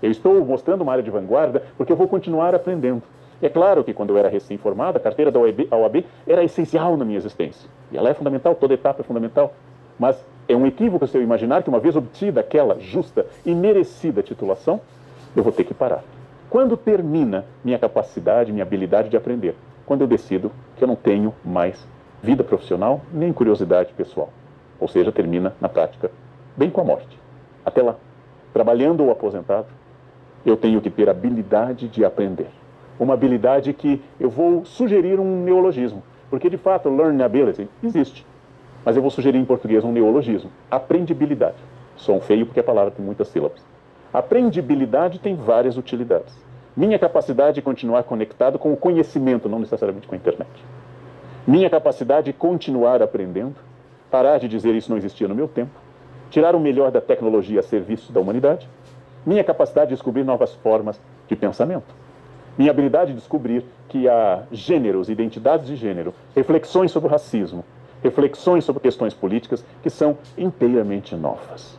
Eu 0.00 0.12
estou 0.12 0.44
mostrando 0.44 0.82
uma 0.82 0.92
área 0.92 1.02
de 1.02 1.10
vanguarda 1.10 1.64
porque 1.76 1.90
eu 1.90 1.96
vou 1.96 2.06
continuar 2.06 2.54
aprendendo. 2.54 3.02
É 3.40 3.48
claro 3.48 3.84
que 3.84 3.94
quando 3.94 4.10
eu 4.10 4.18
era 4.18 4.28
recém-formado, 4.28 4.98
a 4.98 5.00
carteira 5.00 5.30
da 5.30 5.38
OAB, 5.38 5.68
OAB 5.70 6.04
era 6.26 6.42
essencial 6.42 6.96
na 6.96 7.04
minha 7.04 7.18
existência. 7.18 7.70
E 7.92 7.96
ela 7.96 8.10
é 8.10 8.14
fundamental, 8.14 8.54
toda 8.56 8.74
etapa 8.74 9.02
é 9.02 9.04
fundamental. 9.04 9.54
Mas 9.96 10.24
é 10.48 10.56
um 10.56 10.66
equívoco 10.66 11.06
se 11.06 11.16
eu 11.16 11.22
imaginar 11.22 11.62
que 11.62 11.68
uma 11.68 11.78
vez 11.78 11.94
obtida 11.94 12.40
aquela 12.40 12.80
justa 12.80 13.26
e 13.46 13.54
merecida 13.54 14.22
titulação, 14.22 14.80
eu 15.36 15.42
vou 15.42 15.52
ter 15.52 15.64
que 15.64 15.72
parar. 15.72 16.02
Quando 16.50 16.76
termina 16.76 17.44
minha 17.62 17.78
capacidade, 17.78 18.50
minha 18.50 18.64
habilidade 18.64 19.08
de 19.08 19.16
aprender? 19.16 19.54
Quando 19.86 20.00
eu 20.00 20.06
decido 20.06 20.50
que 20.76 20.82
eu 20.82 20.88
não 20.88 20.96
tenho 20.96 21.32
mais 21.44 21.86
vida 22.20 22.42
profissional 22.42 23.02
nem 23.12 23.32
curiosidade 23.32 23.92
pessoal. 23.92 24.30
Ou 24.80 24.88
seja, 24.88 25.12
termina 25.12 25.54
na 25.60 25.68
prática, 25.68 26.10
bem 26.56 26.70
com 26.70 26.80
a 26.80 26.84
morte. 26.84 27.18
Até 27.64 27.82
lá, 27.82 27.96
trabalhando 28.52 29.04
ou 29.04 29.12
aposentado, 29.12 29.66
eu 30.44 30.56
tenho 30.56 30.80
que 30.80 30.90
ter 30.90 31.08
habilidade 31.08 31.88
de 31.88 32.04
aprender 32.04 32.48
uma 32.98 33.14
habilidade 33.14 33.72
que 33.72 34.02
eu 34.18 34.28
vou 34.28 34.64
sugerir 34.64 35.20
um 35.20 35.44
neologismo. 35.44 36.02
Porque, 36.30 36.50
de 36.50 36.56
fato, 36.56 36.88
learnability 36.88 37.68
existe. 37.82 38.26
Mas 38.84 38.96
eu 38.96 39.02
vou 39.02 39.10
sugerir 39.10 39.38
em 39.38 39.44
português 39.44 39.84
um 39.84 39.92
neologismo. 39.92 40.50
Aprendibilidade. 40.70 41.56
Som 41.96 42.20
feio 42.20 42.46
porque 42.46 42.60
a 42.60 42.64
palavra 42.64 42.90
tem 42.90 43.04
muitas 43.04 43.28
sílabas. 43.28 43.64
Aprendibilidade 44.12 45.18
tem 45.18 45.34
várias 45.34 45.76
utilidades. 45.76 46.34
Minha 46.76 46.98
capacidade 46.98 47.56
de 47.56 47.62
continuar 47.62 48.04
conectado 48.04 48.58
com 48.58 48.72
o 48.72 48.76
conhecimento, 48.76 49.48
não 49.48 49.58
necessariamente 49.58 50.06
com 50.06 50.14
a 50.14 50.18
internet. 50.18 50.50
Minha 51.46 51.68
capacidade 51.68 52.26
de 52.26 52.32
continuar 52.32 53.02
aprendendo, 53.02 53.56
parar 54.10 54.38
de 54.38 54.48
dizer 54.48 54.74
isso 54.74 54.90
não 54.90 54.96
existia 54.96 55.26
no 55.26 55.34
meu 55.34 55.48
tempo, 55.48 55.72
tirar 56.30 56.54
o 56.54 56.60
melhor 56.60 56.90
da 56.90 57.00
tecnologia 57.00 57.60
a 57.60 57.62
serviço 57.62 58.12
da 58.12 58.20
humanidade, 58.20 58.68
minha 59.26 59.42
capacidade 59.42 59.88
de 59.88 59.94
descobrir 59.94 60.24
novas 60.24 60.54
formas 60.54 61.00
de 61.26 61.36
pensamento, 61.36 61.94
minha 62.58 62.72
habilidade 62.72 63.12
de 63.12 63.18
descobrir 63.18 63.64
que 63.88 64.08
há 64.08 64.42
gêneros, 64.50 65.08
identidades 65.08 65.68
de 65.68 65.76
gênero, 65.76 66.12
reflexões 66.34 66.90
sobre 66.90 67.08
o 67.08 67.12
racismo, 67.12 67.64
reflexões 68.02 68.64
sobre 68.64 68.82
questões 68.82 69.14
políticas 69.14 69.64
que 69.80 69.88
são 69.88 70.18
inteiramente 70.36 71.14
novas. 71.14 71.78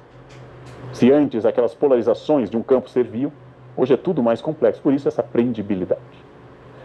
Se 0.93 1.11
antes 1.11 1.45
aquelas 1.45 1.75
polarizações 1.75 2.49
de 2.49 2.55
um 2.55 2.63
campo 2.63 2.89
serviam, 2.89 3.29
hoje 3.75 3.93
é 3.93 3.97
tudo 3.97 4.23
mais 4.23 4.41
complexo, 4.41 4.81
por 4.81 4.93
isso 4.93 5.07
essa 5.07 5.19
aprendibilidade. 5.19 6.01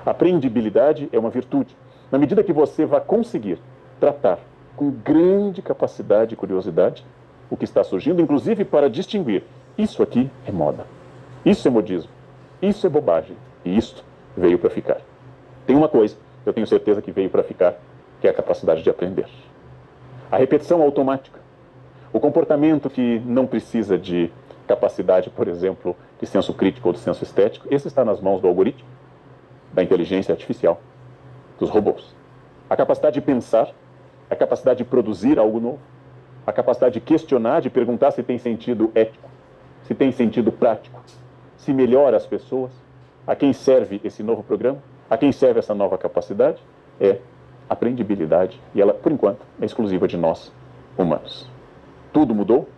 Aprendibilidade 0.05 1.09
é 1.13 1.19
uma 1.19 1.31
virtude. 1.31 1.75
Na 2.11 2.19
medida 2.19 2.43
que 2.43 2.53
você 2.53 2.85
vai 2.85 3.01
conseguir 3.01 3.59
tratar 4.01 4.41
com 4.77 4.91
grande 4.91 5.63
capacidade 5.63 6.35
e 6.35 6.37
curiosidade 6.37 7.07
o 7.49 7.57
que 7.57 7.65
está 7.65 7.85
surgindo, 7.85 8.21
inclusive 8.21 8.65
para 8.65 8.91
distinguir 8.91 9.45
isso 9.79 10.03
aqui 10.03 10.29
é 10.45 10.51
moda, 10.51 10.85
isso 11.45 11.67
é 11.69 11.71
modismo, 11.71 12.11
isso 12.61 12.87
é 12.87 12.91
bobagem 12.91 13.37
e 13.65 13.77
isto 13.77 14.05
veio 14.37 14.59
para 14.59 14.71
ficar. 14.71 15.01
Tem 15.67 15.75
uma 15.75 15.89
coisa, 15.89 16.17
eu 16.45 16.53
tenho 16.53 16.67
certeza 16.67 17.01
que 17.01 17.11
veio 17.11 17.31
para 17.31 17.43
ficar, 17.43 17.75
que 18.21 18.27
é 18.27 18.31
a 18.31 18.35
capacidade 18.35 18.83
de 18.83 18.91
aprender. 18.91 19.27
A 20.31 20.37
repetição 20.37 20.83
automática. 20.83 21.41
O 22.13 22.21
comportamento 22.21 22.91
que 22.91 23.21
não 23.21 23.47
precisa 23.47 23.99
de 23.99 24.31
capacidade, 24.67 25.31
por 25.31 25.49
exemplo, 25.49 25.97
de 26.21 26.27
senso 26.27 26.55
crítico 26.55 26.89
ou 26.89 26.93
de 26.93 27.01
senso 27.01 27.25
estético, 27.25 27.67
esse 27.71 27.89
está 27.89 28.05
nas 28.05 28.21
mãos 28.21 28.41
do 28.41 28.49
algoritmo, 28.49 28.89
da 29.73 29.83
inteligência 29.83 30.33
artificial, 30.33 30.81
dos 31.59 31.71
robôs. 31.71 32.15
A 32.69 32.77
capacidade 32.77 33.15
de 33.15 33.21
pensar, 33.21 33.71
a 34.31 34.37
capacidade 34.37 34.79
de 34.79 34.85
produzir 34.85 35.39
algo 35.39 35.61
novo, 35.61 35.81
a 36.47 36.53
capacidade 36.53 36.95
de 36.95 37.01
questionar, 37.01 37.61
de 37.61 37.71
perguntar 37.71 38.11
se 38.11 38.23
tem 38.23 38.39
sentido 38.39 38.91
ético, 38.95 39.29
se 39.83 39.95
tem 39.95 40.13
sentido 40.13 40.53
prático, 40.53 41.03
se 41.57 41.73
melhora 41.73 42.17
as 42.17 42.27
pessoas, 42.27 42.71
a 43.27 43.35
quem 43.35 43.53
serve 43.53 44.01
esse 44.05 44.23
novo 44.23 44.43
programa, 44.43 44.83
a 45.09 45.17
quem 45.17 45.33
serve 45.33 45.59
essa 45.59 45.75
nova 45.75 45.97
capacidade, 45.97 46.63
é 47.01 47.19
aprendibilidade 47.69 48.61
e 48.75 48.81
ela, 48.81 48.93
por 48.93 49.11
enquanto, 49.11 49.41
é 49.61 49.65
exclusiva 49.65 50.07
de 50.07 50.17
nós, 50.17 50.53
humanos. 50.97 51.49
Tudo 52.13 52.35
mudou, 52.35 52.69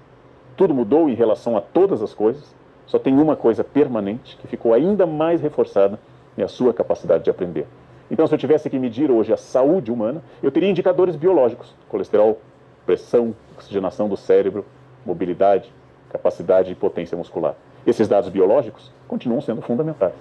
tudo 0.57 0.75
mudou 0.75 1.09
em 1.09 1.15
relação 1.15 1.57
a 1.57 1.61
todas 1.61 2.03
as 2.03 2.15
coisas, 2.15 2.55
só 2.87 2.99
tem 2.99 3.19
uma 3.19 3.37
coisa 3.37 3.65
permanente 3.65 4.37
que 4.37 4.47
ficou 4.47 4.73
ainda 4.73 5.07
mais 5.07 5.41
reforçada, 5.41 5.99
é 6.39 6.43
a 6.43 6.49
sua 6.49 6.73
capacidade 6.73 7.25
de 7.25 7.31
aprender. 7.31 7.67
Então, 8.11 8.27
se 8.27 8.35
eu 8.35 8.39
tivesse 8.39 8.71
que 8.71 8.79
medir 8.79 9.11
hoje 9.11 9.33
a 9.33 9.37
saúde 9.37 9.91
humana, 9.91 10.23
eu 10.43 10.51
teria 10.53 10.71
indicadores 10.71 11.17
biológicos: 11.17 11.75
colesterol, 11.89 12.41
pressão, 12.85 13.35
oxigenação 13.57 14.09
do 14.09 14.17
cérebro, 14.17 14.65
mobilidade, 15.05 15.73
capacidade 16.09 16.71
e 16.71 16.75
potência 16.75 17.17
muscular. 17.17 17.57
Esses 17.85 18.07
dados 18.07 18.31
biológicos 18.31 18.93
continuam 19.09 19.41
sendo 19.41 19.61
fundamentais. 19.61 20.15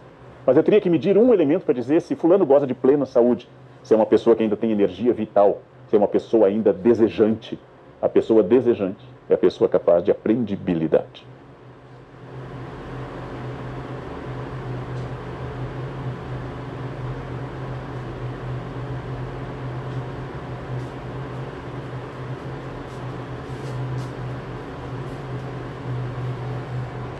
Mas 0.46 0.56
eu 0.56 0.64
teria 0.64 0.80
que 0.80 0.90
medir 0.90 1.18
um 1.18 1.34
elemento 1.34 1.66
para 1.66 1.74
dizer 1.74 2.02
se 2.02 2.16
fulano 2.16 2.46
goza 2.46 2.68
de 2.68 2.74
plena 2.74 3.06
saúde, 3.06 3.50
se 3.82 3.94
é 3.94 3.98
uma 3.98 4.06
pessoa 4.06 4.36
que 4.36 4.44
ainda 4.44 4.56
tem 4.56 4.72
energia 4.72 5.14
vital, 5.14 5.62
se 5.88 5.96
é 5.96 6.00
uma 6.00 6.08
pessoa 6.08 6.48
ainda 6.48 6.72
desejante. 6.72 7.60
A 8.02 8.08
pessoa 8.08 8.44
desejante 8.44 9.04
é 9.30 9.34
a 9.34 9.38
pessoa 9.38 9.70
capaz 9.70 10.04
de 10.04 10.12
aprendibilidade. 10.12 11.26